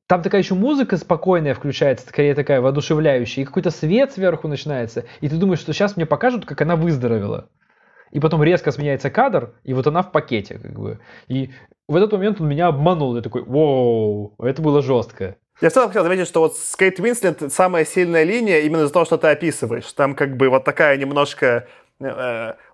там 0.06 0.22
такая 0.22 0.42
еще 0.42 0.54
музыка 0.54 0.96
спокойная 0.96 1.54
включается, 1.54 2.08
скорее 2.08 2.34
такая 2.34 2.60
воодушевляющая, 2.60 3.42
и 3.42 3.46
какой-то 3.46 3.70
свет 3.70 4.12
сверху 4.12 4.48
начинается, 4.48 5.04
и 5.20 5.28
ты 5.28 5.36
думаешь, 5.36 5.60
что 5.60 5.72
сейчас 5.72 5.96
мне 5.96 6.06
покажут, 6.06 6.44
как 6.44 6.60
она 6.60 6.76
выздоровела. 6.76 7.48
И 8.10 8.20
потом 8.20 8.42
резко 8.42 8.70
сменяется 8.72 9.08
кадр, 9.10 9.54
и 9.64 9.72
вот 9.72 9.86
она 9.86 10.02
в 10.02 10.12
пакете, 10.12 10.58
как 10.58 10.78
бы. 10.78 11.00
И 11.28 11.50
в 11.88 11.96
этот 11.96 12.12
момент 12.12 12.40
он 12.40 12.48
меня 12.48 12.66
обманул. 12.66 13.16
Я 13.16 13.22
такой, 13.22 13.42
вау, 13.42 14.34
это 14.38 14.60
было 14.60 14.82
жестко. 14.82 15.36
Я 15.62 15.70
в 15.70 15.72
целом 15.72 15.88
хотел 15.88 16.02
заметить, 16.02 16.26
что 16.26 16.40
вот 16.40 16.56
с 16.56 16.76
Кейт 16.76 16.98
Уинслет 16.98 17.52
самая 17.52 17.84
сильная 17.84 18.24
линия 18.24 18.60
именно 18.60 18.86
за 18.86 18.92
то, 18.92 19.04
что 19.04 19.16
ты 19.16 19.28
описываешь. 19.28 19.90
Там 19.92 20.14
как 20.14 20.36
бы 20.36 20.48
вот 20.48 20.64
такая 20.64 20.96
немножко 20.96 21.68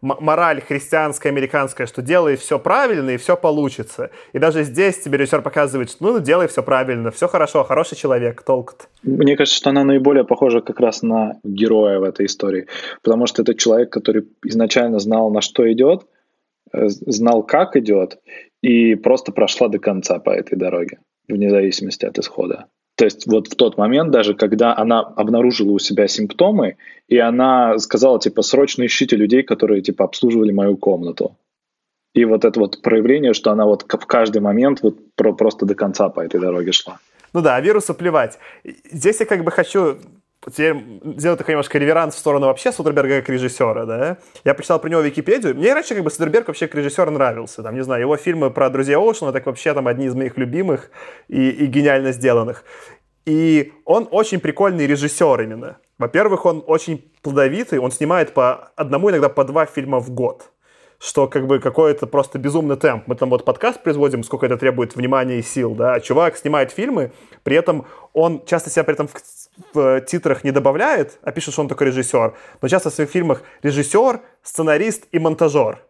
Мораль 0.01 0.61
христианская, 0.61 1.29
американская, 1.29 1.87
что 1.87 2.03
делай 2.03 2.37
все 2.37 2.59
правильно 2.59 3.11
и 3.11 3.17
все 3.17 3.37
получится. 3.37 4.11
И 4.33 4.39
даже 4.39 4.65
здесь 4.65 4.99
тебе 4.99 5.19
режиссер 5.19 5.43
показывает, 5.43 5.91
что 5.91 6.05
ну, 6.05 6.21
делай 6.21 6.47
все 6.49 6.63
правильно, 6.63 7.11
все 7.11 7.29
хорошо, 7.29 7.65
хороший 7.65 7.97
человек, 7.97 8.43
толк 8.43 8.75
-то. 8.75 8.87
Мне 9.03 9.37
кажется, 9.37 9.57
что 9.57 9.71
она 9.71 9.85
наиболее 9.85 10.25
похожа 10.25 10.61
как 10.61 10.81
раз 10.81 11.03
на 11.03 11.37
героя 11.45 11.99
в 11.99 12.05
этой 12.05 12.27
истории, 12.27 12.67
потому 13.03 13.27
что 13.27 13.43
это 13.43 13.55
человек, 13.55 13.91
который 13.91 14.25
изначально 14.45 14.99
знал, 14.99 15.31
на 15.31 15.41
что 15.41 15.71
идет, 15.73 16.07
э, 16.73 16.89
знал, 16.89 17.43
как 17.43 17.77
идет, 17.77 18.19
и 18.63 18.95
просто 18.95 19.33
прошла 19.33 19.69
до 19.69 19.79
конца 19.79 20.19
по 20.19 20.31
этой 20.31 20.57
дороге, 20.57 20.99
вне 21.29 21.51
зависимости 21.51 22.07
от 22.07 22.19
исхода. 22.19 22.67
То 22.99 23.05
есть 23.05 23.29
вот 23.29 23.47
в 23.47 23.55
тот 23.55 23.79
момент, 23.79 24.11
даже 24.11 24.35
когда 24.35 24.77
она 24.77 24.99
обнаружила 24.99 25.71
у 25.71 25.79
себя 25.79 26.09
симптомы, 26.09 26.79
и 27.07 27.17
она 27.17 27.79
сказала, 27.79 28.19
типа, 28.19 28.43
срочно 28.43 28.85
ищите 28.85 29.15
людей, 29.15 29.45
которые, 29.45 29.83
типа, 29.83 30.05
обслуживали 30.05 30.51
мою 30.51 30.77
комнату. 30.77 31.37
И 32.13 32.25
вот 32.25 32.45
это 32.45 32.59
вот 32.59 32.83
проявление, 32.83 33.35
что 33.35 33.53
она 33.53 33.67
вот 33.67 33.85
в 33.85 34.07
каждый 34.07 34.41
момент 34.41 34.83
вот 34.83 34.97
про 35.15 35.33
просто 35.33 35.65
до 35.65 35.77
конца 35.77 36.09
по 36.09 36.19
этой 36.19 36.41
дороге 36.41 36.73
шла. 36.73 36.99
Ну 37.33 37.41
да, 37.41 37.61
вирусу 37.61 37.95
плевать. 37.95 38.41
Здесь 38.91 39.21
я 39.21 39.27
как 39.27 39.45
бы 39.45 39.53
хочу 39.53 39.99
теперь 40.47 40.77
сделать 41.17 41.39
такой 41.39 41.53
немножко 41.53 41.79
реверанс 41.79 42.15
в 42.15 42.19
сторону 42.19 42.47
вообще 42.47 42.73
Содерберга 42.73 43.21
как 43.21 43.29
режиссера, 43.29 43.85
да. 43.85 44.19
Я 44.45 44.55
почитал 44.55 44.79
про 44.79 44.89
него 44.89 45.01
Википедию. 45.01 45.55
Мне 45.55 45.75
раньше 45.75 45.95
как 45.95 46.05
бы 46.05 46.11
Содерберг 46.11 46.49
вообще 46.49 46.67
как 46.67 46.77
режиссер 46.77 47.11
нравился. 47.11 47.63
Там, 47.63 47.75
не 47.75 47.83
знаю, 47.83 48.03
его 48.03 48.17
фильмы 48.17 48.51
про 48.51 48.71
друзей 48.71 48.97
Оушена, 48.97 49.33
так 49.33 49.47
вообще 49.47 49.75
там 49.75 49.87
одни 49.89 50.07
из 50.07 50.15
моих 50.15 50.37
любимых 50.37 50.91
и, 51.29 51.51
и 51.51 51.67
гениально 51.67 52.13
сделанных. 52.13 52.65
И 53.27 53.73
он 53.85 54.09
очень 54.11 54.41
прикольный 54.41 54.87
режиссер 54.87 55.41
именно. 55.43 55.79
Во-первых, 55.99 56.47
он 56.47 56.65
очень 56.67 57.13
плодовитый, 57.23 57.79
он 57.79 57.91
снимает 57.91 58.33
по 58.33 58.71
одному, 58.77 59.11
иногда 59.11 59.29
по 59.29 59.45
два 59.45 59.67
фильма 59.67 59.99
в 59.99 60.11
год. 60.11 60.51
что 60.99 61.29
как 61.29 61.47
бы 61.47 61.61
какой-то 61.61 62.07
просто 62.07 62.39
безумный 62.39 62.77
темп. 62.77 63.05
Мы 63.07 63.15
там 63.15 63.31
вот 63.31 63.45
подкаст 63.45 63.83
производим, 63.83 64.25
сколько 64.25 64.47
это 64.47 64.57
требует 64.57 64.97
внимания 64.97 65.39
и 65.39 65.43
сил, 65.43 65.75
да, 65.75 65.95
а 65.95 66.01
чувак 66.01 66.37
снимает 66.37 66.73
фильмы, 66.73 67.13
при 67.45 67.57
этом 67.57 67.87
он 68.13 68.45
часто 68.45 68.69
себя 68.69 68.85
при 68.85 68.95
этом 68.95 69.09
в, 69.73 70.01
в 70.01 70.01
титрах 70.03 70.45
не 70.45 70.51
добавляет, 70.51 71.19
а 71.23 71.33
пишет, 71.33 71.53
что 71.53 71.63
он 71.63 71.69
только 71.69 71.85
режиссер, 71.85 72.35
но 72.63 72.69
часто 72.69 72.91
в 72.91 72.95
своих 72.95 73.11
фильмах 73.11 73.43
режиссер, 73.63 74.21
сценарист 74.43 75.07
и 75.13 75.19
монтажер. 75.19 75.83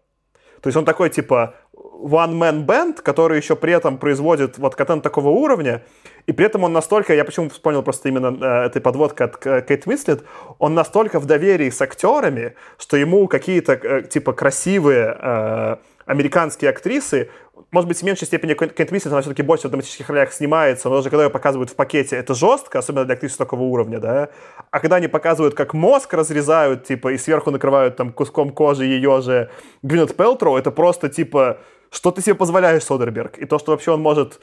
То 0.60 0.68
есть 0.68 0.76
он 0.76 0.84
такой, 0.84 1.10
типа, 1.10 1.54
one-man 1.74 2.66
band, 2.66 3.02
который 3.02 3.38
еще 3.38 3.56
при 3.56 3.72
этом 3.72 3.98
производит 3.98 4.58
вот 4.58 4.74
контент 4.74 5.02
такого 5.02 5.28
уровня, 5.28 5.82
и 6.26 6.32
при 6.32 6.46
этом 6.46 6.64
он 6.64 6.72
настолько, 6.72 7.14
я 7.14 7.24
почему 7.24 7.48
вспомнил 7.48 7.82
просто 7.82 8.08
именно 8.08 8.36
э, 8.40 8.66
этой 8.66 8.82
подводкой 8.82 9.26
от 9.26 9.46
э, 9.46 9.62
Кейт 9.62 9.86
Уинслет, 9.86 10.24
он 10.58 10.74
настолько 10.74 11.20
в 11.20 11.26
доверии 11.26 11.70
с 11.70 11.80
актерами, 11.80 12.54
что 12.78 12.96
ему 12.96 13.26
какие-то, 13.28 13.72
э, 13.74 14.02
типа, 14.02 14.32
красивые 14.32 15.16
э, 15.20 15.76
американские 16.08 16.70
актрисы 16.70 17.28
может 17.70 17.88
быть, 17.88 17.98
в 17.98 18.02
меньшей 18.02 18.26
степени 18.26 18.54
Кент 18.54 18.92
Уинслет, 18.92 19.12
она 19.12 19.20
все-таки 19.20 19.42
больше 19.42 19.68
в 19.68 19.70
драматических 19.70 20.08
ролях 20.08 20.32
снимается, 20.32 20.88
но 20.88 20.96
даже 20.96 21.10
когда 21.10 21.24
ее 21.24 21.30
показывают 21.30 21.70
в 21.70 21.74
пакете, 21.74 22.16
это 22.16 22.34
жестко, 22.34 22.78
особенно 22.78 23.04
для 23.04 23.14
актрисы 23.14 23.36
такого 23.36 23.62
уровня, 23.62 23.98
да. 23.98 24.30
А 24.70 24.80
когда 24.80 24.96
они 24.96 25.08
показывают, 25.08 25.54
как 25.54 25.74
мозг 25.74 26.14
разрезают, 26.14 26.84
типа, 26.84 27.12
и 27.12 27.18
сверху 27.18 27.50
накрывают 27.50 27.96
там 27.96 28.12
куском 28.12 28.50
кожи 28.50 28.84
ее 28.84 29.20
же 29.20 29.50
Гвинет 29.82 30.16
Пелтроу, 30.16 30.56
это 30.56 30.70
просто, 30.70 31.08
типа, 31.08 31.58
что 31.90 32.10
ты 32.10 32.22
себе 32.22 32.34
позволяешь, 32.34 32.84
Содерберг? 32.84 33.38
И 33.38 33.44
то, 33.44 33.58
что 33.58 33.72
вообще 33.72 33.90
он 33.92 34.00
может 34.00 34.40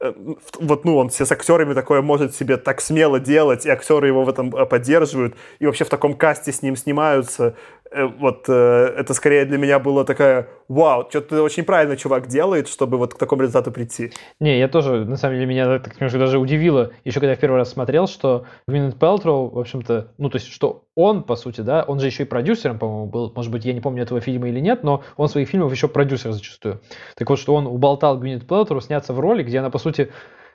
Э, 0.00 0.12
вот, 0.58 0.84
ну, 0.84 0.96
он 0.96 1.08
все 1.08 1.24
с 1.26 1.32
актерами 1.32 1.74
такое 1.74 2.02
может 2.02 2.34
себе 2.34 2.56
так 2.56 2.80
смело 2.80 3.20
делать, 3.20 3.66
и 3.66 3.70
актеры 3.70 4.08
его 4.08 4.24
в 4.24 4.28
этом 4.28 4.54
э, 4.54 4.66
поддерживают, 4.66 5.34
и 5.58 5.66
вообще 5.66 5.84
в 5.84 5.88
таком 5.88 6.14
касте 6.14 6.52
с 6.52 6.62
ним 6.62 6.76
снимаются. 6.76 7.56
Э, 7.92 8.06
вот 8.06 8.48
это 8.48 9.14
скорее 9.14 9.44
для 9.44 9.58
меня 9.58 9.78
было 9.78 10.04
такая, 10.04 10.48
вау, 10.68 11.06
что-то 11.10 11.42
очень 11.42 11.64
правильно 11.64 11.96
чувак 11.96 12.26
делает, 12.26 12.68
чтобы 12.68 12.96
вот 12.96 13.14
к 13.14 13.18
такому 13.18 13.42
результату 13.42 13.70
прийти. 13.70 14.12
Не, 14.40 14.58
я 14.58 14.68
тоже, 14.68 15.04
на 15.04 15.16
самом 15.16 15.36
деле, 15.36 15.46
меня 15.46 15.78
так 15.78 15.94
немножко 16.00 16.18
даже 16.18 16.38
удивило, 16.38 16.92
еще 17.04 17.20
когда 17.20 17.32
я 17.32 17.36
в 17.36 17.40
первый 17.40 17.56
раз 17.56 17.70
смотрел, 17.70 18.06
что 18.06 18.46
Гвинет 18.66 18.98
Пелтроу, 18.98 19.50
в 19.50 19.58
общем-то, 19.58 20.12
ну, 20.18 20.30
то 20.30 20.36
есть, 20.36 20.48
что 20.48 20.84
он, 20.94 21.24
по 21.24 21.36
сути, 21.36 21.60
да, 21.60 21.84
он 21.86 22.00
же 22.00 22.06
еще 22.06 22.22
и 22.22 22.26
продюсером, 22.26 22.78
по-моему, 22.78 23.06
был, 23.06 23.32
может 23.34 23.50
быть, 23.50 23.64
я 23.64 23.72
не 23.72 23.80
помню 23.80 24.02
этого 24.02 24.20
фильма 24.20 24.48
или 24.48 24.60
нет, 24.60 24.82
но 24.82 25.02
он 25.16 25.28
своих 25.28 25.48
фильмов 25.48 25.72
еще 25.72 25.88
продюсер 25.88 26.32
зачастую. 26.32 26.80
Так 27.16 27.28
вот, 27.28 27.38
что 27.38 27.54
он 27.54 27.66
уболтал 27.66 28.18
Гвинет 28.18 28.46
Пелтроу 28.46 28.80
сняться 28.80 29.12
в 29.12 29.20
роли, 29.20 29.42
где 29.42 29.58
она, 29.58 29.70
по 29.70 29.78
сути, 29.78 30.10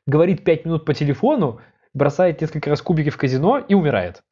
говорит 0.05 0.43
5 0.43 0.65
минут 0.65 0.85
по 0.85 0.93
телефону, 0.93 1.59
бросает 1.93 2.41
несколько 2.41 2.69
раз 2.69 2.81
кубики 2.81 3.09
в 3.09 3.17
казино 3.17 3.59
и 3.59 3.73
умирает. 3.73 4.23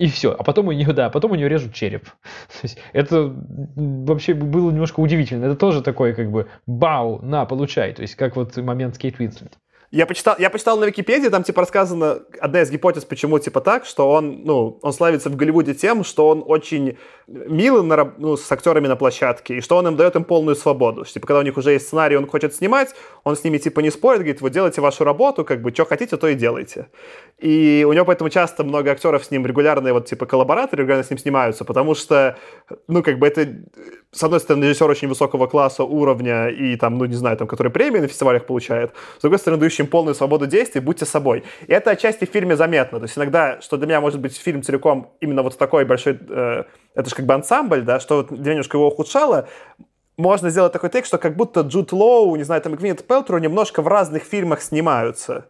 И 0.00 0.08
все. 0.08 0.32
А 0.32 0.42
потом 0.42 0.68
у 0.68 0.72
нее, 0.72 0.94
да, 0.94 1.10
потом 1.10 1.32
у 1.32 1.34
нее 1.34 1.46
режут 1.46 1.74
череп. 1.74 2.04
То 2.48 2.60
есть 2.62 2.78
это 2.94 3.36
вообще 3.76 4.32
было 4.32 4.70
немножко 4.70 4.98
удивительно. 5.00 5.44
Это 5.44 5.56
тоже 5.56 5.82
такой, 5.82 6.14
как 6.14 6.30
бы, 6.30 6.48
бау, 6.66 7.20
на, 7.20 7.44
получай. 7.44 7.92
То 7.92 8.00
есть 8.00 8.14
как 8.14 8.34
вот 8.34 8.56
момент 8.56 8.94
с 8.94 8.98
Кейт 8.98 9.20
Уинслет. 9.20 9.58
Я 9.90 10.06
почитал, 10.06 10.36
я 10.38 10.50
почитал 10.50 10.78
на 10.78 10.84
Википедии, 10.84 11.28
там 11.28 11.42
типа 11.42 11.62
рассказано 11.62 12.20
одна 12.40 12.62
из 12.62 12.70
гипотез, 12.70 13.04
почему 13.04 13.40
типа 13.40 13.60
так, 13.60 13.84
что 13.84 14.08
он, 14.08 14.42
ну, 14.44 14.78
он 14.82 14.92
славится 14.92 15.28
в 15.28 15.34
Голливуде 15.34 15.74
тем, 15.74 16.04
что 16.04 16.28
он 16.28 16.44
очень 16.46 16.96
милый 17.26 17.82
на, 17.82 18.14
ну, 18.16 18.36
с 18.36 18.52
актерами 18.52 18.86
на 18.86 18.94
площадке, 18.94 19.56
и 19.56 19.60
что 19.60 19.76
он 19.76 19.88
им 19.88 19.96
дает 19.96 20.14
им 20.14 20.22
полную 20.22 20.54
свободу. 20.54 21.04
Что, 21.04 21.14
типа, 21.14 21.26
когда 21.26 21.40
у 21.40 21.42
них 21.42 21.56
уже 21.56 21.72
есть 21.72 21.88
сценарий, 21.88 22.16
он 22.16 22.28
хочет 22.28 22.54
снимать, 22.54 22.90
он 23.24 23.34
с 23.34 23.42
ними 23.42 23.58
типа 23.58 23.80
не 23.80 23.90
спорит, 23.90 24.20
говорит, 24.20 24.40
вы 24.40 24.50
делайте 24.50 24.80
вашу 24.80 25.02
работу, 25.02 25.44
как 25.44 25.60
бы, 25.60 25.72
что 25.72 25.84
хотите, 25.84 26.16
то 26.16 26.28
и 26.28 26.36
делайте. 26.36 26.86
И 27.40 27.86
у 27.88 27.92
него 27.94 28.04
поэтому 28.04 28.28
часто 28.28 28.64
много 28.64 28.90
актеров 28.90 29.24
с 29.24 29.30
ним 29.30 29.46
регулярные 29.46 29.94
вот 29.94 30.06
типа 30.06 30.26
коллабораторы 30.26 30.82
регулярно 30.82 31.04
с 31.04 31.10
ним 31.10 31.18
снимаются, 31.18 31.64
потому 31.64 31.94
что, 31.94 32.36
ну, 32.86 33.02
как 33.02 33.18
бы 33.18 33.26
это, 33.26 33.48
с 34.12 34.22
одной 34.22 34.40
стороны, 34.40 34.64
режиссер 34.64 34.90
очень 34.90 35.08
высокого 35.08 35.46
класса, 35.46 35.84
уровня, 35.84 36.48
и 36.48 36.76
там, 36.76 36.98
ну, 36.98 37.06
не 37.06 37.14
знаю, 37.14 37.38
там, 37.38 37.48
который 37.48 37.72
премии 37.72 37.98
на 37.98 38.08
фестивалях 38.08 38.44
получает, 38.44 38.92
с 39.16 39.22
другой 39.22 39.38
стороны, 39.38 39.58
дающий 39.58 39.84
им 39.84 39.88
полную 39.88 40.14
свободу 40.14 40.46
действий, 40.46 40.82
будьте 40.82 41.06
собой. 41.06 41.44
И 41.66 41.72
это 41.72 41.92
отчасти 41.92 42.26
в 42.26 42.30
фильме 42.30 42.56
заметно. 42.56 42.98
То 42.98 43.04
есть 43.04 43.16
иногда, 43.16 43.58
что 43.62 43.78
для 43.78 43.86
меня 43.86 44.00
может 44.02 44.20
быть 44.20 44.36
фильм 44.36 44.62
целиком 44.62 45.14
именно 45.20 45.42
вот 45.42 45.56
такой 45.56 45.86
большой, 45.86 46.18
э, 46.28 46.64
это 46.94 47.08
же 47.08 47.16
как 47.16 47.24
бы 47.24 47.32
ансамбль, 47.32 47.82
да, 47.82 48.00
что 48.00 48.16
вот 48.18 48.30
немножко 48.32 48.76
его 48.76 48.88
ухудшало, 48.88 49.48
можно 50.18 50.50
сделать 50.50 50.72
такой 50.72 50.90
тейк, 50.90 51.06
что 51.06 51.16
как 51.16 51.36
будто 51.36 51.62
Джуд 51.62 51.92
Лоу, 51.92 52.36
не 52.36 52.42
знаю, 52.42 52.60
там 52.60 52.74
Гвинет 52.74 53.06
Пелтру 53.06 53.38
немножко 53.38 53.80
в 53.80 53.88
разных 53.88 54.24
фильмах 54.24 54.60
снимаются. 54.60 55.49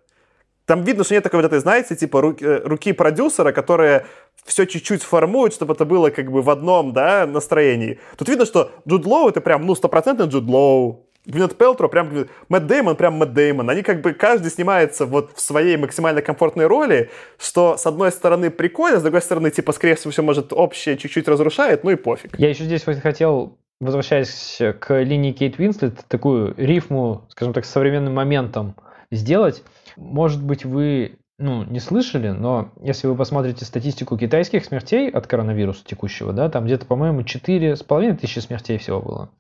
Там 0.71 0.85
видно, 0.85 1.03
что 1.03 1.15
нет 1.15 1.25
такой 1.25 1.43
вот 1.43 1.47
этой, 1.47 1.59
знаете, 1.59 1.97
типа 1.97 2.21
руки, 2.21 2.45
э, 2.45 2.61
руки 2.63 2.93
продюсера, 2.93 3.51
которые 3.51 4.07
все 4.45 4.67
чуть-чуть 4.67 5.03
формуют, 5.03 5.53
чтобы 5.53 5.75
это 5.75 5.85
было 5.85 6.11
как 6.11 6.31
бы 6.31 6.43
в 6.43 6.49
одном, 6.49 6.93
да, 6.93 7.27
настроении. 7.27 7.99
Тут 8.17 8.29
видно, 8.29 8.47
что 8.47 8.71
Джуд 8.89 9.05
Лоу 9.05 9.31
это 9.31 9.41
прям, 9.41 9.67
ну, 9.67 9.75
стопроцентный 9.75 10.29
Джуд 10.29 10.45
Лоу. 10.45 11.09
Гвинет 11.27 11.59
Пелтро, 11.59 11.89
прям 11.89 12.29
Мэтт 12.49 12.69
Деймон, 12.69 12.95
прям 12.95 13.15
Мэтт 13.15 13.33
Деймон. 13.33 13.69
Они 13.69 13.83
как 13.83 14.01
бы 14.01 14.13
каждый 14.13 14.53
снимается 14.53 15.07
вот 15.07 15.33
в 15.35 15.41
своей 15.41 15.77
максимально 15.77 16.23
комфортной 16.23 16.67
роли, 16.67 17.11
что 17.37 17.77
с 17.77 17.85
одной 17.85 18.13
стороны 18.13 18.49
прикольно, 18.49 19.01
с 19.01 19.03
другой 19.03 19.23
стороны, 19.23 19.51
типа, 19.51 19.73
скорее 19.73 19.97
всего, 19.97 20.13
все 20.13 20.23
может 20.23 20.53
общее 20.53 20.97
чуть-чуть 20.97 21.27
разрушает, 21.27 21.83
ну 21.83 21.91
и 21.91 21.97
пофиг. 21.97 22.39
Я 22.39 22.49
еще 22.49 22.63
здесь 22.63 22.85
хотел, 22.85 23.59
возвращаясь 23.81 24.63
к 24.79 25.03
линии 25.03 25.33
Кейт 25.33 25.59
Винслет, 25.59 26.05
такую 26.07 26.55
рифму, 26.57 27.27
скажем 27.29 27.55
так, 27.55 27.65
с 27.65 27.71
современным 27.71 28.15
моментом 28.15 28.77
сделать. 29.11 29.65
Может 29.97 30.43
быть, 30.43 30.65
вы 30.65 31.19
ну, 31.41 31.65
не 31.65 31.81
слышали, 31.81 32.29
но 32.29 32.71
если 32.83 33.07
вы 33.07 33.17
посмотрите 33.17 33.65
статистику 33.65 34.19
китайских 34.19 34.65
смертей 34.65 35.11
от 35.11 35.27
коронавируса 35.27 35.83
текущего, 35.85 36.35
да, 36.35 36.51
там 36.51 36.67
где-то, 36.67 36.85
по-моему, 36.85 37.23
4,5 37.23 38.17
тысячи 38.19 38.41
смертей 38.41 38.77
всего 38.77 39.01
было. 39.01 39.31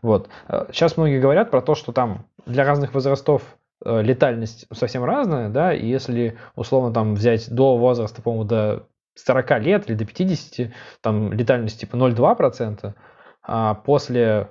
Вот. 0.00 0.28
Сейчас 0.70 0.96
многие 0.96 1.20
говорят 1.20 1.50
про 1.50 1.60
то, 1.60 1.74
что 1.74 1.90
там 1.90 2.26
для 2.46 2.64
разных 2.64 2.94
возрастов 2.94 3.42
э, 3.84 4.02
летальность 4.02 4.66
совсем 4.72 5.02
разная, 5.02 5.48
да, 5.48 5.74
и 5.74 5.84
если 5.84 6.38
условно 6.54 6.92
там 6.94 7.14
взять 7.16 7.52
до 7.52 7.76
возраста, 7.76 8.22
по-моему, 8.22 8.44
до 8.44 8.86
40 9.16 9.60
лет 9.60 9.90
или 9.90 9.96
до 9.96 10.04
50, 10.04 10.70
там 11.00 11.32
летальность 11.32 11.80
типа 11.80 11.96
0,2%, 11.96 12.94
а 13.42 13.74
после 13.74 14.50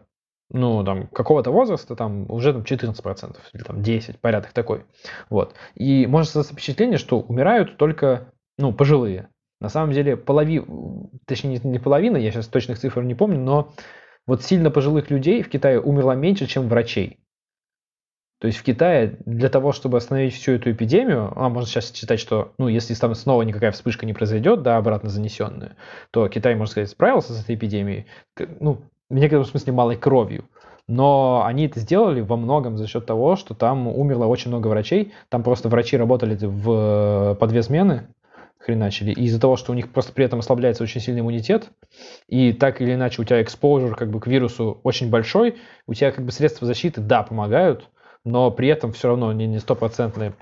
ну, 0.50 0.84
там, 0.84 1.08
какого-то 1.08 1.52
возраста, 1.52 1.96
там, 1.96 2.30
уже 2.32 2.54
там 2.54 2.64
14% 2.64 3.38
или 3.54 3.64
там 3.64 3.82
10, 3.82 4.20
порядок 4.20 4.54
такой. 4.54 4.86
Вот. 5.30 5.56
И 5.76 6.06
может 6.08 6.32
создаться 6.32 6.54
впечатление, 6.54 6.98
что 6.98 7.20
умирают 7.20 7.78
только, 7.78 8.32
ну, 8.58 8.74
пожилые. 8.74 9.30
На 9.60 9.70
самом 9.70 9.92
деле, 9.92 10.16
половина, 10.16 10.66
точнее, 11.26 11.60
не 11.64 11.80
половина, 11.80 12.18
я 12.18 12.32
сейчас 12.32 12.48
точных 12.48 12.80
цифр 12.80 13.02
не 13.02 13.16
помню, 13.16 13.40
но 13.40 13.74
вот 14.28 14.44
сильно 14.44 14.70
пожилых 14.70 15.10
людей 15.10 15.42
в 15.42 15.50
Китае 15.50 15.82
умерло 15.82 16.12
меньше, 16.12 16.46
чем 16.46 16.68
врачей. 16.68 17.20
То 18.40 18.46
есть 18.46 18.60
в 18.60 18.64
Китае 18.64 19.18
для 19.26 19.50
того, 19.50 19.72
чтобы 19.72 19.98
остановить 19.98 20.36
всю 20.36 20.52
эту 20.52 20.72
эпидемию, 20.72 21.34
а 21.36 21.50
можно 21.50 21.68
сейчас 21.68 21.92
считать, 21.92 22.20
что, 22.20 22.54
ну, 22.60 22.68
если 22.68 22.94
там 22.94 23.16
снова 23.16 23.42
никакая 23.42 23.72
вспышка 23.72 24.06
не 24.06 24.14
произойдет, 24.14 24.62
да, 24.62 24.78
обратно 24.78 25.10
занесенная, 25.10 25.76
то 26.12 26.28
Китай, 26.30 26.54
можно 26.54 26.72
сказать, 26.72 26.90
справился 26.90 27.34
с 27.34 27.44
этой 27.44 27.56
эпидемией, 27.56 28.06
ну, 28.60 28.84
в 29.10 29.16
некотором 29.16 29.46
смысле 29.46 29.74
малой 29.74 29.96
кровью. 29.96 30.46
Но 30.88 31.44
они 31.46 31.66
это 31.66 31.82
сделали 31.82 32.22
во 32.22 32.38
многом 32.38 32.78
за 32.78 32.88
счет 32.88 33.06
того, 33.06 33.36
что 33.36 33.54
там 33.54 33.88
умерло 33.88 34.26
очень 34.26 34.50
много 34.50 34.68
врачей. 34.68 35.12
Там 35.30 35.44
просто 35.44 35.68
врачи 35.68 35.98
работали 35.98 36.38
в, 36.42 37.36
по 37.36 37.48
две 37.48 37.62
смены, 37.62 38.08
хреначили. 38.58 39.12
И 39.12 39.26
из-за 39.26 39.40
того, 39.40 39.58
что 39.58 39.74
у 39.74 39.76
них 39.76 39.92
просто 39.92 40.14
при 40.14 40.26
этом 40.26 40.40
ослабляется 40.40 40.84
очень 40.84 41.02
сильный 41.02 41.22
иммунитет, 41.22 41.70
и 42.28 42.54
так 42.54 42.82
или 42.82 42.94
иначе 42.94 43.22
у 43.22 43.26
тебя 43.26 43.42
экспозур 43.42 43.96
как 43.96 44.10
бы 44.10 44.20
к 44.22 44.28
вирусу 44.28 44.80
очень 44.84 45.10
большой, 45.10 45.56
у 45.88 45.94
тебя 45.94 46.12
как 46.12 46.26
бы 46.26 46.32
средства 46.32 46.66
защиты, 46.66 47.02
да, 47.02 47.24
помогают, 47.24 47.90
но 48.24 48.52
при 48.52 48.68
этом 48.68 48.92
все 48.92 49.10
равно 49.10 49.32
не, 49.34 49.48
не 49.48 49.60
стопроцентную 49.60 50.34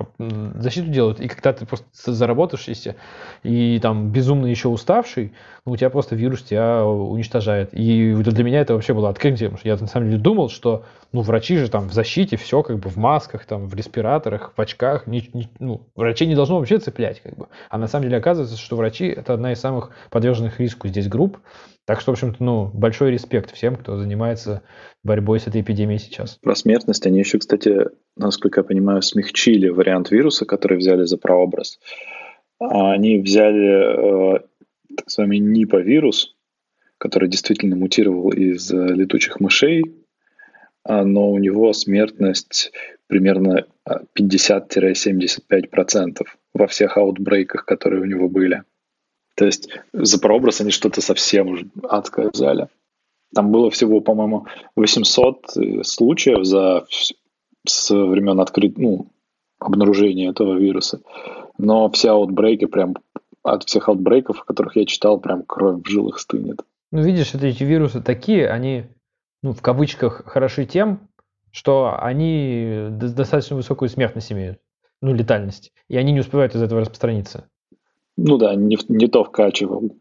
защиту 0.56 0.88
делают. 0.88 1.20
И 1.20 1.28
когда 1.28 1.54
ты 1.54 1.66
просто 1.66 2.14
заработавшийся 2.14 2.96
и 3.44 3.80
там 3.80 4.10
безумно 4.10 4.48
еще 4.48 4.70
уставший, 4.70 5.34
ну, 5.66 5.74
у 5.74 5.78
тебя 5.78 5.90
просто 5.90 6.16
вирус 6.16 6.44
тебя 6.44 6.86
уничтожает. 6.86 7.70
И 7.74 8.14
для 8.14 8.44
меня 8.44 8.62
это 8.62 8.74
вообще 8.74 8.94
было 8.94 9.10
открытием, 9.10 9.58
я 9.64 9.78
на 9.78 9.88
самом 9.88 10.10
деле 10.10 10.22
думал, 10.22 10.50
что 10.50 10.84
ну, 11.16 11.22
врачи 11.22 11.56
же 11.58 11.70
там 11.70 11.88
в 11.88 11.94
защите, 11.94 12.36
все 12.36 12.62
как 12.62 12.78
бы 12.80 12.90
в 12.90 12.98
масках, 12.98 13.46
там, 13.46 13.68
в 13.68 13.74
респираторах, 13.74 14.52
в 14.56 14.60
очках. 14.62 15.08
Не, 15.08 15.30
не, 15.34 15.50
ну, 15.60 15.88
врачей 15.96 16.28
не 16.28 16.36
должно 16.36 16.60
вообще 16.60 16.78
цеплять. 16.78 17.22
Как 17.22 17.38
бы. 17.38 17.48
А 17.70 17.78
на 17.78 17.88
самом 17.88 18.04
деле 18.04 18.18
оказывается, 18.18 18.58
что 18.58 18.76
врачи 18.76 19.08
это 19.08 19.34
одна 19.34 19.54
из 19.54 19.60
самых 19.62 19.92
подверженных 20.10 20.60
риску 20.60 20.90
здесь 20.90 21.08
групп. 21.08 21.38
Так 21.86 22.02
что, 22.02 22.12
в 22.12 22.14
общем-то, 22.14 22.44
ну, 22.44 22.72
большой 22.74 23.12
респект 23.12 23.52
всем, 23.52 23.76
кто 23.76 23.98
занимается 23.98 24.64
борьбой 25.04 25.40
с 25.40 25.46
этой 25.46 25.62
эпидемией 25.62 26.00
сейчас. 26.00 26.40
Про 26.42 26.56
смертность 26.56 27.06
они 27.06 27.20
еще, 27.20 27.38
кстати, 27.38 27.90
насколько 28.16 28.62
я 28.62 28.64
понимаю, 28.64 29.04
смягчили 29.04 29.70
вариант 29.70 30.10
вируса, 30.10 30.46
который 30.46 30.80
взяли 30.80 31.04
за 31.04 31.18
прообраз. 31.18 31.78
А 32.60 32.92
они 32.92 33.20
взяли 33.20 34.38
э, 34.38 34.40
так 34.96 35.06
называемый 35.06 35.40
НИПа-вирус, 35.40 36.36
который 36.98 37.30
действительно 37.30 37.76
мутировал 37.76 38.32
из 38.32 38.72
э, 38.72 38.76
летучих 38.76 39.40
мышей, 39.40 39.84
а, 40.84 41.04
но 41.04 41.30
у 41.30 41.38
него 41.38 41.72
смертность 41.74 42.72
примерно 43.08 43.68
50-75% 44.18 46.24
во 46.54 46.68
всех 46.68 46.98
аутбрейках, 46.98 47.66
которые 47.66 48.02
у 48.02 48.06
него 48.06 48.30
были. 48.30 48.64
То 49.36 49.46
есть 49.46 49.70
за 49.94 50.20
прообраз 50.20 50.62
они 50.62 50.72
что-то 50.72 51.02
совсем 51.02 51.50
уже 51.50 51.68
адское 51.84 52.30
взяли. 52.32 52.70
Там 53.34 53.52
было 53.52 53.70
всего, 53.70 54.00
по-моему, 54.00 54.48
800 54.76 55.58
э, 55.58 55.84
случаев 55.84 56.46
за 56.46 56.86
с 57.68 57.90
времен 57.90 58.40
открыть, 58.40 58.78
ну, 58.78 59.08
обнаружения 59.60 60.30
этого 60.30 60.58
вируса. 60.58 61.02
Но 61.58 61.90
все 61.90 62.12
аутбрейки 62.12 62.66
прям 62.66 62.96
от 63.44 63.64
всех 63.64 63.90
аутбрейков, 63.90 64.42
о 64.42 64.46
которых 64.46 64.76
я 64.76 64.86
читал, 64.86 65.20
прям 65.20 65.44
кровь 65.44 65.82
в 65.84 65.90
жилах 65.90 66.20
стынет. 66.20 66.62
Ну, 66.92 67.04
видишь, 67.04 67.34
эти 67.34 67.64
вирусы 67.64 68.02
такие, 68.02 68.50
они, 68.50 68.86
ну, 69.42 69.54
в 69.54 69.62
кавычках, 69.62 70.24
хороши 70.26 70.66
тем, 70.66 71.10
что 71.52 71.96
они 72.00 72.88
достаточно 72.92 73.56
высокую 73.56 73.90
смертность 73.90 74.32
имеют, 74.32 74.60
ну, 75.02 75.14
летальность, 75.14 75.74
и 75.88 75.98
они 75.98 76.12
не 76.12 76.20
успевают 76.20 76.56
из 76.56 76.62
этого 76.62 76.82
распространиться. 76.82 77.50
Ну 78.18 78.38
да, 78.38 78.56
не, 78.56 78.78
не 78.88 79.08
то 79.08 79.24
вкачивал 79.24 79.92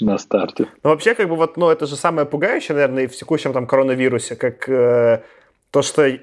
на 0.00 0.18
старте. 0.18 0.68
Ну, 0.84 0.90
вообще, 0.90 1.14
как 1.14 1.28
бы 1.28 1.36
вот, 1.36 1.56
ну, 1.56 1.68
это 1.68 1.86
же 1.86 1.96
самое 1.96 2.26
пугающее, 2.26 2.74
наверное, 2.74 3.04
и 3.04 3.06
в 3.06 3.16
текущем 3.16 3.52
там 3.52 3.66
коронавирусе, 3.66 4.36
как 4.36 4.68
э, 4.68 5.22
то, 5.70 5.82
что 5.82 6.06
э, 6.06 6.18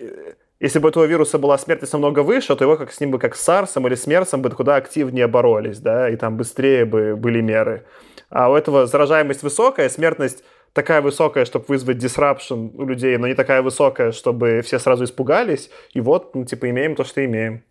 если 0.60 0.80
бы 0.80 0.90
этого 0.90 1.04
вируса 1.04 1.38
была 1.38 1.58
смертность 1.58 1.94
намного 1.94 2.22
выше, 2.24 2.56
то 2.56 2.64
его 2.64 2.78
как 2.78 2.94
с 2.94 3.00
ним 3.02 3.12
бы, 3.12 3.20
как 3.20 3.36
с 3.36 3.48
SARS 3.48 3.86
или 3.86 3.96
с 3.96 4.08
MERS, 4.08 4.38
бы 4.38 4.50
куда 4.50 4.78
активнее 4.78 5.28
боролись, 5.28 5.80
да, 5.80 6.10
и 6.10 6.16
там 6.16 6.38
быстрее 6.38 6.86
бы 6.86 7.16
были 7.16 7.42
меры. 7.42 7.86
А 8.30 8.50
у 8.50 8.56
этого 8.56 8.88
заражаемость 8.88 9.44
высокая, 9.44 9.90
смертность 9.90 10.44
такая 10.74 11.02
высокая, 11.02 11.46
чтобы 11.46 11.66
вызвать 11.68 12.04
disruption 12.04 12.72
у 12.76 12.86
людей, 12.86 13.18
но 13.18 13.28
не 13.28 13.34
такая 13.34 13.62
высокая, 13.62 14.12
чтобы 14.12 14.62
все 14.62 14.80
сразу 14.80 15.04
испугались. 15.04 15.70
И 15.94 16.02
вот, 16.02 16.36
ну, 16.36 16.46
типа, 16.46 16.70
имеем 16.70 16.96
то, 16.96 17.04
что 17.04 17.24
имеем. 17.24 17.64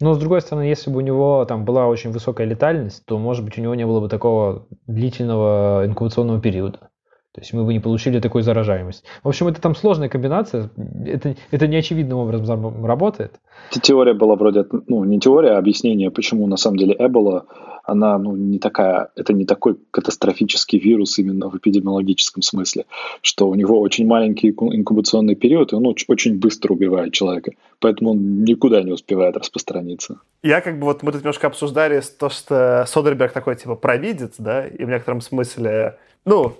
Но, 0.00 0.14
с 0.14 0.18
другой 0.18 0.40
стороны, 0.40 0.64
если 0.64 0.90
бы 0.90 0.98
у 0.98 1.02
него 1.02 1.44
там 1.44 1.64
была 1.64 1.86
очень 1.86 2.10
высокая 2.10 2.46
летальность, 2.46 3.04
то, 3.04 3.18
может 3.18 3.44
быть, 3.44 3.58
у 3.58 3.60
него 3.60 3.74
не 3.74 3.86
было 3.86 4.00
бы 4.00 4.08
такого 4.08 4.66
длительного 4.86 5.84
инкубационного 5.86 6.40
периода. 6.40 6.90
То 7.32 7.42
есть 7.42 7.52
мы 7.52 7.64
бы 7.64 7.72
не 7.72 7.78
получили 7.78 8.18
такой 8.18 8.42
заражаемость. 8.42 9.04
В 9.22 9.28
общем, 9.28 9.46
это 9.46 9.60
там 9.60 9.76
сложная 9.76 10.08
комбинация. 10.08 10.70
Это, 11.06 11.36
это 11.52 11.68
неочевидным 11.68 12.18
образом 12.18 12.84
работает. 12.84 13.38
Теория 13.70 14.14
была 14.14 14.34
вроде, 14.34 14.64
ну, 14.88 15.04
не 15.04 15.20
теория, 15.20 15.52
а 15.52 15.58
объяснение, 15.58 16.10
почему 16.10 16.48
на 16.48 16.56
самом 16.56 16.78
деле 16.78 16.96
Эбола 16.98 17.46
она 17.90 18.18
ну, 18.18 18.36
не 18.36 18.58
такая, 18.58 19.08
это 19.16 19.32
не 19.32 19.44
такой 19.44 19.76
катастрофический 19.90 20.78
вирус 20.78 21.18
именно 21.18 21.48
в 21.48 21.56
эпидемиологическом 21.56 22.42
смысле, 22.42 22.84
что 23.20 23.48
у 23.48 23.54
него 23.54 23.80
очень 23.80 24.06
маленький 24.06 24.50
инкубационный 24.50 25.34
период, 25.34 25.72
и 25.72 25.76
он 25.76 25.86
очень 25.86 26.38
быстро 26.38 26.72
убивает 26.72 27.12
человека, 27.12 27.52
поэтому 27.80 28.10
он 28.10 28.44
никуда 28.44 28.82
не 28.82 28.92
успевает 28.92 29.36
распространиться. 29.36 30.20
Я 30.42 30.60
как 30.60 30.78
бы 30.78 30.84
вот 30.84 31.02
мы 31.02 31.12
тут 31.12 31.22
немножко 31.22 31.48
обсуждали 31.48 32.00
то, 32.18 32.28
что 32.30 32.84
Содерберг 32.86 33.32
такой 33.32 33.56
типа 33.56 33.74
провидец, 33.74 34.34
да, 34.38 34.66
и 34.66 34.84
в 34.84 34.88
некотором 34.88 35.20
смысле, 35.20 35.96
ну, 36.24 36.54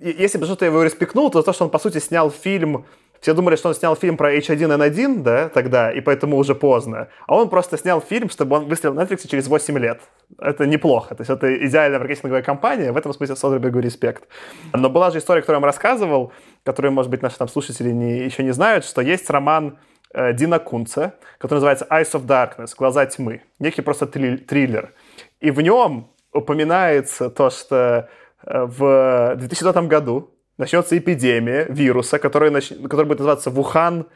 если 0.00 0.38
бы 0.38 0.44
что-то 0.44 0.66
его 0.66 0.82
респектнул, 0.82 1.30
то 1.30 1.42
то, 1.42 1.52
что 1.52 1.64
он, 1.64 1.70
по 1.70 1.78
сути, 1.78 1.98
снял 1.98 2.30
фильм 2.30 2.84
все 3.20 3.34
думали, 3.34 3.56
что 3.56 3.68
он 3.68 3.74
снял 3.74 3.96
фильм 3.96 4.16
про 4.16 4.36
H1N1, 4.36 5.22
да, 5.22 5.48
тогда, 5.48 5.90
и 5.90 6.00
поэтому 6.00 6.36
уже 6.36 6.54
поздно. 6.54 7.08
А 7.26 7.36
он 7.36 7.48
просто 7.48 7.76
снял 7.76 8.00
фильм, 8.00 8.30
чтобы 8.30 8.56
он 8.56 8.66
выстрелил 8.66 8.94
на 8.94 9.02
Netflix 9.02 9.28
через 9.28 9.48
8 9.48 9.78
лет. 9.78 10.00
Это 10.38 10.66
неплохо. 10.66 11.14
То 11.14 11.22
есть 11.22 11.30
это 11.30 11.66
идеальная 11.66 11.98
маркетинговая 11.98 12.42
компания. 12.42 12.92
В 12.92 12.96
этом 12.96 13.12
смысле 13.12 13.36
Содербергу 13.36 13.80
респект. 13.80 14.24
Но 14.72 14.88
была 14.88 15.10
же 15.10 15.18
история, 15.18 15.40
которую 15.40 15.56
я 15.56 15.60
вам 15.60 15.66
рассказывал, 15.66 16.32
которую, 16.64 16.92
может 16.92 17.10
быть, 17.10 17.22
наши 17.22 17.36
там 17.38 17.48
слушатели 17.48 17.90
не, 17.90 18.18
еще 18.24 18.42
не 18.42 18.52
знают, 18.52 18.84
что 18.84 19.02
есть 19.02 19.28
роман 19.30 19.78
э, 20.14 20.32
Дина 20.32 20.58
Кунца, 20.58 21.14
который 21.38 21.56
называется 21.56 21.86
Eyes 21.90 22.12
of 22.12 22.26
Darkness, 22.26 22.74
Глаза 22.76 23.06
тьмы. 23.06 23.42
Некий 23.58 23.82
просто 23.82 24.06
триллер. 24.06 24.92
И 25.40 25.50
в 25.50 25.60
нем 25.60 26.10
упоминается 26.32 27.30
то, 27.30 27.50
что 27.50 28.08
э, 28.46 28.64
в 28.64 29.34
2020 29.36 29.88
году 29.88 30.30
начнется 30.58 30.98
эпидемия 30.98 31.66
вируса, 31.68 32.18
который, 32.18 32.50
нач... 32.50 32.68
который 32.68 33.06
будет 33.06 33.20
называться 33.20 33.50
Вухан 33.50 34.06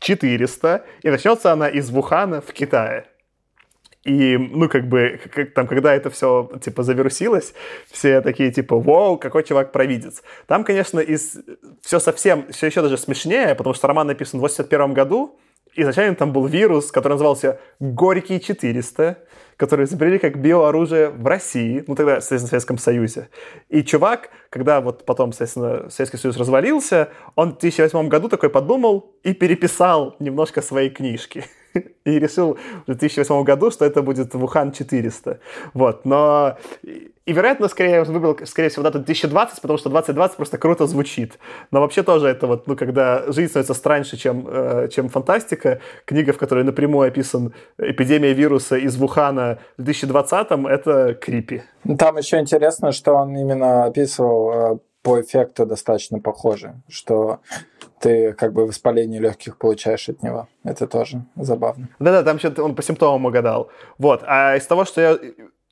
400, 0.00 0.84
и 1.02 1.10
начнется 1.10 1.52
она 1.52 1.68
из 1.68 1.90
Вухана 1.90 2.40
в 2.40 2.52
Китае. 2.52 3.06
И, 4.04 4.38
ну, 4.38 4.68
как 4.68 4.88
бы, 4.88 5.20
как, 5.32 5.52
там, 5.52 5.66
когда 5.66 5.94
это 5.94 6.08
все, 6.08 6.50
типа, 6.62 6.82
завирусилось, 6.82 7.52
все 7.90 8.20
такие, 8.20 8.50
типа, 8.50 8.78
вау, 8.78 9.18
какой 9.18 9.44
чувак 9.44 9.70
провидец. 9.72 10.22
Там, 10.46 10.64
конечно, 10.64 11.00
из... 11.00 11.38
все 11.82 11.98
совсем, 11.98 12.50
все 12.50 12.66
еще 12.66 12.80
даже 12.80 12.96
смешнее, 12.96 13.54
потому 13.54 13.74
что 13.74 13.86
роман 13.88 14.06
написан 14.06 14.38
в 14.38 14.42
81 14.42 14.94
году, 14.94 15.38
изначально 15.80 16.14
там 16.14 16.32
был 16.32 16.46
вирус, 16.46 16.90
который 16.90 17.14
назывался 17.14 17.60
Горький 17.80 18.40
400, 18.40 19.18
которые 19.56 19.86
изобрели 19.86 20.18
как 20.18 20.38
биооружие 20.40 21.10
в 21.10 21.26
России, 21.26 21.84
ну 21.86 21.94
тогда, 21.94 22.20
соответственно, 22.20 22.46
в 22.46 22.50
Советском 22.50 22.78
Союзе. 22.78 23.28
И 23.68 23.82
чувак, 23.82 24.30
когда 24.50 24.80
вот 24.80 25.04
потом, 25.04 25.32
соответственно, 25.32 25.90
Советский 25.90 26.16
Союз 26.16 26.36
развалился, 26.36 27.08
он 27.34 27.50
в 27.50 27.58
2008 27.58 28.08
году 28.08 28.28
такой 28.28 28.50
подумал 28.50 29.14
и 29.24 29.34
переписал 29.34 30.16
немножко 30.20 30.62
свои 30.62 30.90
книжки. 30.90 31.44
И 32.04 32.18
решил 32.18 32.58
в 32.86 32.86
2008 32.86 33.44
году, 33.44 33.70
что 33.70 33.84
это 33.84 34.02
будет 34.02 34.34
Вухан 34.34 34.72
400. 34.72 35.40
Вот, 35.74 36.04
но 36.04 36.56
и, 37.28 37.32
вероятно, 37.32 37.68
скорее 37.68 38.04
выбрал, 38.04 38.38
скорее 38.46 38.70
всего, 38.70 38.82
дату 38.82 38.98
2020, 38.98 39.60
потому 39.60 39.78
что 39.78 39.90
2020 39.90 40.36
просто 40.36 40.56
круто 40.56 40.86
звучит. 40.86 41.38
Но 41.70 41.80
вообще 41.80 42.02
тоже 42.02 42.28
это 42.28 42.46
вот, 42.46 42.66
ну, 42.66 42.74
когда 42.74 43.30
жизнь 43.30 43.50
становится 43.50 43.74
страньше, 43.74 44.16
чем, 44.16 44.46
э, 44.48 44.88
чем 44.88 45.10
фантастика, 45.10 45.80
книга, 46.06 46.32
в 46.32 46.38
которой 46.38 46.64
напрямую 46.64 47.08
описан 47.08 47.52
эпидемия 47.76 48.32
вируса 48.32 48.76
из 48.76 48.96
Вухана 48.96 49.58
в 49.76 49.82
2020-м, 49.82 50.66
это 50.66 51.14
крипи. 51.14 51.62
Там 51.98 52.16
еще 52.16 52.38
интересно, 52.38 52.92
что 52.92 53.12
он 53.12 53.36
именно 53.36 53.84
описывал 53.84 54.52
э, 54.52 54.78
по 55.02 55.20
эффекту 55.20 55.66
достаточно 55.66 56.20
похоже, 56.20 56.76
что 56.88 57.40
ты 58.00 58.32
как 58.32 58.52
бы 58.52 58.66
воспаление 58.66 59.20
легких 59.20 59.56
получаешь 59.56 60.08
от 60.08 60.22
него. 60.22 60.48
Это 60.64 60.86
тоже 60.86 61.22
забавно. 61.36 61.88
Да-да, 61.98 62.22
там 62.22 62.38
что-то 62.38 62.64
он 62.64 62.74
по 62.74 62.82
симптомам 62.82 63.26
угадал. 63.26 63.70
Вот. 63.98 64.22
А 64.26 64.56
из 64.56 64.66
того, 64.66 64.84
что 64.84 65.00
я, 65.00 65.18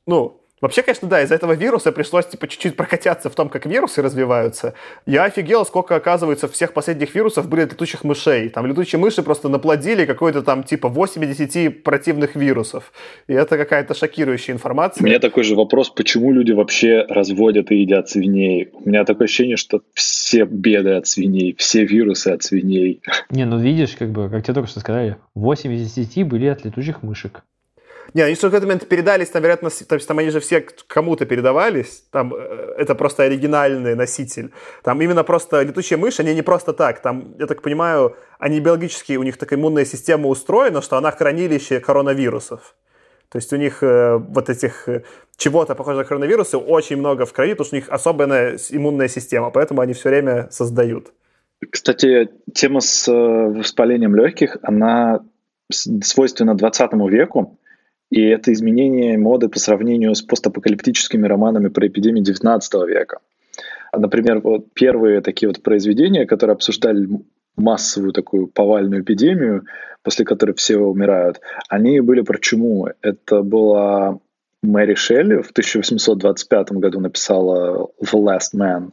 ну, 0.05 0.41
Вообще, 0.59 0.81
конечно, 0.81 1.07
да, 1.07 1.21
из-за 1.21 1.35
этого 1.35 1.53
вируса 1.53 1.91
пришлось 1.91 2.25
типа 2.25 2.47
чуть-чуть 2.47 2.75
прокатиться 2.75 3.29
в 3.29 3.35
том, 3.35 3.47
как 3.47 3.67
вирусы 3.67 4.01
развиваются. 4.01 4.73
Я 5.05 5.25
офигел, 5.25 5.65
сколько, 5.65 5.95
оказывается, 5.95 6.47
всех 6.47 6.73
последних 6.73 7.13
вирусов 7.13 7.47
были 7.47 7.61
летучих 7.61 8.03
мышей. 8.03 8.49
Там 8.49 8.65
летучие 8.65 8.99
мыши 8.99 9.21
просто 9.21 9.49
наплодили 9.49 10.05
какой-то 10.05 10.41
там 10.41 10.63
типа 10.63 10.89
80 10.89 11.83
противных 11.83 12.35
вирусов. 12.35 12.91
И 13.27 13.33
это 13.33 13.55
какая-то 13.55 13.93
шокирующая 13.93 14.55
информация. 14.55 15.03
У 15.03 15.05
меня 15.05 15.19
такой 15.19 15.43
же 15.43 15.55
вопрос, 15.55 15.89
почему 15.91 16.31
люди 16.31 16.53
вообще 16.53 17.05
разводят 17.07 17.71
и 17.71 17.75
едят 17.75 18.09
свиней? 18.09 18.69
У 18.73 18.89
меня 18.89 19.05
такое 19.05 19.25
ощущение, 19.25 19.57
что 19.57 19.81
все 19.93 20.45
беды 20.45 20.93
от 20.93 21.05
свиней, 21.05 21.55
все 21.55 21.85
вирусы 21.85 22.29
от 22.29 22.41
свиней. 22.41 23.01
Не, 23.29 23.45
ну 23.45 23.59
видишь, 23.59 23.95
как 23.97 24.09
бы, 24.09 24.27
как 24.29 24.43
тебе 24.43 24.55
только 24.55 24.69
что 24.69 24.79
сказали, 24.79 25.17
8 25.35 25.71
из 25.71 25.93
10 25.93 26.27
были 26.27 26.47
от 26.47 26.65
летучих 26.65 27.03
мышек. 27.03 27.43
Не, 28.13 28.21
они 28.21 28.35
что 28.35 28.49
в 28.49 28.53
этот 28.53 28.63
момент 28.63 28.87
передались, 28.87 29.29
там, 29.29 29.41
вероятно, 29.41 29.69
то 29.69 29.95
есть 29.95 30.07
там 30.07 30.19
они 30.19 30.29
же 30.29 30.39
все 30.39 30.61
кому-то 30.87 31.25
передавались, 31.25 32.03
там 32.11 32.33
э, 32.33 32.75
это 32.77 32.95
просто 32.95 33.23
оригинальный 33.23 33.95
носитель. 33.95 34.51
Там 34.83 35.01
именно 35.01 35.23
просто 35.23 35.61
летучие 35.61 35.97
мыши, 35.97 36.21
они 36.21 36.33
не 36.33 36.41
просто 36.41 36.73
так, 36.73 37.01
там, 37.01 37.35
я 37.39 37.47
так 37.47 37.61
понимаю, 37.61 38.15
они 38.39 38.59
биологически, 38.59 39.17
у 39.17 39.23
них 39.23 39.37
такая 39.37 39.59
иммунная 39.59 39.85
система 39.85 40.27
устроена, 40.29 40.81
что 40.81 40.97
она 40.97 41.11
хранилище 41.11 41.79
коронавирусов. 41.79 42.75
То 43.29 43.37
есть 43.37 43.51
у 43.51 43.57
них 43.57 43.83
э, 43.83 44.17
вот 44.17 44.49
этих 44.49 44.87
э, 44.87 45.03
чего-то 45.35 45.75
похожего 45.75 46.03
на 46.03 46.07
коронавирусы 46.07 46.57
очень 46.57 46.97
много 46.97 47.25
в 47.25 47.33
крови, 47.33 47.53
потому 47.53 47.65
что 47.65 47.75
у 47.75 47.79
них 47.79 47.89
особенная 47.89 48.57
иммунная 48.69 49.09
система, 49.09 49.49
поэтому 49.51 49.81
они 49.81 49.93
все 49.93 50.09
время 50.09 50.47
создают. 50.49 51.11
Кстати, 51.69 52.29
тема 52.53 52.79
с 52.79 53.07
э, 53.07 53.11
воспалением 53.11 54.15
легких, 54.15 54.57
она 54.61 55.21
свойственна 55.69 56.55
20 56.55 56.93
веку, 57.09 57.56
и 58.09 58.21
это 58.21 58.53
изменение 58.53 59.17
моды 59.17 59.49
по 59.49 59.59
сравнению 59.59 60.15
с 60.15 60.21
постапокалиптическими 60.21 61.27
романами 61.27 61.67
про 61.67 61.87
эпидемии 61.87 62.23
XIX 62.23 62.61
века. 62.87 63.19
Например, 63.95 64.39
вот 64.39 64.73
первые 64.73 65.21
такие 65.21 65.49
вот 65.49 65.61
произведения, 65.61 66.25
которые 66.25 66.55
обсуждали 66.55 67.07
массовую 67.55 68.13
такую 68.13 68.47
повальную 68.47 69.01
эпидемию, 69.01 69.65
после 70.03 70.25
которой 70.25 70.53
все 70.53 70.77
умирают, 70.77 71.41
они 71.69 71.99
были 72.01 72.21
про 72.21 72.37
чуму. 72.37 72.89
Это 73.01 73.41
была 73.41 74.19
Мэри 74.63 74.95
Шелли 74.95 75.41
в 75.41 75.51
1825 75.51 76.71
году 76.73 76.99
написала 76.99 77.89
The 78.01 78.13
Last 78.13 78.55
Man. 78.55 78.91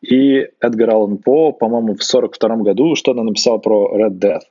И 0.00 0.48
Эдгар 0.60 0.90
Аллан 0.90 1.18
По, 1.18 1.52
по-моему, 1.52 1.94
в 1.94 2.02
1942 2.02 2.56
году 2.58 2.94
что-то 2.96 3.22
написал 3.22 3.60
про 3.60 3.98
Red 3.98 4.18
Death. 4.18 4.42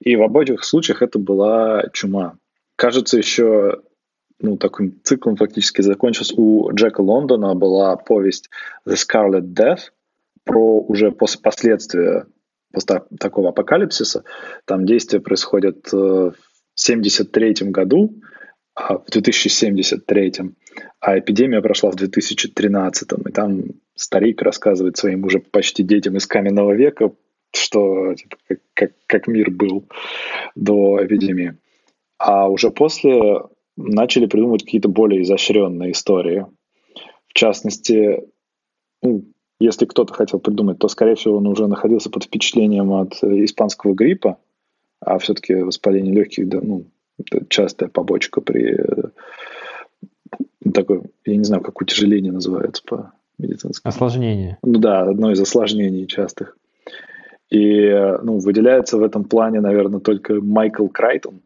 И 0.00 0.16
в 0.16 0.22
обоих 0.22 0.64
случаях 0.64 1.02
это 1.02 1.18
была 1.18 1.84
чума. 1.92 2.34
Кажется, 2.80 3.18
еще 3.18 3.82
ну, 4.38 4.56
таким 4.56 5.02
циклом 5.04 5.36
фактически 5.36 5.82
закончился. 5.82 6.34
У 6.34 6.72
Джека 6.72 7.02
Лондона 7.02 7.54
была 7.54 7.94
повесть 7.96 8.48
The 8.88 8.94
Scarlet 8.94 9.52
Death 9.52 9.90
про 10.44 10.80
уже 10.80 11.12
после 11.12 11.42
последствия 11.42 12.24
после 12.72 13.02
такого 13.18 13.50
апокалипсиса. 13.50 14.24
Там 14.64 14.86
действие 14.86 15.20
происходит 15.20 15.92
э, 15.92 15.96
в 15.96 16.34
73 16.74 17.68
году, 17.68 18.14
а 18.74 18.96
в 18.96 19.10
2073, 19.10 20.32
а 21.00 21.18
эпидемия 21.18 21.60
прошла 21.60 21.90
в 21.90 21.96
2013, 21.96 23.08
и 23.12 23.30
там 23.30 23.64
старик 23.94 24.40
рассказывает 24.40 24.96
своим 24.96 25.24
уже 25.24 25.40
почти 25.40 25.82
детям 25.82 26.16
из 26.16 26.26
каменного 26.26 26.72
века, 26.72 27.12
что 27.54 28.14
типа, 28.14 28.38
как, 28.48 28.58
как, 28.72 28.90
как 29.06 29.26
мир 29.26 29.50
был 29.50 29.86
до 30.54 31.04
эпидемии. 31.04 31.58
А 32.20 32.48
уже 32.50 32.70
после 32.70 33.40
начали 33.78 34.26
придумывать 34.26 34.64
какие-то 34.64 34.90
более 34.90 35.22
изощренные 35.22 35.92
истории. 35.92 36.46
В 37.28 37.32
частности, 37.32 38.22
ну, 39.02 39.24
если 39.58 39.86
кто-то 39.86 40.12
хотел 40.12 40.38
придумать, 40.38 40.78
то, 40.78 40.88
скорее 40.88 41.14
всего, 41.14 41.38
он 41.38 41.46
уже 41.46 41.66
находился 41.66 42.10
под 42.10 42.24
впечатлением 42.24 42.92
от 42.92 43.22
э, 43.22 43.44
испанского 43.44 43.94
гриппа, 43.94 44.36
а 45.00 45.18
все-таки 45.18 45.54
воспаление 45.54 46.12
легких, 46.12 46.46
да, 46.46 46.60
ну, 46.62 46.84
частая 47.48 47.88
побочка 47.88 48.42
при 48.42 48.74
э, 48.74 49.10
такой, 50.74 51.00
я 51.24 51.36
не 51.36 51.44
знаю, 51.44 51.62
как 51.62 51.80
утяжеление 51.80 52.32
называется 52.32 52.82
по 52.86 53.12
медицински. 53.38 53.86
Осложнение. 53.86 54.58
Ну 54.62 54.78
да, 54.78 55.02
одно 55.08 55.30
из 55.30 55.40
осложнений 55.40 56.06
частых. 56.06 56.54
И 57.48 57.88
ну, 58.22 58.40
выделяется 58.40 58.98
в 58.98 59.02
этом 59.02 59.24
плане, 59.24 59.60
наверное, 59.60 60.00
только 60.00 60.34
Майкл 60.34 60.86
Крайтон, 60.88 61.40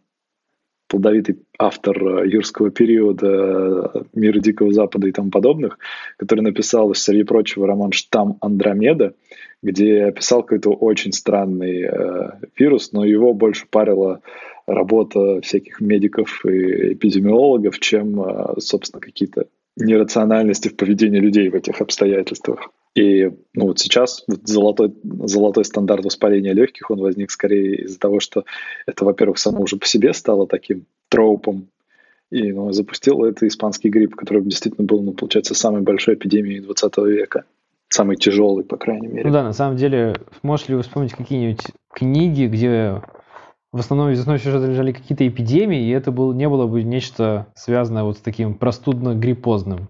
плодовитый 0.95 1.41
автор 1.59 2.23
э, 2.23 2.29
юрского 2.29 2.71
периода 2.71 3.91
э, 3.95 4.03
«Мира 4.15 4.39
Дикого 4.39 4.73
Запада» 4.73 5.09
и 5.09 5.13
тому 5.13 5.31
подобных, 5.31 5.79
который 6.17 6.41
написал, 6.41 6.95
среди 6.95 7.25
прочего, 7.25 7.67
роман 7.67 7.91
«Штамм 7.91 8.39
Андромеда», 8.41 9.15
где 9.61 10.05
описал 10.05 10.43
какой-то 10.43 10.71
очень 10.71 11.13
странный 11.13 11.83
э, 11.83 12.31
вирус, 12.57 12.93
но 12.93 13.05
его 13.05 13.35
больше 13.35 13.67
парила 13.69 14.21
работа 14.67 15.41
всяких 15.41 15.81
медиков 15.81 16.47
и 16.47 16.93
эпидемиологов, 16.93 17.81
чем, 17.81 18.21
э, 18.21 18.61
собственно, 18.61 19.01
какие-то 19.01 19.47
нерациональности 19.77 20.69
в 20.69 20.77
поведении 20.77 21.19
людей 21.19 21.49
в 21.49 21.57
этих 21.57 21.81
обстоятельствах. 21.81 22.71
И 22.95 23.29
ну, 23.55 23.67
вот 23.67 23.81
сейчас 23.81 24.25
вот 24.29 24.47
золотой, 24.47 24.95
золотой 25.03 25.65
стандарт 25.65 26.05
воспаления 26.05 26.53
легких, 26.53 26.91
он 26.91 27.01
возник 27.01 27.31
скорее 27.31 27.83
из-за 27.85 27.99
того, 27.99 28.21
что 28.21 28.45
это, 28.87 29.05
во-первых, 29.05 29.39
само 29.39 29.63
уже 29.63 29.77
по 29.77 29.87
себе 29.87 30.13
стало 30.13 30.47
таким 30.47 30.87
тропом, 31.09 31.69
и 32.31 32.53
ну, 32.53 32.73
запустил 32.73 33.25
это 33.25 33.47
испанский 33.47 33.89
грипп, 33.89 34.15
который 34.15 34.43
действительно 34.43 34.87
был, 34.87 35.03
ну, 35.03 35.13
получается, 35.13 35.55
самой 35.55 35.83
большой 35.83 36.15
эпидемией 36.15 36.61
20 36.61 36.97
века. 36.99 37.45
Самый 37.89 38.17
тяжелый, 38.17 38.65
по 38.65 38.77
крайней 38.77 39.07
мере. 39.07 39.27
Ну 39.27 39.33
да, 39.33 39.45
на 39.45 39.53
самом 39.53 39.77
деле, 39.77 40.17
можете 40.43 40.73
ли 40.73 40.77
вы 40.77 40.83
вспомнить 40.83 41.13
какие-нибудь 41.13 41.63
книги, 41.93 42.47
где 42.47 43.03
в 43.71 43.79
основном 43.79 44.11
из 44.11 44.19
основного 44.19 44.43
сюжета 44.43 44.67
лежали 44.67 44.93
какие-то 44.93 45.27
эпидемии, 45.29 45.87
и 45.87 45.91
это 45.91 46.11
было, 46.11 46.33
не 46.33 46.49
было 46.49 46.67
бы 46.67 46.83
нечто 46.83 47.47
связанное 47.55 48.03
вот 48.03 48.19
с 48.19 48.21
таким 48.21 48.55
простудно-гриппозным. 48.55 49.89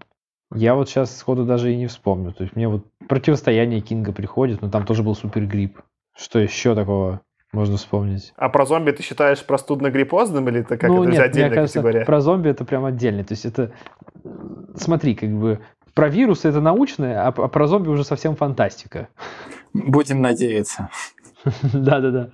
Я 0.53 0.75
вот 0.75 0.89
сейчас 0.89 1.15
сходу 1.15 1.45
даже 1.45 1.73
и 1.73 1.75
не 1.75 1.87
вспомню. 1.87 2.33
То 2.33 2.43
есть 2.43 2.55
мне 2.55 2.67
вот 2.67 2.85
противостояние 3.07 3.81
Кинга 3.81 4.11
приходит, 4.11 4.61
но 4.61 4.69
там 4.69 4.85
тоже 4.85 5.03
был 5.03 5.15
супергрипп. 5.15 5.81
Что 6.15 6.39
еще 6.39 6.75
такого 6.75 7.21
можно 7.51 7.77
вспомнить? 7.77 8.33
А 8.37 8.49
про 8.49 8.65
зомби 8.65 8.91
ты 8.91 9.03
считаешь 9.03 9.43
простудно-гриппозным 9.45 10.47
или 10.49 10.61
это 10.61 10.77
как 10.77 10.89
ну, 10.89 11.03
это 11.03 11.11
нет, 11.11 11.21
отдельная 11.21 11.49
мне 11.49 11.55
кажется, 11.55 11.81
категория? 11.81 12.05
Про 12.05 12.21
зомби 12.21 12.49
это 12.49 12.63
прям 12.63 12.85
отдельно. 12.85 13.23
То 13.23 13.33
есть 13.33 13.45
это, 13.45 13.71
смотри, 14.75 15.15
как 15.15 15.31
бы 15.31 15.59
про 15.93 16.09
вирусы 16.09 16.49
это 16.49 16.61
научное, 16.61 17.21
а, 17.21 17.29
а 17.29 17.47
про 17.47 17.67
зомби 17.67 17.89
уже 17.89 18.03
совсем 18.03 18.35
фантастика. 18.35 19.07
Будем 19.73 20.21
надеяться. 20.21 20.89
Да-да-да. 21.73 22.29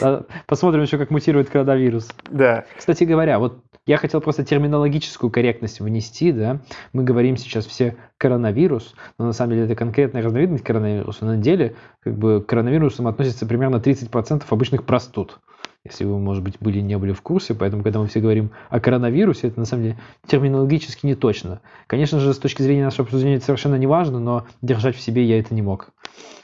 А, 0.00 0.24
посмотрим 0.46 0.82
еще, 0.82 0.98
как 0.98 1.10
мутирует 1.10 1.50
коронавирус. 1.50 2.08
Да. 2.30 2.64
Кстати 2.76 3.04
говоря, 3.04 3.38
вот 3.38 3.62
я 3.86 3.96
хотел 3.96 4.20
просто 4.20 4.44
терминологическую 4.44 5.30
корректность 5.30 5.80
внести, 5.80 6.32
да. 6.32 6.60
Мы 6.92 7.02
говорим 7.02 7.36
сейчас 7.36 7.66
все 7.66 7.96
коронавирус, 8.18 8.94
но 9.18 9.26
на 9.26 9.32
самом 9.32 9.52
деле 9.52 9.64
это 9.64 9.74
конкретная 9.74 10.22
разновидность 10.22 10.64
коронавируса. 10.64 11.24
На 11.24 11.36
деле, 11.36 11.76
как 12.00 12.16
бы, 12.16 12.40
к 12.40 12.46
коронавирусам 12.46 13.06
относится 13.06 13.46
примерно 13.46 13.76
30% 13.76 14.44
обычных 14.48 14.84
простуд 14.84 15.40
если 15.84 16.04
вы, 16.04 16.18
может 16.18 16.42
быть, 16.42 16.58
были 16.60 16.80
не 16.80 16.98
были 16.98 17.12
в 17.12 17.22
курсе, 17.22 17.54
поэтому, 17.54 17.82
когда 17.82 18.00
мы 18.00 18.06
все 18.06 18.20
говорим 18.20 18.50
о 18.68 18.80
коронавирусе, 18.80 19.48
это 19.48 19.58
на 19.58 19.64
самом 19.64 19.84
деле 19.84 19.98
терминологически 20.26 21.06
не 21.06 21.14
точно. 21.14 21.62
Конечно 21.86 22.20
же, 22.20 22.34
с 22.34 22.38
точки 22.38 22.60
зрения 22.62 22.84
нашего 22.84 23.04
обсуждения 23.04 23.36
это 23.36 23.46
совершенно 23.46 23.76
не 23.76 23.86
важно, 23.86 24.18
но 24.18 24.46
держать 24.60 24.96
в 24.96 25.00
себе 25.00 25.24
я 25.24 25.40
это 25.40 25.54
не 25.54 25.62
мог. 25.62 25.88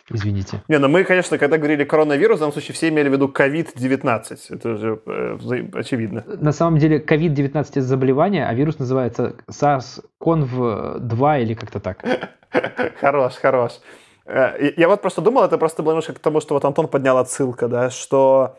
Извините. 0.08 0.62
Не, 0.68 0.78
ну 0.78 0.88
мы, 0.88 1.04
конечно, 1.04 1.36
когда 1.36 1.58
говорили 1.58 1.84
коронавирус, 1.84 2.36
в 2.36 2.40
данном 2.40 2.52
случае 2.52 2.74
все 2.74 2.88
имели 2.88 3.08
в 3.08 3.12
виду 3.12 3.28
COVID-19. 3.28 4.38
Это 4.50 4.76
же 4.76 5.00
э, 5.04 5.68
очевидно. 5.74 6.24
На 6.26 6.52
самом 6.52 6.78
деле 6.78 6.98
COVID-19 6.98 7.60
это 7.60 7.82
заболевание, 7.82 8.46
а 8.46 8.54
вирус 8.54 8.78
называется 8.78 9.34
SARS-CoV-2 9.50 11.42
или 11.42 11.54
как-то 11.54 11.80
так. 11.80 12.04
Хорош, 13.00 13.34
хорош. 13.34 13.80
Э, 14.26 14.72
я 14.76 14.88
вот 14.88 15.02
просто 15.02 15.20
думал, 15.20 15.44
это 15.44 15.58
просто 15.58 15.82
было 15.82 15.92
немножко 15.92 16.14
к 16.14 16.20
тому, 16.20 16.40
что 16.40 16.54
вот 16.54 16.64
Антон 16.64 16.86
поднял 16.86 17.18
отсылка, 17.18 17.66
да, 17.66 17.90
что 17.90 18.56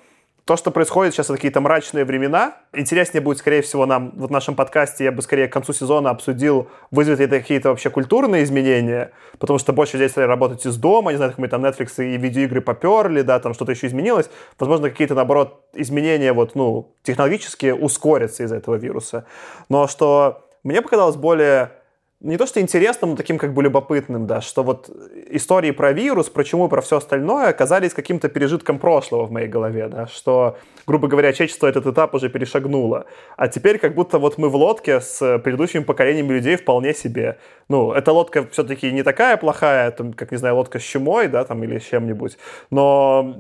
то, 0.48 0.56
что 0.56 0.72
происходит 0.72 1.14
сейчас, 1.14 1.26
это 1.26 1.36
какие-то 1.36 1.60
мрачные 1.60 2.06
времена. 2.06 2.56
Интереснее 2.72 3.22
будет, 3.22 3.38
скорее 3.40 3.62
всего, 3.62 3.86
нам 3.86 4.14
вот 4.16 4.30
в 4.30 4.32
нашем 4.32 4.56
подкасте, 4.56 5.04
я 5.04 5.12
бы 5.12 5.22
скорее 5.22 5.50
к 5.50 5.54
концу 5.54 5.74
сезона 5.74 6.10
обсудил, 6.10 6.70
вызовет 6.90 7.20
это 7.20 7.40
какие-то 7.40 7.70
вообще 7.70 7.90
культурные 7.90 8.46
изменения, 8.46 9.12
потому 9.40 9.60
что 9.60 9.74
больше 9.74 9.98
здесь 9.98 10.12
стали 10.12 10.26
работать 10.26 10.66
из 10.66 10.78
дома, 10.78 11.12
не 11.12 11.18
знаю, 11.18 11.32
как 11.32 11.40
мы 11.40 11.50
там 11.50 11.66
Netflix 11.66 12.02
и 12.02 12.16
видеоигры 12.16 12.62
поперли, 12.62 13.24
да, 13.24 13.40
там 13.42 13.54
что-то 13.54 13.74
еще 13.74 13.88
изменилось. 13.88 14.30
Возможно, 14.58 14.90
какие-то, 14.90 15.16
наоборот, 15.16 15.66
изменения 15.74 16.32
вот, 16.32 16.56
ну, 16.56 16.94
технологические 17.04 17.76
ускорятся 17.76 18.44
из-за 18.44 18.56
этого 18.56 18.76
вируса. 18.76 19.26
Но 19.68 19.88
что 19.88 20.48
мне 20.64 20.82
показалось 20.82 21.18
более 21.18 21.72
не 22.20 22.38
то 22.38 22.48
что 22.48 22.60
интересным, 22.60 23.12
но 23.12 23.16
таким 23.16 23.38
как 23.38 23.54
бы 23.54 23.62
любопытным, 23.62 24.26
да, 24.26 24.42
что 24.42 24.64
вот 24.64 24.90
истории 25.30 25.72
про 25.72 25.92
вирус, 25.92 26.30
про 26.30 26.44
чему, 26.44 26.68
про 26.68 26.82
все 26.82 26.98
остальное 26.98 27.50
оказались 27.50 27.94
каким-то 27.94 28.28
пережитком 28.28 28.80
прошлого 28.80 29.26
в 29.26 29.32
моей 29.32 29.48
голове, 29.48 29.88
да, 29.88 30.08
что, 30.08 30.58
грубо 30.88 31.08
говоря, 31.08 31.32
человечество 31.32 31.68
этот 31.68 31.86
этап 31.86 32.16
уже 32.16 32.30
перешагнуло. 32.30 33.06
А 33.36 33.48
теперь 33.48 33.78
как 33.78 33.94
будто 33.94 34.18
вот 34.18 34.40
мы 34.40 34.50
в 34.50 34.56
лодке 34.56 35.00
с 35.00 35.40
предыдущими 35.40 35.84
поколениями 35.84 36.34
людей 36.34 36.56
вполне 36.56 36.96
себе. 36.96 37.38
Ну, 37.70 37.92
эта 37.92 38.12
лодка 38.12 38.48
все-таки 38.48 38.92
не 38.92 39.04
такая 39.04 39.38
плохая, 39.38 39.92
там, 39.92 40.14
как, 40.14 40.32
не 40.32 40.38
знаю, 40.38 40.56
лодка 40.56 40.80
с 40.80 40.84
чумой, 40.84 41.28
да, 41.28 41.44
там, 41.44 41.64
или 41.64 41.78
с 41.78 41.84
чем-нибудь, 41.84 42.38
но 42.72 43.36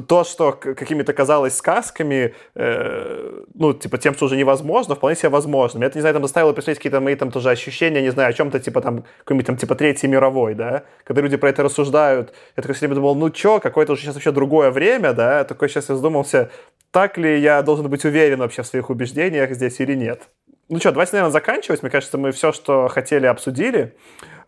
то, 0.00 0.24
что 0.24 0.52
какими-то 0.52 1.12
казалось 1.12 1.54
сказками, 1.56 2.34
э, 2.54 3.42
ну, 3.54 3.74
типа, 3.74 3.98
тем, 3.98 4.14
что 4.14 4.24
уже 4.24 4.36
невозможно, 4.36 4.94
вполне 4.94 5.16
себе 5.16 5.28
возможно. 5.28 5.78
Меня 5.78 5.88
это, 5.88 5.98
не 5.98 6.00
знаю, 6.00 6.14
там 6.14 6.22
заставило 6.22 6.52
представить 6.52 6.78
какие-то 6.78 7.00
мои 7.00 7.14
там 7.14 7.30
тоже 7.30 7.50
ощущения, 7.50 8.00
не 8.00 8.10
знаю, 8.10 8.30
о 8.30 8.32
чем-то, 8.32 8.58
типа, 8.58 8.80
там, 8.80 9.04
какой-нибудь 9.18 9.46
там, 9.46 9.56
типа, 9.56 9.74
Третьей 9.74 10.08
мировой, 10.08 10.54
да, 10.54 10.84
когда 11.04 11.20
люди 11.20 11.36
про 11.36 11.50
это 11.50 11.62
рассуждают. 11.62 12.32
Я 12.56 12.62
такой 12.62 12.74
себе 12.74 12.94
думал, 12.94 13.14
ну, 13.14 13.28
чё, 13.30 13.60
какое-то 13.60 13.92
уже 13.92 14.02
сейчас 14.02 14.14
вообще 14.14 14.32
другое 14.32 14.70
время, 14.70 15.12
да, 15.12 15.38
я 15.38 15.44
такой 15.44 15.68
сейчас 15.68 15.90
я 15.90 15.96
задумался, 15.96 16.50
так 16.90 17.18
ли 17.18 17.38
я 17.40 17.62
должен 17.62 17.88
быть 17.88 18.04
уверен 18.04 18.38
вообще 18.38 18.62
в 18.62 18.66
своих 18.66 18.88
убеждениях 18.88 19.50
здесь 19.52 19.80
или 19.80 19.94
нет. 19.94 20.22
Ну 20.68 20.78
что, 20.78 20.90
давайте, 20.90 21.12
наверное, 21.12 21.32
заканчивать. 21.32 21.82
Мне 21.82 21.90
кажется, 21.90 22.16
мы 22.16 22.32
все, 22.32 22.50
что 22.52 22.88
хотели, 22.88 23.26
обсудили. 23.26 23.94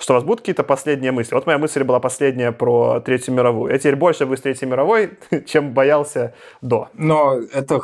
Что 0.05 0.13
у 0.13 0.17
вас 0.17 0.25
будут 0.25 0.41
какие-то 0.41 0.65
последние 0.65 1.13
мысли? 1.13 1.35
Вот 1.35 1.47
моя 1.47 1.57
мысль 1.57 1.83
была 1.83 1.99
последняя 1.99 2.53
про 2.53 3.01
Третью 3.01 3.33
мировую. 3.33 3.73
Я 3.73 3.79
теперь 3.79 3.97
больше 3.97 4.27
боюсь 4.27 4.43
Третьей 4.43 4.69
мировой, 4.69 5.13
чем 5.47 5.73
боялся 5.73 6.35
до. 6.61 6.91
Но 6.93 7.39
это 7.39 7.81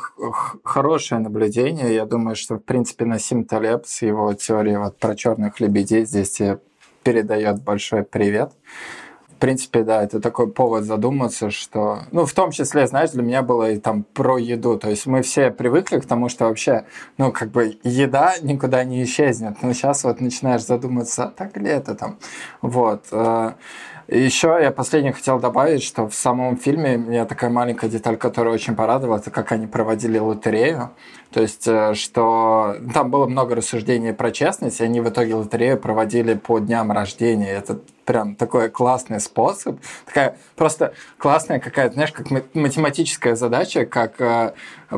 хорошее 0.63 1.23
наблюдение. 1.23 1.95
Я 1.95 2.05
думаю, 2.05 2.37
что, 2.37 2.57
в 2.57 2.59
принципе, 2.59 3.07
Насим 3.07 3.47
Талеб 3.47 3.87
с 3.87 4.03
его 4.03 4.35
теорией 4.35 4.77
вот 4.77 4.99
про 4.99 5.15
черных 5.15 5.61
лебедей 5.61 6.05
здесь 6.05 6.43
передает 7.05 7.63
большой 7.63 8.03
привет 8.03 8.53
принципе, 9.41 9.83
да, 9.83 10.03
это 10.03 10.21
такой 10.21 10.49
повод 10.49 10.85
задуматься, 10.85 11.51
что, 11.51 12.03
ну, 12.13 12.27
в 12.27 12.33
том 12.33 12.51
числе, 12.53 12.87
знаешь, 12.87 13.11
для 13.11 13.23
меня 13.23 13.43
было 13.43 13.71
и 13.71 13.79
там 13.79 14.05
про 14.05 14.39
еду, 14.39 14.79
то 14.79 14.89
есть 14.89 15.07
мы 15.07 15.23
все 15.23 15.51
привыкли 15.51 15.99
к 15.99 16.07
тому, 16.07 16.29
что 16.29 16.45
вообще, 16.45 16.85
ну, 17.19 17.33
как 17.33 17.51
бы 17.51 17.79
еда 17.83 18.35
никуда 18.43 18.85
не 18.85 19.03
исчезнет, 19.03 19.63
но 19.63 19.73
сейчас 19.73 20.05
вот 20.05 20.21
начинаешь 20.21 20.65
задуматься, 20.65 21.33
так 21.37 21.57
ли 21.57 21.69
это 21.69 21.95
там, 21.95 22.19
вот. 22.63 23.07
Э, 23.11 23.55
еще 24.11 24.59
я 24.61 24.73
последнее 24.73 25.13
хотел 25.13 25.39
добавить, 25.39 25.85
что 25.85 26.09
в 26.09 26.15
самом 26.17 26.57
фильме 26.57 26.97
меня 26.97 27.27
такая 27.27 27.49
маленькая 27.49 27.89
деталь, 27.89 28.17
которая 28.17 28.53
очень 28.53 28.75
порадовала, 28.75 29.19
это 29.19 29.31
как 29.31 29.53
они 29.53 29.69
проводили 29.69 30.19
лотерею. 30.19 30.91
То 31.33 31.41
есть, 31.43 31.69
э, 31.69 31.95
что 31.95 32.77
там 32.93 33.11
было 33.11 33.27
много 33.27 33.55
рассуждений 33.55 34.13
про 34.13 34.33
честность, 34.33 34.81
и 34.81 34.85
они 34.85 35.01
в 35.01 35.09
итоге 35.09 35.35
лотерею 35.35 35.79
проводили 35.79 36.35
по 36.35 36.59
дням 36.59 36.91
рождения. 36.91 37.53
Это 37.53 37.79
прям 38.05 38.35
такой 38.35 38.69
классный 38.69 39.21
способ, 39.21 39.79
такая 40.05 40.37
просто 40.57 40.93
классная 41.17 41.61
какая-то, 41.61 41.95
знаешь, 41.95 42.11
как 42.11 42.27
математическая 42.55 43.37
задача, 43.37 43.87
как 43.87 44.21
э, 44.21 44.55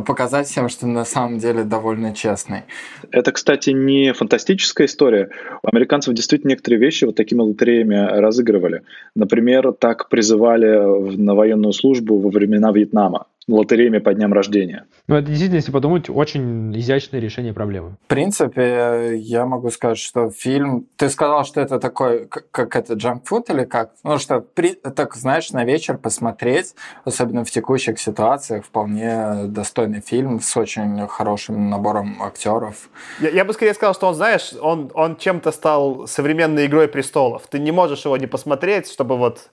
показать 0.06 0.46
всем, 0.46 0.70
что 0.70 0.86
на 0.86 1.04
самом 1.04 1.38
деле 1.38 1.64
довольно 1.64 2.14
честный. 2.14 2.62
Это, 3.10 3.32
кстати, 3.32 3.68
не 3.68 4.14
фантастическая 4.14 4.86
история. 4.86 5.28
У 5.62 5.68
американцев 5.68 6.14
действительно 6.14 6.50
некоторые 6.50 6.80
вещи 6.80 7.04
вот 7.04 7.14
такими 7.14 7.40
лотереями 7.40 7.96
разыгрывали. 7.96 8.82
Например, 9.14 9.72
так 9.72 10.08
призывали 10.08 11.16
на 11.16 11.34
военную 11.34 11.74
службу 11.74 12.18
во 12.18 12.30
времена 12.30 12.72
Вьетнама. 12.72 13.26
Лотереями 13.48 13.98
по 13.98 14.14
дням 14.14 14.32
рождения. 14.32 14.86
Ну, 15.08 15.16
это 15.16 15.26
действительно, 15.26 15.56
если 15.56 15.72
подумать, 15.72 16.08
очень 16.08 16.76
изящное 16.78 17.20
решение 17.20 17.52
проблемы. 17.52 17.96
В 18.04 18.06
принципе, 18.08 19.16
я 19.16 19.46
могу 19.46 19.70
сказать, 19.70 19.98
что 19.98 20.30
фильм... 20.30 20.86
Ты 20.96 21.08
сказал, 21.08 21.44
что 21.44 21.60
это 21.60 21.78
такой, 21.78 22.26
как 22.26 22.76
это, 22.76 22.94
джанкфуд 22.94 23.50
или 23.50 23.64
как? 23.64 23.92
Ну, 24.04 24.18
что, 24.18 24.40
при... 24.40 24.74
так, 24.74 25.14
знаешь, 25.14 25.50
на 25.50 25.64
вечер 25.64 25.98
посмотреть, 25.98 26.74
особенно 27.04 27.44
в 27.44 27.50
текущих 27.50 27.98
ситуациях, 27.98 28.64
вполне 28.64 29.44
достойный 29.46 30.00
фильм 30.00 30.40
с 30.40 30.56
очень 30.56 31.06
хорошим 31.08 31.70
набором 31.70 32.22
актеров. 32.22 32.88
Я, 33.20 33.30
я 33.30 33.44
бы 33.44 33.52
скорее 33.52 33.74
сказал, 33.74 33.94
что 33.94 34.08
он, 34.08 34.14
знаешь, 34.14 34.52
он, 34.60 34.90
он 34.94 35.16
чем-то 35.16 35.52
стал 35.52 36.06
современной 36.06 36.66
«Игрой 36.66 36.88
престолов». 36.88 37.42
Ты 37.48 37.58
не 37.58 37.72
можешь 37.72 38.04
его 38.04 38.16
не 38.16 38.26
посмотреть, 38.26 38.90
чтобы 38.90 39.16
вот 39.16 39.50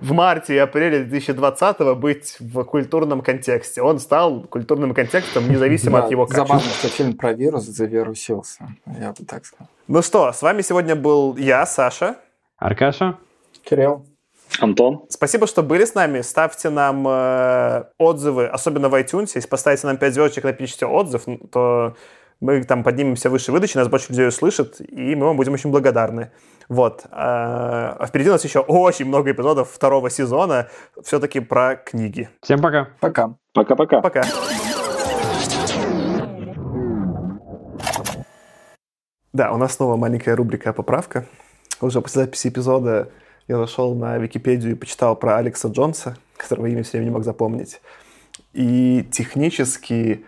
в 0.00 0.12
марте 0.12 0.54
и 0.54 0.58
апреле 0.58 1.04
2020 1.04 1.96
быть 1.96 2.36
в 2.40 2.64
культурном 2.64 3.20
контексте. 3.20 3.82
Он 3.82 3.98
стал 3.98 4.42
культурным 4.42 4.94
контекстом 4.94 5.48
независимо 5.48 5.98
да, 5.98 6.04
от 6.04 6.10
его 6.10 6.26
качества. 6.26 6.46
Забавно, 6.46 6.70
что 6.70 6.88
фильм 6.88 7.16
про 7.16 7.32
вирус 7.32 7.64
завирусился, 7.64 8.68
я 8.86 9.12
бы 9.12 9.24
так 9.24 9.44
сказал. 9.44 9.68
Ну 9.88 10.02
что, 10.02 10.32
с 10.32 10.42
вами 10.42 10.62
сегодня 10.62 10.96
был 10.96 11.36
я, 11.36 11.66
Саша. 11.66 12.16
Аркаша. 12.58 13.18
Кирилл. 13.64 14.06
Антон. 14.60 15.04
Спасибо, 15.08 15.46
что 15.46 15.62
были 15.62 15.84
с 15.84 15.94
нами. 15.94 16.20
Ставьте 16.22 16.70
нам 16.70 17.06
э, 17.06 17.84
отзывы, 17.98 18.46
особенно 18.46 18.88
в 18.88 18.94
iTunes. 18.94 19.32
Если 19.34 19.48
поставите 19.48 19.86
нам 19.86 19.96
5 19.98 20.14
звездочек, 20.14 20.44
напишите 20.44 20.86
отзыв, 20.86 21.24
то 21.50 21.96
мы 22.40 22.62
там 22.64 22.82
поднимемся 22.82 23.30
выше 23.30 23.52
выдачи, 23.52 23.76
нас 23.76 23.88
больше 23.88 24.10
людей 24.10 24.28
услышат, 24.28 24.80
и 24.80 25.14
мы 25.14 25.26
вам 25.26 25.36
будем 25.36 25.54
очень 25.54 25.70
благодарны. 25.70 26.30
Вот. 26.68 27.06
А 27.10 28.04
впереди 28.06 28.28
у 28.28 28.32
нас 28.32 28.44
еще 28.44 28.60
очень 28.60 29.06
много 29.06 29.30
эпизодов 29.30 29.70
второго 29.70 30.10
сезона, 30.10 30.68
все-таки 31.02 31.40
про 31.40 31.76
книги. 31.76 32.28
Всем 32.42 32.60
пока. 32.60 32.88
Пока. 33.00 33.34
Пока-пока. 33.52 34.00
Пока. 34.00 34.24
Да, 39.32 39.52
у 39.52 39.58
нас 39.58 39.74
снова 39.74 39.96
маленькая 39.96 40.34
рубрика 40.34 40.72
«Поправка». 40.72 41.26
Уже 41.82 42.00
после 42.00 42.22
записи 42.22 42.48
эпизода 42.48 43.10
я 43.48 43.58
зашел 43.58 43.94
на 43.94 44.16
Википедию 44.16 44.72
и 44.72 44.74
почитал 44.74 45.14
про 45.14 45.36
Алекса 45.36 45.68
Джонса, 45.68 46.16
которого 46.36 46.66
имя 46.66 46.82
все 46.82 46.92
время 46.92 47.04
не 47.04 47.10
мог 47.10 47.22
запомнить. 47.24 47.80
И 48.54 49.06
технически 49.12 50.24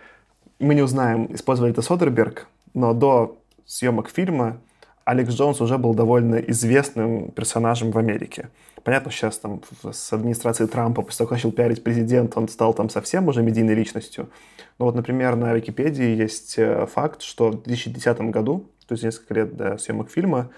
мы 0.59 0.75
не 0.75 0.81
узнаем, 0.81 1.33
использовали 1.33 1.71
это 1.71 1.81
Содерберг, 1.81 2.47
но 2.73 2.93
до 2.93 3.37
съемок 3.65 4.09
фильма 4.09 4.59
Алекс 5.05 5.33
Джонс 5.33 5.59
уже 5.61 5.77
был 5.77 5.93
довольно 5.95 6.35
известным 6.35 7.31
персонажем 7.31 7.91
в 7.91 7.97
Америке. 7.97 8.49
Понятно, 8.83 9.11
сейчас 9.11 9.37
там 9.39 9.61
с 9.91 10.13
администрацией 10.13 10.69
Трампа, 10.69 11.01
после 11.01 11.19
того, 11.19 11.29
как 11.29 11.37
начал 11.37 11.51
пиарить 11.51 11.83
президент, 11.83 12.37
он 12.37 12.47
стал 12.47 12.73
там 12.73 12.89
совсем 12.89 13.27
уже 13.27 13.41
медийной 13.41 13.73
личностью. 13.73 14.29
Но 14.77 14.85
вот, 14.85 14.95
например, 14.95 15.35
на 15.35 15.53
Википедии 15.53 16.15
есть 16.15 16.57
э, 16.57 16.85
факт, 16.85 17.21
что 17.21 17.49
в 17.49 17.63
2010 17.63 18.21
году, 18.31 18.69
то 18.87 18.93
есть 18.93 19.03
несколько 19.03 19.33
лет 19.33 19.57
до 19.57 19.77
съемок 19.77 20.09
фильма, 20.09 20.49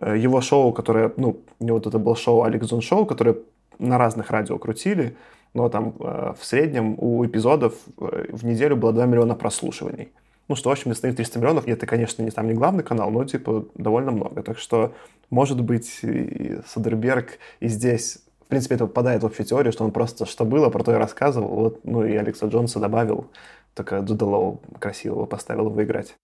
э, 0.00 0.16
его 0.18 0.40
шоу, 0.40 0.72
которое, 0.72 1.12
ну, 1.16 1.40
у 1.58 1.64
него 1.64 1.78
вот 1.78 1.86
это 1.86 1.98
было 1.98 2.14
шоу 2.14 2.42
Алекс 2.42 2.66
Джонс 2.66 2.84
Шоу, 2.84 3.06
которое 3.06 3.36
на 3.78 3.98
разных 3.98 4.30
радио 4.30 4.58
крутили, 4.58 5.16
но 5.58 5.68
там 5.68 5.94
э, 5.98 6.34
в 6.38 6.44
среднем 6.44 6.94
у 6.98 7.26
эпизодов 7.26 7.74
в 7.96 8.44
неделю 8.44 8.76
было 8.76 8.92
2 8.92 9.06
миллиона 9.06 9.34
прослушиваний. 9.34 10.12
Ну, 10.46 10.54
что, 10.54 10.70
в 10.70 10.72
общем, 10.72 10.92
если 10.92 11.10
300 11.10 11.40
миллионов, 11.40 11.66
это, 11.66 11.84
конечно, 11.84 12.22
не, 12.22 12.30
там 12.30 12.46
не 12.46 12.54
главный 12.54 12.84
канал, 12.84 13.10
но, 13.10 13.24
типа, 13.24 13.66
довольно 13.74 14.12
много. 14.12 14.42
Так 14.44 14.56
что, 14.56 14.94
может 15.30 15.60
быть, 15.60 15.98
и 16.02 16.58
Содерберг 16.68 17.38
и 17.60 17.68
здесь 17.68 18.18
в 18.40 18.48
принципе, 18.48 18.76
это 18.76 18.86
попадает 18.86 19.22
в 19.22 19.26
общую 19.26 19.44
теорию, 19.44 19.72
что 19.72 19.84
он 19.84 19.90
просто 19.90 20.24
что 20.24 20.46
было, 20.46 20.70
про 20.70 20.82
то 20.82 20.92
и 20.92 20.94
рассказывал. 20.94 21.48
Вот, 21.48 21.84
ну 21.84 22.02
и 22.06 22.16
Алекса 22.16 22.46
Джонса 22.46 22.80
добавил, 22.80 23.26
только 23.74 23.98
Джуда 23.98 24.58
красивого 24.78 25.26
поставил 25.26 25.66
его 25.66 25.84
играть. 25.84 26.16